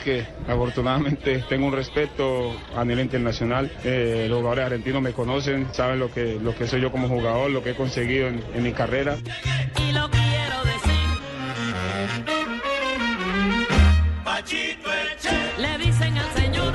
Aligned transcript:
Que 0.00 0.26
afortunadamente 0.48 1.44
tengo 1.48 1.66
un 1.66 1.72
respeto 1.72 2.52
a 2.76 2.84
nivel 2.84 3.04
internacional. 3.04 3.70
Eh, 3.84 4.26
los 4.28 4.38
jugadores 4.38 4.66
argentinos 4.66 5.02
me 5.02 5.12
conocen, 5.12 5.68
saben 5.72 5.98
lo 5.98 6.10
que, 6.10 6.38
lo 6.40 6.54
que 6.54 6.66
soy 6.66 6.80
yo 6.80 6.90
como 6.90 7.08
jugador, 7.08 7.50
lo 7.50 7.62
que 7.62 7.70
he 7.70 7.74
conseguido 7.74 8.28
en, 8.28 8.42
en 8.54 8.62
mi 8.62 8.72
carrera. 8.72 9.16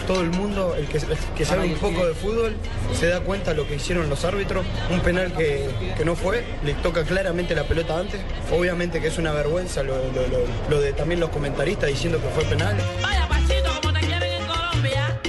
Todo 0.08 0.22
el 0.22 0.30
mundo, 0.30 0.45
que, 1.04 1.16
que 1.38 1.46
sabe 1.46 1.66
un 1.66 1.76
poco 1.76 2.06
de 2.06 2.14
fútbol, 2.14 2.56
se 2.98 3.08
da 3.08 3.20
cuenta 3.22 3.54
lo 3.54 3.68
que 3.68 3.76
hicieron 3.76 4.10
los 4.10 4.24
árbitros. 4.26 4.66
Un 4.90 5.00
penal 5.02 5.34
que, 5.36 5.70
que 5.98 6.06
no 6.06 6.16
fue, 6.16 6.44
le 6.64 6.74
toca 6.76 7.04
claramente 7.04 7.56
la 7.56 7.64
pelota 7.64 8.00
antes. 8.00 8.22
Obviamente 8.52 9.02
que 9.02 9.08
es 9.08 9.18
una 9.18 9.32
vergüenza 9.34 9.84
lo, 9.84 9.96
lo- 9.98 10.28
lo- 10.28 10.46
lo 10.70 10.80
de 10.82 10.94
también 10.94 11.20
los 11.20 11.30
comentaristas 11.30 11.90
diciendo 11.90 12.20
que 12.22 12.28
fue 12.30 12.44
penal. 12.46 12.76
Vaya 13.02 13.28
Pachito, 13.28 13.70
como 13.82 13.94
te 13.94 14.06
quieren 14.06 14.24
en 14.42 14.46
Colombia. 14.48 15.20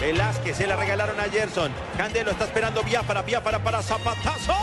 Velázquez 0.00 0.56
se 0.56 0.66
la 0.66 0.76
regalaron 0.76 1.18
a 1.18 1.24
Gerson. 1.24 1.72
Candelo 1.96 2.30
está 2.30 2.44
esperando 2.44 2.82
Biafara, 2.82 3.22
Biafara 3.22 3.58
para 3.62 3.82
Zapatazo. 3.82 4.54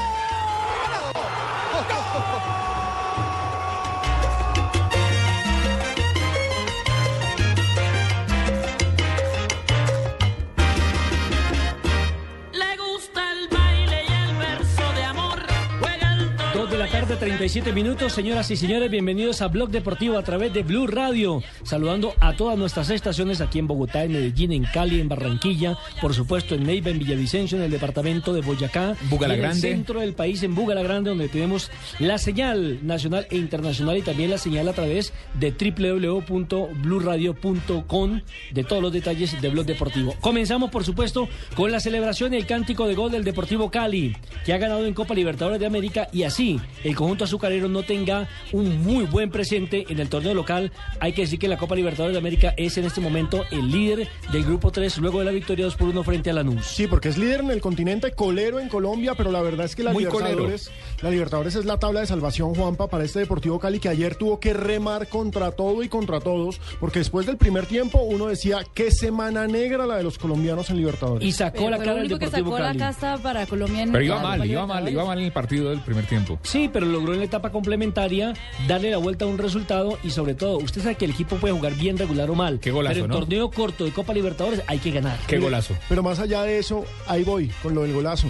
7:37 17.19 17.73
minutos, 17.73 18.13
señoras 18.13 18.49
y 18.49 18.55
señores, 18.55 18.89
bienvenidos 18.89 19.43
a 19.43 19.47
Blog 19.47 19.69
Deportivo 19.69 20.17
a 20.17 20.23
través 20.23 20.51
de 20.51 20.63
Blue 20.63 20.87
Radio. 20.87 21.43
Saludando 21.61 22.15
a 22.19 22.33
todas 22.33 22.57
nuestras 22.57 22.89
estaciones 22.89 23.39
aquí 23.39 23.59
en 23.59 23.67
Bogotá, 23.67 24.03
en 24.03 24.13
Medellín, 24.13 24.51
en 24.51 24.63
Cali, 24.63 24.99
en 24.99 25.09
Barranquilla, 25.09 25.77
por 26.01 26.15
supuesto 26.15 26.55
en 26.55 26.63
Neiva, 26.63 26.89
en 26.89 26.97
Villavicencio, 26.97 27.59
en 27.59 27.65
el 27.65 27.71
departamento 27.71 28.33
de 28.33 28.41
Boyacá, 28.41 28.97
en 29.11 29.31
el 29.31 29.53
centro 29.53 29.99
del 29.99 30.13
país, 30.13 30.41
en 30.41 30.55
Bugalagrande, 30.55 31.11
donde 31.11 31.29
tenemos 31.29 31.69
la 31.99 32.17
señal 32.17 32.79
nacional 32.81 33.27
e 33.29 33.37
internacional 33.37 33.97
y 33.97 34.01
también 34.01 34.31
la 34.31 34.39
señal 34.39 34.67
a 34.67 34.73
través 34.73 35.13
de 35.35 35.51
www.bluradio.com 35.51 38.21
de 38.51 38.63
todos 38.63 38.81
los 38.81 38.91
detalles 38.91 39.39
de 39.39 39.49
Blog 39.49 39.67
Deportivo. 39.67 40.15
Comenzamos, 40.19 40.71
por 40.71 40.83
supuesto, 40.83 41.29
con 41.55 41.71
la 41.71 41.79
celebración 41.79 42.33
y 42.33 42.37
el 42.37 42.47
cántico 42.47 42.87
de 42.87 42.95
gol 42.95 43.11
del 43.11 43.23
Deportivo 43.23 43.69
Cali, 43.69 44.17
que 44.45 44.53
ha 44.53 44.57
ganado 44.57 44.87
en 44.87 44.95
Copa 44.95 45.13
Libertadores 45.13 45.59
de 45.59 45.67
América 45.67 46.07
y 46.11 46.23
así 46.23 46.59
el 46.83 47.02
conjunto 47.03 47.25
azucarero 47.25 47.67
no 47.67 47.83
tenga 47.83 48.29
un 48.53 48.81
muy 48.81 49.05
buen 49.05 49.29
presente 49.29 49.85
en 49.89 49.99
el 49.99 50.07
torneo 50.07 50.33
local. 50.33 50.71
Hay 51.01 51.11
que 51.11 51.23
decir 51.23 51.37
que 51.37 51.49
la 51.49 51.57
Copa 51.57 51.75
Libertadores 51.75 52.13
de 52.13 52.19
América 52.19 52.53
es 52.55 52.77
en 52.77 52.85
este 52.85 53.01
momento 53.01 53.43
el 53.51 53.69
líder 53.69 54.07
del 54.31 54.45
grupo 54.45 54.71
3 54.71 54.99
luego 54.99 55.19
de 55.19 55.25
la 55.25 55.31
victoria 55.31 55.65
2 55.65 55.75
por 55.75 55.89
1 55.89 56.03
frente 56.03 56.29
a 56.29 56.33
Lanús. 56.33 56.65
Sí, 56.65 56.87
porque 56.87 57.09
es 57.09 57.17
líder 57.17 57.41
en 57.41 57.51
el 57.51 57.59
continente, 57.59 58.11
colero 58.11 58.61
en 58.61 58.69
Colombia, 58.69 59.15
pero 59.15 59.31
la 59.31 59.41
verdad 59.41 59.65
es 59.65 59.75
que 59.75 59.83
la 59.83 59.91
Muy 59.91 60.05
colero. 60.05 60.47
Libertadores, 60.47 60.71
la 61.01 61.09
Libertadores 61.09 61.55
es 61.55 61.65
la 61.65 61.77
tabla 61.77 61.99
de 61.99 62.07
salvación, 62.07 62.55
Juanpa, 62.55 62.87
para 62.87 63.03
este 63.03 63.19
Deportivo 63.19 63.59
Cali 63.59 63.79
que 63.79 63.89
ayer 63.89 64.15
tuvo 64.15 64.39
que 64.39 64.53
remar 64.53 65.09
contra 65.09 65.51
todo 65.51 65.83
y 65.83 65.89
contra 65.89 66.21
todos, 66.21 66.61
porque 66.79 66.99
después 66.99 67.25
del 67.25 67.35
primer 67.35 67.65
tiempo 67.65 68.01
uno 68.01 68.27
decía 68.27 68.59
qué 68.73 68.91
semana 68.91 69.45
negra 69.45 69.85
la 69.85 69.97
de 69.97 70.03
los 70.03 70.17
colombianos 70.17 70.69
en 70.69 70.77
Libertadores. 70.77 71.27
Y 71.27 71.33
sacó 71.33 71.57
Pero 71.57 71.69
la 71.71 71.79
cara 71.79 71.95
del 71.95 72.05
único 72.05 72.19
que 72.19 72.25
Deportivo 72.27 72.51
sacó 72.51 72.63
Cali. 72.63 72.79
la 72.79 72.85
casta 72.85 73.17
para 73.17 73.45
Colombia 73.45 73.83
en 73.83 73.91
Pero 73.91 74.05
iba 74.05 74.21
mal, 74.21 74.45
iba 74.45 74.65
mal, 74.65 74.87
iba 74.87 75.03
mal 75.03 75.19
en 75.19 75.25
el 75.25 75.33
partido 75.33 75.69
del 75.69 75.81
primer 75.81 76.05
tiempo. 76.05 76.39
Sí, 76.43 76.69
pero 76.71 76.92
logró 76.93 77.11
en 77.13 77.19
la 77.19 77.25
etapa 77.25 77.51
complementaria 77.51 78.33
darle 78.67 78.89
la 78.91 78.97
vuelta 78.97 79.25
a 79.25 79.27
un 79.27 79.37
resultado 79.37 79.99
y 80.03 80.11
sobre 80.11 80.33
todo, 80.35 80.57
usted 80.59 80.81
sabe 80.81 80.95
que 80.95 81.05
el 81.05 81.11
equipo 81.11 81.35
puede 81.35 81.53
jugar 81.53 81.73
bien, 81.75 81.97
regular 81.97 82.29
o 82.29 82.35
mal. 82.35 82.59
Qué 82.61 82.71
golazo, 82.71 82.93
pero 82.93 83.05
en 83.05 83.11
¿no? 83.11 83.19
torneo 83.19 83.51
corto 83.51 83.83
de 83.83 83.91
Copa 83.91 84.13
Libertadores 84.13 84.61
hay 84.67 84.79
que 84.79 84.91
ganar. 84.91 85.17
Qué 85.27 85.39
golazo. 85.39 85.75
Pero 85.89 86.01
más 86.01 86.19
allá 86.19 86.43
de 86.43 86.59
eso, 86.59 86.85
ahí 87.07 87.23
voy 87.23 87.51
con 87.61 87.75
lo 87.75 87.81
del 87.81 87.91
golazo. 87.93 88.27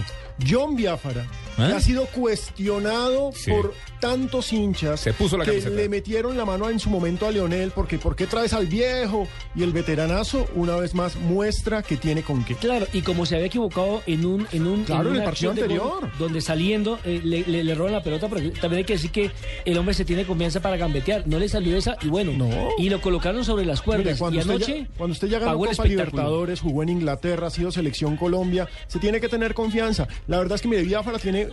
John 0.50 0.74
Biafara, 0.74 1.24
que 1.54 1.62
¿Eh? 1.62 1.74
ha 1.76 1.80
sido 1.80 2.06
cuestionado 2.06 3.30
Sí. 3.34 3.50
por 3.52 3.72
tantos 4.00 4.52
hinchas 4.52 5.00
Se 5.00 5.12
puso 5.12 5.36
la 5.36 5.44
que 5.44 5.52
camiseta. 5.52 5.74
le 5.76 5.88
metieron 5.88 6.36
la 6.36 6.44
mano 6.44 6.68
en 6.70 6.78
su 6.78 6.90
momento 6.90 7.26
a 7.26 7.30
Leonel, 7.30 7.70
porque 7.74 7.98
¿por 7.98 8.16
qué 8.16 8.26
traes 8.26 8.52
al 8.52 8.66
viejo? 8.66 9.26
Y 9.54 9.62
el 9.62 9.72
veteranazo, 9.72 10.46
una 10.54 10.76
vez 10.76 10.94
más, 10.94 11.16
muestra 11.16 11.82
que 11.82 11.96
tiene 11.96 12.22
con 12.22 12.44
qué. 12.44 12.54
Claro, 12.56 12.86
y 12.92 13.02
como 13.02 13.26
se 13.26 13.34
había 13.36 13.46
equivocado 13.46 14.02
en 14.06 14.24
un 14.26 14.46
en 14.52 14.66
un 14.66 14.84
Claro, 14.84 15.02
en 15.02 15.06
el 15.08 15.14
una 15.16 15.24
partido 15.24 15.52
gol, 15.52 15.62
anterior. 15.62 16.10
donde 16.18 16.40
saliendo 16.40 16.98
eh, 17.04 17.20
le, 17.24 17.44
le- 17.46 17.64
le 17.64 17.74
roban 17.74 17.92
la 17.92 18.02
pelota, 18.02 18.28
pero 18.28 18.50
también 18.52 18.78
hay 18.78 18.84
que 18.84 18.94
decir 18.94 19.10
que 19.10 19.30
el 19.64 19.78
hombre 19.78 19.94
se 19.94 20.04
tiene 20.04 20.24
confianza 20.24 20.60
para 20.60 20.76
gambetear, 20.76 21.26
no 21.26 21.38
le 21.38 21.48
salió 21.48 21.76
esa 21.76 21.96
y 22.02 22.08
bueno, 22.08 22.32
No. 22.32 22.48
y 22.78 22.88
lo 22.90 23.00
colocaron 23.00 23.44
sobre 23.44 23.64
las 23.64 23.80
cuerdas 23.80 24.04
Mire, 24.06 24.18
cuando, 24.18 24.36
y 24.36 24.40
usted 24.40 24.50
anoche 24.54 24.80
ya, 24.80 24.96
cuando 24.96 25.12
usted 25.12 25.28
ya 25.28 25.38
ganó 25.38 25.64
el 25.64 25.70
Copa. 25.70 25.88
Libertadores, 25.88 26.60
jugó 26.60 26.82
en 26.82 26.88
Inglaterra, 26.90 27.46
ha 27.46 27.50
sido 27.50 27.70
selección 27.72 28.16
Colombia, 28.16 28.68
se 28.86 28.98
tiene 28.98 29.20
que 29.20 29.28
tener 29.28 29.54
confianza. 29.54 30.06
La 30.26 30.38
verdad 30.38 30.56
es 30.56 30.62
que 30.62 30.68
mire, 30.68 30.82
Biafara 30.82 31.18
tiene 31.18 31.48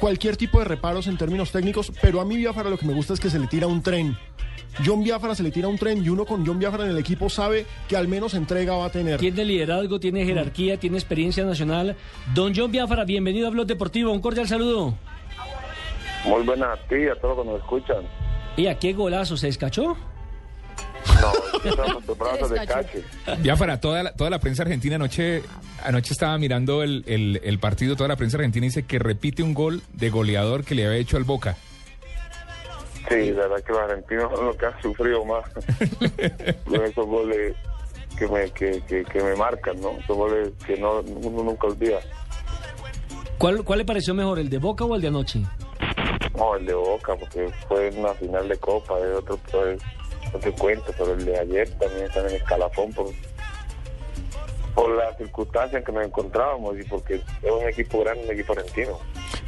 cualquier 0.00 0.36
tipo 0.36 0.58
de 0.58 0.64
reparos 0.64 1.06
en 1.06 1.16
términos 1.16 1.52
técnicos, 1.52 1.83
pero 2.02 2.20
a 2.20 2.24
mí 2.24 2.36
Biafara 2.36 2.70
lo 2.70 2.78
que 2.78 2.86
me 2.86 2.92
gusta 2.94 3.14
es 3.14 3.20
que 3.20 3.30
se 3.30 3.38
le 3.38 3.46
tira 3.46 3.66
un 3.66 3.82
tren. 3.82 4.16
John 4.84 5.04
Biafara 5.04 5.34
se 5.36 5.42
le 5.44 5.50
tira 5.52 5.68
un 5.68 5.78
tren 5.78 6.04
y 6.04 6.08
uno 6.08 6.24
con 6.24 6.44
John 6.44 6.58
Biafara 6.58 6.84
en 6.84 6.90
el 6.90 6.98
equipo 6.98 7.30
sabe 7.30 7.64
que 7.88 7.96
al 7.96 8.08
menos 8.08 8.34
entrega 8.34 8.74
va 8.76 8.86
a 8.86 8.90
tener. 8.90 9.20
Tiene 9.20 9.44
liderazgo, 9.44 10.00
tiene 10.00 10.24
jerarquía, 10.24 10.78
tiene 10.78 10.96
experiencia 10.98 11.44
nacional. 11.44 11.96
Don 12.34 12.52
John 12.54 12.72
Biafara, 12.72 13.04
bienvenido 13.04 13.46
a 13.46 13.50
Blog 13.50 13.66
Deportivo. 13.66 14.10
Un 14.12 14.20
cordial 14.20 14.48
saludo. 14.48 14.94
Muy 16.26 16.42
buenas 16.42 16.78
a 16.78 16.88
ti 16.88 16.96
y 16.96 17.08
a 17.08 17.14
todos 17.20 17.36
los 17.36 17.44
que 17.46 17.52
nos 17.52 17.60
escuchan. 17.60 18.04
¿Y 18.56 18.66
a 18.66 18.78
qué 18.78 18.92
golazo 18.94 19.36
se 19.36 19.46
descachó? 19.46 19.96
No, 21.20 22.48
de 22.48 22.66
cache. 22.66 23.04
Ya 23.42 23.56
para 23.56 23.78
toda 23.80 24.02
la, 24.02 24.12
toda 24.14 24.30
la 24.30 24.40
prensa 24.40 24.62
argentina 24.62 24.96
anoche, 24.96 25.42
anoche 25.84 26.12
estaba 26.12 26.36
mirando 26.38 26.82
el, 26.82 27.04
el- 27.06 27.40
el 27.44 27.58
partido, 27.58 27.94
toda 27.94 28.08
la 28.08 28.16
prensa 28.16 28.38
argentina 28.38 28.64
dice 28.64 28.84
que 28.84 28.98
repite 28.98 29.42
un 29.42 29.54
gol 29.54 29.82
de 29.92 30.10
goleador 30.10 30.64
que 30.64 30.74
le 30.74 30.86
había 30.86 30.98
hecho 30.98 31.16
al 31.16 31.24
Boca. 31.24 31.56
Sí, 33.08 33.32
la 33.32 33.48
verdad 33.48 33.64
que 33.64 33.72
los 33.72 33.82
argentinos 33.82 34.32
son 34.34 34.46
los 34.46 34.56
que 34.56 34.66
han 34.66 34.82
sufrido 34.82 35.24
más 35.24 35.44
con 36.64 36.84
esos 36.84 37.06
goles 37.06 37.54
que 38.18 38.28
me, 38.28 38.50
que, 38.50 38.80
que, 38.82 39.04
que 39.04 39.22
me 39.22 39.34
marcan, 39.36 39.80
¿no? 39.80 39.90
Esos 39.98 40.16
goles 40.16 40.50
que 40.66 40.76
no, 40.76 41.00
uno 41.00 41.42
nunca 41.42 41.66
olvida. 41.66 42.00
¿Cuál, 43.38 43.64
¿Cuál 43.64 43.80
le 43.80 43.84
pareció 43.84 44.14
mejor, 44.14 44.38
el 44.38 44.48
de 44.48 44.58
Boca 44.58 44.84
o 44.84 44.94
el 44.94 45.02
de 45.02 45.08
anoche? 45.08 45.40
No, 46.36 46.56
el 46.56 46.66
de 46.66 46.74
Boca, 46.74 47.14
porque 47.16 47.50
fue 47.68 47.90
una 47.90 48.14
final 48.14 48.48
de 48.48 48.56
Copa, 48.56 48.98
de 48.98 49.12
otro, 49.14 49.38
pues, 49.50 49.82
no 50.32 50.38
te 50.38 50.52
cuento, 50.52 50.92
pero 50.96 51.12
el 51.12 51.24
de 51.24 51.38
ayer 51.38 51.68
también 51.78 52.06
está 52.06 52.20
en 52.20 52.26
el 52.26 52.34
escalafón 52.36 52.92
por, 52.92 53.06
por 54.74 54.90
las 54.90 55.16
circunstancias 55.16 55.80
en 55.80 55.84
que 55.84 55.92
nos 55.92 56.04
encontrábamos 56.04 56.78
y 56.78 56.82
porque 56.84 57.14
es 57.14 57.50
un 57.50 57.68
equipo 57.68 58.00
grande, 58.00 58.24
un 58.24 58.32
equipo 58.32 58.52
argentino. 58.52 58.98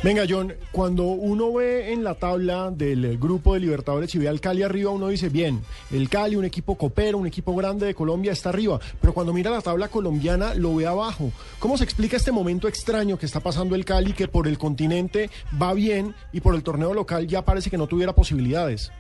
Venga, 0.03 0.25
John, 0.29 0.55
cuando 0.73 1.05
uno 1.05 1.53
ve 1.53 1.93
en 1.93 2.05
la 2.05 2.15
tabla 2.15 2.71
del 2.71 3.19
grupo 3.19 3.55
de 3.55 3.61
Libertadores 3.61 4.15
y 4.15 4.19
ve 4.19 4.29
al 4.29 4.41
Cali 4.41 4.63
arriba, 4.63 4.91
uno 4.91 5.09
dice, 5.09 5.29
bien, 5.29 5.63
el 5.91 6.09
Cali, 6.09 6.37
un 6.37 6.45
equipo 6.45 6.77
copero, 6.77 7.19
un 7.19 7.27
equipo 7.27 7.55
grande 7.57 7.87
de 7.87 7.95
Colombia, 7.95 8.33
está 8.33 8.51
arriba. 8.51 8.78
Pero 9.01 9.13
cuando 9.13 9.33
mira 9.33 9.51
la 9.51 9.63
tabla 9.63 9.89
colombiana, 9.89 10.55
lo 10.55 10.77
ve 10.77 10.87
abajo. 10.87 11.33
¿Cómo 11.59 11.77
se 11.77 11.84
explica 11.84 12.17
este 12.17 12.31
momento 12.33 12.69
extraño 12.69 13.19
que 13.19 13.27
está 13.27 13.41
pasando 13.41 13.75
el 13.75 13.84
Cali, 13.84 14.13
que 14.13 14.29
por 14.29 14.47
el 14.47 14.59
continente 14.59 15.31
va 15.61 15.75
bien 15.75 16.15
y 16.33 16.41
por 16.41 16.55
el 16.55 16.63
torneo 16.63 16.95
local 16.95 17.27
ya 17.27 17.43
parece 17.45 17.71
que 17.71 17.79
no 17.79 17.87
tuviera 17.87 18.13
posibilidades? 18.13 18.93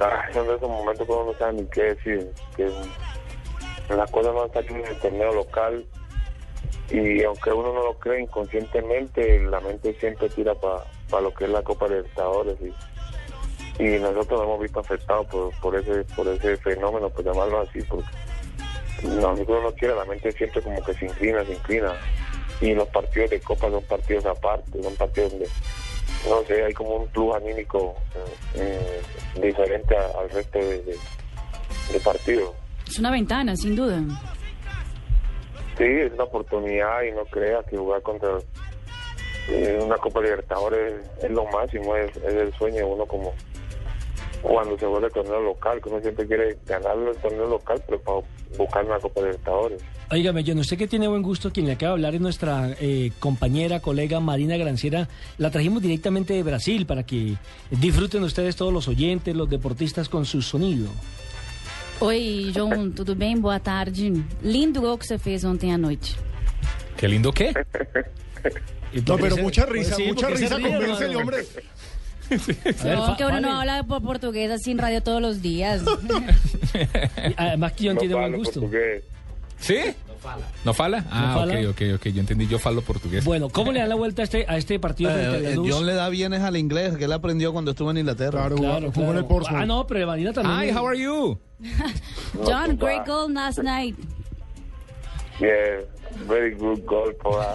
Ah, 0.00 0.24
son 0.32 0.46
de 0.48 0.56
esos 0.56 0.68
momentos 0.68 1.06
no 1.08 1.32
sabe 1.38 1.52
ni 1.54 1.64
qué 1.66 1.82
decir, 1.82 2.28
que 2.56 2.68
las 3.88 4.10
cosas 4.10 4.34
no 4.34 4.46
están 4.46 4.64
en 4.68 4.86
el 4.86 4.96
torneo 4.98 5.32
local. 5.32 5.84
Y 6.90 7.22
aunque 7.22 7.50
uno 7.52 7.72
no 7.72 7.82
lo 7.84 7.98
cree 7.98 8.22
inconscientemente, 8.22 9.40
la 9.40 9.60
mente 9.60 9.94
siempre 9.98 10.28
tira 10.28 10.54
para 10.54 11.22
lo 11.22 11.32
que 11.32 11.44
es 11.44 11.50
la 11.50 11.62
Copa 11.62 11.88
Libertadores. 11.88 12.56
Y, 13.78 13.84
nosotros 13.98 14.40
nos 14.40 14.42
hemos 14.42 14.60
visto 14.60 14.80
afectados 14.80 15.26
por, 15.26 15.60
por 15.60 15.74
ese 15.76 16.04
por 16.14 16.28
ese 16.28 16.56
fenómeno, 16.58 17.08
por 17.08 17.24
llamarlo 17.24 17.60
así, 17.60 17.80
porque 17.82 18.06
nosotros 19.02 19.62
no 19.62 19.72
quiere, 19.72 19.94
la 19.94 20.04
mente 20.04 20.30
siempre 20.32 20.60
como 20.60 20.82
que 20.84 20.94
se 20.94 21.06
inclina, 21.06 21.44
se 21.44 21.54
inclina. 21.54 21.94
Y 22.60 22.74
los 22.74 22.88
partidos 22.88 23.30
de 23.30 23.40
Copa 23.40 23.70
son 23.70 23.82
partidos 23.84 24.26
aparte, 24.26 24.82
son 24.82 24.94
partidos 24.96 25.32
donde 25.32 25.48
no 26.28 26.42
sé, 26.44 26.64
hay 26.64 26.72
como 26.72 26.96
un 26.96 27.08
plus 27.08 27.34
anímico 27.34 27.96
eh, 28.54 29.00
eh, 29.36 29.40
diferente 29.40 29.96
al 29.96 30.30
resto 30.30 30.58
de 30.58 32.00
partidos. 32.04 32.54
Es 32.92 32.98
una 32.98 33.10
ventana, 33.10 33.56
sin 33.56 33.74
duda. 33.74 34.04
Sí, 35.78 35.84
es 35.84 36.12
una 36.12 36.24
oportunidad 36.24 37.02
y 37.04 37.12
no 37.12 37.24
crea 37.24 37.62
que 37.62 37.78
jugar 37.78 38.02
contra 38.02 38.36
eh, 39.48 39.80
una 39.82 39.96
Copa 39.96 40.20
Libertadores 40.20 41.02
es 41.22 41.30
lo 41.30 41.46
máximo, 41.46 41.96
es, 41.96 42.14
es 42.18 42.34
el 42.34 42.52
sueño 42.52 42.76
de 42.76 42.84
uno 42.84 43.06
como 43.06 43.32
cuando 44.42 44.78
se 44.78 44.84
vuelve 44.84 45.06
el 45.06 45.12
torneo 45.14 45.40
local, 45.40 45.80
que 45.80 45.88
uno 45.88 46.02
siempre 46.02 46.26
quiere 46.26 46.58
ganar 46.66 46.98
el 46.98 47.16
torneo 47.16 47.46
local, 47.46 47.82
pero 47.86 47.98
para 48.02 48.18
buscar 48.58 48.84
una 48.84 48.98
Copa 48.98 49.22
Libertadores. 49.22 49.82
Óigame, 50.10 50.44
yo 50.44 50.54
no 50.54 50.62
sé 50.62 50.76
que 50.76 50.86
tiene 50.86 51.08
buen 51.08 51.22
gusto. 51.22 51.50
Quien 51.50 51.64
le 51.64 51.72
acaba 51.72 51.92
de 51.92 51.94
hablar 51.94 52.14
es 52.16 52.20
nuestra 52.20 52.76
eh, 52.78 53.10
compañera, 53.20 53.80
colega 53.80 54.20
Marina 54.20 54.58
Granciera. 54.58 55.08
La 55.38 55.50
trajimos 55.50 55.80
directamente 55.80 56.34
de 56.34 56.42
Brasil 56.42 56.84
para 56.84 57.04
que 57.04 57.36
disfruten 57.70 58.22
ustedes 58.22 58.54
todos 58.54 58.70
los 58.70 58.86
oyentes, 58.86 59.34
los 59.34 59.48
deportistas 59.48 60.10
con 60.10 60.26
su 60.26 60.42
sonido. 60.42 60.90
Oi, 62.06 62.50
João, 62.52 62.90
tudo 62.90 63.14
bem? 63.14 63.38
Boa 63.38 63.60
tarde. 63.60 64.24
Lindo 64.42 64.80
gol 64.80 64.98
que 64.98 65.06
você 65.06 65.18
fez 65.18 65.44
ontem 65.44 65.72
à 65.72 65.78
noite. 65.78 66.16
¿Qué 66.96 67.06
lindo 67.06 67.32
qué? 67.32 67.52
No, 69.06 69.16
pero 69.16 69.36
mucha 69.38 69.64
risa, 69.64 69.94
sí, 69.94 70.08
mucha 70.08 70.28
risa, 70.28 70.56
hermano. 70.56 71.18
hombre. 71.20 71.46
A 72.80 72.84
ver, 72.84 72.96
No, 72.98 73.16
que 73.16 73.24
uno 73.24 73.40
no 73.40 73.60
habla 73.60 73.82
por 73.84 74.02
portugués 74.02 74.50
así 74.50 74.72
en 74.72 74.78
radio 74.78 75.00
todos 75.02 75.22
los 75.22 75.40
días. 75.40 75.82
Además 77.38 77.72
que 77.72 77.86
John 77.86 77.94
No 77.94 78.00
tiene 78.00 78.14
buen 78.14 78.32
gusto. 78.36 78.60
portugués. 78.60 79.02
¿Sí? 79.60 79.78
¿No 80.64 80.74
fala? 80.74 81.04
Ah, 81.10 81.34
fala? 81.38 81.54
ok, 81.54 81.70
ok, 81.70 81.82
ok. 81.96 82.06
Yo 82.08 82.20
entendí, 82.20 82.46
yo 82.46 82.58
falo 82.58 82.82
portugués. 82.82 83.24
Bueno, 83.24 83.48
¿cómo 83.48 83.72
le 83.72 83.80
dan 83.80 83.88
la 83.88 83.94
vuelta 83.94 84.22
a 84.22 84.24
este, 84.24 84.46
a 84.48 84.56
este 84.56 84.78
partido 84.78 85.10
Eh, 85.10 85.54
eh? 85.54 85.56
John 85.56 85.86
le 85.86 85.94
da 85.94 86.08
bienes 86.08 86.42
al 86.42 86.56
inglés 86.56 86.96
que 86.96 87.04
él 87.04 87.12
aprendió 87.12 87.52
cuando 87.52 87.72
estuvo 87.72 87.90
en 87.90 87.98
Inglaterra. 87.98 88.40
Claro, 88.40 88.56
Claro, 88.56 88.92
jugó 88.92 89.12
en 89.12 89.18
el 89.18 89.26
claro. 89.26 89.46
Ah, 89.50 89.66
no, 89.66 89.86
pero 89.86 90.06
Marina 90.06 90.32
también. 90.32 90.70
Hi, 90.70 90.76
how 90.76 90.86
are 90.86 90.98
you? 90.98 91.38
John, 92.44 92.76
great 92.76 93.06
goal 93.06 93.32
last 93.32 93.58
night. 93.58 93.96
Yeah, 95.42 95.80
very 96.28 96.54
good 96.54 96.84
goal 96.86 97.12
for 97.20 97.40
us. 97.40 97.46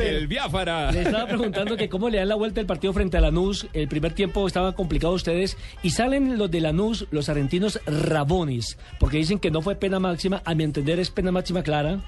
El 0.00 0.28
Biafara. 0.28 0.92
Le 0.92 1.02
estaba 1.02 1.26
preguntando 1.26 1.76
que 1.76 1.88
cómo 1.88 2.08
le 2.08 2.18
dan 2.18 2.28
la 2.28 2.36
vuelta 2.36 2.60
el 2.60 2.66
partido 2.66 2.92
frente 2.92 3.16
a 3.16 3.20
Lanús. 3.20 3.66
El 3.72 3.88
primer 3.88 4.12
tiempo 4.12 4.46
estaban 4.46 4.72
complicados 4.74 5.16
ustedes 5.16 5.56
y 5.82 5.90
salen 5.90 6.38
los 6.38 6.48
de 6.48 6.60
Lanús, 6.60 7.08
los 7.10 7.28
argentinos 7.28 7.80
rabones, 7.86 8.78
porque 9.00 9.16
dicen 9.16 9.40
que 9.40 9.50
no 9.50 9.62
fue 9.62 9.74
pena 9.74 9.98
máxima. 9.98 10.42
A 10.44 10.54
mi 10.54 10.62
entender 10.62 11.00
es 11.00 11.10
pena 11.10 11.32
máxima 11.32 11.64
clara. 11.64 11.98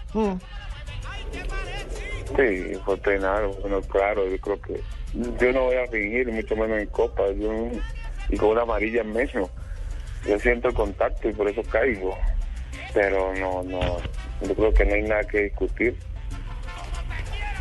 Sí, 2.37 2.75
fue 2.85 2.97
penal, 2.99 3.51
bueno, 3.63 3.81
claro, 3.83 4.29
yo 4.29 4.39
creo 4.39 4.61
que 4.63 4.81
yo 5.41 5.53
no 5.53 5.65
voy 5.65 5.77
a 5.77 5.87
fingir, 5.89 6.31
mucho 6.31 6.55
menos 6.55 6.79
en 6.79 6.87
Copa, 6.87 7.25
yo, 7.33 7.51
y 8.31 8.37
con 8.37 8.51
una 8.51 8.63
amarilla 8.63 9.01
en 9.03 9.13
medio. 9.13 9.51
Yo 10.27 10.39
siento 10.39 10.69
el 10.69 10.75
contacto 10.75 11.29
y 11.29 11.33
por 11.33 11.49
eso 11.49 11.63
caigo, 11.65 12.17
pero 12.95 13.35
no, 13.35 13.63
no, 13.63 13.81
yo 14.43 14.55
creo 14.55 14.73
que 14.75 14.85
no 14.85 14.95
hay 14.95 15.03
nada 15.03 15.23
que 15.25 15.43
discutir. 15.45 15.97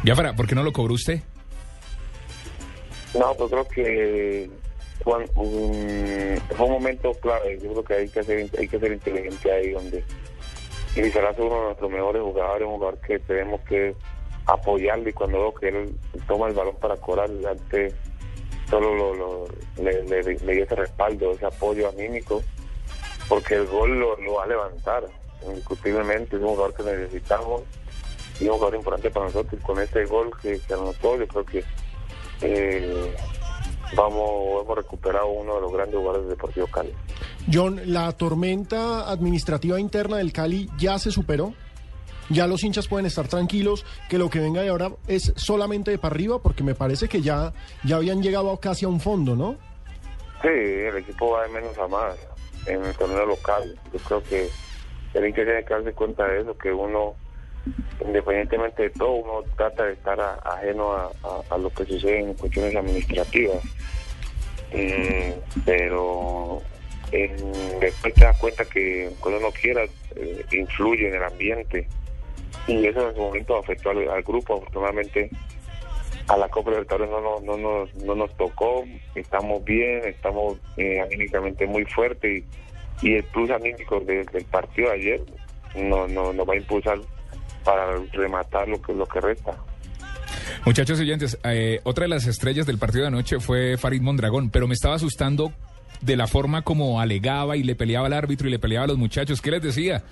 Biafara, 0.03 0.33
¿por 0.33 0.47
qué 0.47 0.55
no 0.55 0.63
lo 0.63 0.71
cobró 0.71 0.93
usted? 0.93 1.19
No, 3.13 3.35
yo 3.37 3.49
creo 3.49 3.67
que 3.67 4.49
un- 5.05 6.37
fue 6.55 6.65
un 6.65 6.71
momento 6.71 7.11
clave, 7.15 7.57
yo 7.61 7.71
creo 7.71 7.83
que 7.83 7.93
hay 7.95 8.09
que 8.09 8.23
ser, 8.23 8.49
hay 8.57 8.67
que 8.67 8.79
ser 8.79 8.91
inteligente 8.91 9.51
ahí 9.51 9.71
donde 9.71 10.03
y 10.95 11.09
será 11.09 11.31
uno 11.37 11.55
de 11.55 11.65
nuestros 11.67 11.89
mejores 11.91 12.21
jugadores, 12.21 12.67
un 12.67 12.73
jugador 12.75 12.99
que 12.99 13.17
tenemos 13.19 13.61
que 13.61 13.95
apoyarle 14.45 15.09
y 15.09 15.13
cuando 15.13 15.39
veo 15.39 15.53
que 15.53 15.69
él 15.69 15.95
toma 16.27 16.47
el 16.47 16.53
balón 16.53 16.75
para 16.81 16.97
cobrar 16.97 17.29
antes 17.49 17.93
solo 18.71 19.13
lo, 19.13 19.47
le, 19.83 20.03
le, 20.05 20.23
le 20.23 20.53
di 20.55 20.61
ese 20.61 20.75
respaldo, 20.75 21.33
ese 21.33 21.45
apoyo 21.45 21.89
anímico, 21.89 22.41
porque 23.29 23.55
el 23.55 23.67
gol 23.67 23.99
lo, 23.99 24.33
va 24.33 24.45
a 24.45 24.47
levantar, 24.47 25.03
indiscutiblemente, 25.45 26.37
es 26.37 26.41
un 26.41 26.49
jugador 26.49 26.73
que 26.73 26.83
necesitamos 26.83 27.61
y 28.39 28.45
un 28.45 28.53
jugador 28.53 28.75
importante 28.75 29.11
para 29.11 29.25
nosotros. 29.27 29.61
Con 29.61 29.79
este 29.79 30.05
gol 30.05 30.31
que, 30.41 30.59
que 30.59 30.73
anotó, 30.73 31.17
yo 31.17 31.27
creo 31.27 31.45
que 31.45 31.63
eh, 32.41 33.15
vamos 33.95 34.63
hemos 34.63 34.77
recuperado 34.77 35.27
uno 35.27 35.55
de 35.55 35.61
los 35.61 35.73
grandes 35.73 35.95
jugadores 35.95 36.27
del 36.27 36.37
Deportivo 36.37 36.67
Cali. 36.67 36.93
John, 37.51 37.81
la 37.85 38.11
tormenta 38.13 39.11
administrativa 39.11 39.79
interna 39.79 40.17
del 40.17 40.31
Cali 40.31 40.69
ya 40.77 40.97
se 40.97 41.11
superó. 41.11 41.53
Ya 42.31 42.47
los 42.47 42.63
hinchas 42.63 42.87
pueden 42.87 43.05
estar 43.05 43.27
tranquilos 43.27 43.85
que 44.09 44.17
lo 44.17 44.29
que 44.29 44.39
venga 44.39 44.61
de 44.61 44.69
ahora 44.69 44.91
es 45.07 45.33
solamente 45.35 45.91
de 45.91 45.97
para 45.97 46.15
arriba, 46.15 46.39
porque 46.39 46.63
me 46.63 46.75
parece 46.75 47.07
que 47.09 47.21
ya, 47.21 47.51
ya 47.83 47.97
habían 47.97 48.21
llegado 48.21 48.55
casi 48.57 48.85
a 48.85 48.87
un 48.87 48.99
fondo, 48.99 49.35
¿no? 49.35 49.57
Sí, 50.41 50.47
el 50.47 50.97
equipo 50.97 51.31
va 51.31 51.43
de 51.43 51.49
menos 51.49 51.77
a 51.77 51.87
más 51.87 52.15
en 52.67 52.83
el 52.83 52.95
torneo 52.95 53.25
local. 53.25 53.77
Yo 53.93 53.99
creo 53.99 54.23
que 54.23 54.49
el 55.13 55.25
hincha 55.27 55.43
tiene 55.43 55.63
que 55.65 55.73
darse 55.73 55.93
cuenta 55.93 56.25
de 56.27 56.41
eso, 56.41 56.57
que 56.57 56.71
uno, 56.71 57.15
independientemente 58.05 58.83
de 58.83 58.89
todo, 58.91 59.11
uno 59.11 59.43
trata 59.57 59.85
de 59.85 59.93
estar 59.93 60.19
ajeno 60.43 60.93
a, 60.93 61.11
a- 61.49 61.57
lo 61.57 61.69
que 61.71 61.85
sucede 61.85 62.19
en 62.19 62.33
cuestiones 62.35 62.75
administrativas. 62.75 63.63
Mm, 64.73 65.59
pero 65.65 66.61
después 67.81 68.13
te 68.13 68.21
das 68.23 68.37
cuenta 68.39 68.63
que 68.65 69.11
cuando 69.19 69.39
uno 69.41 69.49
quiera 69.51 69.83
eh, 70.15 70.45
influye 70.53 71.09
en 71.09 71.15
el 71.15 71.23
ambiente 71.23 71.87
y 72.67 72.85
eso 72.85 73.09
en 73.09 73.15
su 73.15 73.21
momento 73.21 73.57
afectó 73.57 73.89
al, 73.91 74.23
grupo 74.23 74.55
afortunadamente 74.57 75.29
a 76.27 76.37
la 76.37 76.47
Copa 76.49 76.69
Libertadores 76.71 77.09
no, 77.09 77.19
nos- 77.21 77.43
no, 77.43 77.57
nos, 77.57 77.95
no 77.95 78.15
nos 78.15 78.35
tocó, 78.37 78.83
estamos 79.15 79.63
bien, 79.65 80.01
estamos 80.05 80.57
eh, 80.77 81.01
anímicamente 81.01 81.65
muy 81.67 81.83
fuertes 81.85 82.43
y, 83.01 83.15
el 83.15 83.23
plus 83.25 83.49
anímico 83.51 83.99
de- 84.01 84.23
del 84.25 84.45
partido 84.45 84.89
de 84.89 84.95
ayer 84.95 85.21
no, 85.75 86.07
no, 86.07 86.31
nos 86.33 86.47
va 86.47 86.53
a 86.53 86.57
impulsar 86.57 86.99
para 87.63 87.95
rematar 88.13 88.67
lo 88.67 88.81
que, 88.81 88.93
lo 88.93 89.05
que 89.05 89.19
resta. 89.21 89.57
Muchachos 90.65 90.99
oyentes, 90.99 91.37
eh, 91.43 91.79
otra 91.83 92.03
de 92.03 92.09
las 92.09 92.27
estrellas 92.27 92.65
del 92.65 92.77
partido 92.77 93.01
de 93.03 93.07
anoche 93.07 93.39
fue 93.39 93.77
Farid 93.77 94.01
Mondragón, 94.01 94.49
pero 94.51 94.67
me 94.67 94.73
estaba 94.73 94.95
asustando 94.95 95.51
de 96.01 96.15
la 96.15 96.27
forma 96.27 96.61
como 96.63 96.99
alegaba 96.99 97.57
y 97.57 97.63
le 97.63 97.75
peleaba 97.75 98.07
al 98.07 98.13
árbitro 98.13 98.47
y 98.47 98.51
le 98.51 98.59
peleaba 98.59 98.85
a 98.85 98.87
los 98.87 98.97
muchachos. 98.97 99.41
¿Qué 99.41 99.51
les 99.51 99.61
decía? 99.61 100.03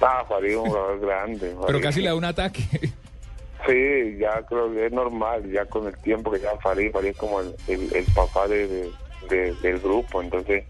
Ah, 0.00 0.24
Farid 0.28 0.50
es 0.50 0.56
un 0.56 0.66
jugador 0.66 1.00
grande. 1.00 1.54
Pero 1.66 1.80
casi 1.80 2.00
le 2.00 2.08
da 2.08 2.14
un 2.14 2.24
ataque. 2.24 2.60
Sí, 3.66 4.16
ya 4.20 4.40
creo 4.48 4.72
que 4.72 4.86
es 4.86 4.92
normal, 4.92 5.50
ya 5.52 5.64
con 5.66 5.86
el 5.88 5.96
tiempo 5.98 6.30
que 6.30 6.38
ya 6.40 6.56
Farid, 6.62 6.92
Farid 6.92 7.08
es 7.10 7.16
como 7.16 7.40
el, 7.40 7.54
el, 7.66 7.94
el 7.94 8.04
papá 8.14 8.46
de, 8.46 8.66
de- 8.68 8.90
de- 9.28 9.54
del 9.56 9.80
grupo, 9.80 10.22
entonces 10.22 10.62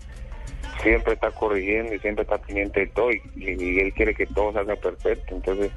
siempre 0.82 1.12
está 1.12 1.30
corrigiendo 1.30 1.94
y 1.94 1.99
siempre 1.99 2.23
está 2.23 2.38
pendiente 2.38 2.80
de 2.80 2.87
todo 2.88 3.11
y, 3.11 3.20
y 3.37 3.78
él 3.80 3.92
quiere 3.92 4.14
que 4.14 4.26
todo 4.26 4.52
salga 4.54 4.75
perfecto, 4.76 5.35
entonces 5.35 5.70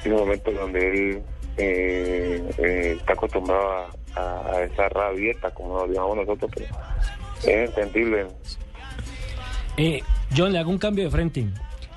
es 0.00 0.06
un 0.06 0.16
momento 0.18 0.50
donde 0.50 0.88
él 0.88 1.22
eh, 1.56 2.42
eh, 2.58 2.96
está 2.98 3.12
acostumbrado 3.12 3.70
a, 4.16 4.20
a- 4.20 4.46
a 4.56 4.62
esa 4.64 4.88
rabieta, 4.88 5.50
como 5.52 5.86
lo 5.86 5.92
llamamos 5.92 6.16
nosotros, 6.16 6.50
pero 6.52 6.66
es 7.46 7.68
entendible. 7.68 8.26
Eh, 9.76 10.02
John, 10.36 10.52
le 10.52 10.58
hago 10.58 10.70
un 10.70 10.78
cambio 10.78 11.04
de 11.04 11.10
frente. 11.10 11.46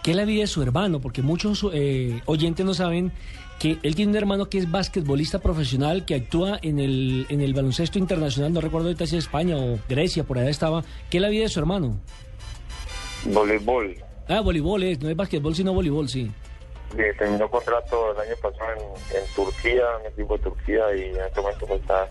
¿Qué 0.08 0.12
es 0.12 0.16
la 0.18 0.24
vida 0.24 0.40
de 0.44 0.48
su 0.48 0.62
hermano? 0.62 1.02
Porque 1.02 1.22
muchos 1.22 1.68
eh, 1.74 2.22
oyentes 2.28 2.66
no 2.66 2.74
saben 2.74 3.12
que 3.60 3.78
él 3.84 3.94
tiene 3.94 4.12
un 4.12 4.16
hermano 4.16 4.48
que 4.48 4.58
es 4.58 4.72
basquetbolista 4.72 5.40
profesional, 5.40 6.06
que 6.06 6.16
actúa 6.16 6.60
en 6.62 6.80
el, 6.80 7.26
en 7.28 7.42
el 7.42 7.54
baloncesto 7.54 8.00
internacional, 8.00 8.54
no 8.54 8.62
recuerdo 8.62 8.88
ahorita 8.88 9.06
si 9.06 9.18
es 9.18 9.26
España 9.26 9.58
o 9.58 9.78
Grecia, 9.90 10.24
por 10.24 10.38
allá 10.40 10.50
estaba. 10.50 10.86
¿Qué 11.10 11.18
es 11.18 11.22
la 11.22 11.28
vida 11.28 11.44
de 11.44 11.50
su 11.50 11.60
hermano? 11.60 12.00
Voleibol, 13.26 13.98
Ah, 14.30 14.40
voleibol, 14.40 14.84
es, 14.84 15.02
no 15.02 15.10
es 15.10 15.16
basquetbol, 15.18 15.54
sino 15.54 15.74
voleibol, 15.74 16.08
sí. 16.08 16.32
eh, 16.98 17.14
terminó 17.20 17.52
contrato 17.52 18.14
el 18.14 18.30
año 18.30 18.36
pasado 18.42 18.72
en, 19.12 19.18
en 19.18 19.36
Turquía, 19.36 19.84
en 20.00 20.06
el 20.06 20.14
equipo 20.14 20.38
de 20.38 20.44
Turquía, 20.46 20.84
y 20.96 21.02
en 21.18 21.20
este 21.26 21.42
momento 21.42 21.66
pues, 21.68 21.82
está 21.82 22.08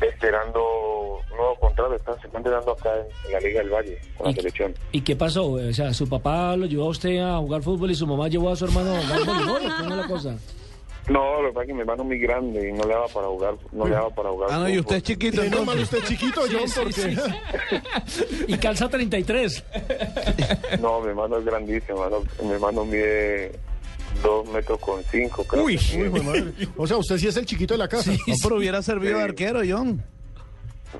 esperando 0.00 1.20
un 1.30 1.36
nuevo 1.36 1.54
contrato, 1.56 1.94
está, 1.94 2.18
se 2.20 2.26
está 2.26 2.38
entrenando 2.38 2.72
acá 2.72 2.90
en, 3.26 3.32
la 3.32 3.40
Liga 3.40 3.60
del 3.60 3.70
Valle 3.70 3.98
con 4.16 4.26
la 4.28 4.32
selección. 4.32 4.74
¿Y 4.92 5.00
qué 5.00 5.16
pasó? 5.16 5.52
O 5.52 5.72
sea, 5.72 5.92
¿su 5.92 6.08
papá 6.08 6.56
lo 6.56 6.66
llevó 6.66 6.84
a 6.84 6.88
usted 6.88 7.18
a 7.18 7.38
jugar 7.38 7.62
fútbol 7.62 7.90
y 7.90 7.94
su 7.94 8.06
mamá 8.06 8.28
llevó 8.28 8.50
a 8.50 8.56
su 8.56 8.64
hermano 8.64 8.94
a 8.94 9.00
jugar 9.00 9.24
¿Cómo 9.24 9.58
es 9.58 9.96
la 9.96 10.06
cosa? 10.06 10.36
No, 11.08 11.42
lo 11.42 11.48
que 11.48 11.54
pasa 11.54 11.62
es 11.64 11.66
que 11.68 11.74
mi 11.74 11.80
hermano 11.80 12.02
es 12.02 12.08
muy 12.08 12.18
grande 12.18 12.68
y 12.68 12.72
no 12.72 12.84
le 12.84 12.94
daba 12.94 13.06
para 13.08 13.26
jugar, 13.26 13.54
no 13.72 13.84
le 13.86 13.90
daba 13.90 14.08
para 14.10 14.30
jugar. 14.30 14.48
Ah, 14.50 14.58
no, 14.60 14.68
y 14.70 14.78
usted 14.78 14.96
es 14.96 15.02
chiquito. 15.02 15.44
No, 15.44 15.72
usted 15.72 15.98
es 15.98 16.04
chiquito, 16.04 16.40
John, 16.50 16.66
Sí, 16.66 16.92
sí, 16.92 17.16
porque... 17.16 18.02
sí. 18.06 18.44
Y 18.48 18.56
calza 18.56 18.88
33. 18.88 19.64
No, 20.80 21.00
mi 21.00 21.08
hermano 21.08 21.38
es 21.38 21.44
grandísimo, 21.44 21.98
mi 21.98 22.04
hermano, 22.04 22.24
mi 22.42 22.50
hermano 22.52 22.84
mide 22.86 23.52
dos 24.22 24.48
metros 24.48 24.78
con 24.80 25.02
cinco, 25.04 25.44
creo. 25.44 25.64
Uy. 25.64 25.76
que 25.78 26.08
Uy, 26.08 26.20
madre. 26.22 26.44
O 26.76 26.86
sea, 26.86 26.96
usted 26.96 27.18
sí 27.18 27.28
es 27.28 27.36
el 27.36 27.46
chiquito 27.46 27.74
de 27.74 27.78
la 27.78 27.88
casa. 27.88 28.10
No, 28.12 28.34
pero 28.42 28.56
hubiera 28.56 28.80
servido 28.82 29.18
de 29.18 29.24
Sí. 29.24 29.28
arquero, 29.30 29.60
John. 29.68 30.04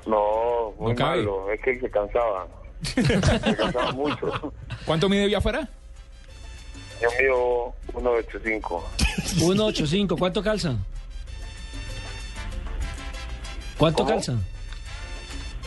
No, 0.05 0.71
muy 0.79 0.93
No 0.93 1.05
malo, 1.05 1.51
es 1.51 1.61
que 1.61 1.71
él 1.71 1.79
se 1.81 1.89
cansaba, 1.89 2.47
se 2.83 3.55
cansaba 3.55 3.91
mucho. 3.93 4.53
¿Cuánto 4.85 5.07
mide 5.07 5.25
Biafara? 5.27 5.69
Yo 7.01 7.09
mido 7.19 7.73
1.85. 7.93 8.83
185, 9.25 10.17
¿cuánto 10.17 10.43
calza? 10.43 10.75
¿Cuánto 13.77 14.03
¿Cómo? 14.03 14.09
calza? 14.09 14.33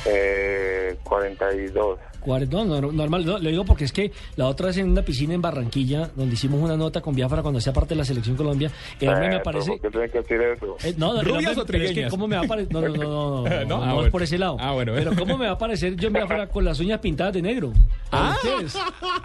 Eh, 0.07 0.97
42. 1.05 1.99
No, 2.29 2.65
no, 2.65 2.81
normal, 2.93 3.25
no, 3.25 3.39
lo 3.39 3.49
digo 3.51 3.65
porque 3.65 3.85
es 3.85 3.93
que 3.93 4.13
la 4.37 4.47
otra 4.47 4.67
vez 4.67 4.77
en 4.77 4.91
una 4.91 5.03
piscina 5.03 5.35
en 5.35 5.41
Barranquilla, 5.43 6.11
donde 6.15 6.35
hicimos 6.35 6.61
una 6.61 6.77
nota 6.77 7.01
con 7.01 7.15
Biafra 7.15 7.41
cuando 7.43 7.59
hacía 7.59 7.73
parte 7.73 7.95
de 7.95 7.99
la 7.99 8.05
selección 8.05 8.37
Colombia, 8.37 8.71
el 9.01 9.09
hombre 9.09 9.29
me 9.29 9.35
Eh, 9.35 9.39
aparece... 9.39 9.71
¿Por 9.73 9.81
qué 9.81 9.91
tienes 9.91 10.11
que 10.13 10.19
decir 10.19 10.41
eso? 10.43 10.77
Eh, 10.85 10.95
no, 10.99 11.19
el 11.19 11.25
¿Rubias 11.27 11.57
hombre- 11.57 11.63
o 11.63 11.67
pero 11.67 11.79
es 11.79 11.83
que 11.83 11.87
trigueñas? 11.95 12.11
cómo 12.11 12.29
me 12.29 12.37
va 12.37 12.43
a 12.45 12.49
parecer... 12.49 12.73
No, 12.73 12.81
no, 12.83 12.89
no, 12.89 12.95
no, 12.97 13.43
no, 13.49 13.49
No, 13.49 13.65
no, 13.65 13.83
ah, 13.83 13.87
no 13.89 14.05
es 14.05 14.11
por 14.11 14.23
ese 14.23 14.39
lado. 14.39 14.57
Ah, 14.61 14.73
bueno, 14.73 14.93
Pero 14.95 15.15
cómo 15.17 15.39
me 15.39 15.47
va 15.47 15.53
a 15.53 15.59
parecer 15.59 15.97
yo 15.97 16.09
en 16.09 16.13
Biafra 16.15 16.47
con 16.49 16.65
las 16.65 16.79
uñas 16.81 17.01
pintadas 17.01 17.33
de 17.35 17.43
negro. 17.43 17.73
¿A 18.13 18.35
Ah. 18.35 18.37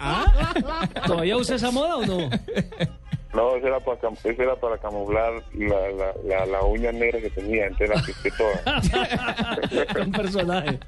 Ah. 0.00 0.88
¿Todavía 1.06 1.36
usa 1.36 1.56
esa 1.56 1.70
moda 1.70 1.96
o 1.96 2.06
no? 2.06 2.30
No, 3.34 3.56
eso 3.56 3.66
era 3.66 3.80
para, 3.80 3.98
cam- 4.00 4.16
eso 4.22 4.42
era 4.42 4.54
para 4.56 4.78
camuflar 4.78 5.32
la, 5.54 5.90
la, 5.90 6.12
la, 6.24 6.46
la 6.46 6.62
uña 6.62 6.92
negra 6.92 7.20
que 7.20 7.30
tenía, 7.30 7.66
entonces 7.66 7.90
la 7.96 8.02
quité 8.02 8.30
toda. 8.30 8.80
Un 10.04 10.12
personaje. 10.12 10.78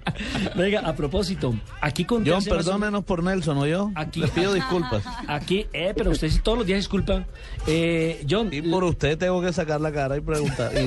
Venga, 0.55 0.81
a 0.81 0.95
propósito, 0.95 1.55
aquí 1.81 2.05
con 2.05 2.25
John, 2.27 2.45
perdónenos 2.45 3.05
por 3.05 3.23
Nelson, 3.23 3.59
¿o 3.59 3.67
yo? 3.67 3.91
Aquí- 3.95 4.21
Les 4.21 4.31
pido 4.31 4.55
disculpas. 4.55 5.03
Aquí, 5.27 5.67
eh, 5.73 5.93
pero 5.97 6.11
usted 6.13 6.29
sí 6.29 6.39
todos 6.43 6.59
los 6.59 6.67
días 6.67 6.79
disculpa. 6.79 7.25
Eh, 7.67 8.25
John, 8.29 8.49
Y 8.53 8.63
por 8.63 8.85
usted 8.85 9.19
tengo 9.19 9.41
que 9.43 9.53
sacar 9.53 9.81
la 9.81 9.91
cara 9.93 10.17
y 10.17 10.21
preguntar 10.21 10.71
y, 10.75 10.79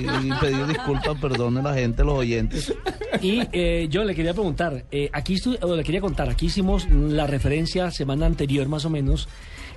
y- 0.00 0.28
y 0.28 0.32
pedir 0.40 0.66
disculpas, 0.66 1.18
perdone 1.20 1.62
la 1.62 1.74
gente, 1.74 2.04
los 2.04 2.14
oyentes. 2.18 2.72
Y 3.20 3.42
eh, 3.52 3.88
yo 3.90 4.04
le 4.04 4.14
quería 4.14 4.34
preguntar, 4.34 4.84
eh, 4.92 5.10
aquí 5.12 5.36
o 5.62 5.74
le 5.74 5.82
quería 5.82 6.00
contar, 6.00 6.28
aquí 6.30 6.46
hicimos 6.46 6.88
la 6.90 7.26
referencia 7.26 7.90
semana 7.90 8.26
anterior 8.26 8.68
más 8.68 8.84
o 8.84 8.90
menos 8.90 9.28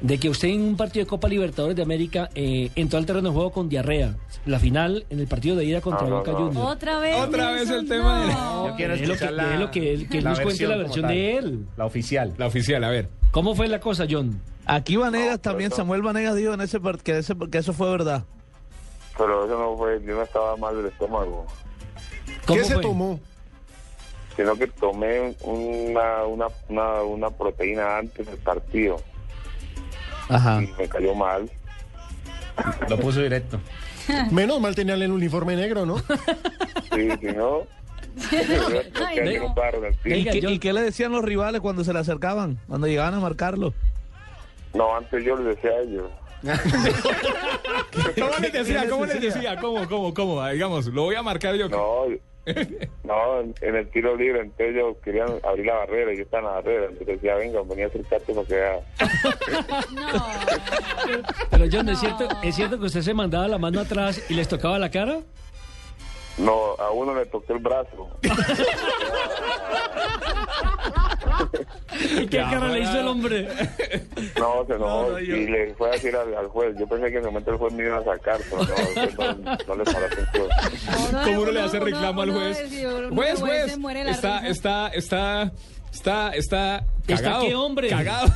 de 0.01 0.17
que 0.17 0.29
usted 0.29 0.47
en 0.49 0.61
un 0.63 0.75
partido 0.77 1.05
de 1.05 1.09
Copa 1.09 1.27
Libertadores 1.27 1.75
de 1.75 1.83
América 1.83 2.29
eh, 2.35 2.71
entró 2.75 2.97
al 2.97 3.05
terreno 3.05 3.29
de 3.29 3.35
juego 3.35 3.51
con 3.51 3.69
diarrea. 3.69 4.15
La 4.45 4.59
final 4.59 5.05
en 5.09 5.19
el 5.19 5.27
partido 5.27 5.55
de 5.55 5.65
ida 5.65 5.79
contra 5.81 6.03
No, 6.03 6.09
no, 6.09 6.17
Boca 6.17 6.31
no. 6.31 6.37
Juniors. 6.39 6.67
Otra 6.71 6.99
vez. 6.99 7.15
Otra 7.17 7.51
vez 7.51 7.69
el 7.69 7.87
tema 7.87 8.21
de- 8.21 8.27
no. 8.33 8.67
Yo 8.69 8.75
quiero 8.75 8.93
Es 8.95 9.07
lo 9.07 9.15
que, 9.15 9.31
la, 9.31 9.53
es 9.53 9.59
lo 9.59 9.71
que 9.71 9.93
él, 9.93 10.09
que 10.09 10.17
él 10.17 10.23
nos 10.23 10.39
cuente 10.39 10.67
la 10.67 10.77
versión 10.77 11.07
de 11.07 11.37
él. 11.37 11.65
La 11.77 11.85
oficial. 11.85 12.33
La 12.37 12.47
oficial, 12.47 12.83
a 12.83 12.89
ver. 12.89 13.09
¿Cómo 13.31 13.53
fue 13.55 13.67
la 13.67 13.79
cosa, 13.79 14.05
John? 14.09 14.41
Aquí 14.65 14.95
Vanegas 14.95 15.33
No, 15.33 15.39
también, 15.39 15.71
Samuel 15.71 16.01
Vanegas 16.01 16.35
dijo 16.35 16.53
en 16.53 16.61
ese 16.61 16.79
que, 17.03 17.17
ese- 17.19 17.35
que 17.51 17.57
eso 17.59 17.73
fue 17.73 17.89
verdad. 17.91 18.23
Pero 19.17 19.45
eso 19.45 19.57
no 19.59 19.77
fue, 19.77 20.01
yo 20.05 20.15
no 20.15 20.23
estaba 20.23 20.55
mal 20.57 20.75
del 20.77 20.87
estómago, 20.87 21.45
¿Cómo 22.47 22.59
¿Qué 22.59 22.65
se 22.65 22.77
tomó? 22.79 23.19
sino 24.35 24.55
que 24.55 24.65
tomé 24.67 25.35
una, 25.43 26.23
una, 26.23 26.47
una, 26.69 27.01
una 27.03 27.29
proteína 27.29 27.97
antes 27.97 28.25
del 28.25 28.37
partido 28.37 28.97
Ajá. 30.35 30.61
y 30.61 30.67
me 30.77 30.87
cayó 30.87 31.15
mal. 31.15 31.49
Lo 32.89 32.97
puso 32.97 33.21
directo. 33.21 33.59
Menos 34.31 34.59
mal 34.59 34.75
tenían 34.75 35.01
el 35.01 35.11
uniforme 35.11 35.55
negro, 35.55 35.85
¿no? 35.85 35.97
Sí, 35.99 37.09
si 37.19 37.27
no, 37.27 37.65
Ay, 39.07 39.15
que 39.15 39.39
no. 39.39 39.55
¿Y 40.05 40.25
qué, 40.25 40.37
y 40.49 40.59
qué 40.59 40.73
le 40.73 40.81
decían 40.81 41.11
los 41.11 41.23
rivales 41.23 41.61
cuando 41.61 41.83
se 41.83 41.93
le 41.93 41.99
acercaban? 41.99 42.59
Cuando 42.67 42.87
llegaban 42.87 43.13
a 43.13 43.19
marcarlo. 43.19 43.73
No, 44.73 44.95
antes 44.95 45.23
yo 45.23 45.35
les 45.37 45.55
decía 45.55 45.71
a 45.71 45.81
ellos. 45.81 46.11
¿Cómo 48.19 48.31
les 48.41 48.53
decía? 48.53 48.89
¿Cómo 48.89 49.05
les 49.05 49.21
decía? 49.21 49.55
¿Cómo, 49.57 49.87
cómo, 49.87 50.13
cómo? 50.13 50.45
Digamos, 50.47 50.87
lo 50.87 51.03
voy 51.03 51.15
a 51.15 51.21
marcar 51.21 51.55
yo. 51.55 51.69
No, 51.69 52.05
no, 53.03 53.41
en, 53.41 53.75
el 53.75 53.87
tiro 53.91 54.15
libre, 54.15 54.41
entonces 54.41 54.75
ellos 54.75 54.97
querían 55.03 55.29
abrir 55.43 55.67
la 55.67 55.75
barrera 55.75 56.13
y 56.13 56.17
yo 56.17 56.23
estaba 56.23 56.41
en 56.41 56.47
la 56.47 56.53
barrera. 56.53 56.85
Entonces 56.85 57.07
decía, 57.07 57.35
venga, 57.35 57.61
venía 57.63 57.85
a 57.85 57.87
acercarte 57.87 58.33
para 58.33 58.47
que 58.47 58.55
vea. 58.55 58.79
Pero 61.51 61.65
John, 61.71 61.89
¿es 61.89 61.99
cierto, 61.99 62.27
¿es 62.43 62.55
cierto 62.55 62.79
que 62.79 62.85
usted 62.85 63.01
se 63.01 63.13
mandaba 63.13 63.47
la 63.47 63.57
mano 63.57 63.81
atrás 63.81 64.23
y 64.29 64.33
les 64.33 64.47
tocaba 64.47 64.79
la 64.79 64.89
cara? 64.89 65.19
No, 66.37 66.75
a 66.79 66.91
uno 66.91 67.13
le 67.13 67.25
toqué 67.25 67.51
el 67.53 67.59
brazo. 67.59 68.09
¿Y 72.21 72.27
qué 72.27 72.37
cara 72.37 72.67
le 72.69 72.79
hizo 72.81 72.99
el 72.99 73.07
hombre? 73.07 73.47
No, 74.37 74.65
se 74.65 74.73
No, 74.77 75.11
no, 75.11 75.19
yo- 75.19 75.35
y 75.35 75.47
le 75.47 75.73
fue 75.75 75.89
a 75.89 75.91
decir 75.93 76.15
al, 76.15 76.33
al 76.35 76.47
juez. 76.47 76.75
Yo 76.79 76.87
pensé 76.87 77.07
que 77.07 77.13
en 77.13 77.19
ese 77.19 77.27
momento 77.27 77.51
el 77.51 77.57
juez 77.57 77.73
me 77.73 77.83
iba 77.85 77.97
a 77.97 78.03
sacar, 78.03 78.39
pero 78.49 78.63
no, 78.63 79.01
el 79.01 79.15
juez 79.15 79.37
no, 79.39 79.57
no 79.67 79.75
le 79.75 79.83
paró 79.83 80.05
atención. 80.05 80.47
¿Cómo 81.25 81.41
uno 81.41 81.51
le 81.51 81.61
hace 81.61 81.79
reclamo 81.79 82.21
al 82.21 82.31
juez? 82.31 82.57
Juez, 83.13 83.39
juez. 83.39 83.77
Está, 84.07 84.47
está, 84.47 84.87
está, 84.89 85.51
está, 85.93 86.29
está. 86.33 86.85
¿Está 87.07 87.23
Cagado. 87.23 87.45
qué, 87.45 87.55
hombre? 87.55 87.89
Cagado. 87.89 88.27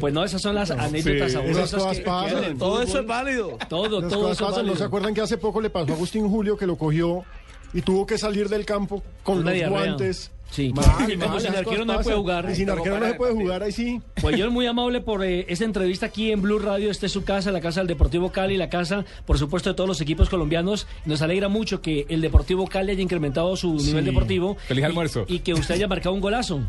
Pues 0.00 0.12
no, 0.12 0.24
esas 0.24 0.42
son 0.42 0.54
las 0.56 0.70
anécdotas 0.70 1.32
Sí. 1.32 1.38
que- 1.38 2.02
pasan. 2.04 2.44
el 2.44 2.58
Todo 2.58 2.82
eso 2.82 3.00
es 3.00 3.06
válido. 3.06 3.56
Todo, 3.68 4.00
Las 4.00 4.12
todo 4.12 4.32
eso 4.32 4.44
es 4.44 4.50
pasan. 4.50 4.66
¿No 4.66 4.74
se 4.76 4.84
acuerdan 4.84 5.14
que 5.14 5.20
hace 5.22 5.38
poco 5.38 5.60
le 5.60 5.70
pasó 5.70 5.92
a 5.92 5.94
Agustín 5.96 6.28
Julio 6.28 6.56
que 6.56 6.66
lo 6.66 6.76
cogió 6.76 7.24
y 7.72 7.82
tuvo 7.82 8.04
que 8.06 8.18
salir 8.18 8.48
del 8.48 8.64
campo 8.66 9.02
con 9.22 9.38
Una 9.38 9.46
los 9.46 9.54
diarrea. 9.54 9.78
guantes? 9.86 10.32
Sí. 10.50 10.72
Mal, 10.72 11.10
Y 11.10 11.16
como 11.18 11.32
mal, 11.32 11.40
sin 11.40 11.54
arquero 11.54 11.84
no 11.84 11.98
se 11.98 12.04
puede 12.04 12.16
jugar. 12.16 12.48
Y 12.50 12.54
sin 12.54 12.70
arquero 12.70 12.98
no 13.00 13.06
se 13.06 13.14
puede 13.14 13.32
jugar, 13.34 13.62
ahí 13.62 13.72
sí. 13.72 14.00
Pues 14.20 14.36
yo 14.38 14.50
muy 14.50 14.66
amable 14.66 15.00
por 15.00 15.22
eh, 15.24 15.44
esta 15.48 15.64
entrevista 15.64 16.06
aquí 16.06 16.30
en 16.32 16.40
Blue 16.40 16.58
Radio. 16.58 16.90
Esta 16.90 17.06
es 17.06 17.12
su 17.12 17.24
casa, 17.24 17.50
la 17.52 17.60
casa 17.60 17.80
del 17.80 17.88
Deportivo 17.88 18.30
Cali, 18.30 18.56
la 18.56 18.70
casa, 18.70 19.04
por 19.26 19.38
supuesto, 19.38 19.70
de 19.70 19.74
todos 19.74 19.88
los 19.88 20.00
equipos 20.00 20.28
colombianos. 20.30 20.86
Nos 21.04 21.20
alegra 21.20 21.48
mucho 21.48 21.82
que 21.82 22.06
el 22.08 22.20
Deportivo 22.20 22.66
Cali 22.68 22.92
haya 22.92 23.02
incrementado 23.02 23.54
su 23.56 23.74
nivel 23.74 24.04
deportivo. 24.04 24.56
Feliz 24.66 24.82
y- 24.82 24.84
almuerzo. 24.86 25.24
Y, 25.28 25.40
que 25.40 25.52
usted 25.52 25.74
haya 25.74 25.88
marcado 25.88 26.14
un 26.14 26.20
golazo. 26.20 26.60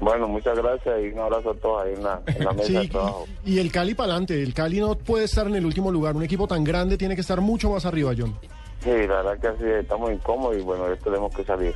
Bueno, 0.00 0.26
muchas 0.26 0.56
gracias 0.56 0.94
y 1.04 1.08
un 1.12 1.18
abrazo 1.20 1.50
a 1.50 1.54
todos 1.54 1.84
ahí 1.84 1.94
en 1.94 2.02
la, 2.02 2.20
en 2.26 2.44
la 2.44 2.52
mesa 2.52 2.72
de 2.72 2.82
Sí, 2.82 2.88
trabajo. 2.88 3.26
y 3.46 3.58
el 3.58 3.70
Cali 3.70 3.94
para 3.94 4.12
adelante. 4.12 4.42
El 4.42 4.52
Cali 4.54 4.80
no 4.80 4.96
puede 4.96 5.24
estar 5.24 5.46
en 5.46 5.54
el 5.56 5.64
último 5.66 5.90
lugar. 5.92 6.16
Un 6.16 6.22
equipo 6.24 6.46
tan 6.48 6.64
grande 6.64 6.96
tiene 6.98 7.14
que 7.14 7.20
estar 7.20 7.40
mucho 7.40 7.70
más 7.70 7.84
arriba, 7.86 8.12
John. 8.16 8.36
Sí, 8.84 8.90
la 8.90 9.22
verdad 9.22 9.38
que 9.40 9.46
así 9.48 9.64
estamos 9.80 10.12
incómodos 10.12 10.58
y 10.58 10.60
bueno, 10.60 10.86
esto 10.92 11.06
tenemos 11.10 11.34
que 11.34 11.42
salir. 11.42 11.74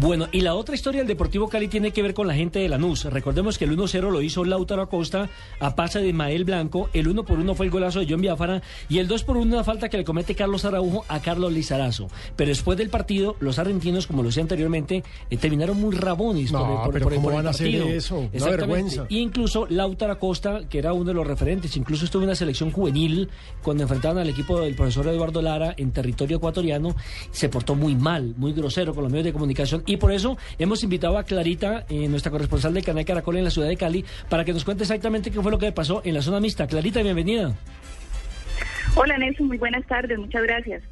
Bueno, 0.00 0.26
y 0.32 0.40
la 0.40 0.54
otra 0.54 0.74
historia 0.74 1.00
del 1.00 1.06
Deportivo 1.08 1.48
Cali 1.48 1.68
tiene 1.68 1.92
que 1.92 2.02
ver 2.02 2.12
con 2.12 2.26
la 2.26 2.34
gente 2.34 2.58
de 2.58 2.68
Lanús. 2.68 3.04
Recordemos 3.04 3.56
que 3.56 3.66
el 3.66 3.76
1-0 3.78 4.10
lo 4.10 4.20
hizo 4.20 4.44
Lautaro 4.44 4.82
Acosta 4.82 5.28
a 5.60 5.76
pase 5.76 6.00
de 6.00 6.08
Ismael 6.08 6.44
Blanco, 6.44 6.90
el 6.92 7.06
1 7.06 7.24
por 7.24 7.38
1 7.38 7.54
fue 7.54 7.66
el 7.66 7.70
golazo 7.72 8.00
de 8.00 8.06
John 8.10 8.20
Biafara 8.20 8.62
y 8.88 8.98
el 8.98 9.06
2 9.06 9.22
por 9.24 9.36
1 9.36 9.54
una 9.54 9.64
falta 9.64 9.88
que 9.88 9.96
le 9.96 10.04
comete 10.04 10.34
Carlos 10.34 10.64
Araujo 10.64 11.04
a 11.08 11.20
Carlos 11.20 11.52
Lizarazo. 11.52 12.08
Pero 12.34 12.48
después 12.48 12.76
del 12.76 12.88
partido, 12.90 13.36
los 13.38 13.58
argentinos, 13.60 14.08
como 14.08 14.22
lo 14.22 14.28
decía 14.30 14.42
anteriormente, 14.42 15.04
eh, 15.30 15.36
terminaron 15.36 15.80
muy 15.80 15.94
rabones 15.94 16.50
No, 16.50 16.60
por, 16.60 16.70
el- 16.70 16.76
por- 16.82 16.92
pero 16.94 17.04
por 17.04 17.12
el- 17.12 17.16
¿cómo 17.18 17.28
por 17.28 17.32
el 17.32 17.36
van 17.36 17.46
a 17.46 17.50
hacer 17.50 17.66
partido. 17.70 17.88
eso? 17.88 18.28
Una 18.32 18.46
vergüenza. 18.50 19.06
Y 19.08 19.18
incluso 19.20 19.66
Lautaro 19.68 20.12
Acosta, 20.14 20.62
que 20.68 20.78
era 20.78 20.92
uno 20.92 21.04
de 21.04 21.14
los 21.14 21.26
referentes, 21.26 21.76
incluso 21.76 22.04
estuvo 22.06 22.22
en 22.22 22.28
una 22.30 22.34
selección 22.34 22.72
juvenil 22.72 23.28
cuando 23.62 23.84
enfrentaban 23.84 24.18
al 24.18 24.28
equipo 24.28 24.60
del 24.60 24.74
profesor 24.74 25.06
Eduardo 25.06 25.42
Lara 25.42 25.74
en 25.76 25.92
territorio 25.92 26.39
ecuatoriano, 26.40 26.96
se 27.30 27.48
portó 27.48 27.74
muy 27.74 27.94
mal, 27.94 28.34
muy 28.36 28.52
grosero 28.52 28.94
con 28.94 29.04
los 29.04 29.12
medios 29.12 29.26
de 29.26 29.32
comunicación 29.32 29.82
y 29.86 29.96
por 29.96 30.12
eso 30.12 30.36
hemos 30.58 30.82
invitado 30.82 31.18
a 31.18 31.24
Clarita, 31.24 31.84
eh, 31.88 32.08
nuestra 32.08 32.30
corresponsal 32.30 32.74
del 32.74 32.84
canal 32.84 33.04
Caracol 33.04 33.36
en 33.36 33.44
la 33.44 33.50
ciudad 33.50 33.68
de 33.68 33.76
Cali, 33.76 34.04
para 34.28 34.44
que 34.44 34.52
nos 34.52 34.64
cuente 34.64 34.84
exactamente 34.84 35.30
qué 35.30 35.40
fue 35.40 35.50
lo 35.52 35.58
que 35.58 35.70
pasó 35.72 36.02
en 36.04 36.14
la 36.14 36.22
zona 36.22 36.40
mixta. 36.40 36.66
Clarita, 36.66 37.02
bienvenida. 37.02 37.54
Hola 38.96 39.16
Nelson, 39.18 39.46
muy 39.46 39.58
buenas 39.58 39.86
tardes, 39.86 40.18
muchas 40.18 40.42
gracias. 40.42 40.82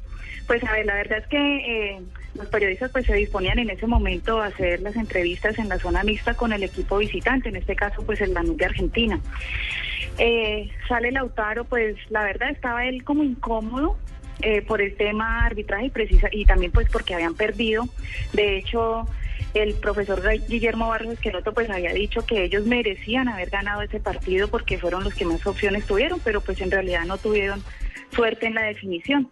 Pues 0.47 0.63
a 0.63 0.71
ver, 0.71 0.85
la 0.85 0.95
verdad 0.95 1.19
es 1.19 1.27
que 1.27 1.37
eh, 1.37 2.01
los 2.33 2.47
periodistas 2.47 2.91
pues 2.91 3.05
se 3.05 3.13
disponían 3.13 3.59
en 3.59 3.69
ese 3.69 3.85
momento 3.85 4.41
a 4.41 4.47
hacer 4.47 4.81
las 4.81 4.95
entrevistas 4.95 5.59
en 5.59 5.69
la 5.69 5.77
zona 5.77 6.03
mixta 6.03 6.33
con 6.33 6.53
el 6.53 6.63
equipo 6.63 6.97
visitante, 6.97 7.49
en 7.49 7.57
este 7.57 7.75
caso 7.75 8.01
pues 8.03 8.19
el 8.21 8.33
Lanús 8.33 8.57
de 8.57 8.65
Argentina. 8.65 9.19
Eh, 10.17 10.69
sale 10.87 11.11
Lautaro, 11.11 11.65
pues 11.65 11.95
la 12.09 12.23
verdad 12.23 12.49
estaba 12.49 12.85
él 12.85 13.03
como 13.03 13.23
incómodo 13.23 13.97
eh, 14.41 14.61
por 14.61 14.81
el 14.81 14.95
tema 14.95 15.45
arbitraje 15.45 15.85
y 15.87 15.89
precisa 15.89 16.29
y 16.31 16.45
también 16.45 16.71
pues 16.71 16.89
porque 16.89 17.13
habían 17.13 17.35
perdido. 17.35 17.85
De 18.33 18.57
hecho, 18.57 19.07
el 19.53 19.73
profesor 19.75 20.21
Guillermo 20.47 20.89
Barros 20.89 21.13
Esqueloto 21.13 21.53
pues 21.53 21.69
había 21.69 21.93
dicho 21.93 22.25
que 22.25 22.43
ellos 22.43 22.65
merecían 22.65 23.27
haber 23.29 23.49
ganado 23.49 23.81
ese 23.81 23.99
partido 23.99 24.47
porque 24.47 24.77
fueron 24.77 25.03
los 25.03 25.13
que 25.13 25.25
más 25.25 25.45
opciones 25.47 25.85
tuvieron, 25.85 26.19
pero 26.23 26.41
pues 26.41 26.59
en 26.61 26.71
realidad 26.71 27.05
no 27.05 27.17
tuvieron 27.17 27.63
suerte 28.11 28.47
en 28.47 28.55
la 28.55 28.63
definición. 28.63 29.29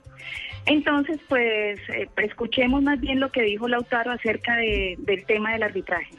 Entonces, 0.66 1.18
pues 1.30 1.80
eh, 1.90 2.10
escuchemos 2.18 2.84
más 2.84 3.00
bien 3.00 3.20
lo 3.22 3.32
que 3.32 3.42
dijo 3.44 3.68
Lautaro 3.70 4.12
acerca 4.12 4.56
de- 4.58 4.96
del 5.00 5.24
tema 5.26 5.54
del 5.54 5.64
arbitraje. 5.64 6.10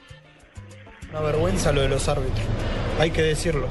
Una 1.10 1.20
vergüenza 1.20 1.72
lo 1.72 1.80
de 1.80 1.88
los 1.88 2.06
árbitros, 2.06 2.44
hay 2.98 3.10
que 3.10 3.22
decirlo. 3.22 3.66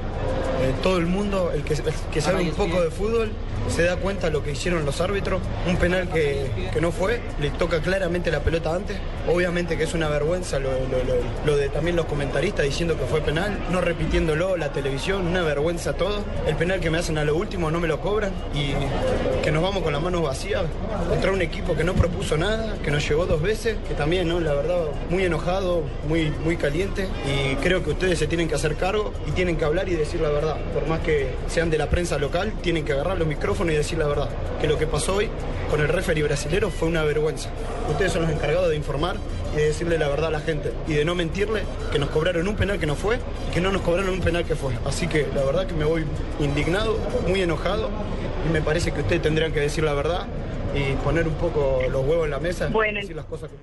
Todo 0.82 0.98
el 0.98 1.06
mundo, 1.06 1.52
el 1.54 1.64
que, 1.64 1.76
sabe 2.20 2.42
un 2.42 2.52
poco 2.52 2.82
de 2.82 2.90
fútbol, 2.90 3.32
se 3.70 3.84
da 3.84 3.98
cuenta 3.98 4.28
de 4.28 4.34
lo 4.34 4.44
que 4.44 4.52
hicieron 4.52 4.86
los 4.86 5.02
árbitros. 5.02 5.40
Un 5.68 5.78
penal 5.78 6.10
que, 6.10 6.70
que 6.74 6.82
no 6.82 6.92
fue, 6.92 7.22
le 7.40 7.52
toca 7.52 7.80
claramente 7.80 8.32
la 8.32 8.40
pelota 8.40 8.74
antes. 8.74 8.98
Obviamente 9.28 9.78
que 9.78 9.84
es 9.84 9.94
una 9.94 10.08
vergüenza 10.08 10.58
lo, 10.58 11.56
de 11.56 11.70
también 11.70 11.96
los 11.96 12.06
comentaristas 12.06 12.66
diciendo 12.66 12.98
que 12.98 13.06
fue 13.06 13.22
penal, 13.22 13.58
no 13.72 13.82
repitiéndolo, 13.82 14.58
la 14.58 14.72
televisión, 14.72 15.28
una 15.28 15.44
vergüenza 15.44 15.94
todo. 15.94 16.24
El 16.48 16.56
penal 16.56 16.80
que 16.80 16.90
me 16.90 16.98
hacen 16.98 17.18
a 17.18 17.24
lo 17.24 17.36
último 17.36 17.70
no 17.70 17.80
me 17.80 17.88
lo 17.88 18.00
cobran 18.00 18.32
y 18.54 18.74
que 19.44 19.52
nos 19.52 19.62
vamos 19.62 19.84
con 19.84 19.94
las 19.94 20.02
manos 20.02 20.24
vacías 20.24 20.64
contra 21.10 21.32
un 21.32 21.42
equipo 21.42 21.76
que 21.76 21.84
no 21.84 21.94
propuso 21.94 22.38
nada, 22.38 22.78
que 22.84 22.90
nos 22.90 23.08
llevó 23.08 23.26
dos 23.26 23.42
veces, 23.42 23.78
que 23.88 23.94
también, 23.94 24.28
¿no? 24.28 24.40
La 24.40 24.54
verdad, 24.54 24.86
muy 25.10 25.24
enojado, 25.24 25.84
muy, 26.08 26.32
muy 26.44 26.58
caliente 26.58 27.08
y 27.28 27.56
creo 27.58 27.84
que 27.84 27.90
ustedes 27.92 28.18
se 28.18 28.28
tienen 28.28 28.48
que 28.48 28.56
hacer 28.56 28.76
cargo 28.76 29.14
y 29.28 29.32
tienen 29.32 29.58
que 29.58 29.66
hablar 29.66 29.90
y 29.90 29.96
decir 29.96 30.22
la 30.22 30.30
verdad. 30.30 30.56
Por 30.74 30.88
más 30.88 31.02
que 31.02 31.28
sean 31.48 31.70
de 31.70 31.78
la 31.78 31.90
prensa 31.90 32.18
local, 32.18 32.54
tienen 32.62 32.86
que 32.86 32.94
agarrar 32.94 33.18
los 33.18 33.28
micrófonos 33.28 33.74
y 33.74 33.78
decir 33.78 33.98
la 34.00 34.08
verdad. 34.08 34.30
Que 34.62 34.68
lo 34.68 34.78
que 34.78 34.88
pasó 34.88 35.16
hoy 35.16 35.30
con 35.70 35.82
el 35.82 35.90
referee 35.90 36.24
brasilero 36.24 36.70
fue 36.70 36.88
una 36.88 37.04
vergüenza. 37.04 37.50
Ustedes 37.90 38.14
son 38.14 38.22
los 38.24 38.32
encargados 38.32 38.70
de 38.70 38.78
informar 38.78 39.18
y 39.54 39.58
de 39.58 39.66
decirle 39.68 39.98
la 39.98 40.08
verdad 40.08 40.28
a 40.28 40.32
la 40.32 40.40
gente 40.40 40.72
y 40.88 40.94
de 40.94 41.04
no 41.04 41.16
mentirle 41.16 41.64
que 41.92 42.00
nos 42.00 42.10
cobraron 42.10 42.48
un 42.48 42.56
penal 42.56 42.80
que 42.80 42.86
no 42.86 42.96
fue 42.96 43.18
y 43.50 43.54
que 43.54 43.60
no 43.62 43.72
nos 43.72 43.82
cobraron 43.82 44.12
un 44.14 44.22
penal 44.22 44.46
que 44.46 44.56
fue. 44.56 44.72
Así 44.86 45.08
que 45.08 45.28
la 45.36 45.44
verdad 45.44 45.68
que 45.68 45.74
me 45.74 45.84
voy 45.86 46.06
indignado, 46.40 46.98
muy 47.28 47.42
enojado 47.42 47.90
y 48.48 48.54
me 48.54 48.62
parece 48.62 48.92
que 48.94 49.02
ustedes 49.02 49.22
tendrían 49.22 49.52
que 49.52 49.60
decir 49.60 49.84
la 49.84 49.94
verdad 49.94 50.26
y 50.74 50.94
poner 51.04 51.28
un 51.28 51.34
poco 51.36 51.82
los 51.90 52.06
huevos 52.06 52.26
en 52.26 52.32
la 52.32 52.40
mesa 52.40 52.68
Bueno. 52.72 53.00
y 53.00 53.02
decir 53.02 53.16
las 53.16 53.26
cosas 53.26 53.50
que 53.50 53.56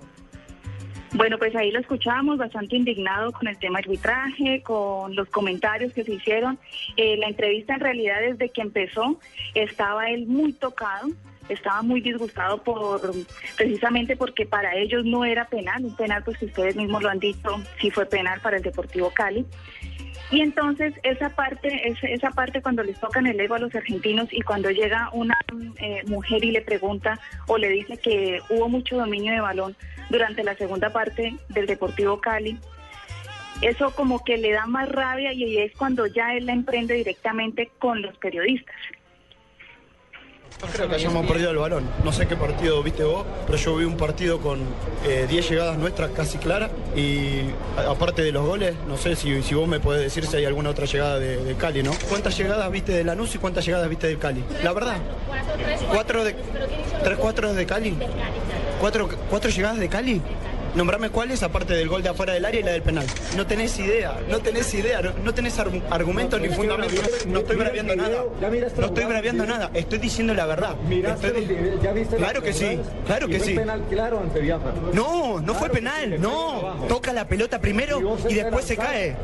Bueno, 1.14 1.38
pues 1.38 1.54
ahí 1.54 1.70
lo 1.70 1.78
escuchábamos 1.78 2.38
bastante 2.38 2.74
indignado 2.74 3.30
con 3.30 3.46
el 3.46 3.56
tema 3.56 3.78
arbitraje, 3.78 4.62
con 4.62 5.14
los 5.14 5.28
comentarios 5.28 5.92
que 5.92 6.02
se 6.02 6.14
hicieron. 6.14 6.58
Eh, 6.96 7.16
la 7.18 7.28
entrevista 7.28 7.74
en 7.74 7.80
realidad 7.80 8.16
desde 8.20 8.48
que 8.48 8.60
empezó 8.60 9.20
estaba 9.54 10.10
él 10.10 10.26
muy 10.26 10.52
tocado, 10.54 11.08
estaba 11.48 11.82
muy 11.82 12.00
disgustado 12.00 12.64
por 12.64 13.12
precisamente 13.56 14.16
porque 14.16 14.44
para 14.44 14.74
ellos 14.76 15.04
no 15.04 15.24
era 15.24 15.46
penal, 15.46 15.84
un 15.84 15.94
penal 15.94 16.24
pues 16.24 16.36
que 16.36 16.46
ustedes 16.46 16.74
mismos 16.74 17.00
lo 17.00 17.10
han 17.10 17.20
dicho, 17.20 17.62
sí 17.80 17.92
fue 17.92 18.06
penal 18.06 18.40
para 18.40 18.56
el 18.56 18.64
Deportivo 18.64 19.10
Cali. 19.10 19.46
Y 20.30 20.40
entonces 20.40 20.94
esa 21.02 21.30
parte, 21.30 21.92
esa, 22.02 22.30
parte 22.30 22.62
cuando 22.62 22.82
les 22.82 22.98
tocan 22.98 23.26
el 23.26 23.38
ego 23.38 23.54
a 23.54 23.58
los 23.58 23.74
argentinos 23.74 24.28
y 24.32 24.40
cuando 24.40 24.70
llega 24.70 25.10
una 25.12 25.36
eh, 25.78 26.02
mujer 26.06 26.44
y 26.44 26.50
le 26.50 26.62
pregunta 26.62 27.20
o 27.46 27.58
le 27.58 27.68
dice 27.68 27.98
que 27.98 28.40
hubo 28.48 28.68
mucho 28.68 28.96
dominio 28.96 29.32
de 29.32 29.40
balón 29.40 29.76
durante 30.10 30.42
la 30.42 30.56
segunda 30.56 30.90
parte 30.90 31.36
del 31.50 31.66
Deportivo 31.66 32.20
Cali, 32.20 32.58
eso 33.60 33.94
como 33.94 34.24
que 34.24 34.36
le 34.36 34.52
da 34.52 34.66
más 34.66 34.88
rabia 34.88 35.32
y 35.32 35.58
es 35.58 35.72
cuando 35.76 36.06
ya 36.06 36.34
él 36.34 36.46
la 36.46 36.52
emprende 36.52 36.94
directamente 36.94 37.70
con 37.78 38.02
los 38.02 38.16
periodistas. 38.18 38.76
No 40.62 40.68
creo 40.68 40.88
que 40.88 40.94
hayamos 40.94 41.26
perdido 41.26 41.50
el 41.50 41.58
balón. 41.58 41.84
No 42.04 42.12
sé 42.12 42.26
qué 42.26 42.36
partido 42.36 42.82
viste 42.82 43.04
vos, 43.04 43.26
pero 43.46 43.58
yo 43.58 43.76
vi 43.76 43.84
un 43.84 43.96
partido 43.96 44.40
con 44.40 44.60
eh, 45.06 45.26
10 45.28 45.50
llegadas 45.50 45.76
nuestras 45.76 46.10
casi 46.12 46.38
claras 46.38 46.70
y 46.96 47.40
a- 47.76 47.90
aparte 47.90 48.22
de 48.22 48.32
los 48.32 48.46
goles, 48.46 48.74
no 48.88 48.96
sé 48.96 49.14
si, 49.14 49.42
si 49.42 49.54
vos 49.54 49.68
me 49.68 49.78
podés 49.80 50.02
decir 50.02 50.26
si 50.26 50.36
hay 50.36 50.46
alguna 50.46 50.70
otra 50.70 50.86
llegada 50.86 51.18
de, 51.18 51.36
de 51.44 51.54
Cali, 51.56 51.82
¿no? 51.82 51.90
¿Cuántas 52.08 52.36
llegadas 52.38 52.70
viste 52.70 52.92
de 52.92 53.04
Lanús 53.04 53.34
y 53.34 53.38
cuántas 53.38 53.66
llegadas 53.66 53.88
viste 53.90 54.06
del 54.06 54.18
Cali? 54.18 54.42
La 54.62 54.72
verdad. 54.72 54.96
¿Cuatro 55.92 56.24
de, 56.24 56.34
¿Tres 57.02 57.18
cuatro 57.18 57.52
de 57.52 57.66
Cali? 57.66 57.94
¿Cuatro, 58.80 59.08
¿Cuatro 59.28 59.50
llegadas 59.50 59.78
de 59.78 59.88
Cali? 59.88 60.22
Nombrame 60.74 61.10
cuáles, 61.10 61.42
aparte 61.42 61.74
del 61.74 61.88
gol 61.88 62.02
de 62.02 62.08
afuera 62.08 62.32
del 62.32 62.44
área 62.44 62.60
y 62.60 62.62
la 62.64 62.72
del 62.72 62.82
penal. 62.82 63.06
No 63.36 63.46
tenés 63.46 63.78
idea, 63.78 64.18
no 64.28 64.40
tenés 64.40 64.72
idea, 64.74 65.00
no, 65.02 65.12
no 65.24 65.32
tenés 65.32 65.58
argu- 65.58 65.82
argumentos 65.90 66.40
ni 66.40 66.48
fundamentos. 66.48 67.26
No 67.26 67.38
estoy 67.40 67.56
braviando 67.56 67.94
nada. 67.96 68.24
No 68.76 68.86
estoy 68.86 69.04
braviando 69.04 69.46
nada, 69.46 69.70
estoy 69.74 69.98
diciendo 69.98 70.34
la 70.34 70.46
verdad. 70.46 70.74
Estoy- 71.14 71.46
Claro 72.16 72.42
que 72.42 72.52
sí, 72.52 72.80
claro 73.06 73.28
que 73.28 73.38
sí. 73.40 73.54
claro 73.90 74.20
ante 74.20 74.40
Biafra. 74.40 74.72
No, 74.92 75.40
no 75.40 75.54
fue 75.54 75.70
penal, 75.70 76.20
no. 76.20 76.86
Toca 76.88 77.12
la 77.12 77.26
pelota 77.28 77.60
primero 77.60 78.00
y 78.28 78.34
después 78.34 78.64
se 78.64 78.76
cae. 78.76 79.16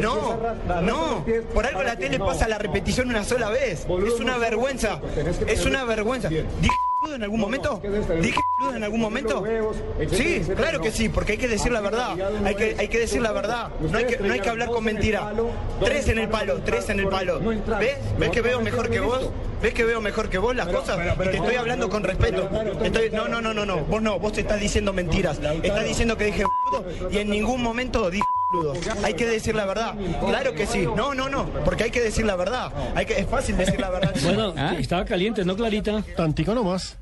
No, 0.00 0.38
no. 0.82 1.24
Por 1.54 1.66
algo 1.66 1.82
la 1.82 1.96
tele 1.96 2.18
pasa 2.18 2.48
la 2.48 2.58
repetición 2.58 3.08
una 3.08 3.24
sola 3.24 3.48
vez. 3.50 3.86
Es 4.06 4.20
una 4.20 4.36
vergüenza. 4.38 5.00
Es 5.46 5.64
una 5.64 5.84
vergüenza. 5.84 6.28
¿Dije 7.08 7.14
boludo 7.14 7.14
en 7.16 7.22
algún 7.22 7.40
momento? 7.40 7.80
¿Dije 8.20 8.40
boludo 8.58 8.76
en 8.76 8.84
algún 8.84 9.00
momento? 9.00 9.44
Sí, 10.12 10.42
claro 10.56 10.80
que 10.80 10.90
sí, 10.90 11.08
porque 11.08 11.32
hay 11.32 11.38
que 11.38 11.48
decir 11.48 11.72
la 11.72 11.80
verdad. 11.80 12.10
Hay 12.44 12.54
que, 12.54 12.76
hay 12.78 12.88
que 12.88 12.98
decir 12.98 13.22
la 13.22 13.32
verdad. 13.32 13.68
No 13.80 13.98
hay 13.98 14.04
que, 14.04 14.16
no 14.18 14.32
hay 14.32 14.40
que 14.40 14.48
hablar 14.50 14.68
con 14.68 14.84
mentira. 14.84 15.32
Tres 15.82 16.08
en 16.08 16.18
el 16.18 16.28
palo, 16.28 16.60
tres 16.64 16.88
en 16.90 17.00
el 17.00 17.08
palo. 17.08 17.40
¿Ves? 17.40 17.98
¿Ves 18.18 18.30
que 18.30 18.42
veo 18.42 18.60
mejor 18.60 18.90
que 18.90 19.00
vos? 19.00 19.30
¿Ves 19.62 19.74
que 19.74 19.84
veo 19.84 20.00
mejor 20.00 20.28
que 20.28 20.38
vos 20.38 20.54
las 20.54 20.68
cosas? 20.68 20.98
Y 21.20 21.28
te 21.30 21.36
estoy 21.36 21.54
hablando 21.56 21.88
con 21.88 22.04
respeto. 22.04 22.48
Estoy- 22.82 23.10
no, 23.10 23.26
no, 23.28 23.40
no, 23.40 23.52
no, 23.54 23.64
no. 23.66 23.78
Vos 23.84 24.02
no, 24.02 24.18
vos 24.18 24.32
te 24.32 24.42
estás 24.42 24.60
diciendo 24.60 24.92
mentiras. 24.92 25.38
Estás 25.62 25.84
diciendo 25.84 26.16
que 26.16 26.26
dije 26.26 26.44
boludo 26.70 27.10
y 27.10 27.18
en 27.18 27.30
ningún 27.30 27.62
momento 27.62 28.10
dije. 28.10 28.22
Hay 29.04 29.14
que 29.14 29.26
decir 29.26 29.54
la 29.54 29.66
verdad. 29.66 29.94
Claro 30.26 30.54
que 30.54 30.66
sí. 30.66 30.86
No, 30.96 31.14
no, 31.14 31.28
no. 31.28 31.46
Porque 31.64 31.84
hay 31.84 31.90
que 31.90 32.00
decir 32.00 32.24
la 32.24 32.36
verdad. 32.36 32.72
Hay 32.94 33.04
que, 33.04 33.18
es 33.18 33.26
fácil 33.26 33.56
decir 33.56 33.78
la 33.80 33.90
verdad. 33.90 34.14
Bueno, 34.22 34.54
estaba 34.78 35.04
caliente, 35.04 35.44
¿no, 35.44 35.54
Clarita? 35.56 36.02
Tantico 36.16 36.54
nomás. 36.54 36.96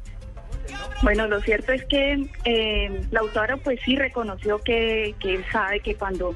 Bueno, 1.03 1.29
lo 1.29 1.41
cierto 1.43 1.73
es 1.73 1.85
que 1.85 2.27
eh, 2.45 3.03
Lautaro 3.11 3.59
pues 3.59 3.79
sí 3.85 3.97
reconoció 3.97 4.59
que, 4.59 5.15
que 5.21 5.35
él 5.35 5.45
sabe 5.53 5.81
que 5.81 5.95
cuando 5.95 6.35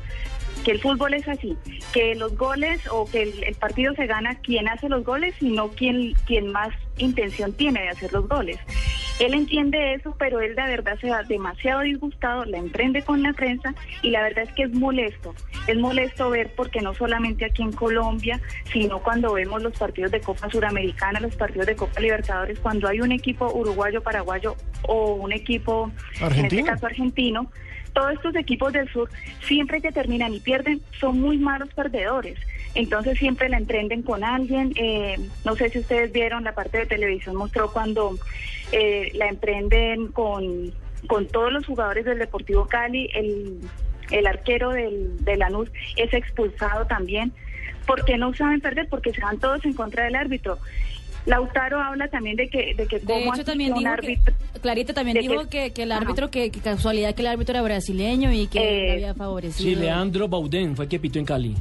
que 0.65 0.73
el 0.73 0.81
fútbol 0.81 1.15
es 1.15 1.27
así, 1.29 1.57
que 1.93 2.15
los 2.15 2.37
goles 2.37 2.81
o 2.91 3.05
que 3.07 3.23
el, 3.23 3.45
el 3.45 3.55
partido 3.55 3.95
se 3.95 4.07
gana 4.07 4.37
quien 4.37 4.69
hace 4.69 4.89
los 4.89 5.05
goles 5.05 5.35
y 5.41 5.51
no 5.51 5.69
quien, 5.69 6.15
quien 6.27 6.53
más 6.53 6.71
intención 6.99 7.53
tiene 7.53 7.83
de 7.83 7.89
hacer 7.89 8.13
los 8.13 8.29
goles. 8.29 8.59
Él 9.21 9.35
entiende 9.35 9.93
eso, 9.93 10.17
pero 10.19 10.41
él 10.41 10.55
la 10.57 10.67
verdad 10.67 10.99
se 10.99 11.11
va 11.11 11.23
demasiado 11.23 11.83
disgustado, 11.83 12.47
la 12.47 12.57
emprende 12.57 13.03
con 13.03 13.23
la 13.23 13.35
prensa 13.35 13.75
y 14.01 14.11
la 14.11 14.23
verdad 14.23 14.45
es 14.45 14.53
que 14.55 14.63
es 14.63 14.73
molesto. 14.73 15.35
Es 15.67 15.77
molesto 15.77 16.31
ver 16.31 16.55
porque 16.57 16.81
no 16.81 16.95
solamente 16.95 17.45
aquí 17.45 17.63
en 17.63 17.73
Colombia, 17.73 18.41
sino 18.73 19.01
cuando 19.01 19.35
vemos 19.35 19.63
los 19.63 19.79
partidos 19.79 20.11
de 20.11 20.23
Copa 20.23 20.49
Suramericana, 20.49 21.21
los 21.21 21.37
partidos 21.37 21.67
de 21.67 21.77
Copa 21.77 22.01
Libertadores, 22.01 22.59
cuando 22.61 22.89
hay 22.89 23.03
un 23.03 23.13
equipo 23.13 23.53
uruguayo, 23.53 24.03
paraguayo 24.03 24.57
o 24.89 25.13
un 25.17 25.33
equipo, 25.33 25.93
en 26.19 26.47
este 26.47 26.65
caso 26.65 26.87
argentino, 26.87 27.51
todos 27.93 28.13
estos 28.13 28.35
equipos 28.37 28.73
del 28.73 28.89
sur, 28.89 29.11
siempre 29.43 29.81
que 29.81 29.93
terminan 29.93 30.35
y 30.35 30.41
pierden, 30.41 30.81
son 30.99 31.21
muy 31.21 31.39
malos 31.39 31.69
perdedores. 31.75 32.39
Entonces 32.75 33.19
siempre 33.19 33.49
la 33.49 33.59
emprenden 33.59 34.03
con 34.03 34.23
alguien. 34.23 34.73
eh, 34.77 35.19
no 35.45 35.57
sé 35.57 35.71
si 35.71 35.81
ustedes 35.81 36.13
vieron, 36.13 36.45
la 36.45 36.55
parte 36.55 36.79
de 36.79 36.87
televisión 36.87 37.37
mostró 37.37 37.73
cuando 37.73 38.17
eh, 38.73 39.11
la 39.15 39.29
emprenden 39.29 40.09
con, 40.09 40.73
con 41.07 41.27
todos 41.27 41.53
los 41.53 41.67
jugadores 41.67 42.05
del 42.05 42.19
Deportivo 42.19 42.67
Cali, 42.67 43.11
el, 43.15 43.61
el 44.11 44.27
arquero 44.27 44.71
del, 44.71 45.25
de 45.25 45.37
Lanús 45.37 45.69
es 45.97 46.13
expulsado 46.15 46.87
también, 46.87 47.33
porque 47.87 48.17
no 48.17 48.33
saben 48.35 48.61
perder, 48.61 48.89
porque 48.89 49.13
se 49.13 49.21
van 49.21 49.39
todos 49.39 49.65
en 49.65 49.73
contra 49.73 50.05
del 50.05 50.15
árbitro. 50.15 50.59
Lautaro 51.27 51.81
habla 51.81 52.09
también 52.09 52.37
de 52.37 52.49
que, 52.49 52.75
de 52.75 52.87
que 52.87 52.99
De 52.99 53.05
cómo 53.05 53.35
hecho, 53.35 53.45
también 53.45 53.75
dijo 53.75 53.89
árbitro... 53.89 54.35
que, 54.53 54.61
Clarita 54.61 54.95
también 54.95 55.19
dijo 55.21 55.49
que, 55.49 55.71
que 55.73 55.83
el 55.83 55.93
árbitro, 55.93 56.31
que, 56.31 56.51
que 56.51 56.61
casualidad 56.61 57.15
que 57.15 57.23
el 57.23 57.29
árbitro 57.29 57.55
era 57.55 57.63
brasileño 57.63 58.33
y 58.33 58.47
que 58.47 58.59
Eh, 58.59 58.93
había 58.93 59.15
favorecido. 59.15 59.69
Sí, 59.71 59.77
Leandro 59.77 60.29
Baudén 60.29 60.75
fue 60.77 60.87
el 60.87 60.89
que 60.89 60.99
pitó 60.99 61.19
en 61.19 61.25
Cali. 61.25 61.57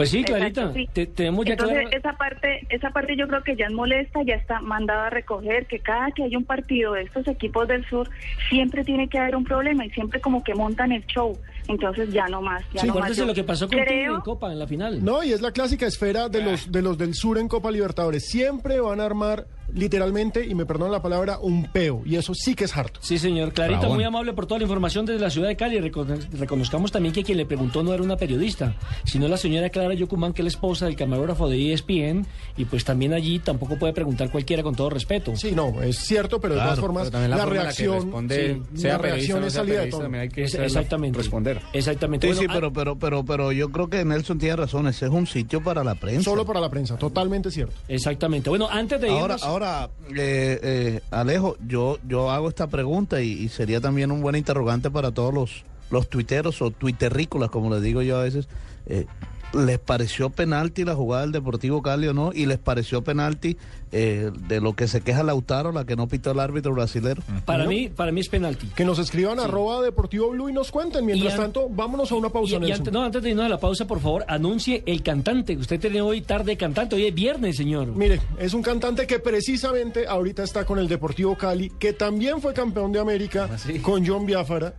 Pues 0.00 0.10
sí, 0.10 0.24
Clarita, 0.24 0.60
Exacto, 0.62 0.78
sí. 0.78 0.88
te- 0.92 1.06
tenemos 1.06 1.44
ya 1.44 1.52
Entonces, 1.52 1.78
claro. 1.80 1.96
esa 1.96 2.12
parte, 2.16 2.66
esa 2.70 2.90
parte 2.90 3.16
yo 3.16 3.28
creo 3.28 3.42
que 3.42 3.56
ya 3.56 3.66
es 3.66 3.72
molesta, 3.72 4.20
ya 4.24 4.34
está 4.34 4.60
mandada 4.60 5.06
a 5.06 5.10
recoger, 5.10 5.66
que 5.66 5.78
cada 5.80 6.10
que 6.12 6.24
hay 6.24 6.36
un 6.36 6.44
partido 6.44 6.92
de 6.94 7.02
estos 7.02 7.26
equipos 7.28 7.68
del 7.68 7.84
sur, 7.86 8.08
siempre 8.48 8.84
tiene 8.84 9.08
que 9.08 9.18
haber 9.18 9.36
un 9.36 9.44
problema 9.44 9.84
y 9.84 9.90
siempre 9.90 10.20
como 10.20 10.42
que 10.42 10.54
montan 10.54 10.92
el 10.92 11.04
show. 11.06 11.36
Entonces 11.68 12.12
ya 12.12 12.26
no 12.26 12.40
más, 12.42 12.62
ya 12.72 12.80
Sí, 12.80 12.86
no 12.86 12.94
más. 12.94 13.02
acuérdese 13.02 13.20
Yo 13.20 13.26
lo 13.26 13.34
que 13.34 13.44
pasó 13.44 13.66
contigo 13.68 13.84
creo- 13.86 14.14
en 14.16 14.20
Copa, 14.22 14.52
en 14.52 14.58
la 14.58 14.66
final. 14.66 15.04
No, 15.04 15.22
y 15.22 15.32
es 15.32 15.40
la 15.40 15.52
clásica 15.52 15.86
esfera 15.86 16.28
de 16.28 16.42
los, 16.42 16.72
de 16.72 16.82
los 16.82 16.98
del 16.98 17.14
sur 17.14 17.38
en 17.38 17.46
Copa 17.48 17.70
Libertadores. 17.70 18.26
Siempre 18.28 18.80
van 18.80 19.00
a 19.00 19.04
armar, 19.04 19.44
literalmente, 19.74 20.46
y 20.46 20.54
me 20.54 20.66
perdonan 20.66 20.92
la 20.92 21.02
palabra, 21.02 21.38
un 21.40 21.64
peo. 21.70 22.02
Y 22.04 22.16
eso 22.16 22.34
sí 22.34 22.54
que 22.54 22.64
es 22.64 22.76
harto. 22.76 23.00
Sí, 23.02 23.18
señor. 23.18 23.52
Clarita, 23.52 23.88
muy 23.88 24.04
amable 24.04 24.32
por 24.32 24.46
toda 24.46 24.58
la 24.58 24.64
información 24.64 25.06
desde 25.06 25.20
la 25.20 25.30
ciudad 25.30 25.48
de 25.48 25.56
Cali. 25.56 25.78
Recono- 25.78 26.18
reconozcamos 26.32 26.92
también 26.92 27.12
que 27.14 27.22
quien 27.24 27.38
le 27.38 27.46
preguntó 27.46 27.82
no 27.82 27.92
era 27.94 28.02
una 28.02 28.16
periodista, 28.16 28.76
sino 29.04 29.28
la 29.28 29.36
señora 29.36 29.70
Clara 29.70 29.94
Yocumán, 29.94 30.32
que 30.32 30.42
es 30.42 30.44
la 30.44 30.48
esposa 30.50 30.86
del 30.86 30.96
camarógrafo 30.96 31.48
de 31.48 31.72
ESPN, 31.72 32.26
y 32.56 32.64
pues 32.64 32.84
también 32.84 33.12
allí 33.12 33.38
tampoco 33.38 33.76
puede 33.78 33.92
preguntar 33.92 34.30
cualquiera 34.30 34.62
con 34.62 34.74
todo 34.74 34.90
respeto. 34.90 35.34
Sí, 35.36 35.52
no, 35.52 35.82
es 35.82 35.98
cierto, 35.98 36.40
pero 36.40 36.54
de 36.54 36.60
todas 36.60 36.80
formas, 36.80 37.12
la 37.12 37.44
reacción, 37.46 37.94
responde, 38.02 38.60
sí, 38.74 38.80
sea 38.82 38.92
la 38.94 38.98
periodista 39.02 39.34
reacción 39.38 39.44
es 39.44 39.52
sea 39.52 39.62
salida 39.62 40.08
de 40.08 40.18
hay 40.20 40.28
que 40.28 40.42
Es- 40.44 40.54
exactamente. 40.54 41.18
responder. 41.18 41.60
Exactamente. 41.72 42.26
Sí, 42.26 42.32
Bueno, 42.34 42.40
sí, 42.40 42.46
ah, 42.50 42.54
pero, 42.54 42.72
pero, 42.72 42.98
pero, 42.98 43.24
pero 43.24 43.52
yo 43.52 43.70
creo 43.70 43.88
que 43.88 44.04
Nelson 44.04 44.38
tiene 44.38 44.56
razón. 44.56 44.86
Ese 44.88 45.06
es 45.06 45.10
un 45.12 45.26
sitio 45.26 45.62
para 45.62 45.84
la 45.84 45.94
prensa. 45.94 46.22
Solo 46.22 46.44
para 46.44 46.60
la 46.60 46.68
prensa, 46.70 46.96
totalmente 46.96 47.50
cierto. 47.50 47.74
Exactamente. 47.88 48.50
Bueno, 48.50 48.68
antes 48.70 49.00
de 49.00 49.08
Ahora, 49.10 49.34
irnos... 49.34 49.42
ahora 49.44 49.59
eh, 49.60 50.60
eh, 50.62 51.00
Alejo, 51.10 51.56
yo, 51.66 51.98
yo 52.06 52.30
hago 52.30 52.48
esta 52.48 52.66
pregunta 52.66 53.20
y, 53.22 53.32
y 53.32 53.48
sería 53.48 53.80
también 53.80 54.10
un 54.10 54.20
buen 54.20 54.36
interrogante 54.36 54.90
para 54.90 55.12
todos 55.12 55.32
los, 55.32 55.64
los 55.90 56.08
tuiteros 56.08 56.62
o 56.62 56.70
tuiterrícolas, 56.70 57.50
como 57.50 57.72
les 57.74 57.82
digo 57.82 58.02
yo 58.02 58.18
a 58.18 58.22
veces. 58.22 58.48
Eh, 58.86 59.06
¿Les 59.52 59.78
pareció 59.80 60.30
penalti 60.30 60.84
la 60.84 60.94
jugada 60.94 61.22
del 61.22 61.32
Deportivo 61.32 61.82
Cali 61.82 62.06
o 62.06 62.14
no? 62.14 62.30
¿Y 62.32 62.46
les 62.46 62.58
pareció 62.58 63.02
penalti 63.02 63.56
eh, 63.90 64.30
de 64.46 64.60
lo 64.60 64.74
que 64.74 64.86
se 64.86 65.00
queja 65.00 65.24
Lautaro, 65.24 65.72
la 65.72 65.84
que 65.84 65.96
no 65.96 66.06
pitó 66.06 66.30
el 66.30 66.38
árbitro 66.38 66.72
brasilero? 66.72 67.20
Para 67.46 67.64
¿No? 67.64 67.70
mí, 67.70 67.88
para 67.88 68.12
mí 68.12 68.20
es 68.20 68.28
penalti. 68.28 68.68
Que 68.68 68.84
nos 68.84 69.00
escriban 69.00 69.40
arroba 69.40 69.82
Deportivo 69.82 70.30
Blue 70.30 70.48
y 70.48 70.52
nos 70.52 70.70
cuenten. 70.70 71.04
Mientras 71.04 71.34
an- 71.34 71.40
tanto, 71.40 71.68
vámonos 71.68 72.12
a 72.12 72.14
una 72.14 72.28
pausa, 72.28 72.52
Y- 72.54 72.56
y 72.56 72.60
Nelson. 72.60 72.78
antes, 72.78 72.92
no, 72.92 73.02
antes 73.02 73.22
de 73.22 73.30
irnos 73.30 73.46
a 73.46 73.48
la 73.48 73.58
pausa, 73.58 73.86
por 73.88 73.98
favor, 73.98 74.24
anuncie 74.28 74.84
el 74.86 75.02
cantante. 75.02 75.56
Usted 75.56 75.80
tiene 75.80 76.00
hoy 76.00 76.20
tarde 76.20 76.56
cantante, 76.56 76.94
hoy 76.94 77.06
es 77.06 77.14
viernes, 77.14 77.56
señor. 77.56 77.88
Mire, 77.88 78.20
es 78.38 78.54
un 78.54 78.62
cantante 78.62 79.06
que 79.08 79.18
precisamente 79.18 80.06
ahorita 80.06 80.44
está 80.44 80.64
con 80.64 80.78
el 80.78 80.86
Deportivo 80.86 81.36
Cali, 81.36 81.70
que 81.70 81.92
también 81.92 82.40
fue 82.40 82.54
campeón 82.54 82.92
de 82.92 83.00
América 83.00 83.48
¿Ah, 83.50 83.56
con 83.82 84.06
John 84.06 84.26
Biafara. 84.26 84.74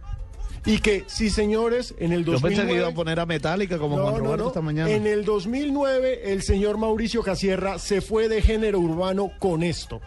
Y 0.65 0.77
que, 0.79 1.05
sí, 1.07 1.29
señores, 1.31 1.95
en 1.97 2.11
el 2.13 2.23
Yo 2.23 2.33
2009... 2.33 2.55
pensé 2.55 2.67
que 2.71 2.79
iba 2.79 2.87
a 2.89 2.93
poner 2.93 3.19
a 3.19 3.25
Metallica 3.25 3.77
como 3.79 3.97
No, 3.97 4.03
Juan 4.03 4.13
no, 4.15 4.19
Roberto 4.25 4.43
no. 4.43 4.47
esta 4.49 4.61
mañana. 4.61 4.91
En 4.91 5.07
el 5.07 5.25
2009, 5.25 6.31
el 6.31 6.43
señor 6.43 6.77
Mauricio 6.77 7.23
Casierra 7.23 7.79
se 7.79 8.01
fue 8.01 8.27
de 8.29 8.41
género 8.43 8.79
urbano 8.79 9.31
con 9.39 9.63
esto. 9.63 10.01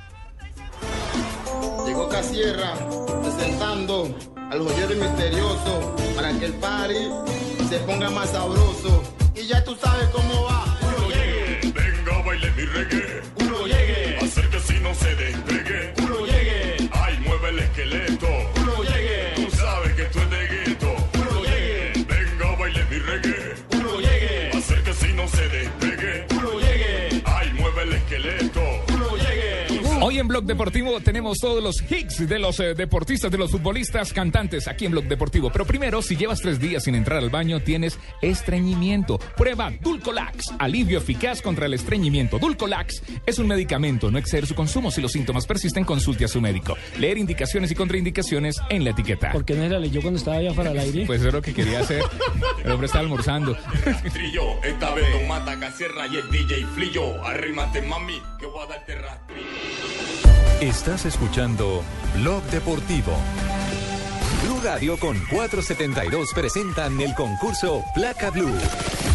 Llegó 1.86 2.08
Casierra 2.08 2.74
presentando 3.22 4.14
al 4.50 4.60
joyero 4.60 4.94
misterioso 4.94 5.96
para 6.16 6.32
que 6.38 6.46
el 6.46 6.52
party 6.54 6.94
se 7.68 7.78
ponga 7.80 8.10
más 8.10 8.30
sabroso. 8.30 9.02
Y 9.34 9.46
ya 9.46 9.62
tú 9.64 9.74
sabes 9.74 10.08
cómo 10.10 10.44
va. 10.44 10.64
Uno 10.96 11.08
llegue, 11.08 11.72
Venga, 11.72 12.22
baile 12.24 12.50
mi 12.56 12.62
reggae. 12.64 13.22
uno 13.40 13.66
llegue, 13.66 14.16
Hacer 14.22 14.48
que 14.50 14.60
si 14.60 14.74
no 14.80 14.94
se 14.94 15.14
despegue. 15.16 15.92
uno 16.02 16.26
llegue, 16.26 16.88
Ay, 16.92 17.18
mueve 17.26 17.48
el 17.50 17.58
esqueleto. 17.58 18.26
Hoy 30.06 30.18
en 30.18 30.28
Blog 30.28 30.44
Deportivo 30.44 31.00
tenemos 31.00 31.38
todos 31.38 31.62
los 31.62 31.82
hits 31.90 32.28
de 32.28 32.38
los 32.38 32.60
eh, 32.60 32.74
deportistas, 32.74 33.30
de 33.30 33.38
los 33.38 33.50
futbolistas, 33.50 34.12
cantantes 34.12 34.68
aquí 34.68 34.84
en 34.84 34.92
Blog 34.92 35.04
Deportivo. 35.04 35.48
Pero 35.50 35.64
primero, 35.64 36.02
si 36.02 36.14
llevas 36.14 36.40
tres 36.40 36.60
días 36.60 36.84
sin 36.84 36.94
entrar 36.94 37.20
al 37.20 37.30
baño, 37.30 37.60
tienes 37.60 37.98
estreñimiento. 38.20 39.18
Prueba 39.34 39.72
Dulcolax, 39.80 40.52
alivio 40.58 40.98
eficaz 40.98 41.40
contra 41.40 41.64
el 41.64 41.72
estreñimiento. 41.72 42.38
Dulcolax 42.38 43.02
es 43.24 43.38
un 43.38 43.46
medicamento, 43.46 44.10
no 44.10 44.18
exceder 44.18 44.46
su 44.46 44.54
consumo. 44.54 44.90
Si 44.90 45.00
los 45.00 45.10
síntomas 45.10 45.46
persisten, 45.46 45.84
consulte 45.84 46.26
a 46.26 46.28
su 46.28 46.38
médico. 46.38 46.76
Leer 46.98 47.16
indicaciones 47.16 47.70
y 47.70 47.74
contraindicaciones 47.74 48.60
en 48.68 48.84
la 48.84 48.90
etiqueta. 48.90 49.32
¿Por 49.32 49.46
qué 49.46 49.54
no 49.54 49.66
la 49.66 49.78
leyó 49.78 50.02
cuando 50.02 50.18
estaba 50.18 50.36
allá 50.36 50.52
para 50.52 50.72
el 50.72 50.80
aire? 50.80 51.06
Pues 51.06 51.20
eso 51.20 51.28
es 51.28 51.34
lo 51.34 51.40
que 51.40 51.54
quería 51.54 51.80
hacer. 51.80 52.02
El 52.62 52.70
hombre 52.70 52.88
está 52.88 52.98
almorzando. 52.98 53.56
Trillo, 54.12 54.62
esta 54.64 54.92
vez 54.92 55.06
no 55.18 55.26
mata 55.28 55.54
y 55.54 56.16
el 56.16 56.30
DJ 56.30 56.66
Flillo. 56.74 57.24
Arrímate, 57.24 57.80
mami, 57.80 58.20
que 58.38 58.44
voy 58.44 58.64
a 58.64 58.66
darte 58.66 58.96
rastrillo. 58.96 59.93
Estás 60.60 61.04
escuchando 61.04 61.82
Blog 62.16 62.42
Deportivo. 62.44 63.12
Blue 64.44 64.60
Radio 64.62 64.98
con 64.98 65.16
472 65.30 66.30
presentan 66.34 67.00
el 67.00 67.14
concurso 67.14 67.84
Placa 67.94 68.30
Blue. 68.30 68.56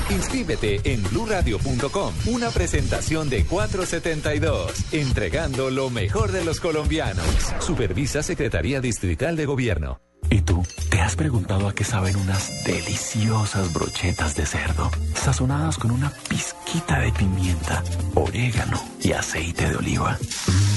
Inscríbete 0.10 0.82
en 0.84 1.04
bluradio.com. 1.04 2.14
Una 2.28 2.50
presentación 2.50 3.30
de 3.30 3.46
472, 3.46 4.94
entregando 4.94 5.70
lo 5.70 5.90
mejor 5.90 6.32
de 6.32 6.44
los 6.44 6.60
colombianos. 6.60 7.26
Supervisa 7.60 8.24
Secretaría 8.24 8.82
Distrital 8.82 9.36
de 9.36 9.46
Gobierno. 9.46 10.02
¿Y 10.32 10.42
tú? 10.42 10.64
¿Te 10.90 11.00
has 11.00 11.16
preguntado 11.16 11.68
a 11.68 11.74
qué 11.74 11.84
saben 11.84 12.16
unas 12.16 12.64
deliciosas 12.64 13.74
brochetas 13.74 14.36
de 14.36 14.46
cerdo, 14.46 14.92
sazonadas 15.16 15.78
con 15.78 15.92
una 15.92 16.12
pizquita 16.28 17.00
de 17.00 17.12
pimienta, 17.12 17.84
orégano 18.14 18.84
y 19.02 19.12
aceite 19.14 19.70
de 19.70 19.76
oliva? 19.76 20.20
Mmm, 20.20 20.69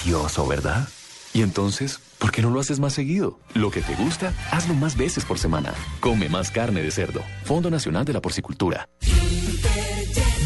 delicioso, 0.00 0.46
¿verdad? 0.46 0.88
Y 1.32 1.42
entonces, 1.42 2.00
¿por 2.18 2.32
qué 2.32 2.42
no 2.42 2.50
lo 2.50 2.60
haces 2.60 2.80
más 2.80 2.92
seguido? 2.92 3.38
Lo 3.54 3.70
que 3.70 3.82
te 3.82 3.94
gusta, 3.94 4.32
hazlo 4.50 4.74
más 4.74 4.96
veces 4.96 5.24
por 5.24 5.38
semana. 5.38 5.74
Come 6.00 6.28
más 6.28 6.50
carne 6.50 6.82
de 6.82 6.90
cerdo. 6.90 7.22
Fondo 7.44 7.70
Nacional 7.70 8.04
de 8.04 8.12
la 8.14 8.20
Porcicultura. 8.20 8.88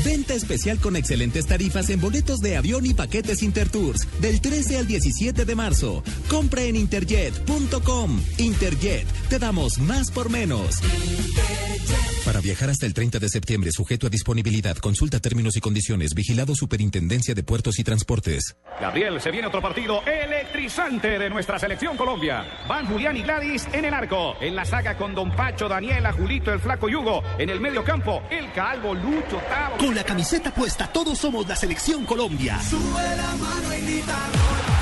Venta 0.05 0.35
especial 0.35 0.79
con 0.79 0.97
excelentes 0.97 1.47
tarifas 1.47 1.89
en 1.91 2.01
boletos 2.01 2.41
de 2.41 2.57
avión 2.57 2.85
y 2.87 2.95
paquetes 2.95 3.43
Intertours 3.43 4.07
del 4.21 4.41
13 4.41 4.79
al 4.79 4.87
17 4.87 5.45
de 5.45 5.55
marzo. 5.55 6.03
Compra 6.29 6.63
en 6.63 6.77
interjet.com. 6.77 8.21
Interjet, 8.39 9.07
te 9.29 9.39
damos 9.39 9.79
más 9.79 10.11
por 10.11 10.31
menos. 10.31 10.81
Para 12.25 12.41
viajar 12.41 12.71
hasta 12.71 12.87
el 12.87 12.95
30 12.95 13.19
de 13.19 13.29
septiembre, 13.29 13.71
sujeto 13.71 14.07
a 14.07 14.11
disponibilidad, 14.11 14.77
consulta 14.79 15.21
términos 15.21 15.57
y 15.57 15.61
condiciones. 15.61 16.15
Vigilado 16.15 16.55
Superintendencia 16.55 17.35
de 17.35 17.43
Puertos 17.43 17.79
y 17.79 17.85
Transportes. 17.85 18.57
Gabriel, 18.81 19.21
se 19.21 19.31
viene 19.31 19.47
otro 19.47 19.61
partido 19.61 20.03
electrizante 20.07 21.19
de 21.19 21.29
nuestra 21.29 21.59
selección 21.59 21.99
Colombia. 21.99 22.45
Van 22.67 22.87
Julián 22.87 23.17
y 23.19 23.23
Gladys 23.23 23.69
en 23.73 23.85
el 23.85 23.93
arco. 23.93 24.37
En 24.41 24.57
la 24.57 24.65
saga 24.65 24.97
con 24.97 25.15
Don 25.15 25.37
Pacho, 25.37 25.69
Daniela, 25.69 26.13
Julito, 26.13 26.51
el 26.51 26.61
Flaco 26.61 26.89
Yugo. 26.89 27.23
En 27.39 27.51
el 27.51 27.61
medio 27.61 27.85
campo, 27.85 28.23
el 28.31 28.51
Calvo, 28.53 28.95
Lucho, 28.95 29.37
Tavo. 29.49 29.77
Con 29.77 29.94
la 29.95 30.05
camiseta 30.05 30.53
puesta, 30.53 30.89
todos 30.89 31.19
somos 31.19 31.47
la 31.47 31.55
selección 31.55 32.05
Colombia. 32.05 32.59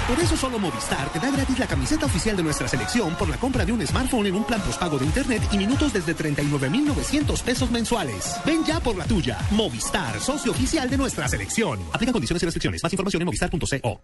Por 0.08 0.18
eso 0.18 0.36
solo 0.36 0.58
Movistar 0.58 1.08
te 1.10 1.20
da 1.20 1.30
gratis 1.30 1.58
la 1.58 1.66
camiseta 1.66 2.06
oficial 2.06 2.36
de 2.36 2.42
nuestra 2.42 2.66
selección 2.66 3.14
por 3.14 3.28
la 3.28 3.36
compra 3.36 3.64
de 3.64 3.72
un 3.72 3.86
smartphone 3.86 4.26
en 4.26 4.34
un 4.34 4.44
plan 4.44 4.60
postpago 4.60 4.98
de 4.98 5.06
internet 5.06 5.42
y 5.52 5.58
minutos 5.58 5.92
desde 5.92 6.12
39,900 6.12 7.42
pesos 7.42 7.70
mensuales. 7.70 8.36
Ven 8.44 8.64
ya 8.64 8.80
por 8.80 8.96
la 8.96 9.04
tuya. 9.04 9.38
Movistar, 9.52 10.18
socio 10.20 10.50
oficial 10.50 10.90
de 10.90 10.98
nuestra 10.98 11.28
selección. 11.28 11.78
Aplica 11.92 12.12
condiciones 12.12 12.42
y 12.42 12.46
restricciones. 12.46 12.82
Más 12.82 12.92
información 12.92 13.22
en 13.22 13.26
movistar.co. 13.26 14.00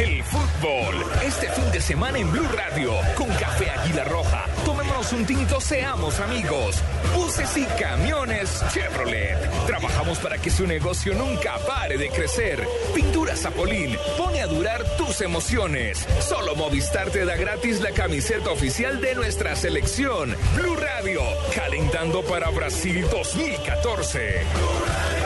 El 0.00 0.22
fútbol, 0.24 1.04
este 1.24 1.50
fin 1.50 1.70
de 1.70 1.80
semana 1.80 2.18
en 2.18 2.30
Blue 2.32 2.48
Radio, 2.56 2.92
con 3.14 3.28
Café 3.28 3.70
Águila 3.70 4.04
Roja. 4.04 4.44
Tomémonos 4.64 5.12
un 5.12 5.26
tinto, 5.26 5.60
seamos 5.60 6.18
amigos. 6.20 6.76
Buses 7.14 7.56
y 7.56 7.64
camiones 7.80 8.62
Chevrolet. 8.72 9.38
Trabajamos 9.66 10.18
para 10.18 10.38
que 10.38 10.50
su 10.50 10.66
negocio 10.66 11.14
nunca 11.14 11.58
pare 11.66 11.98
de 11.98 12.08
crecer. 12.08 12.66
Pintura 12.94 13.36
Zapolín, 13.36 13.96
pone 14.16 14.40
a 14.40 14.46
durar 14.46 14.82
tus 14.96 15.20
emociones. 15.20 15.35
Solo 15.38 16.56
Movistar 16.56 17.10
te 17.10 17.26
da 17.26 17.36
gratis 17.36 17.82
la 17.82 17.90
camiseta 17.90 18.50
oficial 18.50 19.02
de 19.02 19.14
nuestra 19.14 19.54
selección. 19.54 20.34
Blue 20.54 20.76
Radio, 20.76 21.20
calentando 21.54 22.22
para 22.22 22.48
Brasil 22.48 23.06
2014. 23.10 25.25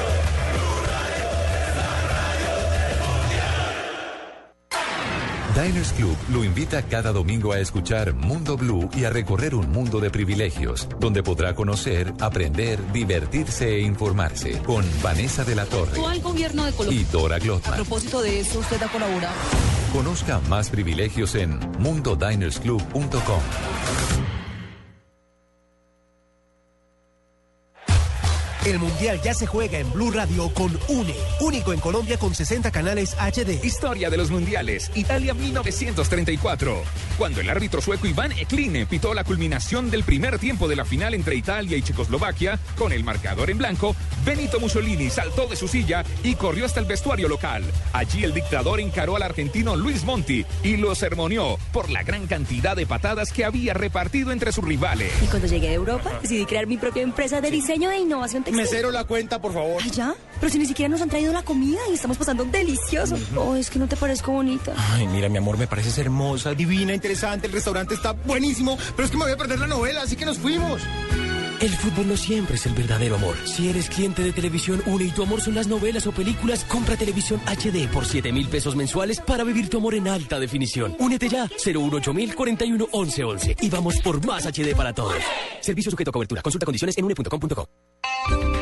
Diners 5.60 5.92
Club 5.92 6.16
lo 6.32 6.42
invita 6.42 6.82
cada 6.82 7.12
domingo 7.12 7.52
a 7.52 7.58
escuchar 7.58 8.14
Mundo 8.14 8.56
Blue 8.56 8.88
y 8.94 9.04
a 9.04 9.10
recorrer 9.10 9.54
un 9.54 9.70
mundo 9.70 10.00
de 10.00 10.08
privilegios, 10.08 10.88
donde 10.98 11.22
podrá 11.22 11.54
conocer, 11.54 12.14
aprender, 12.18 12.80
divertirse 12.92 13.68
e 13.68 13.80
informarse 13.80 14.62
con 14.62 14.86
Vanessa 15.02 15.44
de 15.44 15.54
la 15.54 15.66
Torre 15.66 15.90
Actual 15.90 16.20
gobierno 16.22 16.64
de 16.64 16.94
y. 16.94 17.04
Dora 17.04 17.36
A 17.36 17.38
Glotman. 17.38 17.74
propósito 17.74 18.22
de 18.22 18.40
eso, 18.40 18.60
usted 18.60 18.82
ha 18.82 18.88
colaborado. 18.88 19.34
Conozca 19.92 20.40
más 20.48 20.70
privilegios 20.70 21.34
en 21.34 21.58
mundodinersclub.com. 21.78 24.39
El 28.66 28.78
Mundial 28.78 29.18
ya 29.22 29.32
se 29.32 29.46
juega 29.46 29.78
en 29.78 29.90
Blue 29.90 30.10
Radio 30.10 30.52
con 30.52 30.78
UNE, 30.88 31.14
único 31.40 31.72
en 31.72 31.80
Colombia 31.80 32.18
con 32.18 32.34
60 32.34 32.70
canales 32.70 33.16
HD. 33.18 33.64
Historia 33.64 34.10
de 34.10 34.18
los 34.18 34.30
mundiales, 34.30 34.90
Italia 34.94 35.32
1934. 35.32 36.82
Cuando 37.16 37.40
el 37.40 37.48
árbitro 37.48 37.80
sueco 37.80 38.06
Iván 38.06 38.32
Ekline 38.32 38.84
pitó 38.84 39.14
la 39.14 39.24
culminación 39.24 39.90
del 39.90 40.04
primer 40.04 40.38
tiempo 40.38 40.68
de 40.68 40.76
la 40.76 40.84
final 40.84 41.14
entre 41.14 41.36
Italia 41.36 41.78
y 41.78 41.82
Checoslovaquia, 41.82 42.58
con 42.76 42.92
el 42.92 43.02
marcador 43.02 43.48
en 43.48 43.56
blanco, 43.56 43.96
Benito 44.26 44.60
Mussolini 44.60 45.08
saltó 45.08 45.46
de 45.46 45.56
su 45.56 45.66
silla 45.66 46.04
y 46.22 46.34
corrió 46.34 46.66
hasta 46.66 46.80
el 46.80 46.86
vestuario 46.86 47.28
local. 47.28 47.64
Allí 47.94 48.24
el 48.24 48.34
dictador 48.34 48.80
encaró 48.80 49.16
al 49.16 49.22
argentino 49.22 49.74
Luis 49.74 50.04
Monti 50.04 50.44
y 50.62 50.76
lo 50.76 50.94
sermoneó 50.94 51.56
por 51.72 51.88
la 51.88 52.02
gran 52.02 52.26
cantidad 52.26 52.76
de 52.76 52.84
patadas 52.84 53.32
que 53.32 53.46
había 53.46 53.72
repartido 53.72 54.32
entre 54.32 54.52
sus 54.52 54.64
rivales. 54.64 55.10
Y 55.22 55.26
cuando 55.28 55.48
llegué 55.48 55.68
a 55.68 55.72
Europa, 55.72 56.18
decidí 56.20 56.44
crear 56.44 56.66
mi 56.66 56.76
propia 56.76 57.02
empresa 57.02 57.40
de 57.40 57.50
diseño 57.50 57.90
e 57.90 57.98
innovación 58.00 58.44
textil. 58.56 58.74
Mesero 58.74 58.90
la 58.90 59.04
cuenta, 59.04 59.40
por 59.40 59.52
favor. 59.52 59.80
¿Ay, 59.82 59.90
ya? 59.90 60.14
Pero 60.40 60.52
si 60.52 60.58
ni 60.58 60.66
siquiera 60.66 60.88
nos 60.88 61.00
han 61.02 61.08
traído 61.08 61.32
la 61.32 61.42
comida 61.42 61.78
y 61.90 61.94
estamos 61.94 62.16
pasando 62.16 62.44
delicioso. 62.44 63.16
Oh, 63.36 63.56
es 63.56 63.70
que 63.70 63.78
no 63.78 63.86
te 63.86 63.96
parezco 63.96 64.32
bonita. 64.32 64.72
Ay, 64.92 65.06
mira, 65.08 65.28
mi 65.28 65.38
amor, 65.38 65.58
me 65.58 65.66
pareces 65.66 65.98
hermosa, 65.98 66.54
divina, 66.54 66.94
interesante. 66.94 67.46
El 67.46 67.52
restaurante 67.52 67.94
está 67.94 68.12
buenísimo, 68.12 68.78
pero 68.96 69.04
es 69.04 69.10
que 69.10 69.16
me 69.16 69.24
voy 69.24 69.32
a 69.32 69.36
perder 69.36 69.58
la 69.58 69.66
novela, 69.66 70.02
así 70.02 70.16
que 70.16 70.24
nos 70.24 70.38
fuimos. 70.38 70.80
El 71.60 71.68
fútbol 71.76 72.08
no 72.08 72.16
siempre 72.16 72.54
es 72.56 72.64
el 72.64 72.72
verdadero 72.72 73.16
amor. 73.16 73.36
Si 73.44 73.68
eres 73.68 73.90
cliente 73.90 74.22
de 74.22 74.32
Televisión 74.32 74.82
Une 74.86 75.04
y 75.04 75.10
tu 75.10 75.22
amor 75.22 75.42
son 75.42 75.54
las 75.54 75.66
novelas 75.66 76.06
o 76.06 76.12
películas, 76.12 76.64
compra 76.64 76.96
Televisión 76.96 77.38
HD 77.44 77.86
por 77.92 78.06
7 78.06 78.32
mil 78.32 78.48
pesos 78.48 78.76
mensuales 78.76 79.20
para 79.20 79.44
vivir 79.44 79.68
tu 79.68 79.76
amor 79.76 79.94
en 79.94 80.08
alta 80.08 80.40
definición. 80.40 80.96
Únete 80.98 81.28
ya, 81.28 81.46
018 81.62 82.14
mil 82.14 82.34
41 82.34 82.88
11 82.90 83.24
11. 83.24 83.56
Y 83.60 83.68
vamos 83.68 84.00
por 84.00 84.24
más 84.24 84.46
HD 84.46 84.74
para 84.74 84.94
todos. 84.94 85.16
Servicio 85.60 85.90
sujeto 85.90 86.08
a 86.08 86.12
cobertura. 86.12 86.40
Consulta 86.40 86.64
condiciones 86.64 86.96
en 86.96 87.04
une.com.co. 87.04 87.68
Me 88.30 88.59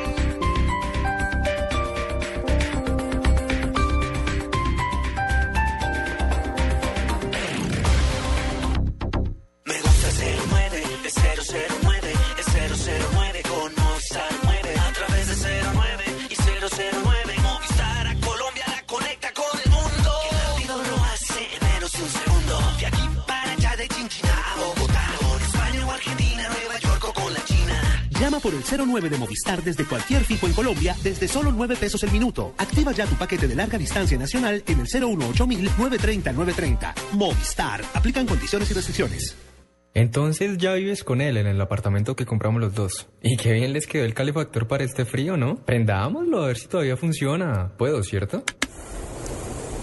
por 28.49 28.55
el 28.55 28.89
09 28.89 29.11
de 29.11 29.19
Movistar 29.19 29.63
desde 29.63 29.85
cualquier 29.85 30.25
fijo 30.25 30.47
en 30.47 30.55
Colombia 30.55 30.97
desde 31.03 31.29
solo 31.29 31.53
9 31.53 31.77
pesos 31.77 32.03
el 32.03 32.11
minuto. 32.11 32.55
Activa 32.57 32.93
ya 32.93 33.05
tu 33.05 33.15
paquete 33.17 33.47
de 33.47 33.55
larga 33.55 33.77
distancia 33.77 34.17
nacional 34.17 34.63
en 34.67 34.81
el 34.81 34.87
018 34.87 35.47
930 35.47 36.33
930. 36.33 36.95
Movistar. 37.13 37.83
Aplican 37.93 38.27
condiciones 38.27 38.71
y 38.71 38.75
restricciones. 38.75 39.37
Entonces 39.93 40.57
ya 40.57 40.75
vives 40.75 41.05
con 41.05 41.21
él 41.21 41.37
en 41.37 41.47
el 41.47 41.61
apartamento 41.61 42.17
que 42.17 42.25
compramos 42.25 42.61
los 42.61 42.75
dos. 42.75 43.09
Y 43.23 43.37
qué 43.37 43.53
bien 43.53 43.75
les 43.75 43.87
quedó 43.87 44.05
el 44.05 44.15
calefactor 44.15 44.67
para 44.67 44.85
este 44.85 45.05
frío, 45.05 45.37
¿no? 45.37 45.57
Prendámoslo 45.57 46.45
a 46.45 46.47
ver 46.47 46.57
si 46.57 46.69
todavía 46.69 46.97
funciona. 46.97 47.73
Puedo, 47.77 48.03
¿cierto? 48.03 48.45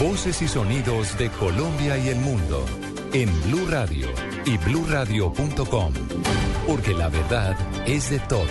Voces 0.00 0.40
y 0.40 0.48
sonidos 0.48 1.18
de 1.18 1.28
Colombia 1.30 1.98
y 1.98 2.08
el 2.08 2.18
mundo 2.20 2.64
en 3.12 3.28
Blue 3.42 3.66
Radio 3.68 4.08
y 4.46 4.56
bluradio.com, 4.56 5.92
porque 6.66 6.94
la 6.94 7.08
verdad 7.08 7.56
es 7.86 8.08
de 8.08 8.18
todos. 8.20 8.48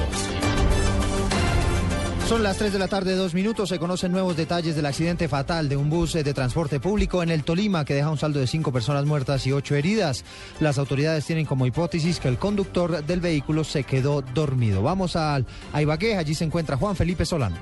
Son 2.28 2.44
las 2.44 2.58
3 2.58 2.72
de 2.74 2.78
la 2.78 2.88
tarde, 2.88 3.16
dos 3.16 3.34
minutos. 3.34 3.70
Se 3.70 3.80
conocen 3.80 4.12
nuevos 4.12 4.38
detalles 4.38 4.76
del 4.76 4.86
accidente 4.86 5.28
fatal 5.28 5.68
de 5.68 5.76
un 5.76 5.90
bus 5.90 6.14
de 6.14 6.34
transporte 6.36 6.80
público 6.80 7.24
en 7.24 7.32
el 7.32 7.44
Tolima 7.44 7.84
que 7.84 7.96
deja 7.96 8.12
un 8.12 8.20
saldo 8.20 8.40
de 8.40 8.46
cinco 8.46 8.72
personas 8.72 9.06
muertas 9.06 9.48
y 9.48 9.52
ocho 9.52 9.74
heridas. 9.74 10.24
Las 10.60 10.78
autoridades 10.78 11.26
tienen 11.26 11.48
como 11.48 11.66
hipótesis 11.66 12.20
que 12.20 12.28
el 12.28 12.38
conductor 12.38 13.04
del 13.04 13.22
vehículo 13.22 13.64
se 13.64 13.84
quedó 13.84 14.22
dormido. 14.22 14.84
Vamos 14.84 15.16
al, 15.16 15.48
a 15.74 15.82
Ibagué, 15.82 16.18
allí 16.18 16.36
se 16.36 16.44
encuentra 16.44 16.78
Juan 16.78 16.96
Felipe 16.96 17.26
Solano. 17.26 17.58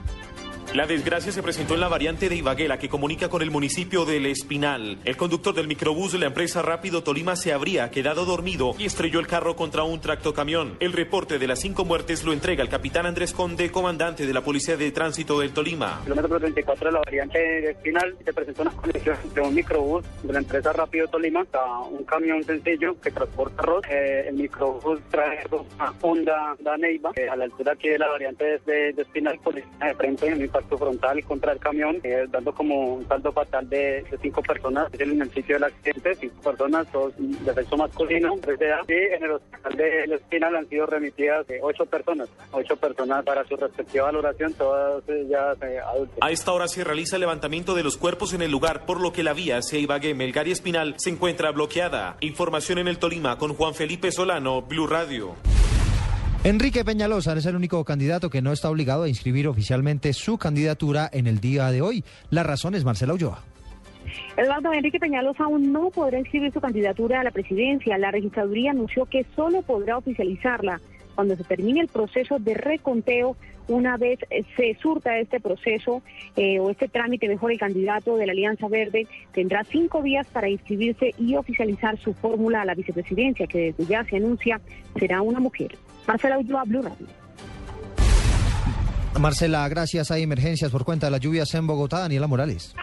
La 0.74 0.86
desgracia 0.86 1.32
se 1.32 1.42
presentó 1.42 1.76
en 1.76 1.80
la 1.80 1.88
variante 1.88 2.28
de 2.28 2.36
Ibagué, 2.36 2.68
la 2.68 2.78
que 2.78 2.90
comunica 2.90 3.30
con 3.30 3.42
el 3.42 3.50
municipio 3.50 4.04
del 4.04 4.26
Espinal. 4.26 5.00
El 5.06 5.16
conductor 5.16 5.56
del 5.56 5.66
microbús 5.66 6.12
de 6.12 6.20
la 6.20 6.26
empresa 6.26 6.62
Rápido 6.62 7.04
Tolima 7.04 7.38
se 7.38 7.54
habría 7.54 7.90
quedado 7.90 8.26
dormido 8.26 8.74
y 8.78 8.86
estrelló 8.86 9.22
el 9.22 9.28
carro 9.28 9.56
contra 9.56 9.84
un 9.84 10.02
tractocamión. 10.02 10.76
El 10.82 10.92
reporte 10.92 11.40
de 11.40 11.48
las 11.48 11.60
cinco 11.60 11.86
muertes 11.86 12.26
lo 12.26 12.34
entrega 12.34 12.64
el 12.64 12.70
capitán 12.70 13.06
Andrés 13.06 13.34
Conde, 13.34 13.72
comandante 13.72 14.28
de 14.28 14.34
la 14.34 14.42
Policía 14.42 14.76
de 14.76 14.92
Tránsito 14.92 15.40
del 15.40 15.54
Tolima. 15.54 16.02
Kilómetro 16.04 16.38
34 16.38 16.86
de 16.86 16.92
la 16.92 17.00
variante 17.00 17.40
de 17.40 17.72
Espinal 17.72 18.16
se 18.24 18.34
presentó 18.34 18.64
una 18.64 18.72
colisión 18.72 19.18
entre 19.24 19.44
un 19.44 19.56
microbús 19.56 20.04
de 20.22 20.34
la 20.34 20.40
empresa 20.40 20.74
Rápido 20.74 21.08
Tolima 21.08 21.46
a 21.54 21.80
un 21.84 22.04
camión 22.04 22.44
sencillo 22.44 23.00
que 23.00 23.12
transporta 23.12 23.64
arroz. 23.64 23.86
Eh, 23.90 24.26
el 24.28 24.36
microbús 24.36 25.00
trae 25.10 25.46
una 25.50 25.94
Honda 26.02 26.56
Daneiva 26.60 27.12
eh, 27.16 27.30
a 27.30 27.38
la 27.38 27.46
altura 27.46 27.72
aquí 27.72 27.88
de 27.88 28.00
la 28.00 28.10
variante 28.10 28.60
de, 28.66 28.92
de 28.94 29.02
Espinal, 29.02 29.40
colisión 29.40 29.80
de 29.80 29.96
frente 29.96 30.28
en 30.28 30.38
impacto 30.58 30.78
frontal 30.78 31.24
contra 31.24 31.54
el 31.54 31.60
camión, 31.60 32.00
eh, 32.04 32.26
dando 32.30 32.54
como 32.54 32.96
un 32.96 33.08
saldo 33.08 33.32
fatal 33.32 33.70
de, 33.70 34.04
de 34.10 34.18
cinco 34.22 34.42
personas 34.42 34.88
en 34.98 35.22
el 35.22 35.32
sitio 35.32 35.56
del 35.56 35.66
accidente, 35.66 36.16
cinco 36.16 36.42
personas, 36.42 36.92
dos 36.92 37.14
de 37.18 37.54
sexo 37.54 37.78
masculino, 37.78 38.36
tres 38.42 38.60
de 38.60 38.66
edad, 38.66 38.80
y 38.88 38.94
en 38.94 39.24
el 39.24 39.32
hospital 39.32 39.76
de 39.76 40.08
la 40.08 40.16
Espinal 40.16 40.56
han 40.56 40.70
sido 40.70 40.86
remitidas 40.86 41.50
eh, 41.50 41.60
ocho 41.62 41.86
personas, 41.86 42.30
ocho 42.52 42.76
personas 42.76 43.24
para 43.24 43.46
su 43.46 43.56
respectiva 43.56 44.06
valoración, 44.06 44.54
todas 44.54 45.04
ellas 45.08 45.58
eh, 45.62 45.80
adultas. 45.80 46.18
A 46.22 46.32
esta 46.32 46.52
hora 46.52 46.68
se 46.68 46.84
realiza 46.84 47.16
el 47.16 47.22
levantamiento 47.22 47.76
de 47.76 47.84
los 47.84 47.98
cuerpos 47.98 48.34
en 48.34 48.42
el 48.42 48.52
lugar, 48.52 48.86
por 48.86 49.00
lo 49.00 49.14
que 49.14 49.24
la 49.24 49.34
vía 49.34 49.58
hacia 49.58 49.80
Ibagué, 49.80 50.14
Melgar 50.14 50.48
y 50.48 50.52
Espinal 50.52 50.96
se 50.98 51.10
encuentra 51.10 51.52
bloqueada. 51.52 52.18
Información 52.22 52.80
en 52.80 52.88
el 52.88 52.98
Tolima 52.98 53.38
con 53.38 53.54
Juan 53.54 53.74
Felipe 53.74 54.12
Solano, 54.12 54.62
Blue 54.62 54.88
Radio. 54.88 55.36
Enrique 56.48 56.86
Peñalosa 56.86 57.34
es 57.34 57.46
el 57.46 57.58
único 57.58 57.84
candidato 57.84 58.30
que 58.30 58.42
no 58.42 58.54
está 58.54 58.70
obligado 58.70 59.04
a 59.04 59.10
inscribir 59.10 59.50
oficialmente 59.50 60.14
su 60.14 60.38
candidatura 60.38 61.10
en 61.12 61.28
el 61.28 61.42
día 61.42 61.70
de 61.72 61.82
hoy. 61.82 62.06
La 62.30 62.44
razón 62.44 62.74
es 62.74 62.86
Marcela 62.86 63.14
Ulloa. 63.16 63.44
Eduardo 64.38 64.72
Enrique 64.72 64.98
Peñalosa 64.98 65.44
aún 65.44 65.74
no 65.74 65.90
podrá 65.90 66.20
inscribir 66.20 66.54
su 66.54 66.62
candidatura 66.62 67.20
a 67.20 67.26
la 67.26 67.32
presidencia. 67.32 67.98
La 67.98 68.12
registraduría 68.12 68.72
anunció 68.72 69.08
que 69.08 69.26
solo 69.36 69.62
podrá 69.62 69.98
oficializarla 69.98 70.80
cuando 71.16 71.36
se 71.36 71.44
termine 71.44 71.82
el 71.82 71.90
proceso 71.90 72.40
de 72.40 72.54
reconteo. 72.54 73.36
Una 73.68 73.98
vez 73.98 74.20
eh, 74.30 74.46
se 74.56 74.74
surta 74.82 75.20
este 75.20 75.42
proceso 75.42 76.02
eh, 76.38 76.62
o 76.62 76.70
este 76.70 76.88
trámite, 76.88 77.28
mejor 77.28 77.52
el 77.52 77.60
candidato 77.60 78.16
de 78.16 78.26
la 78.26 78.32
Alianza 78.32 78.70
Verde 78.70 79.06
tendrá 79.34 79.66
cinco 79.66 80.02
días 80.02 80.26
para 80.28 80.48
inscribirse 80.48 81.14
y 81.20 81.36
oficializar 81.36 82.00
su 82.00 82.14
fórmula 82.14 82.62
a 82.62 82.66
la 82.66 82.74
vicepresidencia, 82.74 83.48
que 83.48 83.74
desde 83.74 83.86
ya 83.86 84.06
se 84.06 84.16
anuncia 84.16 84.62
será 84.98 85.22
una 85.22 85.42
mujer. 85.42 85.78
Marcela 86.08 86.38
Ulloa, 86.38 86.64
Blue 86.66 86.82
Radio. 86.82 87.27
Marcela, 89.20 89.68
gracias. 89.68 90.12
Hay 90.12 90.24
emergencias 90.24 90.72
por 90.72 90.86
cuenta 90.86 91.08
de 91.08 91.12
las 91.12 91.22
lluvias 91.22 91.54
en 91.56 91.66
Bogotá. 91.66 92.00
Daniela 92.00 92.28
Morales. 92.28 92.76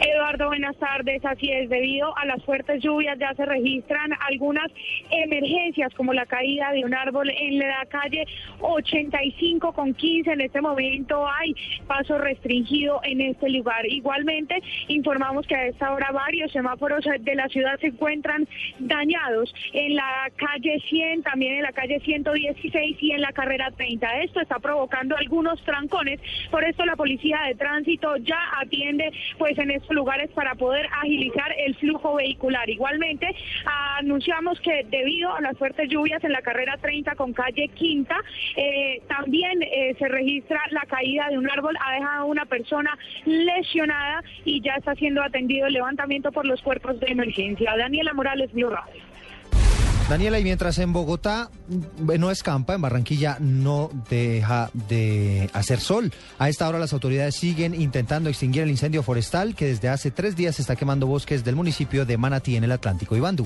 Eduardo, 0.00 0.46
buenas 0.46 0.76
tardes. 0.76 1.24
Así 1.24 1.50
es, 1.50 1.68
debido 1.68 2.16
a 2.16 2.24
las 2.24 2.42
fuertes 2.44 2.82
lluvias 2.82 3.18
ya 3.18 3.34
se 3.34 3.44
registran 3.44 4.10
algunas 4.28 4.70
emergencias 5.10 5.92
como 5.94 6.12
la 6.14 6.24
caída 6.26 6.70
de 6.72 6.84
un 6.84 6.94
árbol 6.94 7.30
en 7.30 7.58
la 7.58 7.84
calle 7.88 8.24
85 8.60 9.72
con 9.72 9.94
15. 9.94 10.32
En 10.32 10.40
este 10.40 10.60
momento 10.60 11.26
hay 11.26 11.54
paso 11.86 12.18
restringido 12.18 13.00
en 13.02 13.20
este 13.20 13.48
lugar. 13.50 13.84
Igualmente, 13.86 14.62
informamos 14.88 15.46
que 15.46 15.56
a 15.56 15.66
esta 15.66 15.92
hora 15.92 16.10
varios 16.12 16.52
semáforos 16.52 17.04
de 17.04 17.34
la 17.34 17.48
ciudad 17.48 17.78
se 17.80 17.88
encuentran 17.88 18.46
dañados 18.78 19.52
en 19.72 19.96
la 19.96 20.30
calle 20.36 20.80
100, 20.88 21.22
también 21.22 21.54
en 21.54 21.62
la 21.62 21.72
calle 21.72 22.00
116 22.00 22.96
y 23.00 23.12
en 23.12 23.20
la 23.20 23.32
carrera 23.32 23.70
30. 23.76 24.20
Esto 24.22 24.40
está 24.40 24.58
provocando 24.58 25.16
algunos 25.16 25.39
trancones. 25.64 26.20
Por 26.50 26.64
esto 26.64 26.84
la 26.84 26.96
policía 26.96 27.40
de 27.46 27.54
tránsito 27.54 28.16
ya 28.18 28.38
atiende 28.60 29.12
pues 29.38 29.56
en 29.58 29.70
estos 29.70 29.94
lugares 29.94 30.30
para 30.30 30.54
poder 30.54 30.86
agilizar 31.02 31.52
el 31.58 31.74
flujo 31.76 32.14
vehicular. 32.16 32.68
Igualmente, 32.68 33.34
anunciamos 33.98 34.60
que 34.60 34.84
debido 34.90 35.34
a 35.34 35.40
las 35.40 35.56
fuertes 35.56 35.88
lluvias 35.88 36.22
en 36.24 36.32
la 36.32 36.42
carrera 36.42 36.76
30 36.78 37.14
con 37.14 37.32
calle 37.32 37.68
Quinta, 37.68 38.16
eh, 38.56 39.02
también 39.08 39.62
eh, 39.62 39.94
se 39.98 40.08
registra 40.08 40.60
la 40.70 40.82
caída 40.82 41.28
de 41.28 41.38
un 41.38 41.50
árbol, 41.50 41.76
ha 41.80 41.94
dejado 41.94 42.26
una 42.26 42.44
persona 42.44 42.96
lesionada 43.24 44.22
y 44.44 44.60
ya 44.60 44.74
está 44.74 44.94
siendo 44.94 45.22
atendido 45.22 45.66
el 45.66 45.74
levantamiento 45.74 46.32
por 46.32 46.46
los 46.46 46.60
cuerpos 46.62 46.98
de 47.00 47.08
emergencia. 47.08 47.76
Daniela 47.76 48.12
Morales, 48.12 48.52
Blue 48.52 48.70
Radio. 48.70 49.09
Daniela, 50.10 50.40
y 50.40 50.42
mientras 50.42 50.76
en 50.78 50.92
Bogotá 50.92 51.52
mm, 51.68 52.18
no 52.18 52.32
escampa, 52.32 52.74
en 52.74 52.82
Barranquilla 52.82 53.36
no 53.38 53.90
deja 54.10 54.68
de 54.88 55.48
hacer 55.52 55.78
sol. 55.78 56.12
A 56.36 56.48
esta 56.48 56.68
hora 56.68 56.80
las 56.80 56.92
autoridades 56.92 57.36
siguen 57.36 57.80
intentando 57.80 58.28
extinguir 58.28 58.64
el 58.64 58.70
incendio 58.70 59.04
forestal 59.04 59.54
que 59.54 59.66
desde 59.66 59.88
hace 59.88 60.10
tres 60.10 60.34
días 60.34 60.58
está 60.58 60.74
quemando 60.74 61.06
bosques 61.06 61.44
del 61.44 61.54
municipio 61.54 62.06
de 62.06 62.16
Manatí 62.16 62.56
en 62.56 62.64
el 62.64 62.72
Atlántico. 62.72 63.14
Iván. 63.14 63.36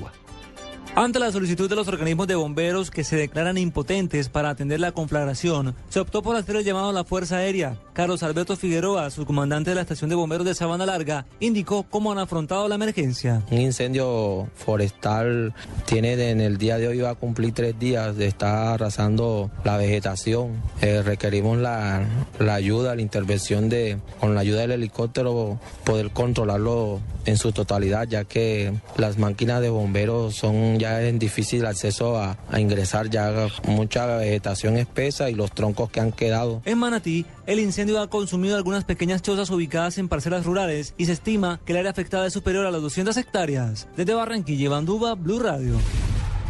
Ante 0.97 1.19
la 1.19 1.33
solicitud 1.33 1.69
de 1.69 1.75
los 1.75 1.89
organismos 1.89 2.29
de 2.29 2.37
bomberos 2.37 2.93
que 2.93 3.03
se 3.03 3.17
declaran 3.17 3.59
impotentes 3.59 4.29
para 4.29 4.51
atender 4.51 4.79
la 4.79 4.93
conflagración, 4.93 5.75
se 5.89 5.99
optó 5.99 6.23
por 6.23 6.37
hacer 6.37 6.55
el 6.55 6.65
llamado 6.65 6.91
a 6.91 6.93
la 6.93 7.03
Fuerza 7.03 7.39
Aérea. 7.39 7.77
Carlos 7.95 8.23
Alberto 8.23 8.57
Figueroa, 8.57 9.11
su 9.11 9.27
comandante 9.27 9.71
de 9.71 9.75
la 9.75 9.83
estación 9.83 10.09
de 10.09 10.15
bomberos 10.15 10.47
de 10.47 10.55
Sabana 10.55 10.87
Larga, 10.87 11.27
indicó 11.41 11.83
cómo 11.83 12.13
han 12.13 12.19
afrontado 12.19 12.69
la 12.69 12.77
emergencia. 12.77 13.43
Un 13.51 13.61
incendio 13.61 14.49
forestal 14.55 15.53
tiene 15.85 16.31
en 16.31 16.41
el 16.41 16.59
día 16.59 16.79
de 16.79 16.87
hoy 16.87 17.01
va 17.01 17.11
a 17.11 17.15
cumplir 17.17 17.53
tres 17.55 17.77
días 17.77 18.17
de 18.17 18.29
estar 18.29 18.75
arrasando 18.75 19.51
la 19.65 19.77
vegetación. 19.77 20.63
Eh, 20.81 21.03
requerimos 21.03 21.59
la, 21.59 22.07
la 22.39 22.55
ayuda, 22.55 22.95
la 22.95 23.03
intervención 23.03 23.69
de, 23.69 23.99
con 24.21 24.37
la 24.37 24.43
ayuda 24.43 24.61
del 24.61 24.73
helicóptero, 24.73 25.59
poder 25.83 26.11
controlarlo 26.11 27.01
en 27.27 27.37
su 27.37 27.51
totalidad, 27.53 28.07
ya 28.07 28.25
que 28.25 28.73
las 28.97 29.19
máquinas 29.19 29.61
de 29.61 29.71
bomberos 29.71 30.37
son 30.37 30.79
ya 30.85 31.03
en 31.03 31.19
difícil 31.19 31.65
acceso 31.65 32.19
a, 32.19 32.37
a 32.51 32.61
ingresar, 32.61 33.09
ya 33.09 33.49
mucha 33.67 34.05
vegetación 34.19 34.77
espesa 34.77 35.31
y 35.31 35.35
los 35.35 35.51
troncos 35.53 35.89
que 35.89 36.01
han 36.01 36.13
quedado. 36.13 36.61
En 36.67 36.79
Manatí, 36.79 37.25
el 37.47 37.59
incendio 37.59 38.01
ha 38.01 38.11
consumido 38.11 38.57
algunas 38.57 38.85
pequeñas 38.85 39.23
chozas 39.23 39.49
ubicadas 39.49 39.97
en 39.97 40.09
parcelas 40.09 40.45
rurales 40.45 40.93
y 40.99 41.07
se 41.07 41.13
estima 41.13 41.59
que 41.65 41.73
el 41.73 41.79
área 41.79 41.91
afectada 41.91 42.27
es 42.27 42.35
superior 42.35 42.67
a 42.67 42.71
las 42.71 42.83
200 42.83 43.17
hectáreas. 43.17 43.89
Desde 43.97 44.13
Barranquilla, 44.13 44.69
Bandúba, 44.69 45.15
Blue 45.15 45.39
Radio. 45.39 45.75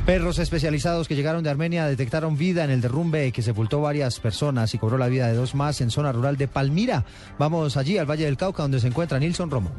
Perros 0.04 0.40
especializados 0.40 1.06
que 1.06 1.14
llegaron 1.14 1.44
de 1.44 1.50
Armenia 1.50 1.86
detectaron 1.86 2.36
vida 2.36 2.64
en 2.64 2.70
el 2.70 2.80
derrumbe 2.80 3.30
que 3.30 3.40
sepultó 3.40 3.80
varias 3.80 4.18
personas 4.18 4.74
y 4.74 4.78
cobró 4.78 4.98
la 4.98 5.06
vida 5.08 5.28
de 5.28 5.34
dos 5.34 5.54
más 5.54 5.80
en 5.80 5.90
zona 5.90 6.12
rural 6.12 6.36
de 6.36 6.48
Palmira. 6.48 7.06
Vamos 7.38 7.76
allí 7.76 7.96
al 7.98 8.10
Valle 8.10 8.24
del 8.24 8.36
Cauca 8.36 8.62
donde 8.62 8.80
se 8.80 8.88
encuentra 8.88 9.20
Nilson 9.20 9.50
Romo. 9.50 9.70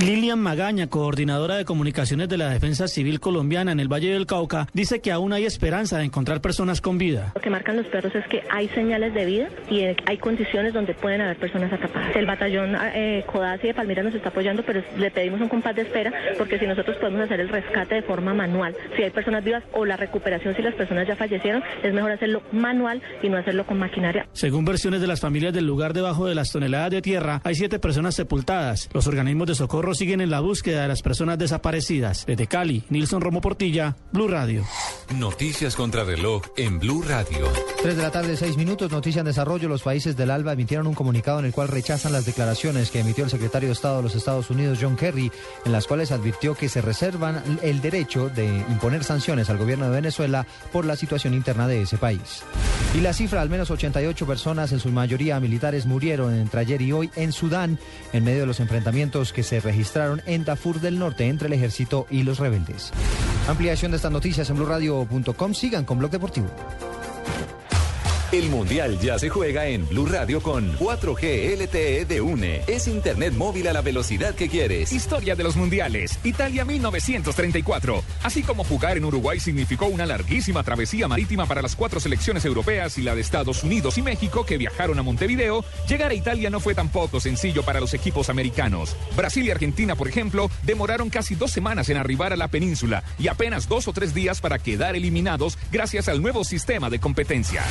Lilian 0.00 0.38
Magaña, 0.38 0.86
coordinadora 0.86 1.56
de 1.56 1.66
comunicaciones 1.66 2.30
de 2.30 2.38
la 2.38 2.48
Defensa 2.48 2.88
Civil 2.88 3.20
Colombiana 3.20 3.70
en 3.70 3.80
el 3.80 3.92
Valle 3.92 4.10
del 4.10 4.24
Cauca, 4.24 4.66
dice 4.72 5.02
que 5.02 5.12
aún 5.12 5.34
hay 5.34 5.44
esperanza 5.44 5.98
de 5.98 6.04
encontrar 6.04 6.40
personas 6.40 6.80
con 6.80 6.96
vida. 6.96 7.32
Lo 7.34 7.40
que 7.42 7.50
marcan 7.50 7.76
los 7.76 7.84
perros 7.86 8.14
es 8.14 8.26
que 8.28 8.42
hay 8.50 8.68
señales 8.68 9.12
de 9.12 9.26
vida 9.26 9.48
y 9.68 9.82
hay 9.82 10.16
condiciones 10.16 10.72
donde 10.72 10.94
pueden 10.94 11.20
haber 11.20 11.36
personas 11.36 11.70
atrapadas. 11.70 12.16
El 12.16 12.24
batallón 12.24 12.76
eh, 12.94 13.24
Codazzi 13.30 13.66
de 13.66 13.74
Palmira 13.74 14.02
nos 14.02 14.14
está 14.14 14.30
apoyando, 14.30 14.62
pero 14.64 14.82
le 14.96 15.10
pedimos 15.10 15.38
un 15.38 15.50
compás 15.50 15.76
de 15.76 15.82
espera 15.82 16.10
porque 16.38 16.58
si 16.58 16.66
nosotros 16.66 16.96
podemos 16.96 17.20
hacer 17.20 17.40
el 17.40 17.50
rescate 17.50 17.96
de 17.96 18.02
forma 18.02 18.32
manual, 18.32 18.74
si 18.96 19.02
hay 19.02 19.10
personas 19.10 19.44
vivas 19.44 19.62
o 19.74 19.84
la 19.84 19.98
recuperación 19.98 20.56
si 20.56 20.62
las 20.62 20.74
personas 20.76 21.06
ya 21.06 21.14
fallecieron, 21.14 21.62
es 21.82 21.92
mejor 21.92 22.12
hacerlo 22.12 22.40
manual 22.52 23.02
y 23.22 23.28
no 23.28 23.36
hacerlo 23.36 23.66
con 23.66 23.78
maquinaria. 23.78 24.26
Según 24.32 24.64
versiones 24.64 25.02
de 25.02 25.06
las 25.06 25.20
familias 25.20 25.52
del 25.52 25.66
lugar 25.66 25.92
debajo 25.92 26.26
de 26.26 26.34
las 26.34 26.50
toneladas 26.50 26.90
de 26.90 27.02
tierra, 27.02 27.42
hay 27.44 27.54
siete 27.54 27.78
personas 27.78 28.14
sepultadas. 28.14 28.88
Los 28.94 29.06
organismos 29.06 29.46
de 29.46 29.54
socorro 29.54 29.89
siguen 29.94 30.20
en 30.20 30.30
la 30.30 30.40
búsqueda 30.40 30.82
de 30.82 30.88
las 30.88 31.02
personas 31.02 31.38
desaparecidas. 31.38 32.24
Desde 32.26 32.46
Cali, 32.46 32.84
Nilson 32.88 33.20
Romo 33.20 33.40
Portilla, 33.40 33.96
Blue 34.12 34.28
Radio. 34.28 34.64
Noticias 35.14 35.76
contra 35.76 36.04
reloj 36.04 36.42
en 36.56 36.78
Blue 36.78 37.02
Radio. 37.02 37.48
3 37.82 37.96
de 37.96 38.02
la 38.02 38.10
tarde, 38.10 38.36
6 38.36 38.56
minutos. 38.56 38.92
Noticia 38.92 39.20
en 39.20 39.26
desarrollo. 39.26 39.68
Los 39.68 39.82
países 39.82 40.16
del 40.16 40.30
ALBA 40.30 40.52
emitieron 40.52 40.86
un 40.86 40.94
comunicado 40.94 41.40
en 41.40 41.46
el 41.46 41.52
cual 41.52 41.68
rechazan 41.68 42.12
las 42.12 42.26
declaraciones 42.26 42.90
que 42.90 43.00
emitió 43.00 43.24
el 43.24 43.30
secretario 43.30 43.68
de 43.68 43.72
Estado 43.72 43.98
de 43.98 44.02
los 44.04 44.14
Estados 44.14 44.50
Unidos, 44.50 44.78
John 44.80 44.96
Kerry, 44.96 45.32
en 45.64 45.72
las 45.72 45.86
cuales 45.86 46.12
advirtió 46.12 46.54
que 46.54 46.68
se 46.68 46.80
reservan 46.80 47.42
el 47.62 47.80
derecho 47.80 48.28
de 48.28 48.46
imponer 48.46 49.04
sanciones 49.04 49.50
al 49.50 49.58
gobierno 49.58 49.86
de 49.86 49.92
Venezuela 49.92 50.46
por 50.72 50.84
la 50.84 50.96
situación 50.96 51.34
interna 51.34 51.66
de 51.66 51.82
ese 51.82 51.98
país. 51.98 52.42
Y 52.94 53.00
la 53.00 53.12
cifra, 53.12 53.40
al 53.40 53.50
menos 53.50 53.70
88 53.70 54.26
personas, 54.26 54.72
en 54.72 54.80
su 54.80 54.90
mayoría 54.90 55.38
militares, 55.38 55.86
murieron 55.86 56.34
entre 56.34 56.60
ayer 56.60 56.82
y 56.82 56.92
hoy 56.92 57.10
en 57.16 57.32
Sudán 57.32 57.78
en 58.12 58.24
medio 58.24 58.40
de 58.40 58.46
los 58.46 58.60
enfrentamientos 58.60 59.32
que 59.32 59.42
se 59.42 59.60
registraron 59.70 60.20
en 60.26 60.44
Darfur 60.44 60.80
del 60.80 60.98
Norte 60.98 61.28
entre 61.28 61.46
el 61.46 61.52
ejército 61.52 62.06
y 62.10 62.22
los 62.22 62.38
rebeldes. 62.38 62.92
Ampliación 63.48 63.92
de 63.92 63.96
estas 63.96 64.12
noticias 64.12 64.50
en 64.50 64.56
blurradio.com. 64.56 65.54
Sigan 65.54 65.84
con 65.84 65.98
Blog 65.98 66.10
Deportivo. 66.10 66.48
El 68.32 68.48
Mundial 68.48 69.00
ya 69.00 69.18
se 69.18 69.28
juega 69.28 69.66
en 69.66 69.88
Blue 69.88 70.06
Radio 70.06 70.40
con 70.40 70.72
4G 70.78 71.56
LTE 71.60 72.04
de 72.04 72.20
UNE. 72.20 72.62
Es 72.68 72.86
internet 72.86 73.34
móvil 73.34 73.66
a 73.66 73.72
la 73.72 73.82
velocidad 73.82 74.36
que 74.36 74.48
quieres. 74.48 74.92
Historia 74.92 75.34
de 75.34 75.42
los 75.42 75.56
mundiales. 75.56 76.16
Italia 76.22 76.64
1934. 76.64 78.04
Así 78.22 78.44
como 78.44 78.62
jugar 78.62 78.96
en 78.96 79.04
Uruguay 79.04 79.40
significó 79.40 79.86
una 79.86 80.06
larguísima 80.06 80.62
travesía 80.62 81.08
marítima 81.08 81.46
para 81.46 81.60
las 81.60 81.74
cuatro 81.74 81.98
selecciones 81.98 82.44
europeas 82.44 82.98
y 82.98 83.02
la 83.02 83.16
de 83.16 83.20
Estados 83.20 83.64
Unidos 83.64 83.98
y 83.98 84.02
México 84.02 84.46
que 84.46 84.58
viajaron 84.58 85.00
a 85.00 85.02
Montevideo, 85.02 85.64
llegar 85.88 86.12
a 86.12 86.14
Italia 86.14 86.50
no 86.50 86.60
fue 86.60 86.76
tampoco 86.76 87.18
sencillo 87.18 87.64
para 87.64 87.80
los 87.80 87.94
equipos 87.94 88.30
americanos. 88.30 88.94
Brasil 89.16 89.44
y 89.44 89.50
Argentina, 89.50 89.96
por 89.96 90.06
ejemplo, 90.06 90.52
demoraron 90.62 91.10
casi 91.10 91.34
dos 91.34 91.50
semanas 91.50 91.88
en 91.88 91.96
arribar 91.96 92.32
a 92.32 92.36
la 92.36 92.46
península 92.46 93.02
y 93.18 93.26
apenas 93.26 93.66
dos 93.66 93.88
o 93.88 93.92
tres 93.92 94.14
días 94.14 94.40
para 94.40 94.60
quedar 94.60 94.94
eliminados 94.94 95.58
gracias 95.72 96.08
al 96.08 96.22
nuevo 96.22 96.44
sistema 96.44 96.90
de 96.90 97.00
competencia. 97.00 97.64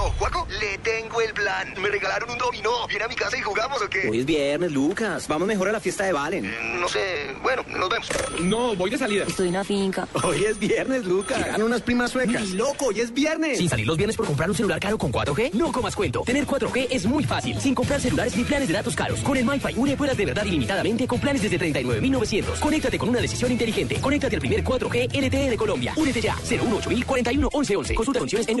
Aló, 0.00 0.10
Juaco, 0.18 0.46
le 0.58 0.78
tengo 0.78 1.20
el 1.20 1.32
plan. 1.34 1.74
Me 1.78 1.88
regalaron 1.88 2.30
un 2.30 2.38
dominó. 2.38 2.86
¿Viene 2.88 3.04
a 3.04 3.08
mi 3.08 3.14
casa 3.14 3.36
y 3.36 3.42
jugamos 3.42 3.82
o 3.82 3.88
qué? 3.88 4.08
Hoy 4.08 4.20
es 4.20 4.26
viernes, 4.26 4.72
Lucas. 4.72 5.28
Vamos 5.28 5.46
mejor 5.46 5.68
a 5.68 5.72
la 5.72 5.80
fiesta 5.80 6.04
de 6.04 6.12
Valen. 6.12 6.46
Eh, 6.46 6.58
no 6.80 6.88
sé. 6.88 7.34
Bueno, 7.42 7.62
nos 7.68 7.90
vemos. 7.90 8.08
No, 8.40 8.74
voy 8.76 8.88
de 8.88 8.96
salida. 8.96 9.24
Estoy 9.28 9.48
en 9.48 9.54
la 9.54 9.64
finca. 9.64 10.08
Hoy 10.22 10.44
es 10.44 10.58
viernes, 10.58 11.04
Lucas. 11.04 11.38
Llegan 11.38 11.62
unas 11.62 11.82
primas 11.82 12.12
suecas. 12.12 12.48
Loco, 12.50 12.86
hoy 12.86 13.00
es 13.00 13.12
viernes. 13.12 13.58
Sin 13.58 13.68
salir 13.68 13.86
los 13.86 13.98
viernes 13.98 14.16
por 14.16 14.26
comprar 14.26 14.48
un 14.48 14.56
celular 14.56 14.80
caro 14.80 14.96
con 14.96 15.12
4G, 15.12 15.52
no 15.52 15.70
comas 15.70 15.94
cuento. 15.94 16.22
Tener 16.22 16.46
4G 16.46 16.86
es 16.90 17.04
muy 17.04 17.24
fácil. 17.24 17.60
Sin 17.60 17.74
comprar 17.74 18.00
celulares 18.00 18.34
ni 18.36 18.44
planes 18.44 18.68
de 18.68 18.74
datos 18.74 18.96
caros. 18.96 19.20
Con 19.20 19.36
el 19.36 19.44
MyFi 19.44 19.74
Une 19.76 19.96
puedas 19.98 20.16
de 20.16 20.24
verdad 20.24 20.46
ilimitadamente 20.46 21.06
con 21.06 21.20
planes 21.20 21.42
desde 21.42 21.58
39.900. 21.58 22.58
Conéctate 22.58 22.98
con 22.98 23.10
una 23.10 23.20
decisión 23.20 23.52
inteligente. 23.52 24.00
Conéctate 24.00 24.36
al 24.36 24.40
primer 24.40 24.64
4G 24.64 25.12
LTE 25.12 25.50
de 25.50 25.56
Colombia. 25.58 25.92
Únete 25.94 26.22
ya. 26.22 26.36
018 26.48 26.88
41 27.06 27.48
11 27.52 27.76
11. 27.76 27.94
Consulta 27.94 28.18
condiciones 28.20 28.48
en. 28.48 28.60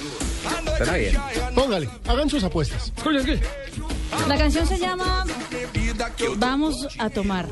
Está 0.83 0.97
bien. 0.97 1.17
Póngale, 1.55 1.89
hagan 2.07 2.29
sus 2.29 2.43
apuestas. 2.43 2.91
La 4.27 4.37
canción 4.37 4.67
se 4.67 4.77
llama 4.77 5.25
Vamos 6.37 6.87
a 6.97 7.09
tomar. 7.09 7.47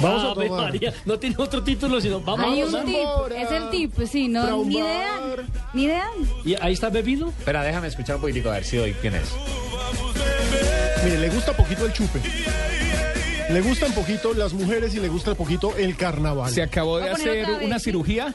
Vamos 0.00 0.24
a 0.24 0.30
Ave 0.32 0.48
tomar. 0.48 0.64
María, 0.72 0.94
no 1.04 1.18
tiene 1.18 1.36
otro 1.38 1.62
título, 1.62 2.00
sino 2.00 2.20
vamos 2.20 2.46
Hay 2.46 2.60
a 2.60 2.66
un 2.66 2.70
tomar. 2.72 2.86
tip, 2.86 3.36
es 3.36 3.50
el 3.50 3.70
tip, 3.70 3.92
sí, 4.10 4.28
no, 4.28 4.64
ni 4.64 4.78
idea, 4.78 5.20
ni 5.72 5.84
idea. 5.84 6.10
¿Y 6.44 6.54
ahí 6.60 6.72
está 6.74 6.90
bebido? 6.90 7.28
Espera, 7.28 7.62
déjame 7.62 7.88
escuchar 7.88 8.16
un 8.16 8.22
poquitico 8.22 8.50
a 8.50 8.54
ver 8.54 8.64
si 8.64 8.76
doy 8.76 8.92
quién 8.94 9.14
es. 9.14 9.28
Mire, 11.04 11.18
le 11.18 11.28
gusta 11.30 11.52
poquito 11.56 11.86
el 11.86 11.92
chupe. 11.92 12.20
Le 13.50 13.60
gustan 13.60 13.92
poquito 13.92 14.34
las 14.34 14.52
mujeres 14.52 14.92
y 14.94 15.00
le 15.00 15.08
gusta 15.08 15.34
poquito 15.34 15.74
el 15.76 15.96
carnaval. 15.96 16.50
Se 16.50 16.62
acabó 16.62 16.96
de 16.98 17.04
Voy 17.04 17.10
a 17.10 17.16
poner 17.16 17.28
hacer 17.30 17.44
otra 17.44 17.58
vez, 17.58 17.66
una 17.66 17.78
¿sí? 17.78 17.84
cirugía. 17.84 18.34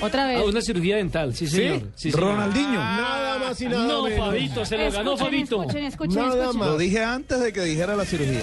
Otra 0.00 0.26
vez. 0.26 0.38
Ah, 0.40 0.44
una 0.44 0.60
cirugía 0.62 0.96
dental, 0.96 1.34
sí, 1.34 1.46
señor. 1.46 1.82
Sí, 1.96 2.12
señor. 2.12 2.28
Ronaldinho. 2.30 2.78
Nada 2.78 3.38
más 3.38 3.60
y 3.60 3.66
nada 3.66 3.86
No, 3.86 4.02
menos. 4.04 4.26
Fabito, 4.26 4.64
se 4.64 4.76
lo 4.78 4.90
ganó 4.92 5.12
Escuchen, 5.14 5.26
Fabito. 5.26 5.60
escuchen, 5.62 5.84
escuchen, 5.84 6.14
Nada 6.22 6.34
escuchen. 6.42 6.58
más. 6.60 6.68
Lo 6.68 6.78
dije 6.78 7.04
antes 7.04 7.40
de 7.40 7.52
que 7.52 7.60
dijera 7.62 7.96
la 7.96 8.04
cirugía. 8.04 8.42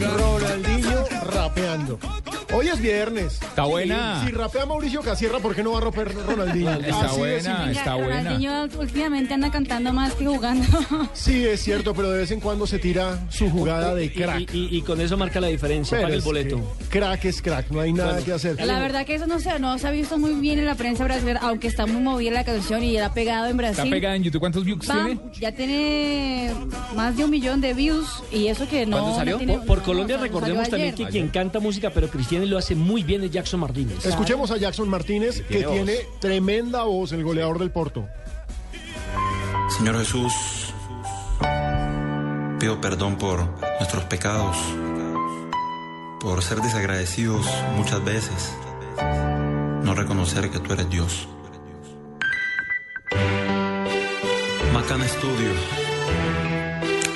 Ronaldinho 0.00 1.04
rapeando. 1.22 1.98
Hoy 2.54 2.68
es 2.68 2.80
viernes. 2.82 3.40
Está 3.40 3.64
buena. 3.64 4.20
Si, 4.20 4.26
si 4.26 4.32
rapea 4.32 4.66
Mauricio 4.66 5.00
Casierra, 5.00 5.38
¿por 5.38 5.54
qué 5.54 5.62
no 5.62 5.72
va 5.72 5.78
a 5.78 5.80
rapear 5.80 6.12
Ronaldinho? 6.14 6.70
Está 6.72 7.06
Así 7.06 7.18
buena, 7.18 7.70
está 7.70 7.94
buena. 7.94 8.16
Ronaldinho 8.18 8.68
últimamente 8.78 9.32
anda 9.32 9.50
cantando 9.50 9.90
más 9.94 10.12
que 10.14 10.26
jugando. 10.26 10.66
Sí, 11.14 11.44
es 11.46 11.62
cierto, 11.62 11.94
pero 11.94 12.10
de 12.10 12.18
vez 12.18 12.30
en 12.30 12.40
cuando 12.40 12.66
se 12.66 12.78
tira 12.78 13.18
su 13.30 13.48
jugada 13.48 13.94
de 13.94 14.12
crack. 14.12 14.52
Y, 14.52 14.58
y- 14.58 14.76
y 14.78 14.82
con 14.82 15.00
eso 15.00 15.16
marca 15.16 15.40
la 15.40 15.46
diferencia, 15.48 15.96
Pero 15.96 16.02
paga 16.08 16.12
el 16.14 16.18
es 16.18 16.24
boleto. 16.24 16.76
que 16.90 16.98
Crack 16.98 17.24
es 17.24 17.40
crack, 17.42 17.70
no 17.70 17.80
hay 17.80 17.92
nada 17.92 18.10
Bueno, 18.12 18.26
que 18.26 18.32
hacer. 18.32 18.60
La 18.66 18.78
verdad 18.80 19.06
que 19.06 19.14
eso 19.14 19.26
no 19.26 19.40
se, 19.40 19.58
no 19.58 19.78
se 19.78 19.88
ha 19.88 19.90
visto 19.90 20.18
muy 20.18 20.34
bien 20.34 20.58
en 20.58 20.66
la 20.66 20.74
prensa 20.74 21.04
brasileña, 21.04 21.40
aunque 21.42 21.68
está 21.68 21.86
muy 21.86 22.02
movida 22.02 22.32
la 22.32 22.44
canción 22.44 22.82
y 22.84 22.92
ya 22.92 23.06
ha 23.06 23.14
pegado 23.14 23.46
en 23.46 23.56
Brasil. 23.56 23.84
Está 23.84 23.90
pegada 23.90 24.16
en 24.16 24.24
YouTube. 24.24 24.40
¿Cuántos 24.40 24.64
views 24.64 24.80
tiene? 24.86 25.18
ya 25.40 25.52
tiene 25.52 26.52
más 26.94 27.16
de 27.16 27.24
un 27.24 27.30
millón 27.30 27.60
de 27.62 27.72
views 27.72 28.22
y 28.30 28.48
eso 28.48 28.68
que 28.68 28.84
no. 28.84 28.98
¿Cuándo 28.98 29.16
salió? 29.16 29.32
no 29.32 29.38
tiene- 29.38 29.54
Por, 29.58 29.66
por 29.66 29.78
no, 29.78 29.84
Colombia 29.84 30.16
recordemos 30.18 30.68
también 30.68 30.94
ayer. 30.94 31.06
que 31.06 31.10
quien 31.12 31.28
canta 31.28 31.58
música 31.60 31.90
pero 31.90 32.08
cristiana 32.08 32.41
lo 32.50 32.58
hace 32.58 32.74
muy 32.74 33.02
bien 33.02 33.22
es 33.24 33.30
Jackson 33.30 33.60
Martínez. 33.60 34.04
Escuchemos 34.04 34.50
a 34.50 34.56
Jackson 34.56 34.88
Martínez, 34.88 35.42
que 35.42 35.58
Tiene 35.58 35.66
voz. 35.66 35.74
tiene 35.74 35.96
tremenda 36.20 36.82
voz, 36.84 37.12
el 37.12 37.22
goleador 37.24 37.58
del 37.58 37.70
Porto. 37.70 38.06
Señor 39.76 39.98
Jesús, 39.98 40.32
pido 42.60 42.80
perdón 42.80 43.16
por 43.16 43.44
nuestros 43.78 44.04
pecados, 44.04 44.56
por 46.20 46.42
ser 46.42 46.58
desagradecidos 46.60 47.46
muchas 47.76 48.04
veces, 48.04 48.52
no 49.82 49.94
reconocer 49.94 50.50
que 50.50 50.58
tú 50.58 50.72
eres 50.74 50.88
Dios. 50.90 51.28
Macana 54.72 55.04
Estudio, 55.06 55.50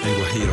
El 0.04 0.16
Guajiro. 0.18 0.52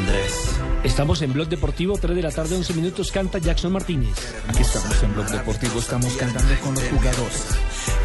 Andrés. 0.00 0.50
Estamos 0.84 1.20
en 1.22 1.32
Blog 1.32 1.48
Deportivo, 1.48 1.98
3 1.98 2.16
de 2.16 2.22
la 2.22 2.30
tarde, 2.30 2.56
11 2.56 2.72
minutos, 2.74 3.12
canta 3.12 3.38
Jackson 3.38 3.70
Martínez. 3.72 4.14
Aquí 4.48 4.62
estamos 4.62 5.02
en 5.02 5.12
Blog 5.14 5.28
Deportivo, 5.28 5.78
estamos 5.78 6.12
cantando 6.14 6.54
con 6.60 6.74
los 6.74 6.84
jugadores. 6.84 7.44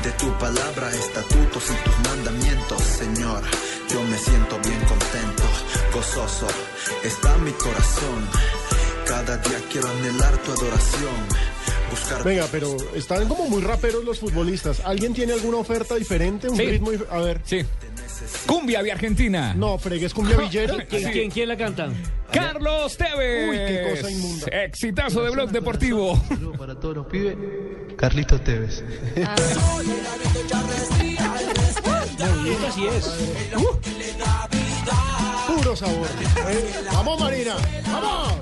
De 0.04 0.12
tu 0.12 0.32
palabra, 0.38 0.90
estatutos 0.94 1.64
y 1.72 1.84
tus 1.86 2.00
mandamientos, 2.10 2.82
Señor. 2.82 3.42
Yo 3.92 4.02
me 4.04 4.18
siento 4.18 4.60
bien 4.60 4.80
contento, 4.82 5.44
gozoso. 5.94 6.48
Está 7.04 7.38
mi 7.38 7.52
corazón. 7.52 8.28
Cada 9.08 9.38
día 9.38 9.60
quiero 9.72 9.88
anhelar 9.88 10.38
tu 10.40 10.52
adoración. 10.52 11.56
Buscar 11.92 12.24
Venga, 12.24 12.48
pero 12.52 12.76
están 12.96 13.28
como 13.28 13.48
muy 13.48 13.62
raperos 13.62 14.04
los 14.04 14.20
futbolistas. 14.20 14.82
¿Alguien 14.84 15.14
tiene 15.14 15.34
alguna 15.34 15.58
oferta 15.58 15.96
diferente? 15.96 16.50
Un 16.50 16.58
Sí. 16.58 16.66
ritmo. 16.66 16.90
A 17.10 17.20
ver. 17.20 17.42
Sí. 17.46 17.62
Cumbia 18.46 18.82
de 18.84 18.92
Argentina. 18.92 19.54
No, 19.54 19.78
fregues 19.78 20.14
cumbia 20.14 20.38
villera. 20.38 20.86
¿Quién, 20.90 21.12
quién, 21.12 21.32
quién 21.32 21.50
la 21.50 21.58
canta? 21.58 21.90
Carlos 22.32 22.98
Tevez. 22.98 23.50
Uy, 23.50 23.58
qué 23.58 23.96
cosa 23.96 24.12
inmunda. 24.12 24.48
Exitazo 24.48 25.24
de 25.24 25.30
Blog 25.32 25.52
Deportivo. 25.52 26.22
Para 26.58 26.76
todos 26.76 26.96
los 26.98 27.08
pibes, 27.08 27.36
Carlitos 27.98 28.44
Tevez. 28.44 28.84
Esta 32.48 32.72
sí 32.72 32.86
es. 32.88 33.06
Puro 35.48 35.76
sabor. 35.76 36.08
Eh, 36.50 36.74
Vamos, 36.92 37.20
Marina. 37.20 37.56
Vamos. 37.86 38.34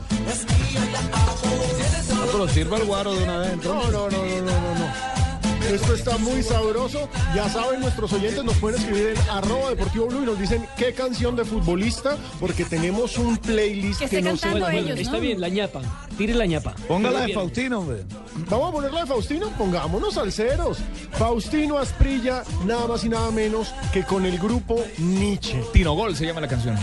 No, 2.09 2.25
pero 2.31 2.47
sirva 2.47 2.77
el 2.77 2.85
guaro 2.85 3.13
de 3.13 3.23
una 3.23 3.37
vez. 3.39 3.57
No, 3.63 3.91
no, 3.91 4.09
no, 4.09 4.09
no, 4.09 4.25
no, 4.25 4.61
no, 4.61 4.75
no. 4.79 5.22
Esto 5.71 5.93
está 5.95 6.17
muy 6.17 6.43
sabroso. 6.43 7.09
Ya 7.35 7.49
saben, 7.49 7.79
nuestros 7.79 8.11
oyentes 8.13 8.43
nos 8.43 8.55
pueden 8.57 8.79
escribir 8.79 9.07
en 9.15 9.29
arroba 9.29 9.69
deportivo 9.69 10.07
blue 10.07 10.23
y 10.23 10.25
nos 10.25 10.39
dicen 10.39 10.65
qué 10.77 10.93
canción 10.93 11.35
de 11.35 11.45
futbolista, 11.45 12.17
porque 12.39 12.65
tenemos 12.65 13.17
un 13.17 13.37
playlist 13.37 14.01
Que 14.01 14.09
que, 14.09 14.21
cantando 14.21 14.57
encanta. 14.57 14.73
ellos, 14.75 14.99
Está 14.99 15.13
¿no? 15.13 15.19
bien, 15.19 15.41
la 15.41 15.49
ñapa. 15.49 15.81
Tire 16.17 16.33
la 16.35 16.45
ñapa. 16.45 16.75
Póngala 16.87 17.21
de. 17.21 17.33
Faustino, 17.33 17.79
hombre. 17.79 18.03
Vamos 18.49 18.69
a 18.69 18.71
ponerla 18.71 19.01
de 19.01 19.07
Faustino, 19.07 19.49
pongámonos 19.57 20.17
al 20.17 20.31
ceros. 20.31 20.77
Faustino 21.13 21.77
Asprilla, 21.77 22.43
nada 22.65 22.87
más 22.87 23.03
y 23.03 23.09
nada 23.09 23.31
menos 23.31 23.73
que 23.91 24.03
con 24.03 24.25
el 24.25 24.37
grupo 24.37 24.83
Nietzsche. 24.97 25.63
Tino 25.71 25.93
Gol 25.93 26.15
se 26.15 26.25
llama 26.25 26.41
la 26.41 26.47
canción. 26.47 26.75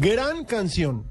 Gran 0.00 0.44
canción. 0.44 1.04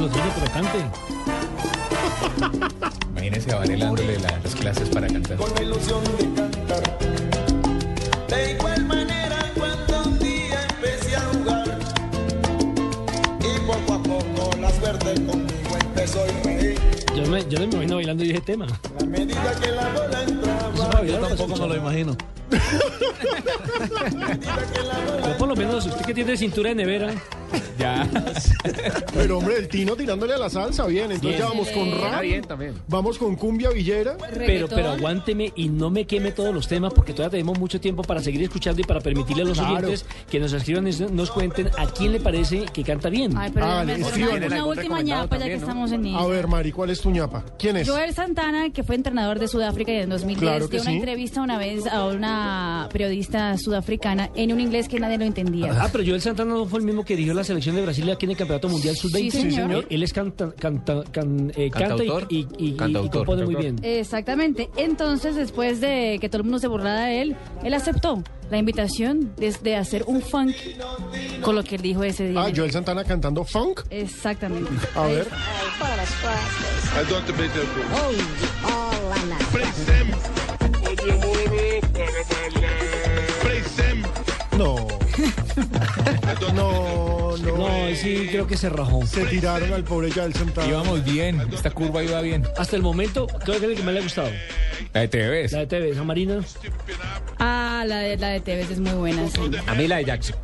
Bueno, 0.00 0.14
tiene, 0.14 0.30
pero 0.34 0.50
cante. 0.52 0.78
Imagínese 3.10 3.52
a 3.52 3.58
dándole 3.58 4.18
la- 4.18 4.38
las 4.42 4.54
clases 4.54 4.88
para 4.88 5.06
cantar. 5.08 5.36
con 5.36 5.54
la 5.54 5.62
ilusión 5.62 6.02
de 6.16 6.24
cantar. 6.34 6.98
De 8.28 8.52
igual 8.52 8.84
manera, 8.86 9.52
cuando 9.58 10.02
un 10.08 10.18
día 10.18 10.66
empecé 10.70 11.16
a 11.16 11.20
jugar, 11.20 11.78
y 13.40 13.58
poco 13.66 13.92
a 13.92 14.02
poco 14.02 14.50
la 14.58 14.70
suerte 14.70 15.14
conmigo 15.26 15.76
empezó 15.80 16.22
a 16.22 16.26
reír. 16.44 16.78
Yo 17.14 17.26
me, 17.26 17.46
yo 17.48 17.58
me 17.58 17.64
imagino 17.66 17.96
bailando 17.96 18.24
y 18.24 18.30
ese 18.30 18.40
tema. 18.40 18.66
A 19.00 19.04
medida 19.04 19.54
que 19.60 19.70
la 19.70 19.88
bola 19.92 20.22
entraba, 20.22 21.04
Yo 21.04 21.18
tampoco 21.18 21.56
me 21.60 21.68
lo 21.68 21.76
imagino. 21.76 22.16
Yo 25.26 25.36
por 25.38 25.48
lo 25.48 25.54
menos, 25.56 25.84
usted 25.86 26.06
que 26.06 26.14
tiene 26.14 26.36
cintura 26.38 26.70
de 26.70 26.74
nevera. 26.76 27.12
Ya. 27.78 28.08
Pero 29.14 29.38
hombre, 29.38 29.56
el 29.58 29.68
Tino 29.68 29.96
tirándole 29.96 30.34
a 30.34 30.38
la 30.38 30.50
salsa, 30.50 30.86
bien. 30.86 31.04
Entonces 31.12 31.22
Bien. 31.30 31.38
ya 31.38 31.46
vamos 31.46 31.68
con 31.70 31.90
rap, 32.00 32.20
bien 32.22 32.42
también. 32.42 32.74
vamos 32.88 33.18
con 33.18 33.36
cumbia 33.36 33.70
villera. 33.70 34.16
Pero, 34.34 34.68
pero 34.68 34.90
aguánteme 34.90 35.52
y 35.56 35.68
no 35.68 35.90
me 35.90 36.06
queme 36.06 36.32
todos 36.32 36.54
los 36.54 36.68
temas 36.68 36.92
porque 36.92 37.12
todavía 37.12 37.30
tenemos 37.38 37.58
mucho 37.58 37.80
tiempo 37.80 38.02
para 38.02 38.20
seguir 38.22 38.42
escuchando 38.42 38.80
y 38.80 38.84
para 38.84 39.00
permitirle 39.00 39.42
a 39.42 39.46
los 39.46 39.58
Claro. 39.58 39.74
oyentes 39.88 40.04
que 40.30 40.38
nos 40.40 40.52
escriban 40.52 40.86
y 40.88 40.90
nos 41.12 41.30
cuenten 41.30 41.68
a 41.78 41.86
quién 41.86 42.12
le 42.12 42.20
parece 42.20 42.64
que 42.72 42.82
canta 42.84 43.08
bien. 43.08 43.36
Ay, 43.36 43.50
pero 43.52 43.66
Ah, 43.66 43.82
una, 43.84 44.64
última 44.66 45.00
ñapa 45.02 45.38
ya 45.38 45.44
que 45.46 45.50
¿no? 45.56 45.60
estamos 45.60 45.92
en 45.92 46.06
A 46.14 46.26
ver, 46.26 46.46
Mari, 46.48 46.72
¿cuál 46.72 46.90
es 46.90 47.00
tu 47.00 47.10
ñapa? 47.10 47.44
¿Quién 47.58 47.76
es? 47.78 47.88
Joel 47.88 48.14
Santana, 48.14 48.70
que 48.70 48.82
fue 48.82 48.94
entrenador 48.94 49.38
de 49.38 49.48
Sudáfrica 49.48 49.92
en 49.92 50.08
2010, 50.10 50.40
Claro 50.40 50.68
dio 50.68 50.80
una 50.80 50.90
sí. 50.90 50.96
entrevista 50.96 51.40
una 51.42 51.58
vez 51.58 51.86
a 51.86 52.06
una 52.06 52.88
periodista 52.92 53.56
sudafricana 53.58 54.30
en 54.34 54.52
un 54.52 54.60
inglés 54.60 54.88
que 54.88 54.98
nadie 55.00 55.18
lo 55.18 55.24
entendía. 55.24 55.72
Ah, 55.80 55.88
pero 55.90 56.04
Joel 56.06 56.20
Santana 56.20 56.52
no 56.54 56.66
fue 56.66 56.80
el 56.80 56.84
mismo 56.86 57.04
que 57.04 57.14
dirigió 57.14 57.34
la 57.34 57.39
selección 57.44 57.76
de 57.76 57.82
Brasil 57.82 58.08
aquí 58.10 58.26
en 58.26 58.30
el 58.32 58.36
Campeonato 58.36 58.68
Mundial 58.68 58.96
Sub-20. 58.96 59.30
Sí, 59.30 59.40
señor. 59.50 59.72
Eh, 59.84 59.86
Él 59.90 60.02
es 60.02 60.12
canta, 60.12 60.52
canta, 60.58 61.02
can- 61.10 61.52
eh, 61.56 61.70
canta 61.70 62.04
y, 62.04 62.06
Cantautor. 62.06 62.22
Eh, 62.24 62.26
y, 62.30 62.38
y- 62.58 62.76
y- 62.78 63.08
compone 63.10 63.44
muy 63.44 63.54
bien. 63.56 63.76
Exactamente. 63.82 64.70
Entonces, 64.76 65.34
después 65.36 65.80
de 65.80 66.18
que 66.20 66.28
todo 66.28 66.38
el 66.38 66.44
mundo 66.44 66.58
se 66.58 66.68
burlara 66.68 67.04
de 67.06 67.22
él, 67.22 67.36
él 67.64 67.74
aceptó 67.74 68.22
la 68.50 68.58
invitación 68.58 69.32
de, 69.36 69.54
de 69.62 69.76
hacer 69.76 70.04
un 70.08 70.20
funk 70.22 70.54
con 71.42 71.54
lo 71.54 71.62
que 71.62 71.76
él 71.76 71.82
dijo 71.82 72.02
ese 72.02 72.28
día. 72.30 72.42
Ah, 72.44 72.50
Joel 72.54 72.72
Santana 72.72 73.04
cantando 73.04 73.44
funk. 73.44 73.82
Exactamente. 73.90 74.70
A 74.94 75.06
ver. 75.06 75.26
No. 84.58 84.76
No, 86.54 87.09
no. 87.42 87.56
No, 87.56 87.94
sí, 87.94 88.28
creo 88.30 88.46
que 88.46 88.56
se 88.56 88.68
rajó. 88.68 89.04
Se 89.06 89.24
tiraron 89.26 89.72
al 89.72 89.84
pobre 89.84 90.10
Santana. 90.12 90.66
Íbamos 90.68 91.04
bien. 91.04 91.40
Esta 91.52 91.70
curva 91.70 92.02
iba 92.02 92.20
bien. 92.20 92.44
Hasta 92.56 92.76
el 92.76 92.82
momento, 92.82 93.26
creo 93.26 93.58
que 93.60 93.66
es 93.66 93.70
el 93.72 93.76
que 93.76 93.82
más 93.82 93.94
le 93.94 94.00
ha 94.00 94.02
gustado. 94.02 94.30
La 94.94 95.00
de 95.00 95.08
Tevez. 95.08 95.52
La 95.52 95.58
de 95.60 95.66
TV, 95.66 95.94
San 95.94 96.06
Marina 96.06 96.40
Ah, 97.38 97.84
la 97.86 97.98
de, 98.00 98.16
la 98.16 98.28
de 98.28 98.40
Tevez 98.40 98.70
es 98.70 98.80
muy 98.80 98.92
buena, 98.92 99.26
sí. 99.28 99.40
A 99.66 99.74
mí 99.74 99.86
la 99.88 99.96
de 99.96 100.04
Jackson. 100.04 100.36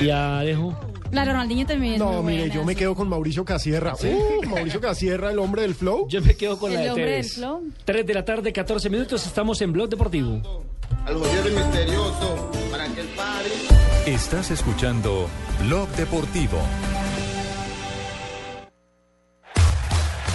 y 0.00 0.10
Alejo. 0.10 0.78
La 1.12 1.24
de 1.24 1.30
Ronaldinho 1.32 1.66
también 1.66 1.94
es 1.94 1.98
No, 2.00 2.22
muy 2.22 2.32
mire, 2.32 2.46
buena. 2.46 2.54
yo 2.54 2.64
me 2.64 2.72
sí. 2.72 2.78
quedó 2.80 2.94
con 2.94 3.08
Mauricio 3.08 3.44
Casierra. 3.44 3.94
Uh, 3.94 4.46
Mauricio 4.48 4.80
Casierra, 4.80 5.30
el 5.30 5.38
hombre 5.38 5.62
del 5.62 5.74
flow. 5.74 6.08
Yo 6.08 6.20
me 6.20 6.34
quedo 6.36 6.58
con 6.58 6.70
El 6.72 6.78
la 6.78 6.82
de 6.82 6.90
hombre 6.90 7.04
del 7.04 7.22
Tevez. 7.22 7.34
flow. 7.34 7.62
3 7.84 8.06
de 8.06 8.14
la 8.14 8.24
tarde, 8.24 8.52
14 8.52 8.90
minutos, 8.90 9.24
estamos 9.26 9.60
en 9.62 9.72
Blog 9.72 9.88
Deportivo. 9.88 10.64
Al 11.04 11.14
joyero 11.14 11.50
misterioso, 11.50 12.50
para 12.70 12.86
que 12.88 13.00
el 13.00 13.08
padre. 13.08 13.50
Estás 14.06 14.50
escuchando 14.50 15.28
Blog 15.60 15.88
Deportivo. 15.90 16.58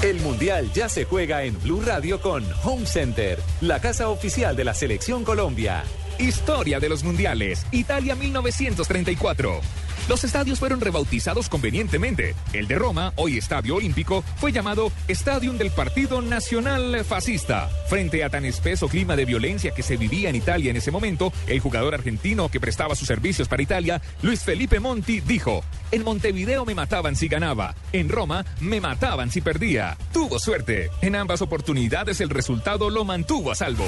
El 0.03 0.19
Mundial 0.21 0.71
ya 0.73 0.89
se 0.89 1.05
juega 1.05 1.43
en 1.43 1.61
Blue 1.61 1.81
Radio 1.85 2.19
con 2.21 2.43
Home 2.63 2.87
Center, 2.87 3.37
la 3.61 3.79
casa 3.79 4.09
oficial 4.09 4.55
de 4.55 4.63
la 4.63 4.73
Selección 4.73 5.23
Colombia. 5.23 5.83
Historia 6.17 6.79
de 6.79 6.89
los 6.89 7.03
mundiales. 7.03 7.67
Italia 7.71 8.15
1934. 8.15 9.61
Los 10.09 10.23
estadios 10.23 10.59
fueron 10.59 10.81
rebautizados 10.81 11.47
convenientemente. 11.47 12.35
El 12.53 12.67
de 12.67 12.75
Roma, 12.75 13.13
hoy 13.15 13.37
Estadio 13.37 13.75
Olímpico, 13.75 14.23
fue 14.37 14.51
llamado 14.51 14.91
Stadium 15.07 15.57
del 15.57 15.71
Partido 15.71 16.21
Nacional 16.21 17.05
Fascista. 17.05 17.69
Frente 17.87 18.23
a 18.23 18.29
tan 18.29 18.43
espeso 18.45 18.87
clima 18.87 19.15
de 19.15 19.25
violencia 19.25 19.71
que 19.71 19.83
se 19.83 19.97
vivía 19.97 20.29
en 20.29 20.35
Italia 20.35 20.71
en 20.71 20.77
ese 20.77 20.91
momento, 20.91 21.31
el 21.47 21.59
jugador 21.59 21.93
argentino 21.93 22.49
que 22.49 22.59
prestaba 22.59 22.95
sus 22.95 23.07
servicios 23.07 23.47
para 23.47 23.63
Italia, 23.63 24.01
Luis 24.21 24.43
Felipe 24.43 24.79
Monti, 24.79 25.21
dijo: 25.21 25.63
En 25.91 26.03
Montevideo 26.03 26.65
me 26.65 26.75
mataban 26.75 27.15
si 27.15 27.27
ganaba, 27.27 27.75
en 27.93 28.09
Roma 28.09 28.43
me 28.59 28.81
mataban 28.81 29.31
si 29.31 29.41
perdía. 29.41 29.97
Tuvo 30.11 30.39
suerte. 30.39 30.89
En 31.01 31.15
ambas 31.15 31.41
oportunidades 31.41 32.21
el 32.21 32.29
resultado 32.29 32.89
lo 32.89 33.05
mantuvo 33.05 33.51
a 33.51 33.55
salvo. 33.55 33.87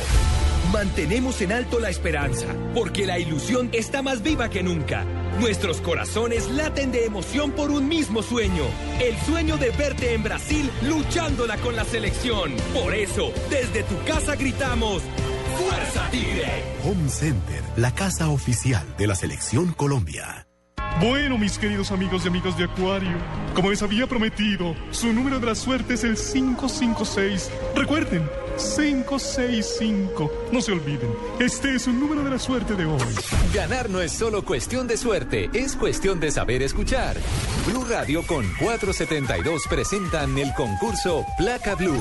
Mantenemos 0.72 1.42
en 1.42 1.52
alto 1.52 1.80
la 1.80 1.90
esperanza, 1.90 2.48
porque 2.74 3.06
la 3.06 3.20
ilusión 3.20 3.70
está 3.74 4.02
más 4.02 4.24
viva 4.24 4.50
que 4.50 4.64
nunca. 4.64 5.06
Nuestros 5.40 5.82
corazones 5.82 6.03
laten 6.52 6.92
de 6.92 7.06
emoción 7.06 7.52
por 7.52 7.72
un 7.72 7.88
mismo 7.88 8.22
sueño, 8.22 8.66
el 9.02 9.18
sueño 9.26 9.58
de 9.58 9.72
verte 9.72 10.14
en 10.14 10.24
Brasil 10.24 10.70
luchándola 10.84 11.58
con 11.58 11.76
la 11.76 11.86
selección. 11.86 12.54
Por 12.74 12.94
eso, 12.94 13.32
desde 13.50 13.84
tu 13.84 13.96
casa 14.06 14.36
gritamos, 14.36 15.02
¡Fuerza 15.58 16.10
Tigre! 16.12 16.64
Home 16.84 17.10
Center, 17.10 17.64
la 17.78 17.94
casa 17.94 18.30
oficial 18.30 18.86
de 18.98 19.08
la 19.08 19.16
Selección 19.16 19.74
Colombia. 19.74 20.48
Bueno, 21.00 21.38
mis 21.38 21.58
queridos 21.58 21.92
amigos 21.92 22.24
y 22.24 22.28
amigas 22.28 22.58
de 22.58 22.66
Acuario, 22.66 23.18
como 23.56 23.70
les 23.70 23.82
había 23.82 24.08
prometido, 24.08 24.76
su 24.92 25.12
número 25.12 25.40
de 25.40 25.48
la 25.48 25.56
suerte 25.56 25.96
es 25.96 26.04
el 26.04 26.16
556. 26.16 27.52
Recuerden, 27.76 28.30
565. 28.58 30.32
No 30.52 30.62
se 30.62 30.72
olviden, 30.72 31.10
este 31.40 31.76
es 31.76 31.88
un 31.88 32.00
número 32.00 32.24
de 32.24 32.30
la 32.30 32.40
suerte 32.40 32.76
de 32.76 32.86
hoy. 32.86 33.02
Ganar 33.54 33.90
no 33.90 34.02
es 34.02 34.12
solo 34.12 34.46
cuestión 34.46 34.88
de 34.88 34.98
suerte, 34.98 35.50
es 35.54 35.76
cuestión 35.76 36.20
de 36.20 36.32
saber 36.32 36.62
escuchar. 36.62 37.18
Blue 37.68 37.86
Radio 37.86 38.26
con 38.26 38.46
472 38.60 39.64
presentan 39.68 40.38
el 40.38 40.54
concurso 40.54 41.26
Placa 41.38 41.76
Blue. 41.76 42.00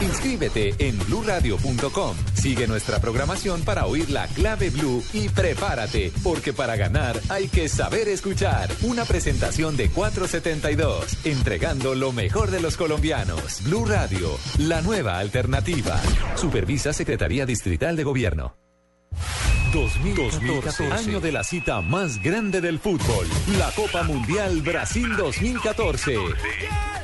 Inscríbete 0.00 0.74
en 0.78 0.98
bluradio.com. 0.98 2.16
Sigue 2.34 2.66
nuestra 2.66 3.00
programación 3.00 3.62
para 3.62 3.86
oír 3.86 4.10
la 4.10 4.28
clave 4.28 4.70
Blue 4.70 5.02
y 5.12 5.28
prepárate, 5.28 6.12
porque 6.22 6.52
para 6.52 6.76
ganar 6.76 7.20
hay 7.28 7.48
que 7.48 7.68
saber 7.68 8.08
escuchar. 8.08 8.70
Una 8.82 9.04
presentación 9.04 9.76
de 9.76 9.90
472, 9.90 11.26
entregando 11.26 11.94
lo 11.94 12.12
mejor 12.12 12.50
de 12.50 12.60
los 12.60 12.76
colombianos. 12.76 13.62
Blue 13.64 13.84
Radio, 13.84 14.30
la 14.58 14.80
nueva 14.82 15.18
alternativa. 15.18 16.00
Supervisa 16.36 16.92
Secretaría 16.92 17.44
Distrital 17.44 17.96
de 17.96 18.04
Gobierno. 18.04 18.54
2014, 19.72 20.92
año 20.92 21.20
de 21.20 21.32
la 21.32 21.44
cita 21.44 21.82
más 21.82 22.22
grande 22.22 22.60
del 22.60 22.78
fútbol, 22.78 23.26
la 23.58 23.70
Copa 23.72 24.02
Mundial 24.02 24.62
Brasil 24.62 25.14
2014. 25.16 26.16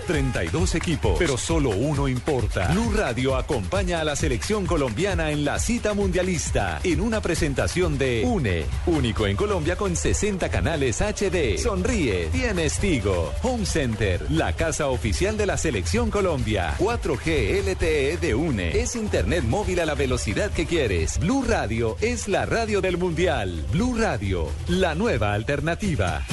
32 0.04 0.74
equipos, 0.74 1.16
pero 1.18 1.36
solo 1.36 1.70
uno 1.70 2.08
importa. 2.08 2.68
Blue 2.68 2.92
Radio 2.94 3.36
acompaña 3.36 4.00
a 4.00 4.04
la 4.04 4.16
selección 4.16 4.66
colombiana 4.66 5.30
en 5.30 5.44
la 5.44 5.58
cita 5.58 5.94
mundialista 5.94 6.80
en 6.84 7.00
una 7.00 7.20
presentación 7.20 7.98
de 7.98 8.24
UNE, 8.26 8.64
único 8.86 9.26
en 9.26 9.36
Colombia 9.36 9.76
con 9.76 9.96
60 9.96 10.48
canales 10.50 11.00
HD. 11.00 11.58
Sonríe, 11.58 12.26
tienes 12.26 12.78
Tigo. 12.78 13.32
Home 13.42 13.66
Center, 13.66 14.30
la 14.30 14.54
casa 14.54 14.88
oficial 14.88 15.36
de 15.36 15.46
la 15.46 15.56
selección 15.56 16.10
Colombia. 16.10 16.74
4G 16.78 17.62
LTE 17.64 18.18
de 18.18 18.34
UNE. 18.34 18.78
Es 18.78 18.96
internet 18.96 19.44
móvil 19.44 19.80
a 19.80 19.86
la 19.86 19.94
velocidad 19.94 20.50
que 20.50 20.66
quieres. 20.66 21.18
Blue 21.18 21.44
Radio 21.46 21.96
es 22.00 22.28
la 22.28 22.46
radio 22.46 22.80
del 22.80 22.98
mundial. 22.98 23.64
Blue 23.72 23.96
Radio, 23.96 24.48
la 24.68 24.94
nueva 24.94 25.32
alternativa. 25.32 26.24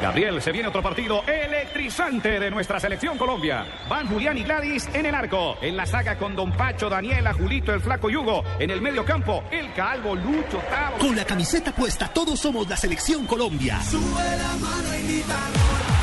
Gabriel, 0.00 0.42
se 0.42 0.52
viene 0.52 0.68
otro 0.68 0.82
partido 0.82 1.22
electrizante 1.26 2.40
de 2.40 2.50
nuestra 2.50 2.80
selección 2.80 3.18
Colombia. 3.18 3.66
Van 3.88 4.06
Julián 4.08 4.36
y 4.38 4.42
Gladys 4.42 4.88
en 4.92 5.06
el 5.06 5.14
arco. 5.14 5.56
En 5.60 5.76
la 5.76 5.86
saga 5.86 6.16
con 6.16 6.34
Don 6.34 6.52
Pacho, 6.52 6.88
Daniela, 6.88 7.32
Julito, 7.32 7.72
el 7.72 7.80
Flaco 7.80 8.10
Yugo. 8.10 8.42
En 8.58 8.70
el 8.70 8.80
medio 8.80 9.04
campo, 9.04 9.44
el 9.50 9.72
Calvo, 9.72 10.14
Lucho, 10.16 10.58
Tavo. 10.70 10.98
Con 10.98 11.14
la 11.16 11.24
camiseta 11.24 11.72
puesta, 11.72 12.08
todos 12.08 12.40
somos 12.40 12.68
la 12.68 12.76
selección 12.76 13.26
Colombia. 13.26 13.78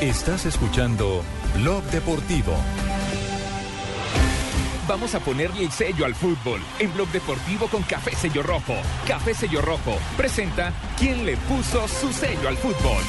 Estás 0.00 0.46
escuchando 0.46 1.22
Blog 1.54 1.82
Deportivo. 1.90 2.54
Vamos 4.88 5.14
a 5.14 5.20
ponerle 5.20 5.64
el 5.64 5.70
sello 5.70 6.06
al 6.06 6.14
fútbol 6.14 6.62
en 6.78 6.94
Blog 6.94 7.08
Deportivo 7.08 7.68
con 7.68 7.82
Café 7.82 8.16
Sello 8.16 8.42
Rojo. 8.42 8.72
Café 9.06 9.34
Sello 9.34 9.60
Rojo 9.60 9.98
presenta 10.16 10.72
¿Quién 10.98 11.26
le 11.26 11.36
puso 11.36 11.86
su 11.86 12.10
sello 12.10 12.48
al 12.48 12.56
fútbol? 12.56 13.02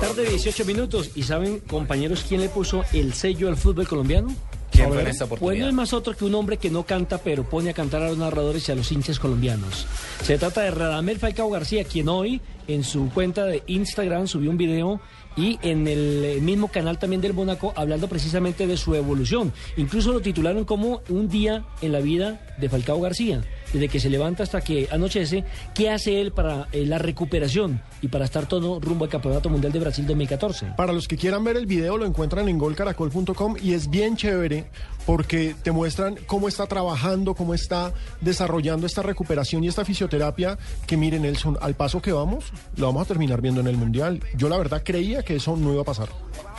Tarde 0.00 0.22
de 0.22 0.30
18 0.30 0.64
minutos. 0.64 1.10
¿Y 1.16 1.24
saben, 1.24 1.58
compañeros, 1.58 2.24
quién 2.28 2.40
le 2.40 2.48
puso 2.48 2.84
el 2.92 3.14
sello 3.14 3.48
al 3.48 3.56
fútbol 3.56 3.88
colombiano? 3.88 4.28
¿Quién 4.76 4.92
fue 4.92 5.02
en 5.02 5.38
Pues 5.38 5.58
no 5.58 5.68
es 5.68 5.72
más 5.72 5.92
otro 5.94 6.14
que 6.14 6.24
un 6.24 6.34
hombre 6.34 6.58
que 6.58 6.70
no 6.70 6.84
canta, 6.84 7.18
pero 7.18 7.44
pone 7.44 7.70
a 7.70 7.72
cantar 7.72 8.02
a 8.02 8.08
los 8.08 8.18
narradores 8.18 8.68
y 8.68 8.72
a 8.72 8.74
los 8.74 8.92
hinchas 8.92 9.18
colombianos. 9.18 9.86
Se 10.22 10.36
trata 10.36 10.62
de 10.62 10.70
Radamel 10.70 11.18
Falcao 11.18 11.48
García, 11.48 11.84
quien 11.84 12.08
hoy 12.08 12.42
en 12.68 12.84
su 12.84 13.08
cuenta 13.10 13.46
de 13.46 13.62
Instagram 13.66 14.26
subió 14.26 14.50
un 14.50 14.58
video 14.58 15.00
y 15.36 15.58
en 15.62 15.86
el 15.88 16.42
mismo 16.42 16.68
canal 16.68 16.98
también 16.98 17.22
del 17.22 17.32
Mónaco 17.32 17.72
hablando 17.74 18.08
precisamente 18.08 18.66
de 18.66 18.76
su 18.76 18.94
evolución. 18.94 19.52
Incluso 19.76 20.12
lo 20.12 20.20
titularon 20.20 20.64
como 20.64 21.00
un 21.08 21.28
día 21.28 21.64
en 21.80 21.92
la 21.92 22.00
vida 22.00 22.54
de 22.58 22.68
Falcao 22.68 23.00
García. 23.00 23.42
Desde 23.76 23.90
que 23.90 24.00
se 24.00 24.08
levanta 24.08 24.42
hasta 24.42 24.62
que 24.62 24.88
anochece, 24.90 25.44
¿qué 25.74 25.90
hace 25.90 26.22
él 26.22 26.32
para 26.32 26.66
eh, 26.72 26.86
la 26.86 26.96
recuperación 26.96 27.82
y 28.00 28.08
para 28.08 28.24
estar 28.24 28.46
todo 28.46 28.80
rumbo 28.80 29.04
al 29.04 29.10
Campeonato 29.10 29.50
Mundial 29.50 29.70
de 29.70 29.80
Brasil 29.80 30.06
2014? 30.06 30.72
Para 30.78 30.94
los 30.94 31.06
que 31.06 31.18
quieran 31.18 31.44
ver 31.44 31.58
el 31.58 31.66
video 31.66 31.98
lo 31.98 32.06
encuentran 32.06 32.48
en 32.48 32.56
golcaracol.com 32.56 33.56
y 33.62 33.74
es 33.74 33.90
bien 33.90 34.16
chévere 34.16 34.70
porque 35.04 35.54
te 35.62 35.72
muestran 35.72 36.16
cómo 36.26 36.48
está 36.48 36.66
trabajando, 36.66 37.34
cómo 37.34 37.52
está 37.52 37.92
desarrollando 38.22 38.86
esta 38.86 39.02
recuperación 39.02 39.62
y 39.62 39.68
esta 39.68 39.84
fisioterapia 39.84 40.56
que 40.86 40.96
miren 40.96 41.20
Nelson, 41.20 41.58
al 41.60 41.74
paso 41.74 42.00
que 42.00 42.12
vamos, 42.12 42.46
lo 42.76 42.86
vamos 42.86 43.02
a 43.02 43.04
terminar 43.04 43.42
viendo 43.42 43.60
en 43.60 43.66
el 43.66 43.76
Mundial. 43.76 44.22
Yo 44.38 44.48
la 44.48 44.56
verdad 44.56 44.80
creía 44.82 45.22
que 45.22 45.36
eso 45.36 45.54
no 45.54 45.70
iba 45.70 45.82
a 45.82 45.84
pasar. 45.84 46.08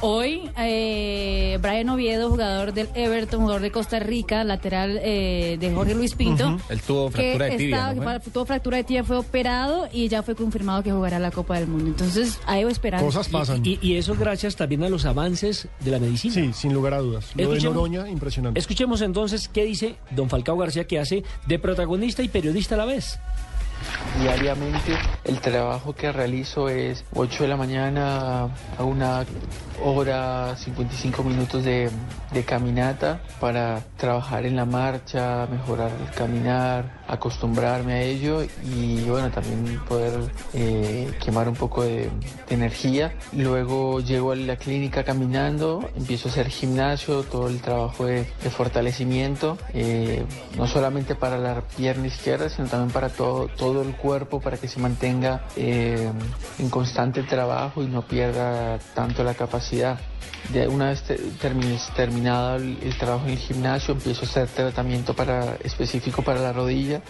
Hoy, 0.01 0.49
eh, 0.59 1.57
Brian 1.59 1.89
Oviedo, 1.89 2.29
jugador 2.29 2.71
del 2.71 2.87
Everton, 2.93 3.41
jugador 3.41 3.61
de 3.63 3.71
Costa 3.71 3.97
Rica, 3.99 4.43
lateral 4.43 4.99
eh, 5.01 5.57
de 5.59 5.73
Jorge 5.73 5.95
Luis 5.95 6.13
Pinto. 6.13 6.49
Ujú. 6.49 6.59
Él 6.69 6.81
tuvo 6.81 7.07
que 7.09 7.13
fractura 7.13 7.45
de 7.45 7.57
tibia, 7.57 7.77
está- 7.77 7.93
¿no 7.95 8.21
que 8.23 8.29
tuvo 8.29 8.45
fractura 8.45 8.77
de 8.77 8.83
tibia, 8.83 9.03
fue 9.03 9.17
operado 9.17 9.89
y 9.91 10.07
ya 10.07 10.21
fue 10.21 10.35
confirmado 10.35 10.83
que 10.83 10.91
jugará 10.91 11.17
la 11.17 11.31
Copa 11.31 11.57
del 11.59 11.67
Mundo. 11.67 11.87
Entonces, 11.87 12.39
ahí 12.45 12.63
va 12.63 12.69
esperando. 12.71 13.03
Y, 13.63 13.79
y- 13.81 13.93
y 13.93 13.97
eso 13.97 14.15
gracias 14.15 14.55
también 14.55 14.83
a 14.83 14.89
los 14.89 15.05
avances 15.05 15.67
de 15.79 15.89
la 15.91 15.97
medicina. 15.99 16.33
Sí, 16.35 16.51
sin 16.53 16.73
lugar 16.73 16.93
a 16.93 16.99
dudas. 16.99 17.31
Lo 17.35 17.49
de 17.49 17.59
Noroña, 17.61 18.07
impresionante. 18.07 18.59
Escuchemos 18.59 19.01
entonces 19.01 19.47
qué 19.47 19.63
dice 19.63 19.95
don 20.11 20.29
Falcao 20.29 20.57
García 20.57 20.85
que 20.85 20.99
hace 20.99 21.23
de 21.47 21.57
protagonista 21.59 22.21
y 22.21 22.27
periodista 22.27 22.75
a 22.75 22.77
la 22.77 22.85
vez. 22.85 23.19
Diariamente 24.19 24.97
el 25.25 25.39
trabajo 25.39 25.93
que 25.93 26.11
realizo 26.11 26.69
es 26.69 27.05
8 27.13 27.43
de 27.43 27.49
la 27.49 27.57
mañana 27.57 28.49
a 28.77 28.83
una 28.83 29.25
hora 29.83 30.55
55 30.55 31.23
minutos 31.23 31.63
de, 31.63 31.91
caminata 32.45 33.19
para 33.39 33.81
trabajar 33.97 34.45
en 34.45 34.55
la 34.55 34.65
marcha, 34.65 35.47
mejorar 35.51 35.91
el 35.99 36.13
caminar, 36.13 37.01
acostumbrarme 37.07 37.93
a 37.93 38.01
ello 38.01 38.43
y 38.63 39.01
bueno, 39.05 39.31
también 39.31 39.79
poder 39.87 40.13
eh, 40.53 41.11
quemar 41.23 41.49
un 41.49 41.55
poco 41.55 41.83
de, 41.83 42.09
energía. 42.49 43.13
Luego 43.33 43.99
llego 43.99 44.31
a 44.31 44.35
la 44.35 44.55
clínica 44.55 45.03
caminando, 45.03 45.89
empiezo 45.95 46.29
a 46.29 46.31
hacer 46.31 46.47
gimnasio, 46.49 47.23
todo 47.23 47.47
el 47.47 47.59
trabajo 47.59 48.05
de, 48.05 48.27
de 48.43 48.49
fortalecimiento, 48.49 49.57
eh, 49.73 50.23
no 50.57 50.67
solamente 50.67 51.15
para 51.15 51.37
la 51.37 51.61
pierna 51.75 52.07
izquierda, 52.07 52.49
sino 52.49 52.67
también 52.67 52.91
para 52.91 53.09
todo, 53.09 53.47
todo 53.47 53.66
el 53.81 53.95
cuerpo, 53.95 54.39
para 54.39 54.57
que 54.57 54.67
se 54.67 54.79
mantenga 54.79 55.45
eh, 55.55 56.11
en 56.59 56.69
constante 56.69 57.23
trabajo 57.23 57.83
y 57.83 57.87
no 57.87 58.01
pierda 58.01 58.79
tanto 58.93 59.23
la 59.23 59.33
capacidad. 59.33 59.99
Una 60.69 60.89
vez 60.89 61.01
te- 61.03 61.19
terminado 61.95 62.55
el, 62.55 62.97
trabajo 62.97 63.25
en 63.25 63.33
el 63.33 63.37
gimnasio, 63.37 63.93
empiezo 63.93 64.21
a 64.21 64.23
hacer 64.23 64.47
tratamiento 64.47 65.13
para, 65.13 65.55
específico 65.63 66.21
para 66.21 66.39
la 66.39 66.53
rodilla 66.53 67.01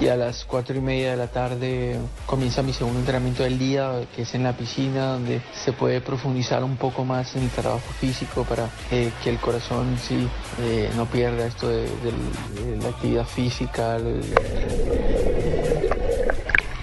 y 0.00 0.08
a 0.08 0.16
las 0.16 0.44
cuatro 0.44 0.76
y 0.76 0.80
media 0.80 1.12
de 1.12 1.16
la 1.16 1.28
tarde 1.28 1.98
comienza 2.26 2.62
mi 2.62 2.72
segundo 2.72 2.98
entrenamiento 2.98 3.44
del 3.44 3.58
día, 3.58 3.92
que 4.14 4.22
es 4.22 4.34
en 4.34 4.42
la 4.42 4.56
piscina, 4.56 5.12
donde 5.12 5.40
se 5.64 5.72
puede 5.72 6.00
profundizar 6.00 6.64
un 6.64 6.76
poco 6.76 7.04
más 7.04 7.36
en 7.36 7.44
el 7.44 7.50
trabajo 7.50 7.92
físico 8.00 8.44
para 8.44 8.68
eh, 8.90 9.12
que 9.22 9.30
el 9.30 9.38
corazón 9.38 9.96
sí 9.98 10.28
eh, 10.60 10.90
no 10.96 11.06
pierda 11.06 11.46
esto 11.46 11.68
de, 11.68 11.86
la 12.82 12.88
actividad 12.88 13.24
física. 13.24 13.98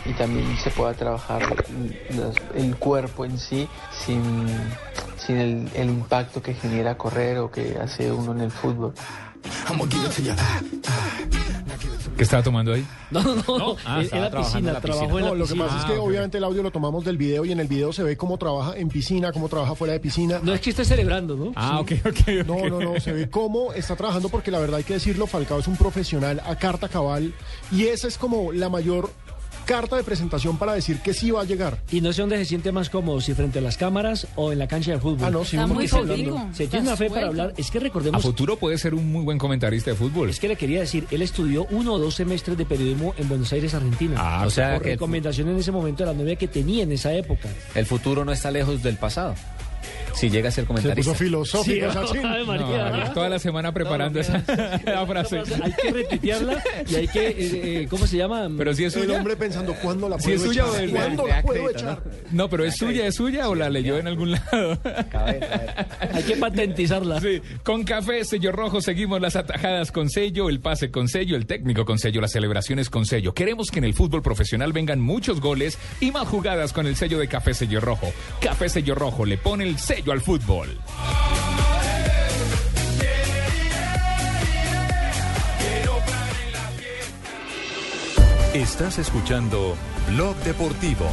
Y 0.05 0.13
también 0.13 0.57
se 0.57 0.69
pueda 0.71 0.93
trabajar 0.93 1.43
el 2.55 2.75
cuerpo 2.77 3.25
en 3.25 3.37
sí 3.37 3.67
sin, 4.05 4.47
sin 5.17 5.37
el, 5.37 5.69
el 5.75 5.89
impacto 5.89 6.41
que 6.41 6.53
genera 6.53 6.97
correr 6.97 7.37
o 7.39 7.51
que 7.51 7.77
hace 7.81 8.11
uno 8.11 8.31
en 8.33 8.41
el 8.41 8.51
fútbol. 8.51 8.93
¿Qué 12.17 12.23
estaba 12.23 12.43
tomando 12.43 12.73
ahí? 12.73 12.85
No, 13.09 13.21
no, 13.23 13.35
no. 13.57 13.75
Ah, 13.83 13.97
en, 13.97 14.03
estaba 14.05 14.23
la 14.25 14.29
trabajando 14.29 14.69
en 14.69 14.73
piscina, 14.73 14.73
la 14.73 14.81
trabajó 14.81 15.01
piscina. 15.07 15.19
en 15.19 15.23
la 15.25 15.29
No, 15.31 15.35
lo 15.35 15.45
que 15.45 15.53
piscina. 15.53 15.65
pasa 15.65 15.79
es 15.79 15.85
que 15.93 15.97
obviamente 15.99 16.37
el 16.37 16.43
audio 16.43 16.61
lo 16.63 16.71
tomamos 16.71 17.03
del 17.03 17.17
video 17.17 17.45
y 17.45 17.51
en 17.51 17.59
el 17.59 17.67
video 17.67 17.91
se 17.93 18.03
ve 18.03 18.15
cómo 18.15 18.37
trabaja 18.37 18.75
en 18.77 18.89
piscina, 18.89 19.31
cómo 19.31 19.49
trabaja 19.49 19.73
fuera 19.75 19.93
de 19.93 19.99
piscina. 19.99 20.39
No 20.43 20.53
es 20.53 20.61
que 20.61 20.69
esté 20.69 20.85
celebrando, 20.85 21.35
¿no? 21.35 21.51
Ah, 21.55 21.79
ok, 21.79 21.91
ok, 22.05 22.11
ok. 22.11 22.45
No, 22.47 22.69
no, 22.69 22.79
no, 22.93 22.99
se 22.99 23.11
ve 23.11 23.29
cómo 23.29 23.73
está 23.73 23.95
trabajando 23.95 24.29
porque 24.29 24.51
la 24.51 24.59
verdad 24.59 24.77
hay 24.77 24.83
que 24.83 24.93
decirlo, 24.93 25.25
Falcao 25.25 25.59
es 25.59 25.67
un 25.67 25.77
profesional 25.77 26.41
a 26.45 26.55
carta 26.57 26.89
cabal 26.89 27.33
y 27.71 27.85
esa 27.85 28.07
es 28.07 28.17
como 28.19 28.51
la 28.51 28.69
mayor 28.69 29.09
carta 29.65 29.95
de 29.95 30.03
presentación 30.03 30.57
para 30.57 30.73
decir 30.73 30.99
que 30.99 31.13
sí 31.13 31.31
va 31.31 31.41
a 31.41 31.45
llegar. 31.45 31.77
Y 31.91 32.01
no 32.01 32.11
sé 32.13 32.21
dónde 32.21 32.37
se 32.37 32.45
siente 32.45 32.71
más 32.71 32.89
cómodo, 32.89 33.21
si 33.21 33.33
frente 33.33 33.59
a 33.59 33.61
las 33.61 33.77
cámaras 33.77 34.27
o 34.35 34.51
en 34.51 34.59
la 34.59 34.67
cancha 34.67 34.91
de 34.91 34.99
fútbol. 34.99 35.19
Ah, 35.23 35.29
no, 35.29 35.43
sí, 35.45 35.55
Está 35.55 35.67
muy 35.67 35.87
contigo. 35.87 36.31
hablando. 36.37 36.55
Se 36.55 36.67
tiene 36.67 36.87
una 36.87 36.97
fe 36.97 37.09
para 37.09 37.27
hablar. 37.27 37.53
Es 37.57 37.71
que 37.71 37.77
A 37.77 37.81
recordemos, 37.81 38.21
futuro 38.21 38.57
puede 38.57 38.77
ser 38.77 38.93
un 38.93 39.11
muy 39.11 39.23
buen 39.23 39.37
comentarista 39.37 39.91
de 39.91 39.95
fútbol. 39.95 40.29
es 40.29 40.39
que 40.39 40.47
le 40.47 40.55
quería 40.55 40.79
decir, 40.81 41.07
él 41.11 41.21
estudió 41.21 41.65
uno 41.71 41.93
o 41.93 41.99
dos 41.99 42.15
semestres 42.15 42.57
de 42.57 42.65
periodismo 42.65 43.13
en 43.17 43.29
Buenos 43.29 43.51
Aires, 43.53 43.73
Argentina. 43.73 44.15
Ah, 44.17 44.43
O 44.45 44.49
sea 44.49 44.73
por 44.73 44.83
que 44.83 44.91
el, 44.93 44.97
fu- 44.97 45.05
recomendación 45.05 45.49
en 45.49 45.57
ese 45.57 45.71
momento 45.71 46.03
de 46.05 46.11
la 46.13 46.17
novia 46.17 46.35
que 46.35 46.47
tenía 46.47 46.83
en 46.83 46.91
esa 46.91 47.13
época. 47.13 47.49
el 47.75 47.85
futuro 47.85 48.25
no 48.25 48.31
está 48.31 48.51
lejos 48.51 48.81
del 48.83 48.97
pasado. 48.97 49.35
Si 50.13 50.29
llega 50.29 50.49
a 50.49 50.51
ser 50.51 50.63
Se 50.63 50.67
comentarista. 50.67 51.11
puso 51.11 51.23
filosófico, 51.23 51.87
Sí, 51.91 51.93
Sachin. 51.93 52.25
Ave 52.25 52.43
María. 52.45 52.89
No, 52.89 53.13
toda 53.13 53.29
la 53.29 53.39
semana 53.39 53.73
preparando 53.73 54.19
No, 54.21 54.27
no, 54.27 54.35
esa 54.41 55.05
frase. 55.07 55.39
Hay 55.63 55.71
que 55.73 55.91
retuitearla 55.91 56.63
y 56.89 56.95
hay 56.95 57.07
que, 57.07 57.27
eh, 57.27 57.33
eh, 57.83 57.87
¿cómo 57.89 58.05
se 58.07 58.17
llama? 58.17 58.47
Pero 58.57 58.73
si 58.73 58.83
es 58.85 58.95
El 58.95 59.03
suya. 59.03 59.17
hombre 59.17 59.35
pensando 59.35 59.73
cuándo 59.75 60.09
la 60.09 60.17
Si 60.19 60.23
puedo 60.25 60.35
es 60.37 60.41
suya 60.43 60.63
echar, 60.63 60.75
o 60.75 60.77
de- 60.85 60.89
¿Cuándo 60.91 61.27
la 61.27 61.41
puedo 61.41 61.69
echar? 61.69 62.03
No, 62.31 62.49
pero 62.49 62.65
es 62.65 62.75
suya, 62.77 63.07
es 63.07 63.15
suya 63.15 63.49
o 63.49 63.55
la 63.55 63.69
leyó 63.69 63.97
en 63.97 64.07
algún 64.07 64.31
lado. 64.31 64.77
Hay 66.13 66.23
que 66.23 66.35
patentizarla. 66.37 67.19
Sí, 67.21 67.41
con 67.63 67.83
café, 67.83 68.23
sello 68.25 68.51
rojo, 68.51 68.81
seguimos 68.81 69.21
las 69.21 69.35
atajadas 69.35 69.91
con 69.91 70.09
sello, 70.09 70.49
el 70.49 70.59
pase 70.59 70.91
con 70.91 71.07
sello, 71.07 71.35
el 71.35 71.45
técnico 71.45 71.85
con 71.85 71.97
sello, 71.99 72.21
las 72.21 72.31
celebraciones 72.31 72.89
con 72.89 73.05
sello. 73.05 73.33
Queremos 73.33 73.69
que 73.71 73.79
en 73.79 73.85
el 73.85 73.93
fútbol 73.93 74.21
profesional 74.21 74.73
vengan 74.73 74.99
muchos 74.99 75.39
goles 75.41 75.77
y 75.99 76.11
más 76.11 76.27
jugadas 76.27 76.73
con 76.73 76.87
el 76.87 76.95
sello 76.95 77.17
de 77.19 77.27
café 77.27 77.53
sello 77.53 77.79
rojo. 77.79 78.11
Café 78.41 78.69
sello 78.69 78.95
rojo 78.95 79.25
le 79.25 79.37
pone 79.37 79.63
el 79.67 79.77
sello 79.77 80.00
al 80.09 80.21
fútbol. 80.21 80.79
Estás 88.53 88.97
escuchando 88.97 89.75
Blog 90.09 90.35
Deportivo. 90.37 91.05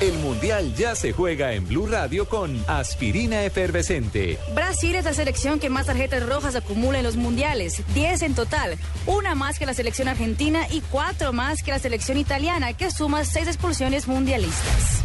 El 0.00 0.14
Mundial 0.18 0.74
ya 0.74 0.94
se 0.94 1.12
juega 1.12 1.52
en 1.52 1.68
Blue 1.68 1.86
Radio 1.86 2.28
con 2.28 2.64
Aspirina 2.66 3.44
Efervescente. 3.44 4.38
Brasil 4.54 4.96
es 4.96 5.04
la 5.04 5.14
selección 5.14 5.60
que 5.60 5.70
más 5.70 5.86
tarjetas 5.86 6.26
rojas 6.26 6.56
acumula 6.56 6.98
en 6.98 7.04
los 7.04 7.16
mundiales, 7.16 7.82
10 7.94 8.22
en 8.22 8.34
total, 8.34 8.76
una 9.06 9.34
más 9.34 9.58
que 9.58 9.66
la 9.66 9.74
selección 9.74 10.08
argentina 10.08 10.66
y 10.70 10.80
cuatro 10.80 11.32
más 11.32 11.62
que 11.62 11.70
la 11.70 11.78
selección 11.78 12.18
italiana, 12.18 12.72
que 12.72 12.90
suma 12.90 13.24
seis 13.24 13.46
expulsiones 13.46 14.08
mundialistas. 14.08 15.04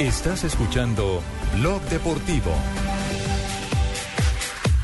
Estás 0.00 0.44
escuchando 0.44 1.20
Blog 1.58 1.82
Deportivo. 1.90 2.50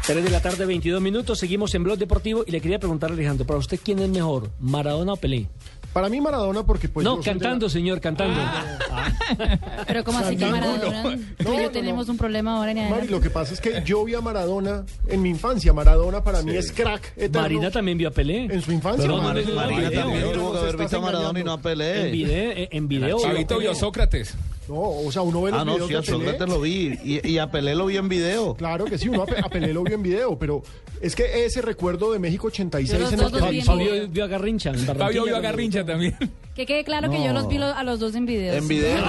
3 0.06 0.22
de 0.22 0.28
la 0.28 0.42
tarde, 0.42 0.66
22 0.66 1.00
minutos. 1.00 1.38
Seguimos 1.38 1.74
en 1.74 1.84
Blog 1.84 1.96
Deportivo 1.96 2.44
y 2.46 2.50
le 2.50 2.60
quería 2.60 2.78
preguntar 2.78 3.08
a 3.08 3.14
Alejandro, 3.14 3.46
¿para 3.46 3.58
usted 3.58 3.80
quién 3.82 3.98
es 4.00 4.10
mejor, 4.10 4.50
Maradona 4.60 5.14
o 5.14 5.16
Pelé? 5.16 5.48
Para 5.94 6.10
mí 6.10 6.20
Maradona 6.20 6.64
porque 6.66 6.90
pues 6.90 7.02
no, 7.02 7.18
cantando, 7.22 7.70
señor, 7.70 7.98
cantando. 8.02 8.38
Pero 9.86 10.04
como 10.04 10.18
así 10.18 10.36
que 10.36 10.44
Maradona, 10.44 11.02
no. 11.02 11.62
no, 11.62 11.70
tenemos 11.70 12.08
no. 12.08 12.12
un 12.12 12.18
problema 12.18 12.58
ahora 12.58 12.72
en 12.72 12.76
Mari, 12.76 12.88
adelante. 12.90 13.12
lo 13.12 13.20
que 13.22 13.30
pasa 13.30 13.54
es 13.54 13.60
que 13.62 13.82
yo 13.86 14.04
vi 14.04 14.14
a 14.14 14.20
Maradona 14.20 14.84
en 15.08 15.22
mi 15.22 15.30
infancia. 15.30 15.72
Maradona 15.72 16.22
para 16.22 16.42
mí 16.42 16.54
es 16.54 16.72
crack 16.72 17.14
eterno. 17.16 17.40
Marina 17.40 17.70
también 17.70 17.96
vio 17.96 18.08
a 18.08 18.10
Pelé. 18.10 18.44
En 18.44 18.60
su 18.60 18.70
infancia. 18.70 19.02
Pero 19.02 19.22
Marina, 19.22 19.54
Marina, 19.54 19.90
también 19.90 20.32
tuvo 20.34 20.52
que 20.52 20.58
haber 20.58 20.76
visto 20.76 20.98
a 20.98 21.00
Maradona 21.00 21.40
y 21.40 21.44
no 21.44 21.52
a 21.52 21.54
En 21.54 21.60
Pelé. 21.62 22.10
video, 22.10 22.50
en, 22.50 22.68
en 22.70 22.88
video. 22.88 23.18
Chavito 23.18 23.58
vio 23.58 23.70
a 23.70 23.74
Sócrates. 23.74 24.36
No, 24.68 24.74
o 24.80 25.12
sea, 25.12 25.22
uno 25.22 25.42
ve 25.42 25.50
los 25.52 25.60
Ah, 25.60 25.64
no, 25.64 25.74
videos 25.74 25.86
sí, 25.88 25.92
de 25.92 25.98
a. 25.98 26.02
Sócrates 26.02 26.48
lo 26.48 26.60
vi. 26.60 26.98
Y, 27.04 27.28
y 27.28 27.38
a 27.38 27.50
Pelé 27.50 27.74
lo 27.74 27.86
vi 27.86 27.96
en 27.96 28.08
video. 28.08 28.54
Claro 28.54 28.84
que 28.86 28.98
sí, 28.98 29.08
uno 29.08 29.22
a, 29.22 29.26
Pe- 29.26 29.38
a 29.38 29.48
Pelé 29.48 29.72
lo 29.72 29.82
vio 29.84 29.94
en 29.94 30.02
video, 30.02 30.38
pero 30.38 30.62
es 31.00 31.14
que 31.14 31.44
ese 31.44 31.62
recuerdo 31.62 32.12
de 32.12 32.18
México 32.18 32.48
86 32.48 32.92
Yo 32.92 32.98
los 32.98 33.12
en 33.12 33.20
el 33.20 33.50
vi 33.50 33.50
video. 33.60 33.64
Fabio 33.66 34.08
vio 34.08 34.24
a 34.24 34.26
Garrincha. 34.26 34.74
Fabio 34.74 35.24
vio 35.24 35.36
a 35.36 35.40
Garrincha 35.40 35.84
también. 35.84 36.16
Que 36.56 36.64
quede 36.64 36.84
claro 36.84 37.10
que 37.10 37.22
yo 37.22 37.32
los 37.34 37.48
vi 37.48 37.58
lo- 37.58 37.66
a 37.66 37.82
los 37.84 38.00
dos 38.00 38.14
en 38.14 38.24
video. 38.24 38.54
En 38.54 38.66
video. 38.66 39.04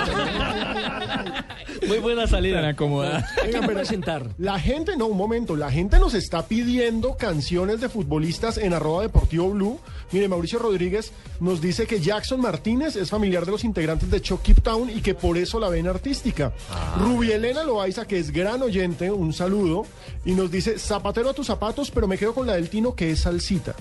Muy 1.87 1.99
buena 1.99 2.27
salida. 2.27 2.57
Tan 2.59 2.65
acomodada. 2.71 3.25
Hay 3.37 3.43
que 3.43 3.47
Oigan, 3.47 3.61
pero- 3.67 3.79
presentar. 3.79 4.27
La 4.37 4.59
gente, 4.59 4.97
no, 4.97 5.07
un 5.07 5.15
momento, 5.17 5.55
la 5.55 5.71
gente 5.71 5.97
nos 5.99 6.13
está 6.13 6.45
pidiendo 6.47 7.15
canciones 7.15 7.79
de 7.79 7.87
futbolistas 7.87 8.57
en 8.57 8.73
arroba 8.73 9.03
deportivo 9.03 9.49
blue. 9.51 9.79
Mire, 10.11 10.27
Mauricio 10.27 10.59
Rodríguez 10.59 11.13
nos 11.39 11.61
dice 11.61 11.87
que 11.87 12.01
Jackson 12.01 12.41
Martínez 12.41 12.95
es 12.97 13.09
familiar 13.09 13.45
de 13.45 13.51
los 13.51 13.63
integrantes 13.63 14.11
de 14.11 14.21
Chuck 14.21 14.41
Keep 14.41 14.61
Town 14.61 14.89
y 14.89 15.01
que 15.01 15.13
por 15.15 15.37
eso 15.37 15.59
la 15.59 15.69
ven 15.69 15.87
artística. 15.87 16.51
Rubielena 16.99 17.63
Loaiza, 17.63 18.05
que 18.05 18.17
es 18.19 18.31
gran 18.31 18.61
oyente, 18.61 19.09
un 19.09 19.31
saludo, 19.31 19.85
y 20.25 20.33
nos 20.33 20.51
dice, 20.51 20.77
zapatero 20.79 21.29
a 21.29 21.33
tus 21.33 21.47
zapatos, 21.47 21.91
pero 21.91 22.07
me 22.07 22.17
quedo 22.17 22.33
con 22.33 22.45
la 22.47 22.53
del 22.55 22.69
Tino, 22.69 22.93
que 22.95 23.11
es 23.11 23.21
salsita. 23.21 23.73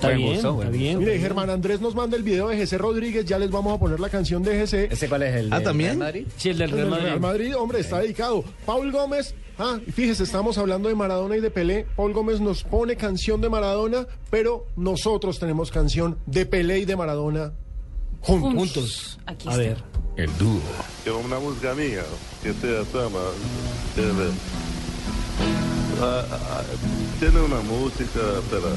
Está 0.00 0.08
Buen 0.08 0.16
bien, 0.18 0.32
gusto, 0.32 0.48
está 0.48 0.50
buen 0.50 0.72
bien. 0.72 0.98
Mire, 0.98 1.18
Germán 1.18 1.50
Andrés 1.50 1.80
nos 1.82 1.94
manda 1.94 2.16
el 2.16 2.22
video 2.22 2.48
de 2.48 2.56
GC 2.56 2.78
Rodríguez, 2.78 3.26
ya 3.26 3.38
les 3.38 3.50
vamos 3.50 3.74
a 3.76 3.78
poner 3.78 4.00
la 4.00 4.08
canción 4.08 4.42
de 4.42 4.58
GC. 4.64 4.90
¿Ese 4.92 5.08
cuál 5.10 5.24
es 5.24 5.34
el 5.34 5.52
Ah, 5.52 5.60
¿también? 5.62 5.90
Real 5.90 5.98
Madrid? 5.98 6.26
Sí, 6.38 6.48
el 6.48 6.56
del 6.58 6.70
El 6.70 6.76
Real 6.76 6.88
Madrid. 6.88 7.04
Real 7.04 7.20
Madrid, 7.20 7.56
hombre, 7.56 7.80
está 7.80 7.98
dedicado. 8.00 8.42
Paul 8.64 8.90
Gómez, 8.92 9.34
ah, 9.58 9.78
y 9.86 9.92
fíjese, 9.92 10.22
estamos 10.22 10.56
hablando 10.56 10.88
de 10.88 10.94
Maradona 10.94 11.36
y 11.36 11.40
de 11.40 11.50
Pelé. 11.50 11.86
Paul 11.96 12.14
Gómez 12.14 12.40
nos 12.40 12.64
pone 12.64 12.96
canción 12.96 13.42
de 13.42 13.50
Maradona, 13.50 14.06
pero 14.30 14.66
nosotros 14.74 15.38
tenemos 15.38 15.70
canción 15.70 16.16
de 16.24 16.46
Pelé 16.46 16.78
y 16.78 16.84
de 16.86 16.96
Maradona 16.96 17.52
juntos. 18.22 18.54
Juntos. 18.54 19.18
Aquí 19.26 19.48
A 19.48 19.52
está. 19.52 19.62
ver. 19.62 19.76
El 20.16 20.30
dúo. 20.38 20.60
É 21.06 21.10
uma 21.12 21.38
música 21.40 21.74
minha, 21.74 22.02
que. 22.42 22.52
Deixa 22.52 22.86
eu 22.96 24.14
ver. 24.14 24.32
Ah, 26.02 26.24
ah, 26.30 26.62
Tiene 27.18 27.40
una 27.40 27.60
música, 27.60 28.20
espera. 28.38 28.72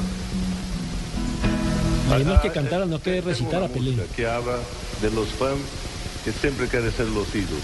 Es 2.12 2.40
que 2.40 2.50
cantara, 2.50 2.86
no 2.86 3.00
que 3.00 3.12
tengo 3.12 3.28
recitara 3.28 3.64
una 3.64 3.68
Pelé. 3.68 3.96
Que 4.14 4.26
habla 4.26 4.58
de 5.00 5.10
los 5.10 5.28
fans 5.30 5.60
que 6.24 6.32
siempre 6.32 6.68
quieren 6.68 6.92
ser 6.92 7.08
los 7.08 7.34
ídolos. 7.34 7.62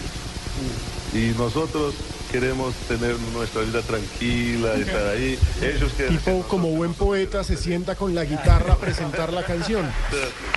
Y 1.13 1.37
nosotros 1.39 1.95
queremos 2.31 2.75
tener 2.89 3.17
nuestra 3.33 3.63
vida 3.63 3.83
tranquila, 3.83 4.75
estar 4.75 5.07
ahí. 5.09 5.39
Ellos 5.63 5.93
quieren 5.97 6.17
Tipo, 6.17 6.43
como 6.49 6.69
buen 6.71 6.95
poeta, 6.95 7.45
se 7.45 7.57
sienta 7.57 7.95
con 7.95 8.15
la 8.15 8.25
guitarra 8.25 8.75
a 8.75 8.77
presentar 8.77 9.33
la 9.33 9.45
canción. 9.45 9.91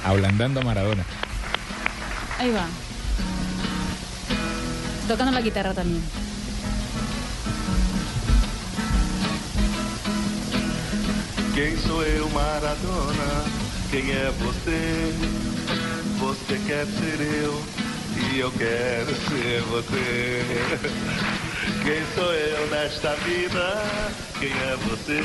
Ablandando 0.03 0.61
a 0.61 0.63
Maradona. 0.63 1.05
Ahí 2.39 2.51
va. 2.51 2.67
Tocando 5.07 5.31
la 5.31 5.41
guitarra 5.41 5.73
también. 5.73 6.03
Quem 11.53 11.77
sou 11.77 12.03
eu, 12.03 12.27
Maradona? 12.31 13.62
Quem 13.93 14.09
é 14.09 14.31
você? 14.39 15.13
Você 16.17 16.59
quer 16.65 16.87
ser 16.87 17.21
eu 17.43 17.63
e 18.33 18.39
eu 18.39 18.51
quero 18.53 19.13
ser 19.13 19.61
você. 19.69 20.43
Quem 21.83 22.03
sou 22.15 22.33
eu 22.33 22.67
nesta 22.71 23.13
vida? 23.17 23.83
Quem 24.39 24.49
é 24.49 24.75
você? 24.89 25.21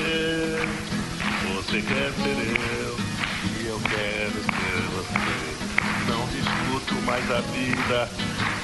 Você 1.54 1.80
quer 1.80 2.12
ser 2.12 2.60
eu 2.82 2.96
e 3.58 3.66
eu 3.68 3.80
quero 3.80 4.34
ser 4.34 4.82
você. 4.92 5.57
Não 6.08 6.26
discuto 6.28 6.94
mais 7.06 7.30
a 7.30 7.40
vida, 7.40 8.08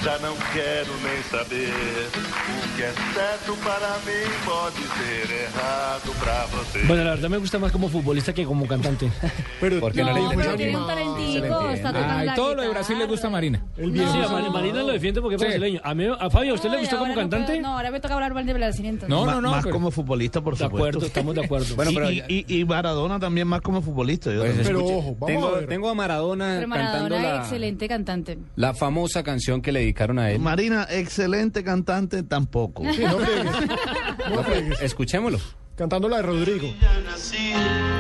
Já 0.05 0.19
não 0.19 0.35
quero 0.53 0.93
nem 1.03 1.23
saber. 1.31 1.73
O 1.73 2.77
que 2.77 2.83
é 2.83 2.93
certo 3.15 3.55
para 3.65 3.89
mim 4.05 4.29
pode 4.45 4.77
ser 4.83 5.31
errado 5.35 6.13
para 6.21 6.45
você. 6.47 6.81
Bueno, 6.87 7.05
la 7.05 7.11
verdad 7.15 7.31
me 7.31 7.39
gusta 7.39 7.59
más 7.59 7.73
como 7.73 7.89
futbolista 7.89 8.35
que 8.35 8.45
como 8.45 8.67
cantante. 8.67 9.11
Pero 9.61 9.81
¿Por 9.81 9.93
qué 9.93 10.03
no, 10.05 10.13
No, 10.13 10.15
le 10.15 10.37
pero 10.37 10.51
entiende? 10.53 10.57
tiene 10.59 10.77
un 10.77 10.87
talentico, 10.87 11.25
está 11.25 11.49
entiende. 11.49 11.81
tocando 11.89 12.15
Ay, 12.19 12.27
la 12.27 12.35
todo 12.35 12.55
lo 12.55 12.63
de. 12.63 12.69
Brasil 12.69 12.99
le 12.99 13.07
gusta 13.07 13.27
a 13.29 13.31
Marina. 13.31 13.65
El 13.79 13.85
Sí, 13.87 13.91
viejo 13.93 14.13
a 14.13 14.29
Mar- 14.43 14.51
Marina 14.51 14.83
lo 14.83 14.93
defiende 14.93 15.23
porque 15.23 15.37
es 15.37 15.41
Sí. 15.41 15.47
brasileño. 15.47 15.81
A, 15.83 15.95
mí, 15.95 16.05
a 16.21 16.29
Fabio, 16.31 16.53
¿a 16.53 16.55
usted 16.57 16.69
le 16.71 16.79
gustó 16.81 16.99
como 16.99 17.09
no 17.15 17.21
cantante? 17.21 17.53
puedo- 17.53 17.63
No, 17.63 17.69
ahora 17.77 17.91
me 17.91 18.01
toca 18.01 18.15
hablar 18.15 18.35
mal 18.35 18.45
de 18.45 18.53
Brasil 18.53 18.85
entonces. 18.85 19.09
No, 19.09 19.25
no, 19.25 19.41
no. 19.41 19.51
Más 19.53 19.63
pero- 19.63 19.73
como 19.75 19.91
futbolista, 19.91 20.43
por 20.43 20.53
De 20.55 20.65
supuesto. 20.65 20.77
acuerdo, 20.89 21.07
estamos 21.07 21.35
de 21.35 21.45
acuerdo. 21.47 21.77
Bueno, 21.77 21.91
y, 21.93 21.95
pero 21.95 22.11
y- 22.11 22.25
y- 22.29 22.61
y 22.61 22.65
Maradona 22.67 23.19
también 23.19 23.47
más 23.49 23.63
como 23.63 23.81
futbolista. 23.81 24.31
yo 24.31 24.41
Pues 24.41 24.51
también. 24.51 24.67
Pero 24.67 24.79
escuche, 24.81 24.99
ojo, 24.99 25.17
vamos 25.19 25.27
tengo, 25.29 25.49
a 25.49 25.53
ver. 25.61 25.67
tengo 25.69 25.89
a 25.89 25.95
Maradona, 25.95 26.57
Pero 26.59 26.69
cantando 26.71 27.09
Maradona, 27.17 27.34
la, 27.37 27.43
excelente 27.43 27.89
cantante. 27.89 28.39
la 28.57 28.75
famosa 28.75 29.23
canción 29.23 29.63
que 29.63 29.73
le 29.73 29.81
dedicaron 29.81 30.19
a 30.19 30.31
él. 30.31 30.41
Marina, 30.41 30.87
excelente 30.91 31.63
cantante, 31.65 32.23
tampoco. 32.23 32.85
Sí, 32.93 33.03
no. 33.03 33.19
No 34.35 34.43
pegues. 34.43 34.81
Escuchémoslo. 34.81 35.39
Cantando 35.77 36.09
la 36.09 36.19
de 36.19 36.23
Rodrigo. 36.23 36.73
Nací, 37.05 37.53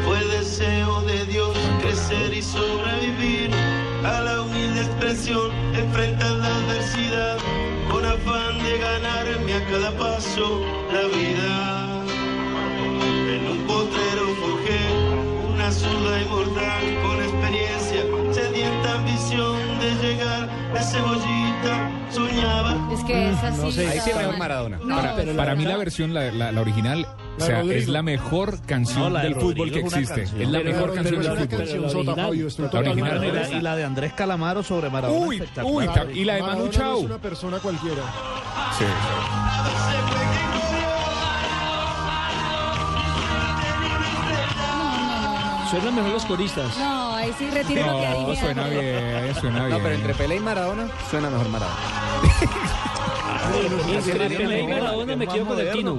fue 0.05 0.25
deseo 0.27 1.03
de 1.03 1.25
Dios 1.27 1.57
crecer 1.81 2.33
y 2.33 2.41
sobrevivir 2.41 3.51
a 4.05 4.21
la 4.21 4.43
humilde 4.43 4.81
expresión, 4.83 5.51
enfrentar 5.75 6.31
la 6.33 6.55
adversidad 6.57 7.37
con 7.91 8.05
afán 8.05 8.63
de 8.63 8.79
ganarme 8.79 9.55
a 9.55 9.65
cada 9.67 9.91
paso 9.99 10.61
la 10.93 11.03
vida. 11.17 12.05
En 13.35 13.47
un 13.49 13.67
potrero 13.67 14.35
forjé 14.41 15.53
una 15.53 15.73
zurda 15.73 16.23
inmortal 16.23 17.14
sedienta 18.65 18.95
ambición 18.95 19.57
de 19.81 19.95
llegar 20.03 20.49
a 20.77 20.83
cebollita, 20.83 21.91
soñaba. 22.11 22.89
Es 22.93 23.05
que 23.05 23.31
es 23.31 23.43
así. 23.43 23.61
No 23.61 23.71
sé. 23.71 23.89
Ahí 23.89 24.01
sí 24.01 24.11
mejor. 24.17 24.39
Maradona. 24.39 24.79
No, 24.85 24.97
Para, 24.97 25.17
pero 25.17 25.33
la 25.33 25.37
para 25.37 25.55
mí 25.55 25.65
la 25.65 25.77
versión, 25.77 26.15
la, 26.15 26.31
la- 26.33 26.53
la 26.53 26.61
original, 26.61 27.07
o 27.39 27.41
sea, 27.41 27.61
Rodrigo. 27.61 27.81
es 27.81 27.89
la 27.89 28.03
mejor 28.03 28.61
canción 28.67 29.01
No, 29.05 29.11
la 29.11 29.21
de 29.21 29.29
del 29.29 29.35
fútbol 29.37 29.55
que 29.71 29.81
Rodrigo 29.83 29.87
existe. 29.89 30.15
canción. 30.23 30.43
Es 30.43 30.49
la 30.49 30.59
Pero- 30.59 30.71
mejor 30.71 30.83
pero- 30.91 30.95
canción 30.95 31.21
pero 31.23 31.35
del 31.35 31.49
fútbol. 31.49 31.61
original. 31.61 31.77
La 32.73 32.79
original 32.81 33.21
de 33.21 33.29
y, 33.29 33.33
la, 33.33 33.51
y 33.51 33.61
la 33.61 33.77
de 33.77 33.85
Andrés 33.85 34.13
Calamaro 34.15 34.63
sobre 34.63 34.91
Maradona. 34.91 35.27
Uy, 35.27 35.43
uy, 35.65 35.89
y 36.15 36.25
la 36.25 36.35
de 36.35 36.43
Manu 36.43 36.69
Chao. 36.69 36.99
es 36.99 37.05
una 37.05 37.19
persona 37.19 37.59
cualquiera. 37.59 38.03
Sí. 38.79 38.85
Suenan 45.71 45.95
mejor 45.95 46.11
los 46.13 46.25
coristas. 46.27 46.77
No, 46.79 47.15
ahí 47.15 47.33
sí 47.39 47.51
retiro 47.51 47.87
lo 47.87 48.01
que 48.01 48.09
No, 48.09 48.29
dije. 48.31 48.41
suena 48.45 48.69
bien, 48.69 49.35
suena 49.41 49.67
bien. 49.67 49.71
No, 49.71 49.83
pero 49.83 49.95
entre 49.95 50.15
Pelé 50.15 50.37
y 50.37 50.41
Maradona 50.41 50.89
suena 51.11 51.31
mejor 51.31 51.49
Maradona. 51.49 51.79
Entre 53.93 54.29
Pelé 54.37 54.61
y 54.63 54.67
Maradona 54.67 55.17
me 55.17 55.27
quedo 55.27 55.47
con 55.47 55.59
el 55.59 55.73
Tino. 55.73 55.95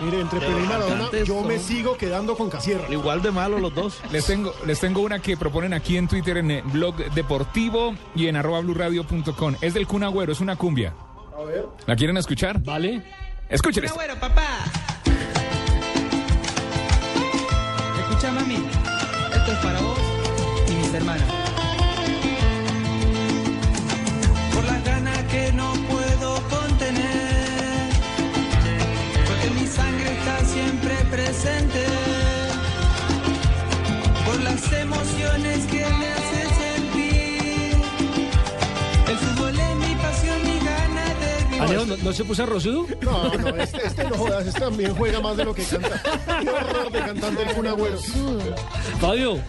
Mire, 0.00 0.20
entre 0.20 0.40
Pelé 0.40 0.60
y 0.64 0.66
Maradona, 0.66 1.08
yo 1.24 1.42
me 1.42 1.58
sigo 1.58 1.96
quedando 1.96 2.36
con 2.36 2.48
Casierra. 2.48 2.84
Igual 2.88 3.20
de 3.22 3.30
malo 3.30 3.58
los 3.58 3.74
dos. 3.74 3.98
Les 4.10 4.24
tengo, 4.26 4.54
les 4.66 4.80
tengo 4.80 5.00
una 5.02 5.18
que 5.18 5.36
proponen 5.36 5.74
aquí 5.74 5.96
en 5.96 6.08
Twitter, 6.08 6.36
en 6.38 6.50
el 6.50 6.62
blog 6.62 6.96
deportivo 7.12 7.94
y 8.14 8.28
en 8.28 8.36
arroba 8.36 8.60
blurradio.com. 8.60 9.56
Es 9.60 9.74
del 9.74 9.86
Kun 9.86 10.04
Agüero, 10.04 10.32
es 10.32 10.40
una 10.40 10.56
cumbia. 10.56 10.94
A 11.38 11.42
ver. 11.44 11.66
¿La 11.86 11.96
quieren 11.96 12.16
escuchar? 12.16 12.60
¿Vale? 12.62 13.02
Escuchen 13.48 13.84
esto. 13.84 13.96
Bueno, 13.96 14.14
papá. 14.16 14.46
Escucha, 18.00 18.32
mami. 18.32 18.56
Presente. 31.38 31.84
Por 34.26 34.42
las 34.42 34.72
emociones 34.72 35.66
que 35.66 35.86
me 35.86 36.08
hace 36.12 36.42
sentir. 36.62 37.76
El 39.08 39.16
fútbol 39.16 39.58
es 39.58 39.76
mi 39.76 39.94
pasión, 39.94 40.42
mi 40.42 40.58
gana 40.58 41.14
de 41.14 41.44
vivir. 41.44 41.62
Alejo, 41.62 41.86
¿no, 41.86 41.96
no 41.96 42.12
se 42.12 42.24
puso 42.24 42.46
rosudo? 42.46 42.86
No, 43.02 43.34
no, 43.34 43.48
este, 43.56 43.86
este 43.86 44.04
no 44.04 44.16
jodas, 44.16 44.46
este 44.46 44.60
también 44.60 44.94
juega 44.94 45.20
más 45.20 45.36
de 45.36 45.44
lo 45.44 45.54
que 45.54 45.62
canta. 45.62 46.02
Qué 46.42 46.50
horror 46.50 46.92
de 46.92 46.98
cantante 46.98 47.44
el. 47.44 48.04
Fabio, 49.00 49.40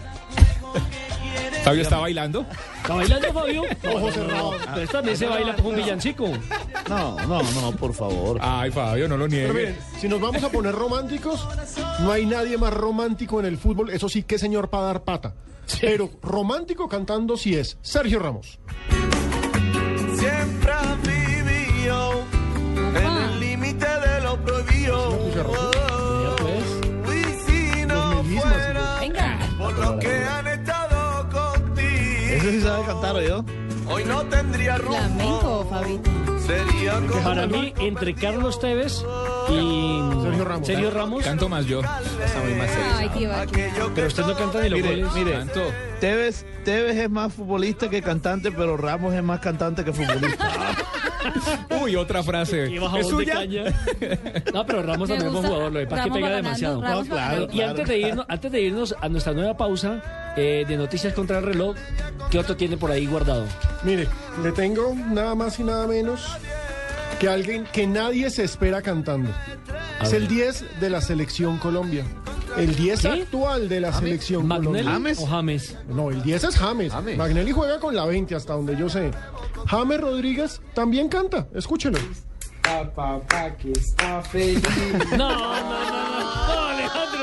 Fabio 1.64 1.82
está 1.82 1.98
bailando. 1.98 2.46
¿está 2.76 2.94
bailando 2.94 3.32
Fabio? 3.32 3.62
Ojos 3.94 4.14
cerrados. 4.14 4.56
Pero 4.66 4.80
esta 4.82 4.92
también 4.98 5.16
se 5.16 5.26
baila 5.26 5.56
con 5.56 5.66
un 5.66 5.76
villancico. 5.76 6.28
No, 6.88 7.16
no, 7.26 7.42
no, 7.42 7.72
por 7.72 7.94
favor. 7.94 8.38
Ay, 8.40 8.70
Fabio, 8.70 9.08
no 9.08 9.16
lo 9.16 9.28
Pero 9.28 9.52
niegue. 9.52 9.52
miren, 9.52 9.78
si 9.98 10.08
nos 10.08 10.20
vamos 10.20 10.42
a 10.42 10.48
poner 10.50 10.74
románticos, 10.74 11.46
no 12.00 12.10
hay 12.12 12.26
nadie 12.26 12.56
más 12.58 12.72
romántico 12.72 13.40
en 13.40 13.46
el 13.46 13.58
fútbol. 13.58 13.90
Eso 13.90 14.08
sí, 14.08 14.22
qué 14.22 14.38
señor 14.38 14.70
para 14.70 14.84
dar 14.84 15.04
pata. 15.04 15.34
Pero 15.80 16.10
romántico 16.22 16.88
cantando 16.88 17.36
sí 17.36 17.54
es 17.54 17.78
Sergio 17.82 18.18
Ramos. 18.18 18.58
Siempre 20.18 20.72
Ese 32.50 32.58
sí 32.58 32.66
sabe 32.66 32.84
cantar, 32.84 33.22
¿yo? 33.22 33.44
hoy 33.88 34.04
no 34.04 34.22
tendría 34.22 34.76
rumbo. 34.76 34.96
Flamenco, 34.96 35.66
Fabito. 35.70 36.10
Sería 36.40 36.94
como 36.94 37.22
Para 37.22 37.46
mí, 37.46 37.72
entre 37.78 38.12
Carlos 38.12 38.58
Tevez 38.58 39.04
y 39.48 40.00
Sergio 40.20 40.44
Ramos. 40.44 40.66
Sergio 40.66 40.90
Ramos. 40.90 41.22
Canto 41.22 41.48
más 41.48 41.64
yo. 41.66 41.78
Está 41.80 42.40
muy 42.42 42.54
más 42.54 42.70
serio. 42.70 42.92
Ay, 42.96 43.08
qué 43.16 43.28
va. 43.28 43.46
Pero 43.94 44.06
usted 44.08 44.24
no 44.26 44.34
canta 44.34 44.62
ni 44.62 44.68
los 44.68 44.80
Mire, 44.80 44.96
goles. 44.96 45.14
mire, 45.14 45.32
Canto. 45.32 45.62
Tevez, 46.00 46.44
Tevez 46.64 46.96
es 46.96 47.08
más 47.08 47.32
futbolista 47.32 47.88
que 47.88 48.02
cantante, 48.02 48.50
pero 48.50 48.76
Ramos 48.76 49.14
es 49.14 49.22
más 49.22 49.38
cantante 49.38 49.84
que 49.84 49.92
futbolista. 49.92 50.48
Uy, 51.80 51.94
otra 51.94 52.24
frase. 52.24 52.64
¿Es 52.64 52.92
de 52.92 53.04
suya? 53.04 53.34
caña. 53.34 53.64
No, 54.52 54.66
pero 54.66 54.82
Ramos 54.82 55.08
también 55.08 55.28
es 55.28 55.32
buen 55.32 55.46
jugador, 55.46 55.72
lo 55.72 55.78
que 55.78 55.86
pasa 55.86 56.02
es 56.02 56.08
que 56.08 56.14
pega 56.14 56.28
ganando, 56.30 56.48
demasiado. 56.48 56.82
Ramos 56.82 57.06
claro, 57.06 57.34
ganando. 57.46 57.54
Y 57.54 57.60
antes 57.62 57.88
de, 57.88 57.98
irnos, 57.98 58.26
antes 58.28 58.50
de 58.52 58.60
irnos 58.60 58.94
a 59.00 59.08
nuestra 59.08 59.32
nueva 59.34 59.56
pausa 59.56 60.02
eh, 60.36 60.64
de 60.66 60.76
Noticias 60.76 61.12
contra 61.14 61.38
el 61.38 61.44
Reloj, 61.44 61.76
¿qué 62.30 62.38
otro 62.38 62.56
tiene 62.56 62.76
por 62.76 62.90
ahí 62.90 63.06
guardado? 63.06 63.46
Mire, 63.82 64.08
le 64.42 64.52
tengo 64.52 64.94
nada 64.94 65.34
más 65.34 65.58
y 65.58 65.64
nada 65.64 65.86
menos 65.86 66.26
que 67.18 67.28
alguien 67.28 67.64
que 67.72 67.86
nadie 67.86 68.30
se 68.30 68.44
espera 68.44 68.82
cantando. 68.82 69.30
A 70.00 70.04
es 70.04 70.12
ver. 70.12 70.22
el 70.22 70.28
10 70.28 70.80
de 70.80 70.90
la 70.90 71.00
selección 71.00 71.58
Colombia. 71.58 72.04
El 72.56 72.74
10 72.74 73.00
¿Qué? 73.02 73.08
actual 73.08 73.68
de 73.68 73.80
la 73.80 73.92
selección 73.92 74.46
¿Magnelli 74.46 74.84
Colombia. 74.84 75.14
o 75.20 75.26
James? 75.26 75.76
No, 75.88 76.10
el 76.10 76.22
10 76.22 76.44
es 76.44 76.56
James. 76.56 76.92
James. 76.92 77.16
Magnelli 77.16 77.52
juega 77.52 77.78
con 77.78 77.94
la 77.94 78.06
20 78.06 78.34
hasta 78.34 78.54
donde 78.54 78.76
yo 78.76 78.88
sé. 78.88 79.10
James 79.66 80.00
Rodríguez 80.00 80.60
también 80.74 81.08
canta. 81.08 81.46
Escúchelo. 81.54 81.98
Papá 82.94 83.56
que 83.56 83.72
está 83.72 84.22
feliz. 84.22 84.62
No, 85.12 85.16
no, 85.16 85.38
no, 85.38 85.90
no, 85.90 86.69
no, 86.69 86.69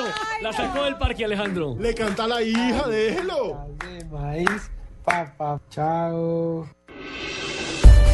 Alejandro. 0.06 0.42
La 0.42 0.54
sacó 0.54 0.84
del 0.84 0.98
parque, 0.98 1.26
Alejandro. 1.26 1.76
Le 1.80 1.94
canta 1.94 2.24
a 2.26 2.28
la 2.28 2.42
hija, 2.42 2.88
déjelo. 2.88 3.68
de 3.80 4.06
maíz, 4.06 4.72
papá, 5.04 5.60
chao. 5.70 6.68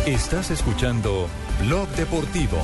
Estás 0.05 0.51
escuchando 0.51 1.27
Blog 1.61 1.87
Deportivo. 1.89 2.57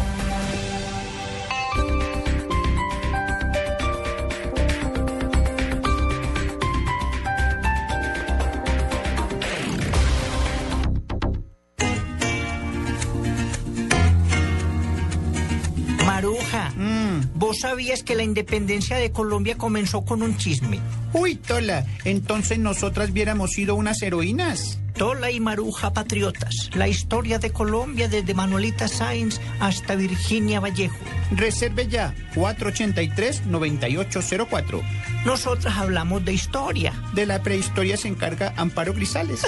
Sabías 17.60 18.04
que 18.04 18.16
la 18.16 18.24
independencia 18.24 18.96
de 18.98 19.12
Colombia 19.12 19.58
comenzó 19.58 20.06
con 20.06 20.22
un 20.22 20.38
chisme? 20.38 20.80
Uy, 21.14 21.36
Tola, 21.36 21.86
entonces 22.06 22.60
nosotras 22.60 23.10
hubiéramos 23.12 23.52
sido 23.52 23.76
unas 23.76 24.02
heroínas. 24.02 24.80
Tola 24.94 25.30
y 25.32 25.40
Maruja 25.40 25.94
patriotas. 25.94 26.70
La 26.74 26.90
historia 26.90 27.40
de 27.40 27.52
Colombia 27.52 28.10
desde 28.10 28.34
Manuelita 28.34 28.88
Sáenz 28.88 29.40
hasta 29.60 29.96
Virginia 29.96 30.60
Vallejo. 30.60 30.98
Reserve 31.32 31.88
ya, 31.88 32.16
483-9804. 32.36 34.82
Nosotras 35.26 35.78
hablamos 35.78 36.26
de 36.26 36.34
historia. 36.34 36.94
De 37.14 37.26
la 37.26 37.42
prehistoria 37.42 37.96
se 37.96 38.10
encarga 38.10 38.54
Amparo 38.58 38.94
Grisales. 38.94 39.42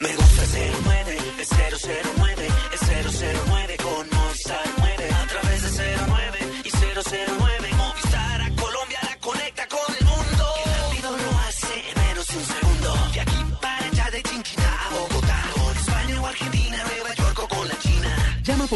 Me 0.00 0.16
gusta 0.16 0.46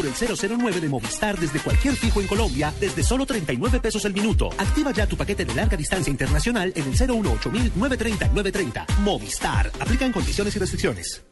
el 0.06 0.58
009 0.58 0.80
de 0.80 0.88
Movistar 0.88 1.38
desde 1.38 1.60
cualquier 1.60 1.96
fijo 1.96 2.20
en 2.20 2.26
Colombia 2.26 2.72
desde 2.80 3.02
solo 3.02 3.26
39 3.26 3.80
pesos 3.80 4.04
el 4.04 4.14
minuto. 4.14 4.50
Activa 4.58 4.92
ya 4.92 5.06
tu 5.06 5.16
paquete 5.16 5.44
de 5.44 5.54
larga 5.54 5.76
distancia 5.76 6.10
internacional 6.10 6.72
en 6.74 6.84
el 6.84 6.96
018 6.96 7.50
930 7.52 8.28
930. 8.28 8.86
Movistar. 9.00 9.70
Aplican 9.80 10.12
condiciones 10.12 10.54
y 10.56 10.58
restricciones. 10.58 11.22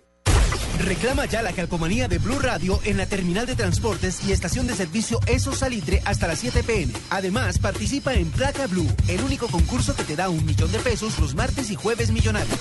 Reclama 0.79 1.27
ya 1.27 1.43
la 1.43 1.53
calcomanía 1.53 2.09
de 2.09 2.19
Blue 2.19 2.39
Radio 2.39 2.81
en 2.85 2.97
la 2.97 3.07
terminal 3.07 3.47
de 3.47 3.55
transportes 3.55 4.25
y 4.27 4.33
estación 4.33 4.67
de 4.67 4.75
servicio 4.75 5.21
Eso 5.27 5.53
Salitre 5.53 6.03
hasta 6.05 6.27
las 6.27 6.41
7 6.41 6.63
pm. 6.63 6.93
Además, 7.11 7.59
participa 7.59 8.15
en 8.15 8.31
Placa 8.31 8.67
Blue, 8.67 8.89
el 9.09 9.23
único 9.23 9.49
concurso 9.49 9.95
que 9.95 10.05
te 10.05 10.17
da 10.17 10.29
un 10.29 10.45
millón 10.45 10.73
de 10.73 10.79
pesos 10.79 11.19
los 11.19 11.35
martes 11.35 11.71
y 11.71 11.75
jueves 11.75 12.11
millonarios. 12.11 12.59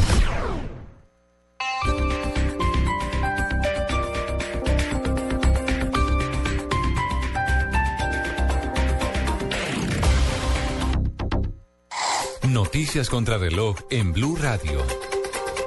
Noticias 12.63 13.09
contra 13.09 13.39
reloj 13.39 13.75
en 13.89 14.13
Blue 14.13 14.35
Radio. 14.35 14.83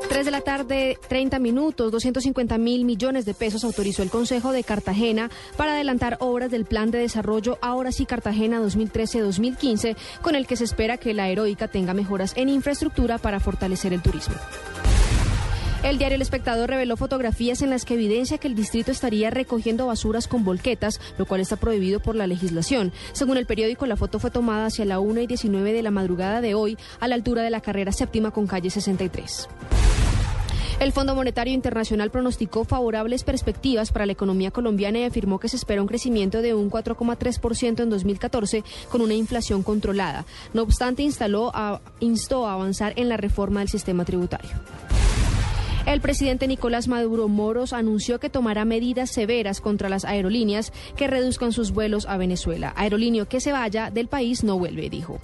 3 0.09 0.25
de 0.25 0.31
la 0.31 0.43
tarde, 0.43 0.97
30 1.09 1.41
minutos, 1.41 1.91
250 1.91 2.57
mil 2.57 2.85
millones 2.85 3.25
de 3.25 3.35
pesos 3.35 3.65
autorizó 3.65 4.05
el 4.05 4.11
Consejo 4.11 4.53
de 4.53 4.63
Cartagena 4.63 5.29
para 5.57 5.73
adelantar 5.73 6.19
obras 6.21 6.53
del 6.53 6.67
Plan 6.67 6.93
de 6.93 6.99
Desarrollo 6.99 7.59
Ahora 7.61 7.91
sí 7.91 8.07
Cartagena 8.07 8.61
2013-2015, 8.61 9.97
con 10.23 10.37
el 10.37 10.47
que 10.47 10.55
se 10.55 10.63
espera 10.63 10.97
que 10.97 11.15
la 11.15 11.29
heroica 11.29 11.67
tenga 11.67 11.95
mejoras 11.95 12.33
en 12.37 12.49
infraestructura 12.49 13.19
para 13.19 13.41
fortalecer 13.41 13.93
el 13.93 14.01
turismo. 14.01 14.37
El 15.85 15.99
diario 15.99 16.17
El 16.17 16.23
Espectador 16.23 16.71
reveló 16.71 16.97
fotografías 16.97 17.61
en 17.61 17.69
las 17.69 17.85
que 17.85 17.93
evidencia 17.93 18.39
que 18.39 18.49
el 18.49 18.55
distrito 18.55 18.91
estaría 18.91 19.29
recogiendo 19.29 19.87
basuras 19.87 20.29
con 20.29 20.43
volquetas, 20.43 20.99
lo 21.19 21.27
cual 21.27 21.43
está 21.43 21.57
prohibido 21.57 22.01
por 22.01 22.17
la 22.17 22.27
legislación. 22.27 22.91
Según 23.13 23.37
el 23.37 23.45
periódico, 23.45 23.85
la 23.85 23.99
foto 23.99 24.19
fue 24.19 24.31
tomada 24.31 24.65
hacia 24.65 24.87
la 24.87 24.99
1 24.99 25.21
y 25.21 25.27
19 25.27 25.75
de 25.75 25.83
la 25.83 25.91
madrugada 25.91 26.41
de 26.41 26.55
hoy, 26.55 26.79
a 27.01 27.07
la 27.07 27.17
altura 27.17 27.43
de 27.43 27.51
la 27.51 27.61
carrera 27.61 27.93
séptima 27.93 28.31
con 28.31 28.47
calle 28.47 28.71
63. 28.71 29.47
El 30.81 30.93
Fondo 30.93 31.15
Monetario 31.15 31.53
Internacional 31.53 32.11
pronosticó 32.11 32.65
favorables 32.65 33.23
perspectivas 33.23 33.93
para 33.93 34.07
la 34.07 34.13
economía 34.13 34.51
colombiana 34.51 35.01
y 35.01 35.05
afirmó 35.05 35.39
que 35.39 35.51
se 35.51 35.57
espera 35.57 35.83
un 35.83 35.89
crecimiento 35.89 36.41
de 36.41 36.55
un 36.55 36.71
4,3% 36.71 37.83
en 37.83 37.91
2014 37.91 38.65
con 38.91 39.03
una 39.03 39.15
inflación 39.15 39.63
controlada. 39.63 40.25
No 40.55 40.63
obstante, 40.63 41.03
instaló 41.03 41.53
instó 42.01 42.47
a 42.47 42.55
avanzar 42.55 42.95
en 42.97 43.11
la 43.11 43.19
reforma 43.19 43.61
del 43.61 43.69
sistema 43.69 44.07
tributario. 44.07 44.51
El 45.87 46.01
presidente 46.01 46.49
Nicolás 46.49 46.89
Maduro 46.89 47.29
Moros 47.29 47.75
anunció 47.75 48.19
que 48.19 48.31
tomará 48.31 48.65
medidas 48.65 49.11
severas 49.11 49.61
contra 49.61 49.91
las 49.91 50.07
aerolíneas 50.07 50.73
que 50.97 51.07
reduzcan 51.07 51.53
sus 51.53 51.73
vuelos 51.73 52.07
a 52.07 52.17
Venezuela. 52.17 52.73
Aerolíneo 52.77 53.27
que 53.27 53.41
se 53.41 53.53
vaya 53.53 53.91
del 53.91 54.09
país 54.09 54.45
no 54.45 54.59
vuelve, 54.59 54.89
dijo. 54.89 55.21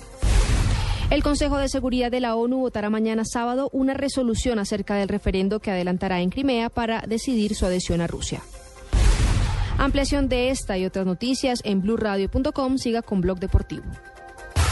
El 1.10 1.22
Consejo 1.22 1.56
de 1.56 1.68
Seguridad 1.68 2.10
de 2.10 2.20
la 2.20 2.36
ONU 2.36 2.58
votará 2.58 2.90
mañana 2.90 3.24
sábado 3.24 3.70
una 3.72 3.94
resolución 3.94 4.58
acerca 4.58 4.94
del 4.94 5.08
referendo 5.08 5.60
que 5.60 5.70
adelantará 5.70 6.20
en 6.20 6.30
Crimea 6.30 6.68
para 6.68 7.02
decidir 7.06 7.54
su 7.54 7.66
adhesión 7.66 8.00
a 8.00 8.06
Rusia. 8.06 8.42
Ampliación 9.78 10.28
de 10.28 10.50
esta 10.50 10.76
y 10.76 10.84
otras 10.84 11.06
noticias 11.06 11.62
en 11.64 11.80
blurradio.com. 11.80 12.76
Siga 12.76 13.00
con 13.00 13.22
Blog 13.22 13.40
Deportivo. 13.40 13.84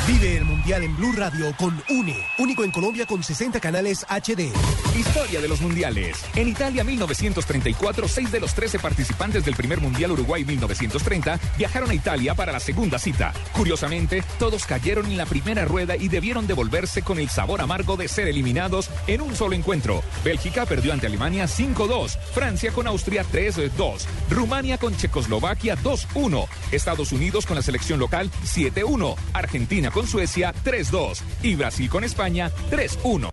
Vive 0.09 0.39
el 0.39 0.47
Mundial 0.47 0.85
en 0.85 0.97
Blue 0.97 1.13
Radio 1.13 1.55
con 1.59 1.83
UNE, 1.91 2.17
único 2.39 2.65
en 2.65 2.71
Colombia 2.71 3.05
con 3.05 3.23
60 3.23 3.61
canales 3.61 4.07
HD. 4.09 4.51
Historia 4.99 5.39
de 5.39 5.49
los 5.49 5.61
mundiales. 5.61 6.25
En 6.35 6.49
Italia 6.49 6.83
1934, 6.83 8.09
seis 8.09 8.33
de 8.33 8.41
los 8.41 8.55
13 8.55 8.79
participantes 8.79 9.45
del 9.45 9.55
primer 9.55 9.83
Mundial 9.83 10.13
Uruguay 10.13 10.47
1930 10.47 11.39
viajaron 11.59 11.91
a 11.91 11.95
Italia 11.95 12.35
para 12.35 12.53
la 12.53 12.59
segunda 12.59 12.99
cita. 12.99 13.35
Curiosamente, 13.53 14.25
todos 14.39 14.65
cayeron 14.65 15.05
en 15.05 15.19
la 15.19 15.27
primera 15.27 15.67
rueda 15.67 15.95
y 15.95 16.09
debieron 16.09 16.47
devolverse 16.47 17.03
con 17.03 17.19
el 17.19 17.29
sabor 17.29 17.61
amargo 17.61 17.99
de 17.99 18.09
ser 18.09 18.29
eliminados 18.29 18.89
en 19.09 19.21
un 19.21 19.37
solo 19.37 19.57
encuentro. 19.57 20.03
Bélgica 20.25 20.65
perdió 20.65 20.95
ante 20.95 21.07
Alemania 21.07 21.45
5-2, 21.45 22.19
Francia 22.33 22.73
con 22.73 22.87
Austria 22.87 23.27
3-2, 23.31 24.07
Rumania 24.31 24.79
con 24.79 24.97
Checoslovaquia 24.97 25.77
2-1, 25.77 26.49
Estados 26.73 27.13
Unidos 27.13 27.45
con 27.45 27.57
la 27.57 27.63
selección 27.63 28.01
local 28.01 28.31
7-1, 28.47 29.15
Argentina 29.35 29.91
con 29.91 29.98
Suecia 30.07 30.55
3-2 30.65 31.21
y 31.43 31.55
Brasil 31.57 31.89
con 31.89 32.05
España 32.05 32.51
3-1. 32.71 33.31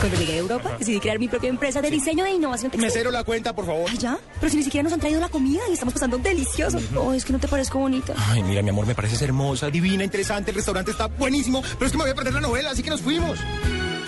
Cuando 0.00 0.16
llegué 0.16 0.34
a 0.34 0.36
Europa, 0.36 0.76
decidí 0.78 1.00
crear 1.00 1.18
mi 1.18 1.26
propia 1.26 1.48
empresa 1.48 1.82
de 1.82 1.90
diseño 1.90 2.24
e 2.24 2.30
innovación 2.30 2.70
textil. 2.70 2.86
Mesero 2.86 3.10
la 3.10 3.24
cuenta, 3.24 3.52
por 3.52 3.66
favor. 3.66 3.90
¿Ya? 3.98 4.16
Pero 4.38 4.50
si 4.50 4.56
ni 4.56 4.62
siquiera 4.62 4.84
nos 4.84 4.92
han 4.92 5.00
traído 5.00 5.20
la 5.20 5.28
comida 5.28 5.60
y 5.68 5.72
estamos 5.72 5.94
pasando 5.94 6.18
delicioso. 6.18 6.78
Oh, 6.94 7.12
es 7.12 7.24
que 7.24 7.32
no 7.32 7.40
te 7.40 7.48
parezco 7.48 7.80
bonita. 7.80 8.14
Ay, 8.28 8.44
mira, 8.44 8.62
mi 8.62 8.70
amor, 8.70 8.86
me 8.86 8.94
pareces 8.94 9.20
hermosa, 9.22 9.70
divina, 9.70 10.04
interesante. 10.04 10.52
El 10.52 10.56
restaurante 10.56 10.92
está 10.92 11.06
buenísimo, 11.06 11.62
pero 11.62 11.86
es 11.86 11.92
que 11.92 11.98
me 11.98 12.04
voy 12.04 12.12
a 12.12 12.14
perder 12.14 12.34
la 12.34 12.40
novela, 12.40 12.70
así 12.70 12.82
que 12.82 12.90
nos 12.90 13.00
fuimos. 13.00 13.40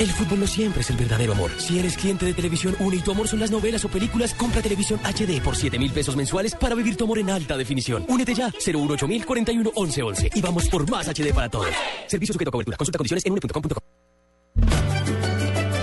El 0.01 0.11
fútbol 0.13 0.41
no 0.41 0.47
siempre 0.47 0.81
es 0.81 0.89
el 0.89 0.97
verdadero 0.97 1.33
amor. 1.33 1.51
Si 1.59 1.79
eres 1.79 1.95
cliente 1.95 2.25
de 2.25 2.33
Televisión 2.33 2.75
Une 2.79 2.97
y 2.97 3.01
tu 3.01 3.11
amor 3.11 3.29
son 3.29 3.39
las 3.39 3.51
novelas 3.51 3.85
o 3.85 3.89
películas, 3.91 4.33
compra 4.33 4.63
Televisión 4.63 4.99
HD 5.05 5.43
por 5.43 5.55
7 5.55 5.79
mil 5.79 5.93
pesos 5.93 6.17
mensuales 6.17 6.55
para 6.55 6.75
vivir 6.75 6.97
tu 6.97 7.05
amor 7.05 7.19
en 7.19 7.29
alta 7.29 7.55
definición. 7.59 8.07
Únete 8.09 8.35
ya, 8.35 8.51
018 8.51 9.07
mil 9.07 9.27
41 9.27 9.73
11 9.75 10.03
11 10.03 10.31
y 10.37 10.41
vamos 10.41 10.71
por 10.71 10.89
más 10.89 11.07
HD 11.07 11.35
para 11.35 11.51
todos. 11.51 11.69
Servicio 12.07 12.33
sujeto 12.33 12.49
a 12.49 12.53
cobertura. 12.53 12.79
Consulta 12.79 12.97
condiciones 12.97 13.27
en 13.27 13.33
une.com.co. 13.33 13.83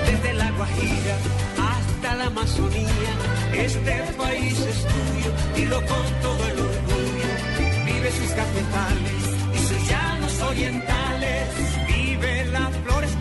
Desde 0.08 0.34
la 0.34 0.52
Guajira 0.52 1.18
hasta 1.60 2.16
la 2.16 2.26
Amazonía, 2.26 2.90
este 3.54 4.04
país 4.18 4.60
es 4.60 4.82
tuyo 4.82 5.62
y 5.64 5.66
lo 5.66 5.78
con 5.78 6.22
todo 6.24 6.44
el 6.48 6.60
orgullo. 6.60 7.86
Vive 7.86 8.12
sus 8.12 8.32
cafetales 8.32 9.24
y 9.54 9.60
sus 9.60 9.88
llanos 9.88 10.42
orientales. 10.42 11.50
Vive 11.88 12.46
las 12.46 12.76
flores 12.78 13.17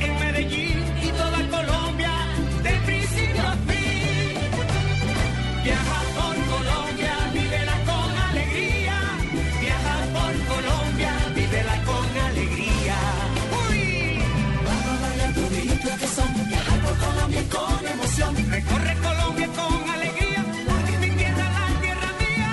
con 18.20 18.36
emoción. 18.36 18.50
Recorre 18.50 18.94
Colombia 19.02 19.48
con 19.48 19.90
alegría, 19.90 20.44
porque 20.66 20.98
mi 20.98 21.10
tierra, 21.16 21.50
la 21.50 21.80
tierra 21.80 22.10
mía. 22.20 22.52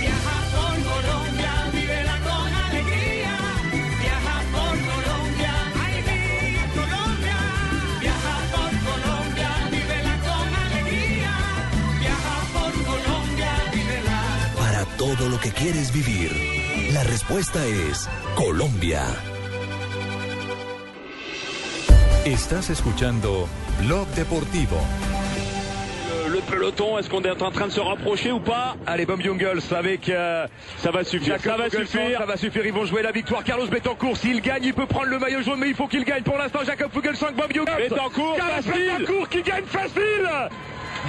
Viaja 0.00 0.36
por 0.54 0.76
Colombia, 0.92 1.52
vívela 1.72 2.16
con 2.28 2.54
alegría. 2.54 3.34
Viaja 4.00 4.36
por 4.52 4.76
Colombia, 4.90 5.54
ay 5.84 5.96
mi 6.08 6.20
Colombia. 6.78 7.38
Viaja 8.00 8.34
por 8.52 8.72
Colombia, 8.88 9.50
vívela 9.70 10.14
con 10.26 10.48
alegría. 10.64 11.32
Viaja 12.00 12.36
por 12.52 12.72
Colombia, 12.84 13.52
vívela. 13.74 14.20
Para 14.58 14.84
todo 14.96 15.28
lo 15.28 15.38
que 15.40 15.50
quieres 15.50 15.92
vivir, 15.92 16.30
la 16.92 17.04
respuesta 17.04 17.64
es 17.66 18.08
Colombia. 18.34 19.31
Estás 22.24 22.70
escuchando 22.70 23.48
Blog 23.80 24.06
Deportivo. 24.14 24.76
Le 26.28 26.38
peloton, 26.42 26.96
est-ce 26.96 27.10
qu'on 27.10 27.20
est 27.22 27.42
en 27.42 27.50
train 27.50 27.66
de 27.66 27.72
se 27.72 27.80
rapprocher 27.80 28.30
ou 28.30 28.38
pas 28.38 28.76
Allez, 28.86 29.06
Bob 29.06 29.20
Jungels 29.20 29.58
avec... 29.76 30.08
euh, 30.08 30.46
ça 30.78 30.92
va 30.92 31.02
suffire, 31.02 31.40
ça 31.40 31.56
va 31.56 31.68
suffire, 31.68 32.18
ça 32.20 32.24
va 32.24 32.36
suffire, 32.36 32.64
ils 32.64 32.72
vont 32.72 32.84
jouer 32.84 33.02
la 33.02 33.10
victoire. 33.10 33.42
Carlos 33.42 33.66
Betancourt, 33.66 34.16
s'il 34.16 34.40
gagne, 34.40 34.62
il 34.64 34.72
peut 34.72 34.86
prendre 34.86 35.08
le 35.08 35.18
maillot 35.18 35.42
jaune, 35.42 35.58
mais 35.58 35.68
il 35.68 35.74
faut 35.74 35.88
qu'il 35.88 36.04
gagne. 36.04 36.22
Pour 36.22 36.38
l'instant, 36.38 36.60
Jacob 36.64 36.92
Fugelsang, 36.92 37.32
Bob 37.34 37.52
Jungels. 37.52 37.88
Betancourt, 37.90 38.36
Carlos 38.36 38.62
facile. 38.62 38.98
Betancourt 38.98 39.28
qui 39.28 39.42
gagne 39.42 39.64
facile 39.64 40.28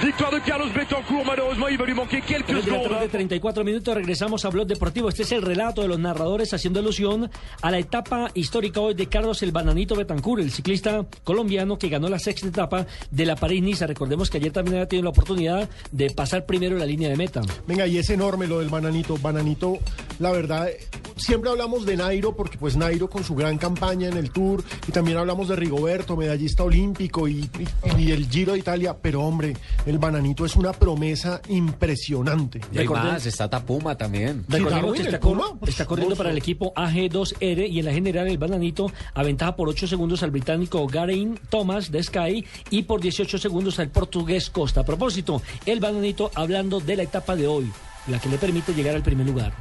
Victoire 0.02 0.36
de 0.36 0.42
Carlos 0.42 0.70
Betancourt, 0.74 1.24
malheureusement, 1.24 1.68
il 1.68 1.78
va 1.78 1.86
lui 1.86 1.94
manquer 1.94 2.20
quelques 2.20 2.52
de 2.52 2.60
secondes. 2.62 2.88
tarde, 2.90 3.08
34 3.08 3.64
minutos, 3.64 3.94
regresamos 3.94 4.44
a 4.44 4.50
Blog 4.50 4.66
Deportivo. 4.66 5.08
Este 5.08 5.22
es 5.22 5.32
el 5.32 5.40
relato 5.40 5.82
de 5.82 5.88
los 5.88 5.98
narradores 5.98 6.52
haciendo 6.52 6.80
alusión 6.80 7.30
a 7.62 7.70
la 7.70 7.78
etapa 7.78 8.30
histórica 8.34 8.80
hoy 8.80 8.94
de 8.94 9.06
Carlos 9.06 9.42
el 9.42 9.52
Bananito 9.52 9.94
Betancourt, 9.94 10.42
el 10.42 10.50
ciclista 10.50 11.06
colombiano 11.22 11.78
que 11.78 11.88
ganó 11.88 12.08
la 12.08 12.18
sexta 12.18 12.48
etapa 12.48 12.86
de 13.10 13.24
la 13.24 13.36
París-Niza. 13.36 13.86
Recordemos 13.86 14.28
que 14.30 14.38
ayer 14.38 14.52
también 14.52 14.76
había 14.76 14.88
tenido 14.88 15.04
la 15.04 15.10
oportunidad 15.10 15.70
de 15.92 16.10
pasar 16.10 16.44
primero 16.44 16.76
la 16.76 16.86
línea 16.86 17.08
de 17.08 17.16
meta. 17.16 17.40
Venga, 17.66 17.86
y 17.86 17.96
es 17.96 18.10
enorme 18.10 18.46
lo 18.46 18.58
del 18.58 18.68
Bananito. 18.70 19.16
Bananito, 19.16 19.78
la 20.18 20.32
verdad, 20.32 20.68
siempre 21.16 21.48
hablamos 21.50 21.86
de 21.86 21.96
Nairo 21.96 22.34
porque 22.36 22.58
pues 22.58 22.76
Nairo 22.76 23.08
con 23.08 23.22
su 23.24 23.34
gran 23.36 23.56
campaña 23.58 24.08
en 24.08 24.16
el 24.18 24.30
Tour 24.30 24.62
y 24.88 24.92
también 24.92 25.16
hablamos 25.18 25.48
de 25.48 25.56
Rigoberto, 25.56 26.16
medallista 26.16 26.64
olímpico 26.64 27.26
y, 27.28 27.48
y- 27.96 28.02
y 28.02 28.10
el 28.10 28.28
Giro 28.28 28.52
de 28.52 28.58
Italia, 28.58 28.96
pero 29.00 29.22
hombre, 29.22 29.56
el 29.86 29.98
bananito 29.98 30.44
es 30.44 30.56
una 30.56 30.72
promesa 30.72 31.40
impresionante. 31.48 32.60
Y 32.72 32.78
hay 32.78 32.84
Recordemos- 32.84 33.12
más, 33.12 33.26
está 33.26 33.48
Tapuma 33.50 33.96
también. 33.96 34.44
Recordemos 34.48 34.92
que 34.94 35.00
el 35.02 35.06
está, 35.08 35.20
cor- 35.20 35.58
está 35.66 35.86
corriendo 35.86 36.16
para 36.16 36.30
el 36.30 36.38
equipo 36.38 36.72
AG2R 36.74 37.68
y 37.68 37.78
en 37.78 37.84
la 37.84 37.92
general 37.92 38.26
el 38.28 38.38
bananito 38.38 38.90
aventaja 39.14 39.56
por 39.56 39.68
8 39.68 39.86
segundos 39.86 40.22
al 40.22 40.30
británico 40.30 40.86
Garain 40.86 41.38
Thomas 41.50 41.90
de 41.90 42.02
Sky 42.02 42.44
y 42.70 42.82
por 42.82 43.00
18 43.00 43.38
segundos 43.38 43.78
al 43.78 43.88
portugués 43.90 44.50
Costa. 44.50 44.80
A 44.80 44.84
propósito, 44.84 45.42
el 45.66 45.80
bananito 45.80 46.30
hablando 46.34 46.80
de 46.80 46.96
la 46.96 47.02
etapa 47.02 47.36
de 47.36 47.46
hoy, 47.46 47.70
la 48.08 48.18
que 48.18 48.28
le 48.28 48.38
permite 48.38 48.72
llegar 48.74 48.94
al 48.94 49.02
primer 49.02 49.26
lugar. 49.26 49.52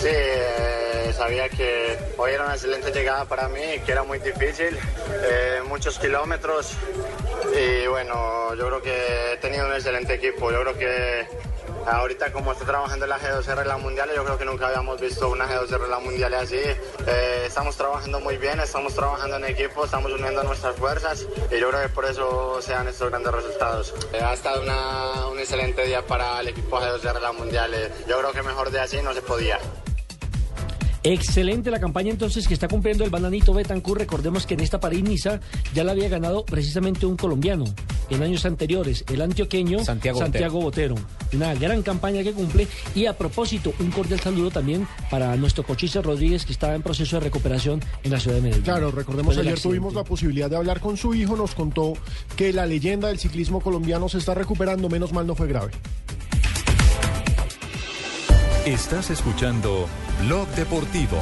Sí, 0.00 0.08
eh, 0.08 1.12
sabía 1.14 1.50
que 1.50 1.98
hoy 2.16 2.32
era 2.32 2.44
una 2.44 2.54
excelente 2.54 2.90
llegada 2.90 3.26
para 3.26 3.48
mí, 3.48 3.60
que 3.84 3.92
era 3.92 4.02
muy 4.02 4.18
difícil, 4.18 4.78
eh, 5.22 5.60
muchos 5.68 5.98
kilómetros 5.98 6.72
y 7.54 7.86
bueno, 7.86 8.54
yo 8.54 8.66
creo 8.66 8.82
que 8.82 9.32
he 9.32 9.36
tenido 9.36 9.66
un 9.66 9.74
excelente 9.74 10.14
equipo. 10.14 10.50
Yo 10.50 10.62
creo 10.62 10.78
que 10.78 11.26
ahorita 11.86 12.32
como 12.32 12.52
estoy 12.52 12.66
trabajando 12.66 13.04
en 13.04 13.10
la 13.10 13.18
G2R 13.18 13.60
en 13.60 13.68
la 13.68 13.76
Mundial, 13.76 14.10
yo 14.14 14.24
creo 14.24 14.38
que 14.38 14.44
nunca 14.44 14.68
habíamos 14.68 15.00
visto 15.00 15.28
una 15.28 15.46
G2R 15.46 15.84
en 15.84 15.90
la 15.90 15.98
Mundial 15.98 16.32
así. 16.34 16.56
Eh, 16.56 17.44
estamos 17.46 17.76
trabajando 17.76 18.20
muy 18.20 18.36
bien, 18.38 18.58
estamos 18.60 18.94
trabajando 18.94 19.36
en 19.36 19.44
equipo, 19.44 19.84
estamos 19.84 20.12
uniendo 20.12 20.42
nuestras 20.44 20.76
fuerzas 20.76 21.26
y 21.50 21.58
yo 21.58 21.68
creo 21.70 21.82
que 21.82 21.88
por 21.90 22.04
eso 22.04 22.62
se 22.62 22.72
dan 22.72 22.88
estos 22.88 23.10
grandes 23.10 23.32
resultados. 23.32 23.94
Eh, 24.12 24.20
ha 24.22 24.32
estado 24.32 24.62
un 25.30 25.38
excelente 25.38 25.84
día 25.84 26.02
para 26.06 26.40
el 26.40 26.48
equipo 26.48 26.80
G2R 26.80 27.16
en 27.16 27.22
la 27.22 27.32
Mundial. 27.32 27.74
eh, 27.74 27.90
yo 28.08 28.18
creo 28.18 28.32
que 28.32 28.42
mejor 28.42 28.70
de 28.70 28.80
así 28.80 29.02
no 29.02 29.12
se 29.12 29.22
podía. 29.22 29.58
Excelente 31.02 31.70
la 31.70 31.80
campaña 31.80 32.10
entonces 32.10 32.46
que 32.46 32.54
está 32.54 32.68
cumpliendo 32.68 33.04
el 33.04 33.10
bananito 33.10 33.54
Betancourt. 33.54 34.00
Recordemos 34.00 34.46
que 34.46 34.54
en 34.54 34.60
esta 34.60 34.80
París-Niza 34.80 35.40
ya 35.74 35.84
la 35.84 35.92
había 35.92 36.08
ganado 36.08 36.44
precisamente 36.44 37.06
un 37.06 37.16
colombiano 37.16 37.64
en 38.10 38.22
años 38.22 38.44
anteriores, 38.44 39.04
el 39.08 39.22
antioqueño 39.22 39.84
Santiago 39.84 40.60
Botero. 40.60 40.96
Una 41.32 41.54
gran 41.54 41.82
campaña 41.82 42.22
que 42.22 42.32
cumple. 42.32 42.66
Y 42.94 43.06
a 43.06 43.16
propósito, 43.16 43.72
un 43.78 43.90
cordial 43.90 44.20
saludo 44.20 44.50
también 44.50 44.86
para 45.10 45.34
nuestro 45.36 45.64
cochise 45.64 46.02
Rodríguez 46.02 46.44
que 46.44 46.52
estaba 46.52 46.74
en 46.74 46.82
proceso 46.82 47.16
de 47.16 47.20
recuperación 47.20 47.80
en 48.02 48.10
la 48.10 48.20
ciudad 48.20 48.36
de 48.36 48.42
Medellín. 48.42 48.64
Claro, 48.64 48.90
recordemos 48.90 49.36
ayer 49.38 49.52
accidente. 49.52 49.62
tuvimos 49.62 49.94
la 49.94 50.04
posibilidad 50.04 50.50
de 50.50 50.56
hablar 50.56 50.80
con 50.80 50.96
su 50.96 51.14
hijo, 51.14 51.36
nos 51.36 51.54
contó 51.54 51.94
que 52.36 52.52
la 52.52 52.66
leyenda 52.66 53.08
del 53.08 53.18
ciclismo 53.18 53.60
colombiano 53.60 54.08
se 54.08 54.18
está 54.18 54.34
recuperando, 54.34 54.88
menos 54.88 55.12
mal 55.12 55.26
no 55.26 55.34
fue 55.34 55.46
grave. 55.46 55.72
Estás 58.66 59.08
escuchando 59.08 59.88
Blog 60.26 60.46
Deportivo. 60.48 61.16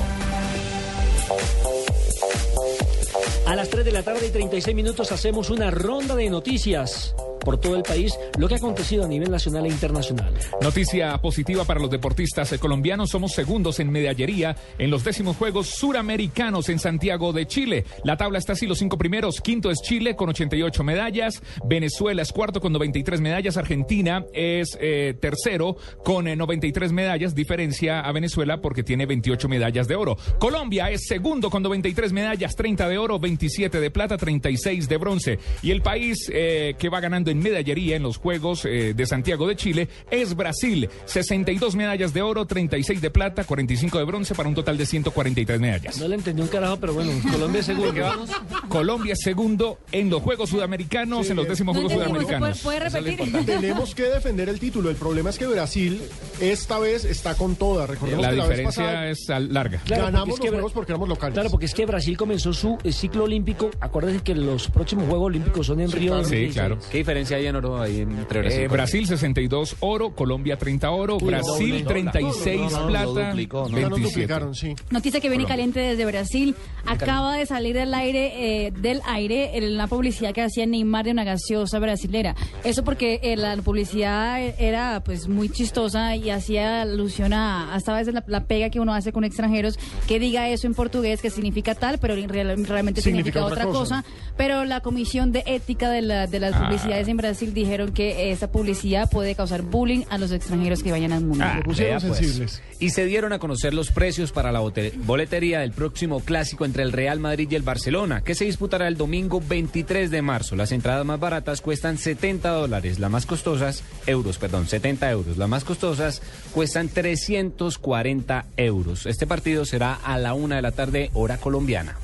A 3.47 3.55
las 3.55 3.71
3 3.71 3.85
de 3.85 3.93
la 3.93 4.03
tarde 4.03 4.27
y 4.27 4.31
36 4.31 4.75
minutos 4.75 5.13
hacemos 5.13 5.49
una 5.49 5.71
ronda 5.71 6.17
de 6.17 6.29
noticias 6.31 7.15
por 7.49 7.59
todo 7.59 7.77
el 7.77 7.83
país, 7.83 8.13
lo 8.39 8.47
que 8.47 8.57
ha 8.57 8.59
acontecido 8.59 9.07
a 9.07 9.09
nivel 9.09 9.31
nacional 9.31 9.65
e 9.65 9.71
internacional. 9.71 10.31
Noticia 10.61 11.17
positiva 11.17 11.65
para 11.65 11.81
los 11.81 11.89
deportistas 11.89 12.53
colombianos. 12.59 13.09
Somos 13.09 13.33
segundos 13.33 13.81
en 13.81 13.91
medallería 13.91 14.55
en 14.77 14.91
los 14.91 15.03
décimos 15.03 15.39
Juegos 15.39 15.69
Suramericanos 15.69 16.69
en 16.69 16.79
Santiago 16.79 17.33
de 17.33 17.47
Chile. 17.47 17.87
La 18.05 18.19
tabla 18.19 18.37
está 18.39 18.53
así, 18.53 18.67
los 18.67 18.79
cinco 18.79 18.99
primeros. 18.99 19.41
Quinto 19.41 19.71
es 19.71 19.79
Chile 19.81 20.15
con 20.15 20.29
88 20.29 20.85
medallas. 20.85 21.43
Venezuela 21.65 22.21
es 22.21 22.33
cuarto 22.33 22.61
con 22.61 22.71
93 22.75 23.19
medallas. 23.23 23.57
Argentina 23.57 24.27
es 24.35 24.77
eh, 24.79 25.15
tercero 25.19 25.79
con 26.05 26.29
eh, 26.29 26.37
93 26.37 26.93
medallas. 26.93 27.35
Diferencia 27.35 28.01
a 28.01 28.13
Venezuela 28.13 28.61
porque 28.61 28.83
tiene 28.83 29.07
28 29.07 29.49
medallas 29.49 29.89
de 29.89 29.95
oro. 29.95 30.19
Colombia 30.39 30.91
es 30.91 31.07
segundo 31.07 31.49
con 31.49 31.63
93 31.63 32.13
medallas. 32.13 32.57
30 32.57 32.87
de 32.91 32.99
oro, 32.99 33.19
27 33.19 33.81
de 33.81 33.91
plata, 33.91 34.19
36 34.19 34.87
de 34.87 34.97
bronce. 34.99 35.39
Y 35.63 35.71
el 35.71 35.81
país 35.81 36.31
eh, 36.31 36.75
que 36.79 36.91
va 36.91 37.01
ganando 37.01 37.31
en 37.31 37.38
medallería 37.39 37.97
en 37.97 38.03
los 38.03 38.17
Juegos 38.19 38.65
eh, 38.65 38.95
de 38.95 39.07
Santiago 39.07 39.47
de 39.47 39.57
Chile 39.57 39.89
es 40.11 40.35
Brasil. 40.37 40.89
62 41.07 41.75
medallas 41.77 42.13
de 42.15 42.23
oro, 42.23 42.47
36 42.47 43.01
de 43.01 43.11
plata, 43.11 43.45
45 43.45 43.99
de 43.99 44.05
bronce 44.05 44.35
para 44.35 44.49
un 44.49 44.55
total 44.55 44.77
de 44.79 44.87
143 44.87 45.61
medallas. 45.61 45.99
No 45.99 46.09
le 46.09 46.15
entendí 46.17 46.43
un 46.43 46.49
carajo, 46.49 46.77
pero 46.81 46.95
bueno, 46.95 47.13
Colombia 47.31 47.61
es 47.61 47.67
segundo. 47.67 47.93
¿Qué 47.95 48.01
vamos? 48.01 48.31
Colombia 48.69 49.13
es 49.15 49.21
segundo 49.21 49.79
en 49.93 50.11
los 50.11 50.23
Juegos 50.23 50.51
Sudamericanos, 50.51 51.27
Sí, 51.27 51.31
en 51.33 51.37
los 51.37 51.49
décimos 51.49 51.75
No 51.77 51.83
Juegos 51.89 52.07
entendimos, 52.07 52.57
¿se 52.57 52.63
Sudamericanos. 52.63 52.63
puede- 52.63 52.79
repetir? 53.19 53.47
Tenemos 53.47 53.95
que 53.95 54.03
defender 54.05 54.49
el 54.49 54.59
título. 54.61 54.91
El 54.91 54.97
problema 54.97 55.31
es 55.31 55.39
que 55.39 55.47
Brasil 55.47 56.01
esta 56.41 56.79
vez 56.79 57.05
está 57.05 57.35
con 57.35 57.57
toda. 57.57 57.87
Recordemos 57.87 58.23
La 58.25 58.31
que 58.31 58.37
la 58.37 58.47
vez 58.47 58.59
diferencia 58.59 58.85
pasada 58.85 59.09
es 59.11 59.29
larga. 59.53 59.81
Claro, 59.85 60.05
ganamos 60.05 60.35
es 60.35 60.41
que 60.41 60.47
los 60.47 60.55
juegos 60.55 60.73
porque 60.73 60.93
éramos 60.93 61.09
locales. 61.09 61.35
Claro, 61.35 61.51
porque 61.51 61.67
es 61.67 61.75
que 61.75 61.87
Brasil 61.87 62.17
comenzó 62.17 62.53
su 62.53 62.79
eh, 62.85 62.93
ciclo 62.93 63.25
olímpico. 63.25 63.71
Acuérdense 63.81 64.23
que 64.23 64.35
los 64.35 64.69
próximos 64.69 65.07
Juegos 65.09 65.27
Olímpicos 65.27 65.67
son 65.67 65.81
en 65.81 65.91
Río. 65.91 66.25
Sí, 66.25 66.49
claro. 66.53 66.79
¿Qué 66.91 66.99
diferencia 66.99 67.28
hay 67.35 67.47
en 67.47 67.57
oro 67.57 67.81
ahí 67.81 68.01
entre 68.01 68.41
Brasil? 68.41 68.61
Eh, 68.61 68.69
Brasil 68.69 69.07
62 69.07 69.77
oro, 69.81 70.15
Colombia 70.15 70.57
30 70.59 70.91
oro, 70.91 71.17
Uy, 71.21 71.25
Brasil 71.29 71.71
doble. 71.71 71.85
36 71.85 72.73
No, 72.73 72.87
plata, 72.87 73.05
lo 73.05 73.15
duplicó, 73.15 73.69
¿no? 73.69 73.77
Ya 73.79 73.89
nos 73.89 73.99
27. 73.99 74.09
duplicaron, 74.09 74.55
sí. 74.55 74.75
Noticia 74.91 75.21
que 75.21 75.29
viene 75.29 75.45
Colombia. 75.45 75.49
caliente 75.49 75.81
desde 75.81 76.05
Brasil. 76.07 76.55
Acaba 76.87 77.37
de 77.37 77.47
salir 77.47 77.75
del 77.75 77.93
aire, 77.95 78.67
eh, 78.67 78.71
del 78.73 79.01
aire 79.07 79.57
en 79.59 79.77
la 79.77 79.87
publicidad 79.87 80.33
que 80.33 80.43
hacía 80.43 80.67
Neymar 80.67 81.05
de 81.05 81.11
una 81.13 81.25
gaseosa 81.25 81.79
brasilera. 81.79 82.35
Eso 82.65 82.85
porque 82.85 83.21
eh, 83.23 83.37
la 83.37 83.57
publicidad 83.57 84.41
era 84.59 85.01
pues 85.05 85.29
muy 85.29 85.49
chistosa 85.49 86.17
y 86.17 86.31
hacía 86.31 86.83
alusión 86.83 87.33
a 87.33 87.75
hasta 87.75 87.95
a 87.95 87.99
veces 87.99 88.15
la, 88.15 88.25
la 88.27 88.45
pega 88.45 88.71
que 88.71 88.81
uno 88.81 88.95
hace 88.95 89.13
con 89.13 89.25
extranjeros 89.25 89.79
que 90.07 90.19
diga 90.19 90.49
eso 90.49 90.67
en 90.67 90.75
portugués 90.75 91.21
que 91.23 91.31
significa 91.31 91.75
tal, 91.75 91.99
pero 91.99 92.15
en 92.15 92.29
real- 92.29 92.65
realmente 92.67 93.01
significa, 93.01 93.41
Significa 93.41 93.45
otra 93.45 93.67
otra 93.69 93.79
cosa. 93.81 94.03
cosa. 94.03 94.05
Pero 94.37 94.65
la 94.65 94.81
comisión 94.81 95.33
de 95.33 95.43
ética 95.47 95.91
de, 95.91 96.03
la- 96.03 96.27
de 96.27 96.41
las 96.41 96.55
Ah. 96.55 96.65
publicidades 96.67 97.08
en 97.09 97.17
Brasil 97.17 97.55
dijeron 97.55 97.93
que 97.93 98.31
esa 98.31 98.51
publicidad 98.51 99.11
puede 99.11 99.35
causar 99.35 99.63
bullying 99.63 100.05
a 100.11 100.19
los 100.19 100.33
extranjeros 100.33 100.83
que 100.83 100.91
vayan 100.91 101.13
al 101.13 101.25
mundo. 101.25 101.45
Ah, 101.47 101.61
pusieron 101.65 102.01
pues. 102.01 102.19
sensibles. 102.19 102.63
Y 102.79 102.91
se 102.91 103.07
dieron 103.07 103.33
a 103.33 103.39
conocer 103.39 103.75
los 103.75 103.91
precios 103.91 104.33
para 104.33 104.53
la 104.53 104.61
boletería 104.61 105.61
del 105.61 105.73
próximo 105.73 106.21
clásico 106.21 106.65
entre 106.65 106.83
el 106.83 106.93
Real 106.93 107.19
Madrid 107.19 107.49
y 107.51 107.55
el 107.55 107.63
Barcelona, 107.63 108.23
que 108.23 108.35
se 108.35 108.45
disputará 108.45 108.89
el 108.89 108.97
domingo 108.97 109.43
23 109.47 110.11
de 110.11 110.23
marzo. 110.23 110.57
Las 110.57 110.73
entradas 110.73 111.05
más 111.05 111.19
baratas 111.19 111.61
cuestan 111.61 111.99
70 111.99 112.49
dólares, 112.51 112.99
las 112.99 113.11
más 113.11 113.27
costosas, 113.27 113.83
euros, 114.07 114.39
perdón, 114.39 114.67
70 114.69 115.11
euros. 115.11 115.37
Las 115.37 115.49
más 115.49 115.65
costosas 115.65 116.23
cuestan 116.53 116.89
340 116.89 118.47
euros. 118.57 119.07
Este 119.07 119.27
partido 119.27 119.65
será 119.65 119.95
a 119.95 120.19
la 120.19 120.35
una 120.35 120.57
de 120.57 120.63
la 120.63 120.73
tarde, 120.73 121.11
hora 121.15 121.39
colombiana. 121.39 121.97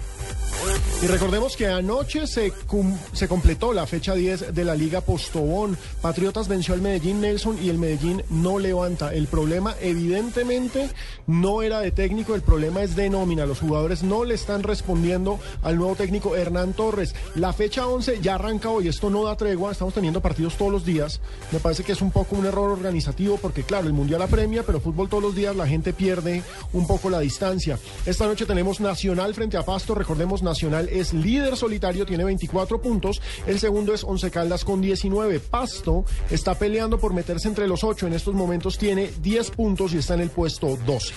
Y 1.03 1.07
recordemos 1.07 1.55
que 1.57 1.67
anoche 1.67 2.27
se, 2.27 2.51
cum- 2.67 2.97
se 3.13 3.29
completó 3.29 3.75
la 3.75 3.87
fecha 3.87 4.15
10 4.15 4.55
de 4.55 4.65
la 4.65 4.75
Liga 4.75 5.03
Postobón. 5.03 5.77
Patriotas 6.01 6.49
venció 6.49 6.73
al 6.73 6.81
Medellín 6.81 7.21
Nelson 7.21 7.59
y 7.63 7.69
el 7.69 7.77
Medellín 7.79 8.23
no 8.31 8.59
levanta. 8.59 9.13
El 9.13 9.27
problema 9.27 9.75
evidentemente 9.83 10.89
no 11.27 11.61
era 11.63 11.81
de 11.81 11.91
técnico, 11.91 12.35
el 12.35 12.41
problema 12.41 12.83
es 12.83 12.97
de 12.97 13.11
nómina. 13.11 13.45
Los 13.45 13.61
jugadores 13.61 14.03
no 14.03 14.25
le 14.25 14.35
están 14.35 14.63
respondiendo 14.63 15.39
al 15.63 15.77
nuevo 15.77 15.95
técnico 15.95 16.37
Hernán 16.37 16.73
Torres. 16.73 17.15
La 17.35 17.53
fecha 17.53 17.87
11 17.87 18.21
ya 18.23 18.37
arranca 18.37 18.71
hoy, 18.71 18.89
esto 18.89 19.11
no 19.11 19.25
da 19.25 19.37
tregua, 19.37 19.73
estamos 19.73 19.93
teniendo 19.93 20.23
partidos 20.23 20.57
todos 20.57 20.73
los 20.73 20.87
días. 20.87 21.21
Me 21.53 21.59
parece 21.61 21.85
que 21.85 21.93
es 21.93 22.01
un 22.01 22.13
poco 22.13 22.37
un 22.37 22.47
error 22.47 22.71
organizativo 22.71 23.37
porque 23.37 23.63
claro, 23.65 23.87
el 23.89 23.93
Mundial 23.93 24.23
apremia, 24.23 24.63
pero 24.63 24.81
fútbol 24.81 25.11
todos 25.11 25.23
los 25.23 25.35
días 25.35 25.55
la 25.55 25.67
gente 25.67 25.93
pierde 25.93 26.43
un 26.73 26.87
poco 26.87 27.11
la 27.11 27.21
distancia. 27.21 27.79
Esta 28.07 28.27
noche 28.27 28.47
tenemos 28.47 28.81
Nacional 28.81 29.35
frente 29.35 29.59
a 29.59 29.65
Pasto, 29.65 29.95
recordemos 29.95 30.43
Nacional 30.45 30.89
es 30.91 31.13
líder 31.13 31.57
solitario, 31.57 32.07
tiene 32.07 32.25
24 32.25 32.81
puntos, 32.81 33.21
el 33.47 33.59
segundo 33.59 33.95
es 33.95 34.05
Once 34.05 34.31
Caldas 34.31 34.65
con 34.65 34.81
19. 34.81 35.41
Pasto 35.41 36.05
está 36.31 36.57
peleando 36.57 36.99
por 36.99 37.13
meterse 37.15 37.49
entre 37.49 37.67
los 37.67 37.83
8, 37.83 38.07
en 38.07 38.13
estos 38.13 38.35
momentos 38.35 38.79
tiene 38.79 39.11
10 39.21 39.51
puntos 39.51 39.93
y 39.95 39.99
está 39.99 40.15
en 40.15 40.21
el 40.21 40.31
puesto 40.31 40.79
12. 40.87 41.15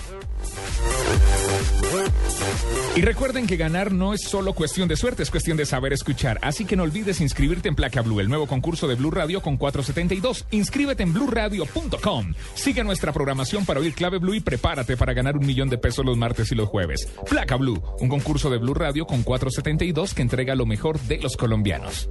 Y 2.96 3.00
recuerden 3.00 3.46
que 3.46 3.56
ganar 3.56 3.92
no 3.92 4.12
es 4.12 4.22
solo 4.22 4.54
cuestión 4.54 4.88
de 4.88 4.96
suerte, 4.96 5.22
es 5.22 5.30
cuestión 5.30 5.56
de 5.56 5.64
saber 5.66 5.92
escuchar. 5.92 6.40
Así 6.42 6.64
que 6.64 6.74
no 6.74 6.82
olvides 6.82 7.20
inscribirte 7.20 7.68
en 7.68 7.76
Placa 7.76 8.02
Blue, 8.02 8.18
el 8.18 8.28
nuevo 8.28 8.48
concurso 8.48 8.88
de 8.88 8.96
Blue 8.96 9.12
Radio 9.12 9.40
con 9.40 9.56
472. 9.56 10.46
Inscríbete 10.50 11.04
en 11.04 11.12
bluradio.com. 11.12 12.34
Sigue 12.54 12.82
nuestra 12.82 13.12
programación 13.12 13.64
para 13.64 13.78
oír 13.78 13.94
Clave 13.94 14.18
Blue 14.18 14.34
y 14.34 14.40
prepárate 14.40 14.96
para 14.96 15.12
ganar 15.12 15.36
un 15.36 15.46
millón 15.46 15.68
de 15.68 15.78
pesos 15.78 16.04
los 16.04 16.16
martes 16.16 16.50
y 16.50 16.56
los 16.56 16.68
jueves. 16.68 17.08
Placa 17.30 17.54
Blue, 17.54 17.80
un 18.00 18.08
concurso 18.08 18.50
de 18.50 18.58
Blue 18.58 18.74
Radio 18.74 19.06
con 19.06 19.17
472 19.22 20.14
que 20.14 20.22
entrega 20.22 20.54
lo 20.54 20.66
mejor 20.66 21.00
de 21.00 21.18
los 21.18 21.36
colombianos. 21.36 22.08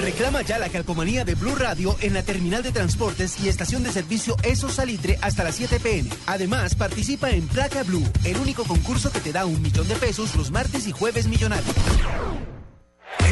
Reclama 0.00 0.42
ya 0.42 0.58
la 0.58 0.68
calcomanía 0.68 1.24
de 1.24 1.34
Blue 1.34 1.54
Radio 1.54 1.96
en 2.00 2.14
la 2.14 2.22
terminal 2.22 2.62
de 2.62 2.72
transportes 2.72 3.42
y 3.42 3.48
estación 3.48 3.82
de 3.82 3.92
servicio 3.92 4.36
Eso 4.42 4.68
Salitre 4.68 5.18
hasta 5.22 5.44
las 5.44 5.54
7 5.54 5.80
pm. 5.80 6.10
Además, 6.26 6.74
participa 6.74 7.30
en 7.30 7.46
Placa 7.48 7.82
Blue, 7.84 8.06
el 8.24 8.36
único 8.36 8.64
concurso 8.64 9.10
que 9.10 9.20
te 9.20 9.32
da 9.32 9.46
un 9.46 9.62
millón 9.62 9.88
de 9.88 9.94
pesos 9.94 10.34
los 10.36 10.50
martes 10.50 10.86
y 10.86 10.92
jueves 10.92 11.26
millonarios. 11.26 11.74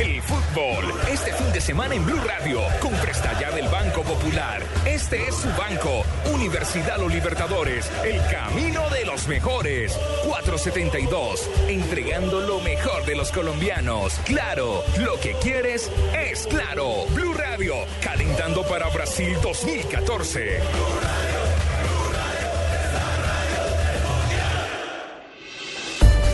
El 0.01 0.23
fútbol, 0.23 0.93
este 1.11 1.33
fin 1.35 1.53
de 1.53 1.61
semana 1.61 1.95
en 1.95 2.05
Blue 2.05 2.21
Radio, 2.25 2.61
con 2.81 2.93
Presta 2.95 3.39
Ya 3.39 3.51
del 3.51 3.69
Banco 3.69 4.03
Popular. 4.03 4.63
Este 4.87 5.29
es 5.29 5.35
su 5.35 5.49
banco, 5.51 6.05
Universidad 6.33 6.99
Los 6.99 7.13
Libertadores, 7.13 7.91
el 8.05 8.21
camino 8.31 8.89
de 8.91 9.05
los 9.05 9.29
mejores. 9.29 9.99
472, 10.25 11.49
entregando 11.69 12.41
lo 12.41 12.61
mejor 12.61 13.05
de 13.05 13.17
los 13.17 13.31
colombianos. 13.33 14.15
Claro, 14.25 14.83
lo 14.99 15.21
que 15.21 15.35
quieres 15.35 15.91
es 16.15 16.47
claro. 16.47 17.07
Blue 17.11 17.35
Radio, 17.35 17.75
calentando 18.03 18.63
para 18.63 18.89
Brasil 18.89 19.37
2014. 19.43 20.61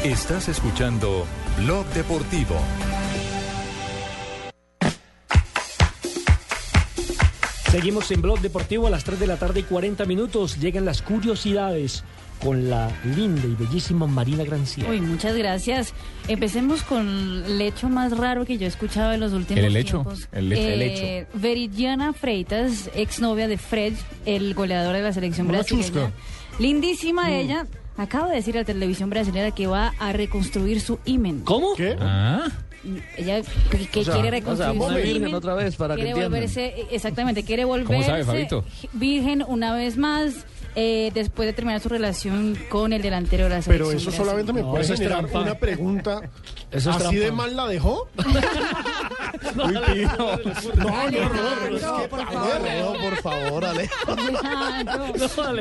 Estás 0.04 0.48
escuchando 0.48 1.26
Blog 1.59 1.84
Deportivo. 1.88 2.54
Seguimos 7.70 8.10
en 8.10 8.22
Blog 8.22 8.40
Deportivo 8.40 8.86
a 8.86 8.90
las 8.90 9.04
3 9.04 9.20
de 9.20 9.26
la 9.26 9.36
tarde 9.36 9.60
y 9.60 9.62
40 9.64 10.04
minutos. 10.06 10.58
Llegan 10.58 10.86
las 10.86 11.02
curiosidades 11.02 12.02
con 12.42 12.70
la 12.70 12.90
linda 13.16 13.42
y 13.46 13.54
bellísima 13.54 14.06
Marina 14.06 14.42
Granciera. 14.44 14.88
Uy, 14.90 15.00
muchas 15.02 15.36
gracias. 15.36 15.92
Empecemos 16.28 16.82
con 16.82 17.06
el 17.46 17.60
hecho 17.60 17.88
más 17.90 18.16
raro 18.16 18.46
que 18.46 18.56
yo 18.56 18.64
he 18.64 18.68
escuchado 18.68 19.12
en 19.12 19.20
los 19.20 19.32
últimos 19.34 19.58
¿El 19.58 19.66
helecho? 19.66 20.02
tiempos. 20.02 20.28
El 20.32 20.52
hecho, 20.52 20.62
el 20.68 20.82
hecho. 20.82 21.02
Eh, 21.04 21.26
Veridiana 21.34 22.12
Freitas, 22.14 22.90
exnovia 22.94 23.48
de 23.48 23.58
Fred, 23.58 23.92
el 24.24 24.54
goleador 24.54 24.94
de 24.96 25.02
la 25.02 25.12
selección 25.12 25.48
Una 25.48 25.58
brasileña. 25.58 25.86
chusca. 25.88 26.12
Lindísima 26.58 27.30
ella. 27.34 27.66
Acaba 27.98 28.28
de 28.28 28.36
decir 28.36 28.56
a 28.56 28.60
la 28.60 28.64
televisión 28.64 29.10
brasileña 29.10 29.50
que 29.50 29.66
va 29.66 29.92
a 29.98 30.12
reconstruir 30.12 30.80
su 30.80 31.00
imen. 31.04 31.40
¿Cómo? 31.40 31.74
¿Qué? 31.74 31.96
Ella 33.16 33.42
que, 33.70 33.86
que 33.86 34.00
O 34.00 34.04
sea, 34.04 34.14
quiere 34.20 34.28
o 34.44 34.56
sea, 34.56 34.72
reconstruir 34.72 34.76
una 34.82 34.88
su 34.88 34.94
virgen 34.94 35.34
otra 35.34 35.54
vez, 35.54 35.76
para 35.76 35.94
que 35.94 36.02
quiere 36.02 36.10
entiendan. 36.10 36.32
volverse, 36.32 36.86
exactamente, 36.90 37.42
quiere 37.42 37.62
¿Cómo 37.64 37.74
volverse 37.74 38.24
sabe, 38.24 38.48
virgen 38.92 39.44
una 39.46 39.74
vez 39.74 39.96
más 39.96 40.46
eh, 40.80 41.10
después 41.12 41.46
de 41.48 41.52
terminar 41.52 41.80
su 41.80 41.88
relación 41.88 42.56
con 42.68 42.92
el 42.92 43.02
delantero 43.02 43.44
de 43.44 43.50
la 43.50 43.62
selección. 43.62 43.88
Pero 43.88 43.98
eso 43.98 44.12
solamente 44.12 44.52
me 44.52 44.62
No, 44.62 44.70
puede 44.70 44.84
generar 44.84 45.18
trampa. 45.22 45.40
una 45.40 45.54
pregunta. 45.58 46.20
Eso 46.70 46.90
es 46.90 46.96
¿Así 46.96 47.16
de 47.16 47.32
mal 47.32 47.56
la 47.56 47.66
dejó? 47.66 48.08
No, 49.54 49.64
Uy, 49.64 49.78
tío. 49.94 50.08
No, 50.76 51.10
no, 51.10 51.28
no, 51.80 52.08
por 52.08 52.26
favor. 52.30 52.60
No, 52.80 52.92
por 53.00 53.16
favor, 53.22 53.64
Ale. 53.64 53.90
Alejandro. 54.06 55.14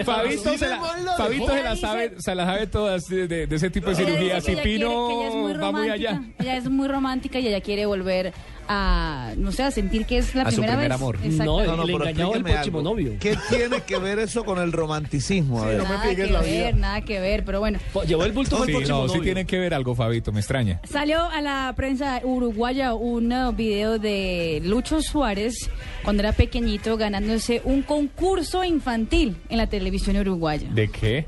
Fabito, 0.04 0.58
se 0.58 0.68
la, 0.68 0.82
Fabito 1.18 1.48
se 1.48 1.76
sabe, 1.78 2.14
se 2.22 2.36
la 2.36 2.46
sabe 2.46 2.68
todas 2.68 3.08
de, 3.08 3.28
de- 3.28 3.48
de 3.48 3.56
ese 3.56 3.70
tipo 3.70 3.90
de 3.90 3.96
cirugías. 3.96 4.44
quiere- 4.44 4.62
Pino 4.64 5.50
va 5.60 5.72
muy 5.72 5.90
allá. 5.90 6.22
Ella 6.40 6.58
es 6.58 6.70
muy 6.70 6.88
romántica 6.88 7.40
y 7.40 7.48
ella 7.48 7.62
quiere 7.62 7.86
volver 7.86 8.34
a, 8.68 9.34
no 9.38 9.52
sé, 9.52 9.64
a 9.64 9.72
sentir 9.72 10.06
que 10.06 10.18
es 10.18 10.34
la 10.36 10.44
A 10.44 10.52
su 10.52 10.58
primera 10.62 10.74
primer 10.74 10.90
vez. 10.90 10.96
amor. 10.96 11.20
No, 11.20 11.26
Exactamente. 11.26 11.72
el 11.72 11.78
pero 11.78 12.10
engañado 12.10 12.32
del 12.34 12.42
explíqueme 12.42 12.52
próximo 12.54 12.78
algo. 12.80 12.90
novio. 12.92 13.14
¿Qué 13.20 13.38
tiene 13.50 13.82
que 13.82 13.98
ver 13.98 14.20
eso 14.20 14.44
con 14.46 14.60
el 14.60 14.72
romanticismo? 14.72 15.62
A 15.62 15.66
ver. 15.68 15.78
no 15.78 15.84
me 15.84 15.90
nada 15.90 16.16
que 16.16 16.28
la 16.28 16.42
ver, 16.42 16.52
vida. 16.52 16.72
nada 16.80 17.02
que 17.02 17.20
ver, 17.20 17.44
pero 17.46 17.60
bueno. 17.60 17.80
Po- 17.94 18.04
Llevó 18.04 18.24
el 18.26 18.32
bulto 18.32 18.58
Sí, 18.66 18.72
próximo 18.72 18.98
no, 18.98 19.04
sí 19.08 19.16
novio. 19.18 19.22
tiene 19.24 19.46
que 19.46 19.58
ver 19.60 19.74
algo, 19.74 19.96
Fabito, 19.96 20.32
me 20.32 20.40
extraña. 20.40 20.80
Salió 20.90 21.24
a 21.30 21.42
la 21.42 21.74
prensa 21.76 22.22
uruguaya 22.24 22.94
un 22.94 23.32
uh, 23.32 23.52
video 23.54 24.00
de 24.00 24.62
Lucho 24.64 25.02
Suárez 25.02 25.70
cuando 26.04 26.22
era 26.24 26.32
pequeñito 26.34 26.98
ganándose 26.98 27.62
un 27.64 27.82
concurso 27.82 28.64
infantil 28.64 29.36
en 29.50 29.58
la 29.58 29.68
televisión 29.68 30.18
uruguaya. 30.18 30.68
¿De 30.72 30.90
qué? 30.90 31.26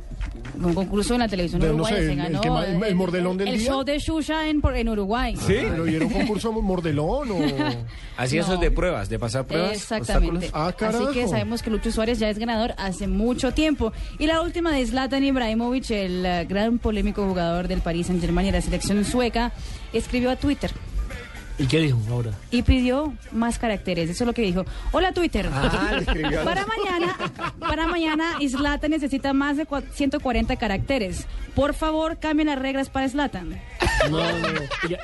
Un 0.61 0.73
concurso 0.73 1.13
en 1.13 1.19
la 1.21 1.27
televisión 1.27 1.61
no 1.61 1.67
uruguaya 1.67 1.97
sé, 1.97 2.05
se 2.05 2.11
el- 2.13 2.19
el 2.19 2.33
ganó. 2.39 2.63
el- 2.63 2.83
el 2.83 2.95
mordelón 2.95 3.37
del 3.37 3.47
el 3.49 3.57
día. 3.59 3.67
show 3.67 3.83
de 3.83 3.99
Xuxa 3.99 4.47
en, 4.47 4.61
por- 4.61 4.75
en 4.75 4.89
Uruguay. 4.89 5.35
¿Sí? 5.35 5.55
¿Pero 5.61 5.87
y 5.87 5.95
era 5.95 6.05
un 6.05 6.11
concurso 6.13 6.51
mordelón 6.51 7.31
o...? 7.31 7.35
Así 8.17 8.35
No. 8.37 8.41
esos 8.43 8.59
de 8.59 8.71
pruebas, 8.71 9.07
de 9.09 9.17
pasar 9.19 9.45
pruebas. 9.45 9.71
Exactamente. 9.73 10.49
Ah, 10.53 10.73
Así 10.79 11.05
que 11.13 11.27
sabemos 11.27 11.61
que 11.63 11.69
Lucho 11.69 11.91
Suárez 11.91 12.19
ya 12.19 12.29
es 12.29 12.37
ganador 12.37 12.73
hace 12.77 13.07
mucho 13.07 13.53
tiempo. 13.53 13.93
Y 14.17 14.27
la 14.27 14.41
última 14.41 14.71
de 14.73 14.85
Zlatan 14.85 15.23
Ibrahimovic, 15.23 15.89
el 15.91 16.25
eh, 16.25 16.45
gran 16.47 16.79
polémico 16.79 17.25
jugador 17.27 17.67
del 17.67 17.81
Paris 17.81 18.07
Saint-Germain 18.07 18.47
y 18.47 18.51
la 18.51 18.61
selección 18.61 19.05
sueca, 19.05 19.53
escribió 19.93 20.31
a 20.31 20.35
Twitter 20.35 20.71
¿Y 21.59 21.65
qué 21.67 21.79
dijo 21.79 21.99
ahora? 22.09 22.31
y 22.51 22.61
pidió 22.63 23.13
más 23.31 23.59
caracteres. 23.59 24.09
Eso 24.09 24.23
es 24.23 24.27
lo 24.27 24.33
que 24.33 24.41
dijo. 24.41 24.65
Hola 24.93 25.11
Twitter. 25.11 25.47
Ah, 25.51 25.99
para 26.45 26.65
mañana, 26.65 27.17
para 27.59 27.85
mañana 27.87 28.37
Zlatan 28.49 28.91
necesita 28.91 29.33
más 29.33 29.57
de 29.57 29.67
cua- 29.67 29.83
140 29.93 30.55
caracteres. 30.55 31.25
Por 31.55 31.73
favor, 31.73 32.17
cambien 32.19 32.47
las 32.47 32.57
reglas 32.59 32.89
para 32.89 33.09
Zlatan. 33.09 33.59
No, 34.09 34.17
no, 34.17 34.47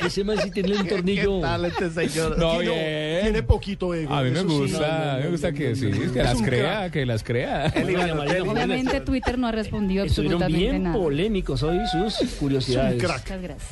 ese 0.07 0.23
man 0.23 0.37
sí 0.41 0.51
tiene 0.51 0.77
un 0.77 0.87
tornillo. 0.87 1.35
¿Qué 1.35 1.41
tal 1.41 1.65
este 1.65 1.89
señor? 1.89 2.37
No, 2.37 2.51
Tiene- 2.59 2.71
bien. 2.71 3.21
Tiene 3.23 3.43
poquito 3.43 3.93
ego. 3.93 4.13
A 4.13 4.21
mí 4.23 4.31
me 4.31 4.39
eso 4.39 4.47
sí. 4.49 4.55
gusta, 4.57 4.79
No, 4.79 4.87
no, 5.05 5.11
a 5.11 5.15
mí 5.17 5.23
me 5.23 5.29
gusta 5.31 5.51
que 5.51 5.75
sí, 5.75 5.91
que 6.13 6.23
las 6.23 6.41
crea, 6.41 6.89
que 6.89 7.05
las 7.05 7.23
crea. 7.23 7.73
Obviamente 8.47 9.01
Twitter 9.01 9.37
no 9.37 9.47
ha 9.47 9.51
respondido 9.51 10.05
Estuvieron 10.05 10.41
absolutamente 10.43 10.71
bien 10.71 10.83
nada. 10.83 10.95
polémicos 10.95 11.61
hoy 11.63 11.77
sus 11.91 12.29
curiosidades. 12.35 13.03
crack. 13.03 13.19
Muchas 13.23 13.41
gracias. 13.41 13.71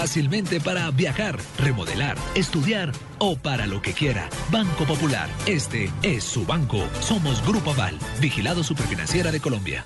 para 0.59 0.89
viajar, 0.91 1.37
remodelar, 1.59 2.17
estudiar 2.33 2.91
o 3.19 3.35
para 3.35 3.67
lo 3.67 3.81
que 3.81 3.93
quiera. 3.93 4.29
Banco 4.49 4.85
Popular. 4.85 5.29
Este 5.45 5.91
es 6.01 6.23
su 6.23 6.45
banco. 6.45 6.83
Somos 7.01 7.45
Grupo 7.45 7.71
Aval, 7.71 7.97
vigilado 8.19 8.63
superfinanciera 8.63 9.31
de 9.31 9.39
Colombia. 9.39 9.85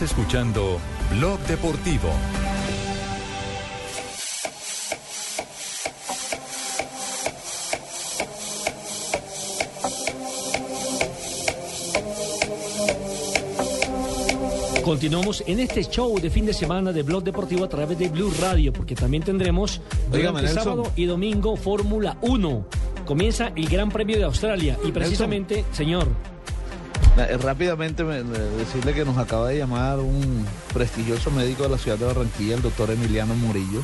Escuchando 0.00 0.78
Blog 1.10 1.40
Deportivo. 1.40 2.08
Continuamos 14.84 15.42
en 15.46 15.60
este 15.60 15.84
show 15.84 16.18
de 16.20 16.30
fin 16.30 16.46
de 16.46 16.52
semana 16.52 16.92
de 16.92 17.02
Blog 17.02 17.24
Deportivo 17.24 17.64
a 17.64 17.68
través 17.68 17.98
de 17.98 18.08
Blue 18.08 18.32
Radio, 18.40 18.72
porque 18.72 18.94
también 18.94 19.24
tendremos 19.24 19.80
durante 20.12 20.46
sábado 20.48 20.92
y 20.94 21.06
domingo 21.06 21.56
Fórmula 21.56 22.18
1. 22.22 22.66
Comienza 23.04 23.52
el 23.56 23.68
Gran 23.68 23.90
Premio 23.90 24.16
de 24.16 24.24
Australia 24.24 24.78
y 24.84 24.92
precisamente, 24.92 25.64
señor. 25.72 26.06
Rápidamente 27.26 28.04
me- 28.04 28.22
me- 28.24 28.38
decirle 28.38 28.94
que 28.94 29.04
nos 29.04 29.18
acaba 29.18 29.48
de 29.48 29.58
llamar 29.58 29.98
un 29.98 30.46
prestigioso 30.72 31.30
médico 31.30 31.64
de 31.64 31.68
la 31.70 31.78
ciudad 31.78 31.98
de 31.98 32.06
Barranquilla, 32.06 32.54
el 32.54 32.62
doctor 32.62 32.90
Emiliano 32.90 33.34
Murillo, 33.34 33.82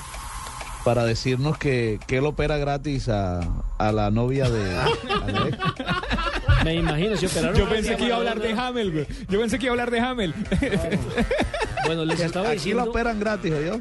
para 0.84 1.04
decirnos 1.04 1.56
que, 1.58 1.98
que 2.06 2.18
él 2.18 2.26
opera 2.26 2.56
gratis 2.58 3.08
a, 3.08 3.40
a 3.78 3.92
la 3.92 4.10
novia 4.10 4.48
de 4.50 4.76
Alex. 4.78 5.58
me 6.64 6.74
imagino, 6.74 7.16
si 7.16 7.26
operaron 7.26 7.56
Yo 7.58 7.68
pensé 7.68 7.96
que 7.96 8.04
iba 8.06 8.14
a 8.14 8.18
hablar 8.18 8.40
de 8.40 8.52
Hamel, 8.52 8.92
güey. 8.92 9.06
Yo 9.28 9.40
pensé 9.40 9.58
que 9.58 9.66
iba 9.66 9.72
a 9.72 9.74
hablar 9.74 9.90
de 9.90 10.00
Hamel. 10.00 10.34
Bueno, 11.86 12.04
les 12.04 12.20
estaba 12.20 12.48
Aquí 12.48 12.56
diciendo... 12.56 12.84
lo 12.84 12.90
operan 12.90 13.20
gratis, 13.20 13.52
¿oyó? 13.52 13.80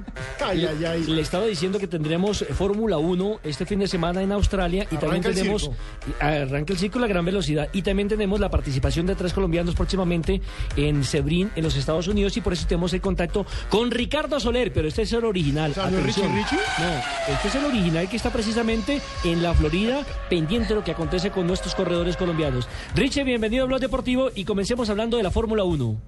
le, 0.54 1.00
le 1.00 1.22
estaba 1.22 1.46
diciendo 1.46 1.80
que 1.80 1.88
tendremos 1.88 2.46
Fórmula 2.54 2.98
1 2.98 3.40
este 3.44 3.66
fin 3.66 3.80
de 3.80 3.88
semana 3.88 4.22
en 4.22 4.32
Australia 4.32 4.84
y 4.92 4.96
también 4.98 5.12
Arranca 5.24 5.30
el 5.30 5.36
tenemos 5.36 5.62
circo. 5.64 5.78
arranca 6.20 6.74
el 6.74 6.80
circo 6.80 7.00
a 7.00 7.08
gran 7.08 7.24
velocidad 7.26 7.70
y 7.74 7.82
también 7.82 8.08
tenemos 8.10 8.40
la 8.40 8.50
participación 8.50 9.06
de 9.06 9.16
tres 9.16 9.34
colombianos 9.34 9.76
próximamente 9.76 10.42
en 10.76 11.04
Sebrín 11.04 11.52
en 11.56 11.64
los 11.64 11.76
Estados 11.76 12.08
Unidos 12.08 12.36
y 12.38 12.42
por 12.42 12.54
eso 12.54 12.66
tenemos 12.68 12.94
el 12.94 13.02
contacto 13.02 13.46
con 13.70 13.92
Ricardo 13.92 14.40
Soler, 14.40 14.74
pero 14.74 14.88
este 14.88 15.04
es 15.04 15.14
el 15.14 15.26
original. 15.26 15.72
O 15.72 15.74
sea, 15.74 15.90
¿no 15.90 15.98
es 16.00 16.04
Richie 16.06 16.24
Atención. 16.24 16.62
No, 16.80 17.34
este 17.34 17.48
es 17.48 17.56
el 17.56 17.66
original 17.66 18.10
que 18.10 18.16
está 18.18 18.30
precisamente 18.32 19.02
en 19.24 19.42
la 19.44 19.54
Florida, 19.54 20.04
pendiente 20.30 20.70
de 20.70 20.76
lo 20.76 20.84
que 20.84 20.92
acontece 20.92 21.32
con 21.32 21.48
nuestros 21.48 21.74
corredores 21.76 22.18
colombianos. 22.18 22.68
Richie, 22.96 23.24
bienvenido 23.24 23.64
a 23.64 23.68
Blog 23.68 23.80
Deportivo 23.80 24.30
y 24.36 24.46
comencemos 24.46 24.90
hablando 24.90 25.18
de 25.18 25.24
la 25.24 25.32
Fórmula 25.32 25.64
1. 25.64 26.02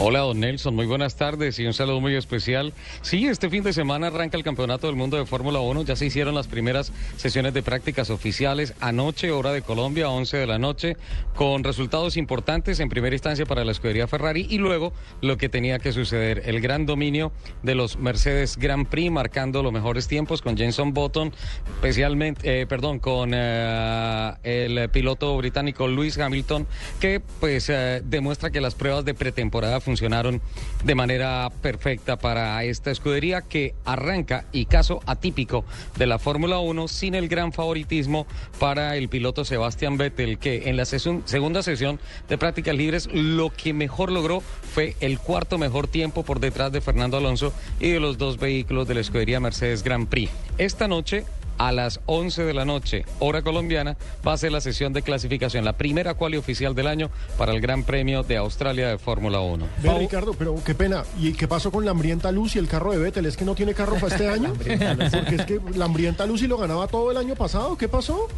Hola, 0.00 0.20
don 0.20 0.38
Nelson, 0.38 0.76
muy 0.76 0.86
buenas 0.86 1.16
tardes 1.16 1.58
y 1.58 1.66
un 1.66 1.74
saludo 1.74 2.00
muy 2.00 2.14
especial. 2.14 2.72
Sí, 3.02 3.26
este 3.26 3.50
fin 3.50 3.64
de 3.64 3.72
semana 3.72 4.06
arranca 4.06 4.36
el 4.36 4.44
Campeonato 4.44 4.86
del 4.86 4.94
Mundo 4.94 5.16
de 5.16 5.26
Fórmula 5.26 5.58
1. 5.58 5.82
Ya 5.82 5.96
se 5.96 6.06
hicieron 6.06 6.36
las 6.36 6.46
primeras 6.46 6.92
sesiones 7.16 7.52
de 7.52 7.64
prácticas 7.64 8.08
oficiales 8.08 8.74
anoche, 8.78 9.32
hora 9.32 9.50
de 9.50 9.60
Colombia, 9.62 10.08
11 10.08 10.36
de 10.36 10.46
la 10.46 10.60
noche, 10.60 10.96
con 11.34 11.64
resultados 11.64 12.16
importantes 12.16 12.78
en 12.78 12.88
primera 12.88 13.16
instancia 13.16 13.44
para 13.44 13.64
la 13.64 13.72
escudería 13.72 14.06
Ferrari 14.06 14.46
y 14.48 14.58
luego 14.58 14.92
lo 15.20 15.36
que 15.36 15.48
tenía 15.48 15.80
que 15.80 15.90
suceder, 15.90 16.42
el 16.46 16.60
gran 16.60 16.86
dominio 16.86 17.32
de 17.64 17.74
los 17.74 17.98
Mercedes 17.98 18.56
Grand 18.56 18.86
Prix, 18.86 19.10
marcando 19.10 19.64
los 19.64 19.72
mejores 19.72 20.06
tiempos 20.06 20.42
con 20.42 20.56
Jenson 20.56 20.94
Button, 20.94 21.32
especialmente, 21.74 22.60
eh, 22.60 22.66
perdón, 22.68 23.00
con 23.00 23.32
eh, 23.34 24.32
el 24.44 24.88
piloto 24.90 25.36
británico 25.38 25.88
Lewis 25.88 26.16
Hamilton, 26.18 26.68
que 27.00 27.20
pues 27.40 27.68
eh, 27.68 28.00
demuestra 28.04 28.50
que 28.50 28.60
las 28.60 28.76
pruebas 28.76 29.04
de 29.04 29.14
pretemporada 29.14 29.80
funcionaron 29.88 30.42
de 30.84 30.94
manera 30.94 31.50
perfecta 31.62 32.18
para 32.18 32.62
esta 32.62 32.90
escudería 32.90 33.40
que 33.40 33.74
arranca 33.86 34.44
y 34.52 34.66
caso 34.66 35.00
atípico 35.06 35.64
de 35.96 36.06
la 36.06 36.18
Fórmula 36.18 36.58
1 36.58 36.88
sin 36.88 37.14
el 37.14 37.26
gran 37.26 37.54
favoritismo 37.54 38.26
para 38.58 38.98
el 38.98 39.08
piloto 39.08 39.46
Sebastián 39.46 39.96
Vettel 39.96 40.38
que 40.38 40.68
en 40.68 40.76
la 40.76 40.84
segunda 40.84 41.62
sesión 41.62 41.98
de 42.28 42.36
prácticas 42.36 42.76
libres 42.76 43.08
lo 43.10 43.48
que 43.48 43.72
mejor 43.72 44.12
logró 44.12 44.42
fue 44.42 44.94
el 45.00 45.18
cuarto 45.18 45.56
mejor 45.56 45.88
tiempo 45.88 46.22
por 46.22 46.38
detrás 46.38 46.70
de 46.70 46.82
Fernando 46.82 47.16
Alonso 47.16 47.54
y 47.80 47.88
de 47.88 47.98
los 47.98 48.18
dos 48.18 48.38
vehículos 48.38 48.86
de 48.88 48.94
la 48.94 49.00
escudería 49.00 49.40
Mercedes 49.40 49.82
Grand 49.82 50.06
Prix. 50.06 50.30
Esta 50.58 50.86
noche 50.86 51.24
a 51.58 51.72
las 51.72 52.00
11 52.06 52.44
de 52.44 52.54
la 52.54 52.64
noche, 52.64 53.04
hora 53.18 53.42
colombiana, 53.42 53.96
va 54.26 54.32
a 54.32 54.38
ser 54.38 54.52
la 54.52 54.60
sesión 54.60 54.92
de 54.92 55.02
clasificación, 55.02 55.64
la 55.64 55.74
primera 55.74 56.14
quali 56.14 56.36
oficial 56.36 56.74
del 56.74 56.86
año 56.86 57.10
para 57.36 57.52
el 57.52 57.60
Gran 57.60 57.84
Premio 57.84 58.22
de 58.22 58.36
Australia 58.36 58.88
de 58.88 58.98
Fórmula 58.98 59.40
1. 59.40 59.66
Ve, 59.82 59.98
Ricardo, 59.98 60.34
pero 60.34 60.56
qué 60.64 60.74
pena. 60.74 61.04
¿Y 61.18 61.32
qué 61.32 61.48
pasó 61.48 61.70
con 61.70 61.84
la 61.84 61.90
hambrienta 61.90 62.32
luz 62.32 62.56
y 62.56 62.58
el 62.58 62.68
carro 62.68 62.92
de 62.92 62.98
Vettel? 62.98 63.26
¿Es 63.26 63.36
que 63.36 63.44
no 63.44 63.54
tiene 63.54 63.74
carro 63.74 63.96
para 63.96 64.14
este 64.14 64.28
año? 64.30 64.54
Porque 64.54 65.36
es 65.36 65.44
que 65.44 65.60
la 65.74 65.86
hambrienta 65.86 66.26
luz 66.26 66.42
y 66.42 66.46
lo 66.46 66.56
ganaba 66.56 66.86
todo 66.86 67.10
el 67.10 67.16
año 67.16 67.34
pasado. 67.34 67.76
¿Qué 67.76 67.88
pasó? 67.88 68.28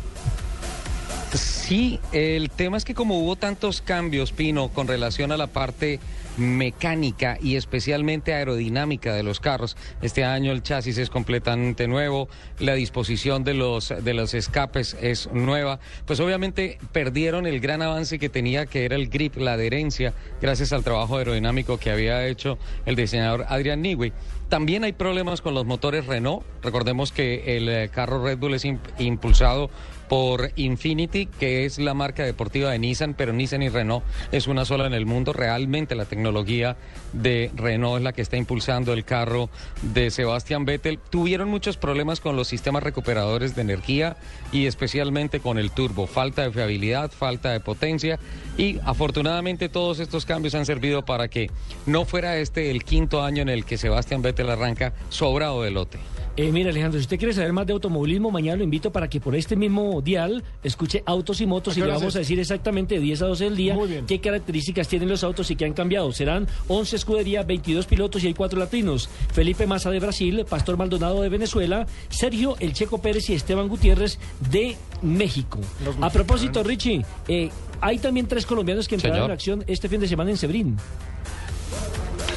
Sí, 1.34 2.00
el 2.12 2.50
tema 2.50 2.76
es 2.76 2.84
que 2.84 2.94
como 2.94 3.20
hubo 3.20 3.36
tantos 3.36 3.80
cambios, 3.80 4.32
Pino, 4.32 4.68
con 4.68 4.88
relación 4.88 5.30
a 5.30 5.36
la 5.36 5.46
parte 5.46 6.00
mecánica 6.40 7.38
y 7.40 7.56
especialmente 7.56 8.34
aerodinámica 8.34 9.14
de 9.14 9.22
los 9.22 9.38
carros. 9.38 9.76
Este 10.02 10.24
año 10.24 10.52
el 10.52 10.62
chasis 10.62 10.98
es 10.98 11.10
completamente 11.10 11.86
nuevo, 11.86 12.28
la 12.58 12.74
disposición 12.74 13.44
de 13.44 13.54
los 13.54 13.90
de 13.90 14.14
los 14.14 14.34
escapes 14.34 14.96
es 15.00 15.30
nueva. 15.32 15.78
Pues 16.06 16.18
obviamente 16.20 16.78
perdieron 16.92 17.46
el 17.46 17.60
gran 17.60 17.82
avance 17.82 18.18
que 18.18 18.28
tenía 18.28 18.66
que 18.66 18.84
era 18.84 18.96
el 18.96 19.08
grip, 19.08 19.36
la 19.36 19.52
adherencia, 19.52 20.14
gracias 20.40 20.72
al 20.72 20.82
trabajo 20.82 21.18
aerodinámico 21.18 21.78
que 21.78 21.90
había 21.90 22.26
hecho 22.26 22.58
el 22.86 22.96
diseñador 22.96 23.44
Adrian 23.48 23.82
Newey. 23.82 24.12
También 24.50 24.82
hay 24.82 24.92
problemas 24.92 25.40
con 25.40 25.54
los 25.54 25.64
motores 25.64 26.06
Renault. 26.06 26.42
Recordemos 26.62 27.12
que 27.12 27.56
el 27.56 27.68
eh, 27.68 27.88
carro 27.88 28.22
Red 28.22 28.36
Bull 28.38 28.54
es 28.54 28.64
imp- 28.64 28.80
impulsado 28.98 29.70
por 30.08 30.50
Infinity, 30.56 31.26
que 31.26 31.64
es 31.64 31.78
la 31.78 31.94
marca 31.94 32.24
deportiva 32.24 32.72
de 32.72 32.80
Nissan, 32.80 33.14
pero 33.14 33.32
Nissan 33.32 33.62
y 33.62 33.68
Renault 33.68 34.04
es 34.32 34.48
una 34.48 34.64
sola 34.64 34.88
en 34.88 34.92
el 34.92 35.06
mundo. 35.06 35.32
Realmente 35.32 35.94
la 35.94 36.04
tecnología 36.04 36.76
de 37.12 37.52
Renault 37.54 37.98
es 37.98 38.02
la 38.02 38.12
que 38.12 38.22
está 38.22 38.36
impulsando 38.36 38.92
el 38.92 39.04
carro 39.04 39.50
de 39.82 40.10
Sebastian 40.10 40.64
Vettel. 40.64 40.98
Tuvieron 40.98 41.48
muchos 41.48 41.76
problemas 41.76 42.18
con 42.18 42.34
los 42.34 42.48
sistemas 42.48 42.82
recuperadores 42.82 43.54
de 43.54 43.62
energía 43.62 44.16
y 44.50 44.66
especialmente 44.66 45.38
con 45.38 45.58
el 45.58 45.70
turbo. 45.70 46.08
Falta 46.08 46.42
de 46.42 46.50
fiabilidad, 46.50 47.12
falta 47.12 47.52
de 47.52 47.60
potencia 47.60 48.18
y 48.58 48.80
afortunadamente 48.84 49.68
todos 49.68 50.00
estos 50.00 50.26
cambios 50.26 50.56
han 50.56 50.66
servido 50.66 51.04
para 51.04 51.28
que 51.28 51.52
no 51.86 52.04
fuera 52.04 52.36
este 52.38 52.72
el 52.72 52.82
quinto 52.82 53.22
año 53.22 53.42
en 53.42 53.48
el 53.48 53.64
que 53.64 53.78
Sebastian 53.78 54.22
Vettel 54.22 54.39
arranca 54.48 54.94
sobrado 55.08 55.62
de 55.62 55.70
lote. 55.70 55.98
Eh, 56.36 56.52
mira, 56.52 56.70
Alejandro, 56.70 56.98
si 56.98 57.04
usted 57.04 57.18
quiere 57.18 57.34
saber 57.34 57.52
más 57.52 57.66
de 57.66 57.72
automovilismo, 57.72 58.30
mañana 58.30 58.56
lo 58.56 58.64
invito 58.64 58.90
para 58.92 59.08
que 59.10 59.20
por 59.20 59.34
este 59.34 59.56
mismo 59.56 60.00
dial 60.00 60.42
escuche 60.62 61.02
Autos 61.04 61.40
y 61.40 61.46
Motos 61.46 61.76
¿A 61.76 61.80
y 61.80 61.82
le 61.82 61.88
vamos 61.88 62.14
es? 62.14 62.16
a 62.16 62.18
decir 62.20 62.38
exactamente 62.38 62.94
de 62.94 63.00
10 63.00 63.22
a 63.22 63.26
12 63.26 63.44
del 63.44 63.56
día 63.56 63.76
qué 64.06 64.20
características 64.20 64.88
tienen 64.88 65.08
los 65.08 65.24
autos 65.24 65.50
y 65.50 65.56
qué 65.56 65.64
han 65.64 65.72
cambiado. 65.72 66.12
Serán 66.12 66.46
11 66.68 66.96
escuderías, 66.96 67.46
22 67.46 67.84
pilotos 67.86 68.24
y 68.24 68.28
hay 68.28 68.34
cuatro 68.34 68.58
latinos. 68.58 69.10
Felipe 69.34 69.66
Massa 69.66 69.90
de 69.90 69.98
Brasil, 69.98 70.46
Pastor 70.48 70.76
Maldonado 70.76 71.20
de 71.20 71.28
Venezuela, 71.28 71.86
Sergio 72.08 72.56
El 72.60 72.72
Checo 72.72 73.02
Pérez 73.02 73.28
y 73.28 73.34
Esteban 73.34 73.68
Gutiérrez 73.68 74.18
de 74.50 74.76
México. 75.02 75.58
A 76.00 76.10
propósito, 76.10 76.62
Richie, 76.62 77.04
eh, 77.28 77.50
hay 77.80 77.98
también 77.98 78.26
tres 78.26 78.46
colombianos 78.46 78.86
que 78.88 78.94
entraron 78.94 79.24
en 79.24 79.30
acción 79.32 79.64
este 79.66 79.88
fin 79.88 80.00
de 80.00 80.08
semana 80.08 80.30
en 80.30 80.36
Sebrín. 80.36 80.76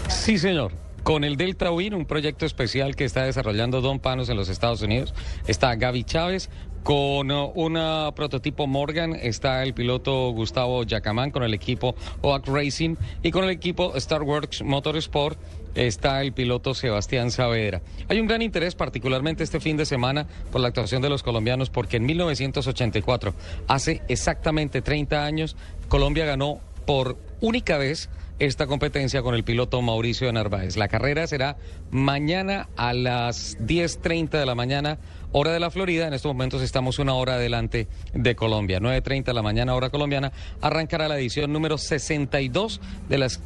Sí, 0.10 0.38
señor. 0.38 0.72
Con 1.04 1.26
el 1.26 1.36
Delta 1.36 1.70
Win, 1.70 1.94
un 1.94 2.06
proyecto 2.06 2.46
especial 2.46 2.96
que 2.96 3.04
está 3.04 3.26
desarrollando 3.26 3.82
Don 3.82 4.00
Panos 4.00 4.30
en 4.30 4.38
los 4.38 4.48
Estados 4.48 4.82
Unidos, 4.82 5.14
está 5.48 5.76
Gaby 5.76 6.06
Chávez. 6.06 6.50
Con 6.84 7.32
uh, 7.32 7.52
un 7.56 7.78
uh, 7.78 8.14
prototipo 8.14 8.68
Morgan 8.68 9.16
está 9.16 9.64
el 9.64 9.74
piloto 9.74 10.32
Gustavo 10.32 10.84
Yacamán 10.84 11.32
con 11.32 11.44
el 11.44 11.54
equipo 11.54 11.96
OAC 12.22 12.48
Racing 12.48 12.96
y 13.22 13.32
con 13.32 13.46
el 13.46 13.52
equipo 13.52 13.96
Star 13.96 14.22
Works 14.22 14.64
Motorsport 14.64 15.40
está 15.76 16.22
el 16.22 16.34
piloto 16.34 16.74
Sebastián 16.74 17.32
Saavedra. 17.32 17.82
Hay 18.10 18.20
un 18.20 18.28
gran 18.28 18.42
interés, 18.42 18.76
particularmente 18.76 19.44
este 19.44 19.62
fin 19.62 19.78
de 19.78 19.86
semana, 19.86 20.28
por 20.52 20.60
la 20.60 20.68
actuación 20.68 21.02
de 21.02 21.10
los 21.10 21.24
colombianos, 21.24 21.70
porque 21.70 21.98
en 21.98 22.06
1984, 22.06 23.34
hace 23.68 24.02
exactamente 24.10 24.82
30 24.82 25.24
años, 25.24 25.56
Colombia 25.88 26.26
ganó 26.26 26.60
por 26.86 27.18
única 27.40 27.78
vez 27.78 28.10
esta 28.46 28.68
competencia 28.68 29.22
con 29.22 29.36
el 29.36 29.44
piloto 29.44 29.82
Mauricio 29.82 30.28
de 30.28 30.34
Narváez. 30.34 30.76
La 30.76 30.88
carrera 30.88 31.26
será 31.28 31.58
mañana 31.92 32.68
a 32.76 32.94
las 32.94 33.58
10.30 33.60 34.32
de 34.32 34.46
la 34.46 34.54
mañana, 34.54 35.00
hora 35.32 35.52
de 35.52 35.60
la 35.60 35.72
Florida. 35.72 36.08
En 36.08 36.14
estos 36.14 36.30
momentos 36.34 36.62
estamos 36.62 37.00
una 37.00 37.14
hora 37.14 37.36
adelante 37.36 37.88
de 38.14 38.36
Colombia. 38.36 38.80
9.30 38.80 39.24
de 39.26 39.34
la 39.34 39.42
mañana, 39.42 39.76
hora 39.76 39.90
colombiana. 39.90 40.32
Arrancará 40.62 41.08
la 41.08 41.18
edición 41.18 41.54
número 41.54 41.78
62 41.78 42.82
de 43.08 43.18
las 43.18 43.40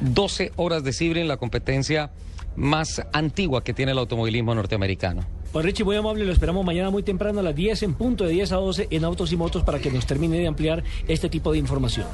12 0.00 0.52
horas 0.56 0.84
de 0.84 0.92
Sibrin, 0.92 1.26
la 1.26 1.36
competencia 1.36 2.12
más 2.54 3.02
antigua 3.12 3.64
que 3.64 3.74
tiene 3.74 3.92
el 3.92 3.98
automovilismo 3.98 4.54
norteamericano. 4.54 5.22
Pues 5.52 5.64
Richie, 5.64 5.84
muy 5.84 5.96
amable, 5.96 6.24
lo 6.24 6.32
esperamos 6.32 6.64
mañana 6.64 6.90
muy 6.90 7.02
temprano 7.02 7.40
a 7.40 7.42
las 7.42 7.56
10 7.56 7.82
en 7.82 7.94
punto 7.94 8.24
de 8.24 8.32
10 8.32 8.52
a 8.52 8.56
12 8.56 8.88
en 8.90 9.04
Autos 9.04 9.32
y 9.32 9.36
Motos 9.36 9.64
para 9.64 9.78
que 9.78 9.90
nos 9.90 10.06
termine 10.06 10.38
de 10.38 10.46
ampliar 10.46 10.84
este 11.08 11.28
tipo 11.28 11.52
de 11.52 11.58
información. 11.58 12.06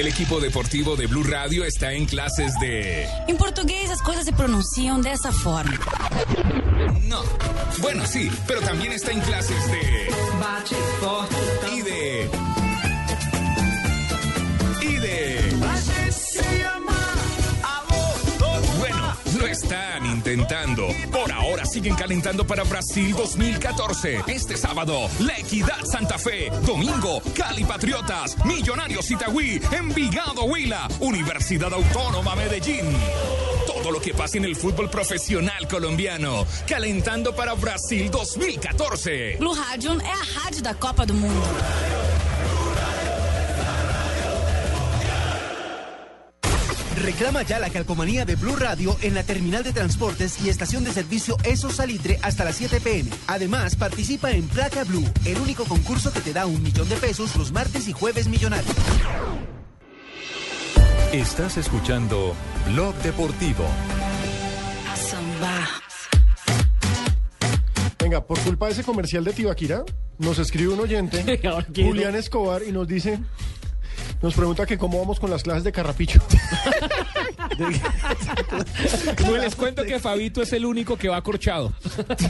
El 0.00 0.06
equipo 0.06 0.40
deportivo 0.40 0.96
de 0.96 1.06
Blue 1.06 1.24
Radio 1.24 1.62
está 1.62 1.92
en 1.92 2.06
clases 2.06 2.54
de... 2.58 3.06
Em 3.28 3.36
português 3.36 3.90
as 3.90 4.00
coisas 4.00 4.24
se 4.24 4.32
pronunciam 4.32 4.98
dessa 4.98 5.30
forma. 5.30 5.78
No. 7.04 7.22
Bueno, 7.82 8.06
sí, 8.06 8.30
pero 8.46 8.62
también 8.62 8.92
está 8.92 9.12
en 9.12 9.20
clases 9.20 9.62
de... 9.70 10.08
Bate 10.40 10.74
forte. 11.00 11.36
Y 11.70 11.82
de... 11.82 12.30
Y 14.80 14.94
de... 15.00 15.50
luego 19.40 19.52
están 19.52 20.06
intentando. 20.06 20.88
Por 21.10 21.32
ahora 21.32 21.64
siguen 21.64 21.94
calentando 21.94 22.46
para 22.46 22.64
Brasil 22.64 23.14
2014. 23.16 24.22
Este 24.26 24.56
sábado, 24.56 25.08
La 25.20 25.38
Equidad 25.38 25.84
Santa 25.84 26.18
Fe. 26.18 26.50
Domingo, 26.66 27.22
Cali 27.34 27.64
Patriotas. 27.64 28.36
Millonarios 28.44 29.10
Itagüí. 29.10 29.60
Envigado 29.72 30.44
Huila. 30.44 30.88
Universidad 31.00 31.72
Autónoma 31.72 32.34
Medellín. 32.36 32.86
Todo 33.66 33.90
lo 33.90 34.00
que 34.00 34.12
pasa 34.12 34.38
en 34.38 34.44
el 34.44 34.56
fútbol 34.56 34.90
profesional 34.90 35.66
colombiano. 35.68 36.46
Calentando 36.66 37.34
para 37.34 37.54
Brasil 37.54 38.10
2014. 38.10 39.36
Blue 39.38 39.54
Radio 39.54 40.00
é 40.00 40.12
a 40.12 40.40
rádio 40.40 40.62
da 40.62 40.74
Copa 40.74 41.06
do 41.06 41.14
Mundo. 41.14 41.99
Reclama 47.00 47.42
ya 47.42 47.58
la 47.58 47.70
calcomanía 47.70 48.24
de 48.24 48.36
Blue 48.36 48.56
Radio 48.56 48.96
en 49.00 49.14
la 49.14 49.22
terminal 49.22 49.62
de 49.62 49.72
transportes 49.72 50.40
y 50.44 50.48
estación 50.50 50.84
de 50.84 50.92
servicio 50.92 51.36
Eso 51.44 51.70
Salitre 51.70 52.18
hasta 52.22 52.44
las 52.44 52.56
7 52.56 52.80
pm. 52.80 53.10
Además, 53.26 53.74
participa 53.76 54.30
en 54.32 54.46
Placa 54.46 54.84
Blue, 54.84 55.08
el 55.24 55.38
único 55.38 55.64
concurso 55.64 56.12
que 56.12 56.20
te 56.20 56.32
da 56.32 56.46
un 56.46 56.62
millón 56.62 56.88
de 56.88 56.96
pesos 56.96 57.34
los 57.36 57.52
martes 57.52 57.88
y 57.88 57.92
jueves 57.92 58.28
millonarios. 58.28 58.74
Estás 61.12 61.56
escuchando 61.56 62.34
Blog 62.66 62.94
Deportivo. 62.96 63.64
Venga, 67.98 68.24
por 68.24 68.38
culpa 68.40 68.66
de 68.66 68.72
ese 68.72 68.84
comercial 68.84 69.24
de 69.24 69.32
Tibaquira, 69.32 69.84
nos 70.18 70.38
escribe 70.38 70.72
un 70.72 70.80
oyente, 70.80 71.40
Julián 71.74 72.14
Escobar, 72.14 72.62
y 72.62 72.72
nos 72.72 72.86
dice, 72.86 73.18
nos 74.22 74.34
pregunta 74.34 74.66
que 74.66 74.78
cómo 74.78 74.98
vamos 74.98 75.18
con 75.18 75.30
las 75.30 75.42
clases 75.42 75.64
de 75.64 75.72
carrapicho. 75.72 76.20
Pues 79.26 79.42
les 79.42 79.54
cuento 79.54 79.84
que 79.84 79.98
Fabito 79.98 80.42
es 80.42 80.52
el 80.52 80.64
único 80.64 80.96
que 80.96 81.08
va 81.08 81.16
acorchado. 81.16 81.72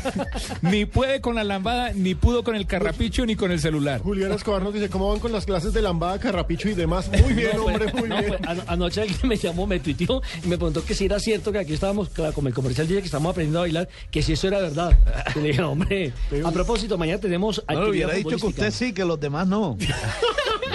ni 0.62 0.84
puede 0.84 1.20
con 1.20 1.34
la 1.34 1.44
lambada, 1.44 1.92
ni 1.94 2.14
pudo 2.14 2.42
con 2.44 2.54
el 2.56 2.66
carrapicho, 2.66 3.24
ni 3.26 3.36
con 3.36 3.52
el 3.52 3.60
celular. 3.60 4.00
Julián 4.02 4.32
Escobar 4.32 4.62
nos 4.62 4.74
dice, 4.74 4.88
¿cómo 4.88 5.08
van 5.10 5.20
con 5.20 5.32
las 5.32 5.46
clases 5.46 5.72
de 5.72 5.82
lambada, 5.82 6.18
carrapicho 6.18 6.68
y 6.68 6.74
demás? 6.74 7.08
Muy 7.22 7.32
bien, 7.34 7.50
No, 7.56 7.64
pues, 7.64 7.76
hombre, 7.76 7.92
muy 7.92 8.08
no, 8.08 8.18
bien. 8.18 8.28
pues, 8.36 8.40
ano- 8.48 8.62
anoche 8.66 9.00
alguien 9.02 9.18
me 9.24 9.36
llamó, 9.36 9.66
me 9.66 9.80
tuiteó 9.80 10.22
y 10.44 10.46
me 10.48 10.56
preguntó 10.56 10.84
que 10.84 10.94
si 10.94 11.04
era 11.06 11.18
cierto 11.20 11.52
que 11.52 11.58
aquí 11.58 11.72
estábamos, 11.74 12.08
claro, 12.10 12.32
como 12.32 12.48
el 12.48 12.54
comercial 12.54 12.86
dice 12.88 13.00
que 13.00 13.06
estamos 13.06 13.30
aprendiendo 13.30 13.60
a 13.60 13.62
bailar, 13.62 13.88
que 14.10 14.22
si 14.22 14.32
eso 14.32 14.48
era 14.48 14.58
verdad. 14.60 14.98
Le 15.36 15.42
dije, 15.48 15.62
hombre, 15.62 16.12
a 16.44 16.50
propósito, 16.50 16.98
mañana 16.98 17.20
tenemos 17.20 17.62
No 17.68 17.88
hubiera 17.88 18.12
dicho 18.14 18.36
que 18.36 18.46
usted 18.46 18.70
sí, 18.70 18.92
que 18.92 19.04
los 19.04 19.18
demás 19.20 19.46
no. 19.46 19.76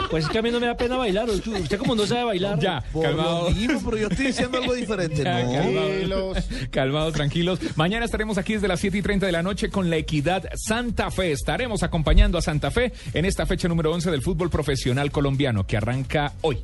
Pues 0.09 0.25
es 0.25 0.29
que 0.29 0.37
a 0.37 0.41
mí 0.41 0.51
no 0.51 0.59
me 0.59 0.67
da 0.67 0.77
pena 0.77 0.97
bailar. 0.97 1.29
Usted 1.29 1.51
usted 1.61 1.77
como 1.79 1.95
no 1.95 2.05
sabe 2.05 2.23
bailar. 2.25 2.59
Ya, 2.59 2.83
Por 2.93 3.03
calmado. 3.03 3.49
lo 3.49 3.55
mismo, 3.55 3.81
pero 3.83 3.97
yo 3.97 4.07
estoy 4.07 4.27
diciendo 4.35 4.57
algo 4.57 4.73
diferente. 4.73 5.23
No. 5.23 5.31
calmados, 5.31 6.45
calmados, 6.71 7.13
tranquilos. 7.13 7.59
Mañana 7.75 8.05
estaremos 8.05 8.37
aquí 8.37 8.53
desde 8.53 8.67
las 8.67 8.79
7 8.79 8.97
y 8.97 9.01
30 9.01 9.25
de 9.25 9.31
la 9.31 9.43
noche 9.43 9.69
con 9.69 9.89
la 9.89 9.97
Equidad 9.97 10.43
Santa 10.55 11.11
Fe. 11.11 11.31
Estaremos 11.31 11.83
acompañando 11.83 12.37
a 12.37 12.41
Santa 12.41 12.71
Fe 12.71 12.93
en 13.13 13.25
esta 13.25 13.45
fecha 13.45 13.67
número 13.67 13.91
11 13.93 14.11
del 14.11 14.21
fútbol 14.21 14.49
profesional 14.49 15.11
colombiano 15.11 15.65
que 15.65 15.77
arranca 15.77 16.33
hoy. 16.41 16.59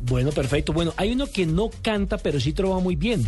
Bueno, 0.00 0.30
perfecto. 0.30 0.72
Bueno, 0.72 0.92
hay 0.96 1.12
uno 1.12 1.26
que 1.26 1.46
no 1.46 1.70
canta, 1.82 2.18
pero 2.18 2.38
sí 2.40 2.52
trova 2.52 2.80
muy 2.80 2.96
bien. 2.96 3.26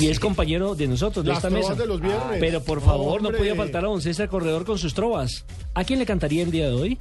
Y 0.00 0.08
es 0.08 0.18
compañero 0.18 0.74
de 0.74 0.88
nosotros, 0.88 1.24
de 1.24 1.30
Las 1.30 1.38
esta 1.38 1.50
mesa. 1.50 1.74
de 1.74 1.86
los 1.86 2.00
viernes. 2.00 2.38
Pero 2.40 2.62
por 2.62 2.80
favor, 2.80 3.22
no 3.22 3.30
podía 3.30 3.54
faltar 3.54 3.84
a 3.84 3.88
don 3.88 4.00
César 4.02 4.28
Corredor 4.28 4.64
con 4.64 4.78
sus 4.78 4.94
trovas. 4.94 5.44
¿A 5.74 5.84
quién 5.84 5.98
le 6.00 6.06
cantaría 6.06 6.42
el 6.42 6.50
día 6.50 6.66
de 6.66 6.74
hoy? 6.74 6.98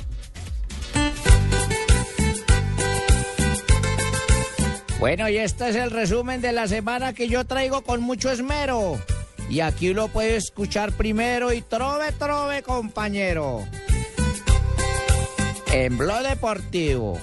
Bueno, 5.06 5.30
y 5.30 5.38
este 5.38 5.70
es 5.70 5.76
el 5.76 5.92
resumen 5.92 6.42
de 6.42 6.52
la 6.52 6.68
semana 6.68 7.14
que 7.14 7.28
yo 7.28 7.46
traigo 7.46 7.84
con 7.84 8.02
mucho 8.02 8.32
esmero. 8.32 9.00
Y 9.52 9.60
aquí 9.60 9.94
lo 9.94 10.08
puede 10.08 10.36
escuchar 10.36 10.94
primero 10.94 11.54
y 11.54 11.62
trove, 11.62 12.12
trove, 12.14 12.64
compañero. 12.64 13.64
En 15.72 15.96
Blog 15.96 16.24
Deportivo. 16.24 17.20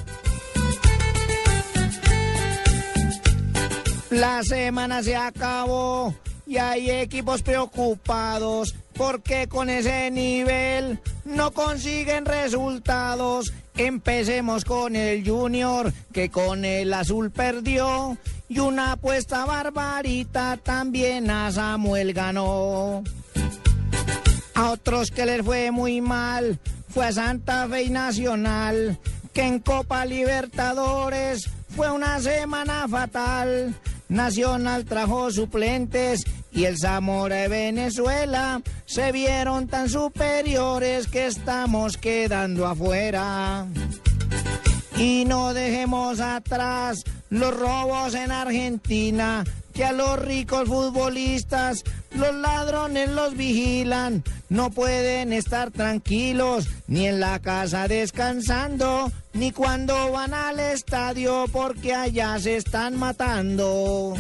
La 4.11 4.45
semana 4.45 5.03
se 5.03 5.17
acabó 5.17 6.15
y 6.47 6.59
hay 6.59 6.89
equipos 6.89 7.43
preocupados 7.43 8.77
porque 8.95 9.49
con 9.49 9.69
ese 9.69 10.09
nivel 10.13 11.01
no 11.25 11.51
consiguen 11.51 12.27
resultados. 12.27 13.53
Empecemos 13.77 14.65
con 14.65 14.97
el 14.97 15.27
Junior 15.27 15.93
que 16.13 16.31
con 16.31 16.65
el 16.65 16.93
azul 16.93 17.31
perdió 17.31 18.19
y 18.49 18.59
una 18.59 18.93
apuesta 18.93 19.47
barbarita 19.47 20.59
también 20.59 21.31
a 21.31 21.51
Samuel 21.51 22.13
ganó. 22.13 23.03
A 24.55 24.71
otros 24.71 25.11
que 25.11 25.25
les 25.25 25.43
fue 25.43 25.71
muy 25.71 26.01
mal 26.03 26.61
fue 26.89 27.07
a 27.07 27.13
Santa 27.13 27.67
Fe 27.69 27.85
y 27.85 27.91
Nacional, 27.91 28.99
que 29.33 29.43
en 29.43 29.61
Copa 29.61 30.05
Libertadores 30.05 31.49
fue 31.75 31.91
una 31.91 32.21
semana 32.21 32.87
fatal. 32.87 33.75
Nacional 34.13 34.85
trajo 34.85 35.31
suplentes 35.31 36.23
y 36.53 36.67
el 36.67 36.77
Zamora 36.77 37.37
de 37.37 37.49
Venezuela 37.49 38.61
se 38.85 39.11
vieron 39.11 39.69
tan 39.69 39.89
superiores 39.89 41.07
que 41.09 41.27
estamos 41.27 41.97
quedando 41.97 42.67
afuera. 42.67 43.67
Y 44.99 45.25
no 45.25 45.55
dejemos 45.55 46.21
atrás 46.21 47.05
los 47.31 47.57
robos 47.57 48.15
en 48.15 48.33
Argentina, 48.33 49.45
que 49.73 49.85
a 49.85 49.93
los 49.93 50.19
ricos 50.19 50.69
futbolistas 50.69 51.83
los 52.11 52.35
ladrones 52.35 53.09
los 53.11 53.37
vigilan. 53.37 54.23
No 54.49 54.71
pueden 54.71 55.33
estar 55.33 55.71
tranquilos 55.71 56.69
ni 56.87 57.07
en 57.07 57.21
la 57.21 57.39
casa 57.39 57.89
descansando, 57.89 59.11
ni 59.33 59.51
cuando 59.51 60.13
van 60.13 60.35
al 60.35 60.61
estadio 60.61 61.47
porque 61.51 61.95
allá 61.95 62.39
se 62.39 62.57
están 62.57 62.97
matando. 62.97 64.15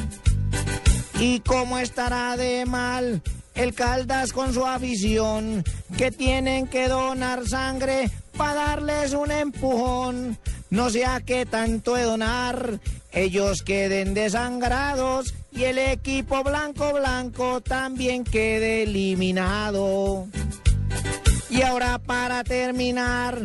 ¿Y 1.18 1.40
cómo 1.40 1.78
estará 1.78 2.36
de 2.36 2.64
mal 2.66 3.22
el 3.54 3.74
Caldas 3.74 4.32
con 4.32 4.52
su 4.54 4.66
afición? 4.66 5.62
Que 5.96 6.10
tienen 6.10 6.66
que 6.66 6.88
donar 6.88 7.46
sangre 7.46 8.10
para 8.36 8.54
darles 8.54 9.12
un 9.12 9.30
empujón. 9.30 10.38
No 10.72 10.88
sea 10.88 11.20
que 11.20 11.44
tanto 11.44 11.96
de 11.96 12.04
donar, 12.04 12.80
ellos 13.12 13.62
queden 13.62 14.14
desangrados 14.14 15.34
y 15.52 15.64
el 15.64 15.76
equipo 15.76 16.42
blanco 16.42 16.94
blanco 16.94 17.60
también 17.60 18.24
quede 18.24 18.84
eliminado. 18.84 20.28
Y 21.50 21.60
ahora 21.60 21.98
para 21.98 22.42
terminar, 22.42 23.38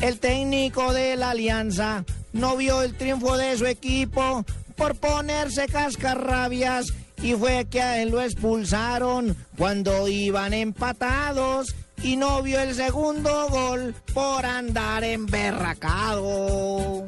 el 0.00 0.18
técnico 0.18 0.92
de 0.92 1.14
la 1.14 1.30
alianza 1.30 2.04
no 2.32 2.56
vio 2.56 2.82
el 2.82 2.94
triunfo 2.94 3.36
de 3.36 3.56
su 3.56 3.66
equipo 3.66 4.44
por 4.74 4.96
ponerse 4.96 5.66
cascarrabias 5.66 6.86
y 7.22 7.34
fue 7.34 7.66
que 7.70 7.82
a 7.82 8.02
él 8.02 8.10
lo 8.10 8.20
expulsaron 8.20 9.36
cuando 9.56 10.08
iban 10.08 10.52
empatados 10.52 11.72
y 12.04 12.16
no 12.16 12.42
vio 12.42 12.60
el 12.60 12.74
segundo 12.74 13.48
gol 13.48 13.94
por 14.12 14.44
andar 14.44 15.02
emberracado. 15.04 17.06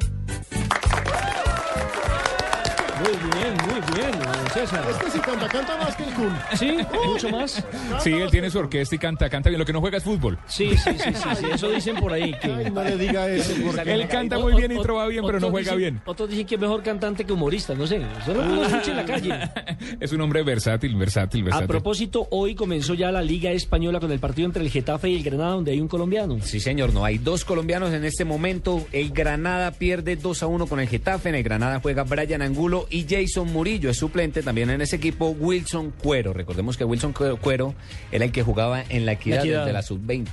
Muy 3.51 3.81
bien, 3.95 4.11
César. 4.53 4.83
Este 4.89 5.11
sí 5.11 5.19
canta, 5.19 5.47
canta 5.47 5.77
más 5.77 5.95
que 5.95 6.03
el 6.03 6.13
Kun. 6.13 6.33
Sí, 6.55 6.77
mucho 7.05 7.29
más. 7.29 7.63
Sí, 8.03 8.11
él 8.13 8.29
tiene 8.29 8.49
su 8.49 8.59
orquesta 8.59 8.95
y 8.95 8.97
canta, 8.99 9.29
canta 9.29 9.49
bien. 9.49 9.59
Lo 9.59 9.65
que 9.65 9.73
no 9.73 9.79
juega 9.81 9.97
es 9.97 10.03
fútbol. 10.03 10.37
Sí, 10.47 10.71
sí, 10.77 10.91
sí, 10.97 11.13
sí, 11.13 11.29
sí, 11.39 11.45
eso 11.53 11.69
dicen 11.69 11.95
por 11.97 12.11
ahí. 12.13 12.33
Que... 12.41 12.51
Ay, 12.51 12.71
no 12.71 12.83
le 12.83 12.97
diga 12.97 13.27
eso, 13.29 13.53
porque- 13.65 13.93
Él 13.93 14.07
canta 14.07 14.37
muy 14.39 14.53
bien 14.55 14.71
y 14.71 14.81
trova 14.81 15.07
bien, 15.07 15.23
pero 15.25 15.39
no 15.39 15.49
juega 15.49 15.71
dicen- 15.73 15.77
bien. 15.77 16.01
Otros 16.05 16.29
dicen 16.29 16.45
que 16.47 16.55
es 16.55 16.61
mejor 16.61 16.83
cantante 16.83 17.25
que 17.25 17.33
humorista, 17.33 17.73
no 17.75 17.87
sé. 17.87 17.97
Eso 18.21 18.33
no 18.33 18.55
lo 18.55 18.63
escucha 18.65 18.91
en 18.91 18.97
la 18.97 19.05
calle. 19.05 19.39
Es 19.99 20.11
un 20.11 20.21
hombre 20.21 20.43
versátil, 20.43 20.95
versátil, 20.95 21.41
A 21.41 21.45
versátil. 21.45 21.67
propósito, 21.67 22.27
hoy 22.31 22.55
comenzó 22.55 22.93
ya 22.93 23.11
la 23.11 23.21
Liga 23.21 23.51
Española 23.51 23.99
con 23.99 24.11
el 24.11 24.19
partido 24.19 24.45
entre 24.47 24.63
el 24.63 24.69
Getafe 24.69 25.09
y 25.09 25.15
el 25.17 25.23
Granada, 25.23 25.51
donde 25.51 25.71
hay 25.71 25.79
un 25.81 25.87
colombiano. 25.87 26.35
Sí, 26.41 26.57
Sí, 26.57 26.63
señor, 26.63 26.91
no 26.91 27.05
hay 27.05 27.19
dos 27.19 27.45
colombianos 27.45 27.93
en 27.93 28.03
este 28.03 28.25
momento. 28.25 28.87
El 28.91 29.11
Granada 29.11 29.69
pierde 29.69 30.15
2 30.15 30.41
a 30.41 30.47
1 30.47 30.65
con 30.65 30.79
el 30.79 30.87
Getafe. 30.87 31.29
En 31.29 31.35
el 31.35 31.43
Granada 31.43 31.79
juega 31.79 32.01
Brian 32.03 32.41
Angulo 32.41 32.87
y 32.89 33.05
Jason 33.07 33.36
Murillo. 33.45 33.89
Es 33.89 33.97
suplente 33.97 34.41
también 34.43 34.69
en 34.69 34.81
ese 34.81 34.95
equipo 34.95 35.29
Wilson 35.29 35.91
Cuero. 35.91 36.33
Recordemos 36.33 36.77
que 36.77 36.83
Wilson 36.83 37.13
Cuero 37.13 37.75
era 38.11 38.25
el 38.25 38.31
que 38.31 38.43
jugaba 38.43 38.83
en 38.89 39.05
la 39.05 39.13
equidad, 39.13 39.37
La 39.37 39.41
Equidad. 39.43 39.59
desde 39.61 39.73
la 39.73 39.81
sub-20. 39.81 40.27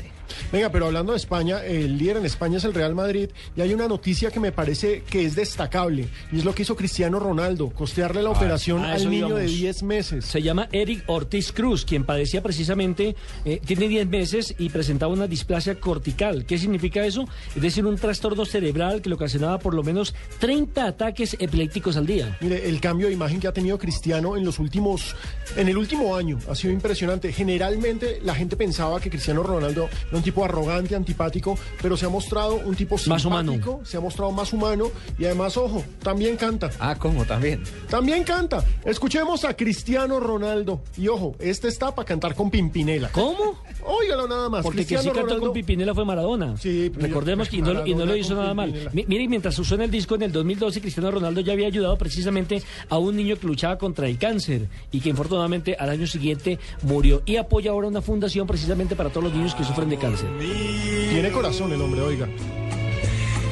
Venga, 0.53 0.71
pero 0.71 0.87
hablando 0.87 1.13
de 1.13 1.19
España, 1.19 1.65
el 1.65 1.99
líder 1.99 2.19
en 2.19 2.27
España 2.27 2.59
es 2.59 2.65
el 2.65 2.75
Real 2.75 2.95
Madrid 2.95 3.31
y 3.57 3.61
hay 3.61 3.73
una 3.75 3.89
noticia 3.89 4.31
que 4.31 4.41
me 4.41 4.53
parece 4.53 5.03
que 5.03 5.25
es 5.25 5.35
destacable 5.35 6.09
y 6.33 6.39
es 6.39 6.45
lo 6.45 6.55
que 6.55 6.63
hizo 6.63 6.77
Cristiano 6.77 7.19
Ronaldo, 7.19 7.71
costearle 7.71 8.23
la 8.23 8.31
operación 8.31 8.85
a 8.85 8.95
al 8.95 9.11
niño 9.11 9.37
de 9.37 9.45
íbamos. 9.45 9.61
10 9.61 9.83
meses. 9.83 10.25
Se 10.25 10.43
llama 10.43 10.69
Eric 10.73 11.05
Ortiz 11.07 11.53
Cruz, 11.53 11.85
quien 11.85 12.05
padecía 12.05 12.43
precisamente, 12.43 13.17
eh, 13.45 13.61
tiene 13.65 13.89
10 13.89 14.07
meses 14.09 14.55
y 14.59 14.69
presentaba 14.69 15.13
una 15.13 15.27
displasia 15.27 15.79
cortical. 15.81 16.45
¿Qué 16.47 16.59
significa 16.59 17.05
eso? 17.05 17.25
Es 17.55 17.63
decir, 17.63 17.85
un 17.87 17.97
trastorno 17.97 18.45
cerebral 18.45 19.03
que 19.03 19.09
le 19.09 19.15
ocasionaba 19.15 19.59
por 19.59 19.75
lo 19.75 19.83
menos 19.83 20.15
30 20.39 20.87
ataques 20.87 21.37
epilépticos 21.39 21.97
al 21.97 22.07
día. 22.07 22.37
Mire, 22.41 22.69
el 22.69 22.81
cambio 22.81 23.09
de 23.09 23.15
imagen 23.15 23.41
que 23.41 23.49
ha 23.49 23.53
tenido 23.53 23.79
Cristiano 23.79 24.37
en 24.37 24.45
los 24.45 24.59
últimos, 24.59 25.15
en 25.57 25.69
el 25.69 25.77
último 25.77 26.17
año 26.17 26.39
ha 26.49 26.55
sido 26.55 26.73
impresionante. 26.73 27.33
Generalmente 27.33 28.21
la 28.23 28.35
gente 28.35 28.57
pensaba 28.57 29.01
que 29.01 29.11
Cristiano 29.11 29.43
Ronaldo 29.43 29.89
era 30.15 30.19
un 30.19 30.25
tipo 30.25 30.45
arrogante, 30.45 30.95
antipático, 30.95 31.59
pero 31.83 31.97
se 31.97 32.07
ha 32.07 32.09
mostrado 32.09 32.55
un 32.57 32.75
tipo 32.77 32.95
Más 33.07 33.23
simpático, 33.23 33.81
se 33.85 33.97
ha 33.97 34.01
mostrado 34.01 34.31
más 34.33 34.53
humano 34.53 34.91
y 35.19 35.25
además, 35.25 35.57
ojo, 35.57 35.83
también 36.03 36.37
canta. 36.37 36.71
Ah, 36.79 36.95
¿cómo? 36.97 37.25
También. 37.25 37.63
También 37.91 38.23
canta. 38.25 38.65
Escuchemos 38.85 39.45
a 39.45 39.55
Cristiano 39.57 40.21
Ronaldo. 40.21 40.81
Y 40.97 41.09
ojo, 41.09 41.35
este 41.39 41.69
está 41.69 41.95
para 41.95 42.07
cantar 42.07 42.35
con 42.35 42.51
Pimpinela. 42.51 43.09
¿Cómo? 43.11 43.59
Óigalo 43.87 44.29
nada 44.29 44.49
más. 44.49 44.63
Porque 44.63 44.79
que 44.79 44.87
Cristiano 44.95 45.03
sí 45.03 45.09
cantó 45.09 45.23
Ronaldo- 45.35 45.47
con 45.47 45.53
Pipinela 45.55 45.95
fue 45.95 46.05
Maradona. 46.05 46.57
Sí, 46.57 46.91
Recordemos 46.95 47.49
que 47.49 47.57
y 47.57 47.63
no, 47.63 47.75
lo- 47.75 47.87
y 47.87 47.91
no 47.91 47.99
lo 48.01 48.07
Maradona 48.07 48.19
hizo 48.19 48.35
nada 48.35 48.55
mal. 48.55 48.67
Pimpinela. 48.67 48.91
Mi- 48.95 49.05
Mire, 49.07 49.29
mientras 49.29 49.55
suena 49.57 49.85
el 49.85 49.91
disco 49.91 50.15
en 50.15 50.23
el 50.23 50.33
2012, 50.33 50.81
Cristiano 50.81 51.11
Ronaldo 51.11 51.41
ya 51.41 51.53
había 51.53 51.67
ayudado 51.67 51.97
precisamente 51.99 52.63
a 52.89 52.99
un 52.99 53.17
niño 53.17 53.37
que 53.37 53.47
luchaba 53.47 53.77
contra 53.79 54.07
el 54.09 54.17
cáncer 54.19 54.69
y 54.93 55.01
que 55.01 55.09
infortunadamente 55.11 55.77
al 55.79 55.91
año 55.91 56.07
siguiente 56.07 56.59
murió. 56.83 57.23
Y 57.27 57.37
apoya 57.37 57.73
ahora 57.73 57.89
una 57.89 58.01
fundación 58.01 58.47
precisamente 58.47 58.97
para 58.97 59.11
todos 59.11 59.25
los 59.25 59.33
niños 59.35 59.55
que 59.55 59.65
sufren 59.65 59.89
de 59.91 59.97
cáncer. 59.97 60.04
Tiene 60.05 61.31
corazón 61.31 61.73
el 61.73 61.81
hombre, 61.81 62.03
oiga. 62.03 62.29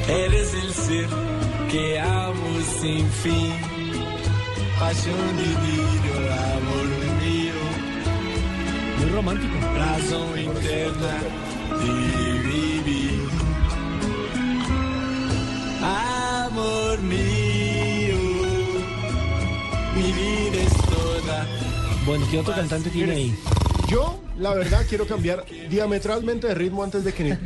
Eres 0.07 0.53
el 0.53 0.71
ser 0.71 1.07
que 1.71 1.99
amo 1.99 2.59
sin 2.79 3.09
fin. 3.09 3.53
Pasión 4.79 5.37
divino, 5.37 6.13
amor 6.53 6.85
mío. 7.23 7.53
Muy 8.99 9.09
romántico. 9.09 9.53
Razón 9.77 10.39
interna 10.39 11.21
de 11.79 12.33
vivir. 12.47 13.29
Amor 15.81 17.01
mío. 17.01 18.17
Mi 19.95 20.11
vida 20.11 20.61
es 20.61 20.73
toda. 20.85 21.47
Bueno, 22.05 22.27
¿qué 22.29 22.39
otro 22.39 22.53
cantante 22.53 22.91
tiene 22.91 23.13
ahí? 23.13 23.35
Yo, 23.93 24.19
la 24.39 24.53
verdad, 24.55 24.83
quiero 24.89 25.05
cambiar 25.05 25.45
diametralmente 25.69 26.47
de 26.47 26.55
ritmo 26.55 26.83
antes 26.83 27.03
de 27.03 27.13
que 27.13 27.37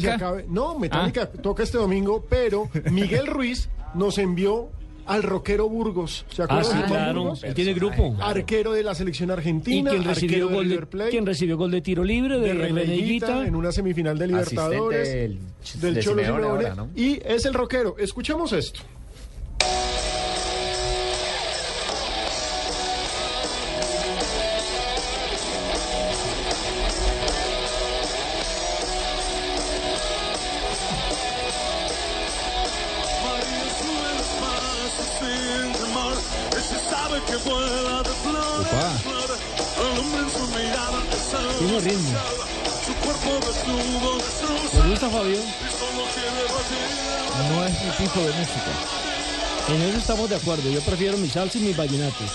se 0.00 0.10
acabe. 0.10 0.44
No, 0.48 0.76
Metallica 0.78 1.30
toca 1.30 1.62
este 1.62 1.78
domingo, 1.78 2.26
pero 2.28 2.68
Miguel 2.90 3.28
Ruiz 3.28 3.68
nos 3.94 4.18
envió 4.18 4.70
al 5.06 5.22
rockero 5.22 5.68
Burgos. 5.68 6.24
¿Se 6.32 6.42
Ah, 6.42 6.46
acuerdan 6.46 6.72
sí, 6.72 6.78
de 6.78 6.84
claro. 6.84 7.20
Burgos? 7.20 7.44
Él 7.44 7.54
tiene 7.54 7.74
grupo. 7.74 8.16
Arquero 8.20 8.72
de 8.72 8.82
la 8.82 8.94
selección 8.94 9.28
Y 9.30 9.32
argentina, 9.32 9.90
quien 9.90 10.04
recibió, 10.04 10.48
de 10.48 10.54
gol 10.54 10.68
de, 10.68 10.86
Plate, 10.86 11.10
quien 11.10 11.26
recibió 11.26 11.56
gol 11.56 11.70
de 11.70 11.80
tiro 11.80 12.02
libre 12.04 12.38
de, 12.40 12.52
de 12.52 12.54
Reneguita. 12.54 13.46
En 13.46 13.54
una 13.56 13.70
semifinal 13.72 14.18
de 14.18 14.26
Libertadores 14.28 15.08
del- 15.08 15.38
del 15.80 15.94
de 15.94 16.00
Cholo 16.00 16.22
Simeone 16.22 16.42
Simeone, 16.46 16.66
ahora, 16.68 16.74
¿no? 16.74 16.88
y 16.96 17.20
es 17.24 17.44
el 17.46 17.54
rockero. 17.54 17.96
Escuchemos 17.98 18.52
esto. 18.52 18.80
¿Le 41.92 41.98
gusta, 44.88 45.10
Fabio? 45.10 45.38
No 47.50 47.66
es 47.66 47.72
mi 47.84 47.90
tipo 48.06 48.20
de 48.20 48.32
música. 48.32 48.72
En 49.68 49.82
eso 49.82 49.98
estamos 49.98 50.30
de 50.30 50.36
acuerdo. 50.36 50.70
Yo 50.70 50.80
prefiero 50.80 51.18
mi 51.18 51.28
salsa 51.28 51.58
y 51.58 51.60
mis 51.60 51.76
vallenatos. 51.76 52.30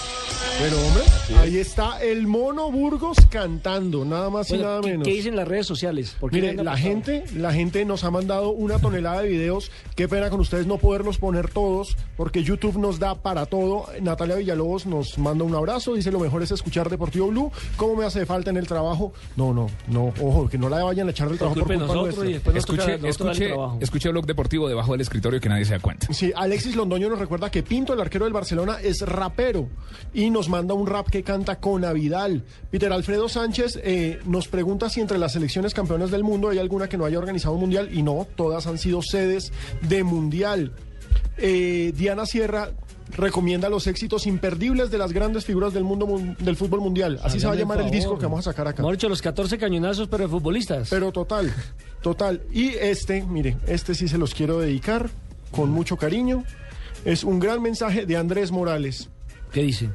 Pero 0.60 0.76
hombre, 0.88 1.04
ahí 1.40 1.58
está 1.58 2.02
el 2.04 2.26
mono 2.26 2.72
Burgos 2.72 3.18
cantando, 3.30 4.04
nada 4.04 4.32
más 4.32 4.50
y 4.50 4.58
nada 4.58 4.82
¿qué- 4.82 4.90
menos. 4.90 5.08
¿Qué 5.08 5.14
dicen 5.14 5.36
las 5.36 5.48
redes 5.48 5.68
sociales? 5.68 6.18
¿Por 6.20 6.32
qué 6.32 6.42
Mire, 6.42 6.56
la 6.64 6.76
gente, 6.76 7.26
la 7.36 7.54
gente 7.54 7.86
nos 7.86 8.04
ha 8.04 8.10
mandado 8.10 8.50
una 8.50 8.80
tonelada 8.80 9.22
de 9.22 9.30
videos. 9.30 9.72
Qué 9.96 10.08
pena 10.08 10.32
con 10.32 10.40
ustedes 10.40 10.66
no 10.66 10.80
poderlos 10.80 11.20
poner 11.20 11.50
todos, 11.50 11.96
porque 12.18 12.44
YouTube 12.44 12.78
nos 12.80 12.98
da 12.98 13.14
para 13.16 13.46
todo. 13.46 13.86
Natalia 14.02 14.36
Villalobos 14.38 14.88
nos 14.88 15.20
manda 15.20 15.44
un 15.46 15.54
abrazo, 15.54 15.94
dice 15.94 16.12
lo 16.12 16.20
mejor 16.20 16.42
es 16.42 16.50
escuchar 16.52 16.90
Deportivo 16.90 17.28
Blue. 17.28 17.52
¿Cómo 17.76 17.96
me 17.96 18.06
hace 18.06 18.26
falta 18.26 18.50
en 18.50 18.58
el 18.58 18.66
trabajo? 18.68 19.14
No, 19.36 19.54
no, 19.54 19.70
no, 19.88 20.12
ojo, 20.22 20.50
que 20.50 20.58
no 20.58 20.70
la 20.70 20.84
vayan 20.84 21.08
a 21.08 21.12
echar 21.12 21.30
del 21.30 21.38
trabajo 21.38 21.60
por 21.60 21.68
culpa 21.68 21.86
nosotros 21.86 22.26
y 22.26 22.34
nos 22.34 22.56
Escuche, 22.56 22.96
el 22.96 23.06
escuche, 23.06 23.54
escuche 23.80 24.10
Blog 24.10 24.26
Deportivo 24.26 24.68
debajo 24.68 24.94
del 24.94 25.02
escritorio 25.02 25.40
que 25.40 25.50
nadie 25.50 25.66
se 25.66 25.74
da 25.74 25.80
cuenta. 25.80 26.12
Sí, 26.12 26.34
Alexis 26.36 26.76
Londoño 26.76 27.10
nos 27.10 27.20
recuerda 27.20 27.52
que 27.52 27.62
Pinto, 27.62 27.94
el 27.94 28.02
arquero 28.02 28.26
del 28.26 28.34
Barcelona, 28.34 28.78
es 28.82 29.02
rapero 29.02 29.70
y 30.16 30.30
nos 30.32 30.47
manda 30.48 30.74
un 30.74 30.88
rap 30.88 31.10
que 31.10 31.24
canta 31.24 31.60
con 31.60 31.84
Vidal. 31.94 32.44
Peter 32.72 32.92
Alfredo 32.92 33.30
Sánchez 33.30 33.80
eh, 33.84 34.20
nos 34.26 34.48
pregunta 34.48 34.90
si 34.90 35.02
entre 35.02 35.18
las 35.18 35.34
selecciones 35.34 35.74
campeonas 35.74 36.12
del 36.12 36.24
mundo 36.24 36.50
hay 36.50 36.60
alguna 36.60 36.88
que 36.90 36.98
no 36.98 37.06
haya 37.06 37.18
organizado 37.20 37.54
un 37.56 37.62
mundial 37.62 37.90
y 37.92 38.04
no, 38.04 38.28
todas 38.36 38.68
han 38.68 38.78
sido 38.78 39.02
sedes 39.02 39.52
de 39.82 40.04
mundial. 40.04 40.74
Eh, 41.38 41.94
Diana 41.96 42.26
Sierra 42.26 42.72
recomienda 43.16 43.70
los 43.70 43.88
éxitos 43.88 44.28
imperdibles 44.28 44.92
de 44.92 44.98
las 44.98 45.14
grandes 45.14 45.46
figuras 45.46 45.74
del 45.74 45.84
mundo 45.84 46.06
mun- 46.08 46.36
del 46.40 46.56
fútbol 46.58 46.82
mundial. 46.82 47.20
Así 47.24 47.40
se 47.40 47.48
va 47.48 47.54
a 47.54 47.56
llamar 47.56 47.80
el 47.82 47.90
disco 47.90 48.18
que 48.18 48.26
vamos 48.26 48.40
a 48.48 48.52
sacar 48.52 48.68
acá. 48.68 48.82
Hemos 48.82 48.96
hecho 48.96 49.08
los 49.08 49.22
14 49.22 49.58
cañonazos, 49.58 50.08
pero 50.10 50.24
de 50.24 50.30
futbolistas. 50.30 50.90
Pero 50.90 51.12
total, 51.12 51.54
total. 52.02 52.42
Y 52.52 52.70
este, 52.70 53.24
mire, 53.24 53.56
este 53.68 53.96
sí 53.96 54.08
se 54.08 54.18
los 54.18 54.34
quiero 54.34 54.60
dedicar 54.60 55.10
con 55.52 55.70
mucho 55.70 55.96
cariño. 55.96 56.44
Es 57.06 57.24
un 57.24 57.40
gran 57.40 57.62
mensaje 57.62 58.06
de 58.06 58.18
Andrés 58.18 58.52
Morales. 58.52 59.10
¿Qué 59.54 59.62
dice? 59.64 59.90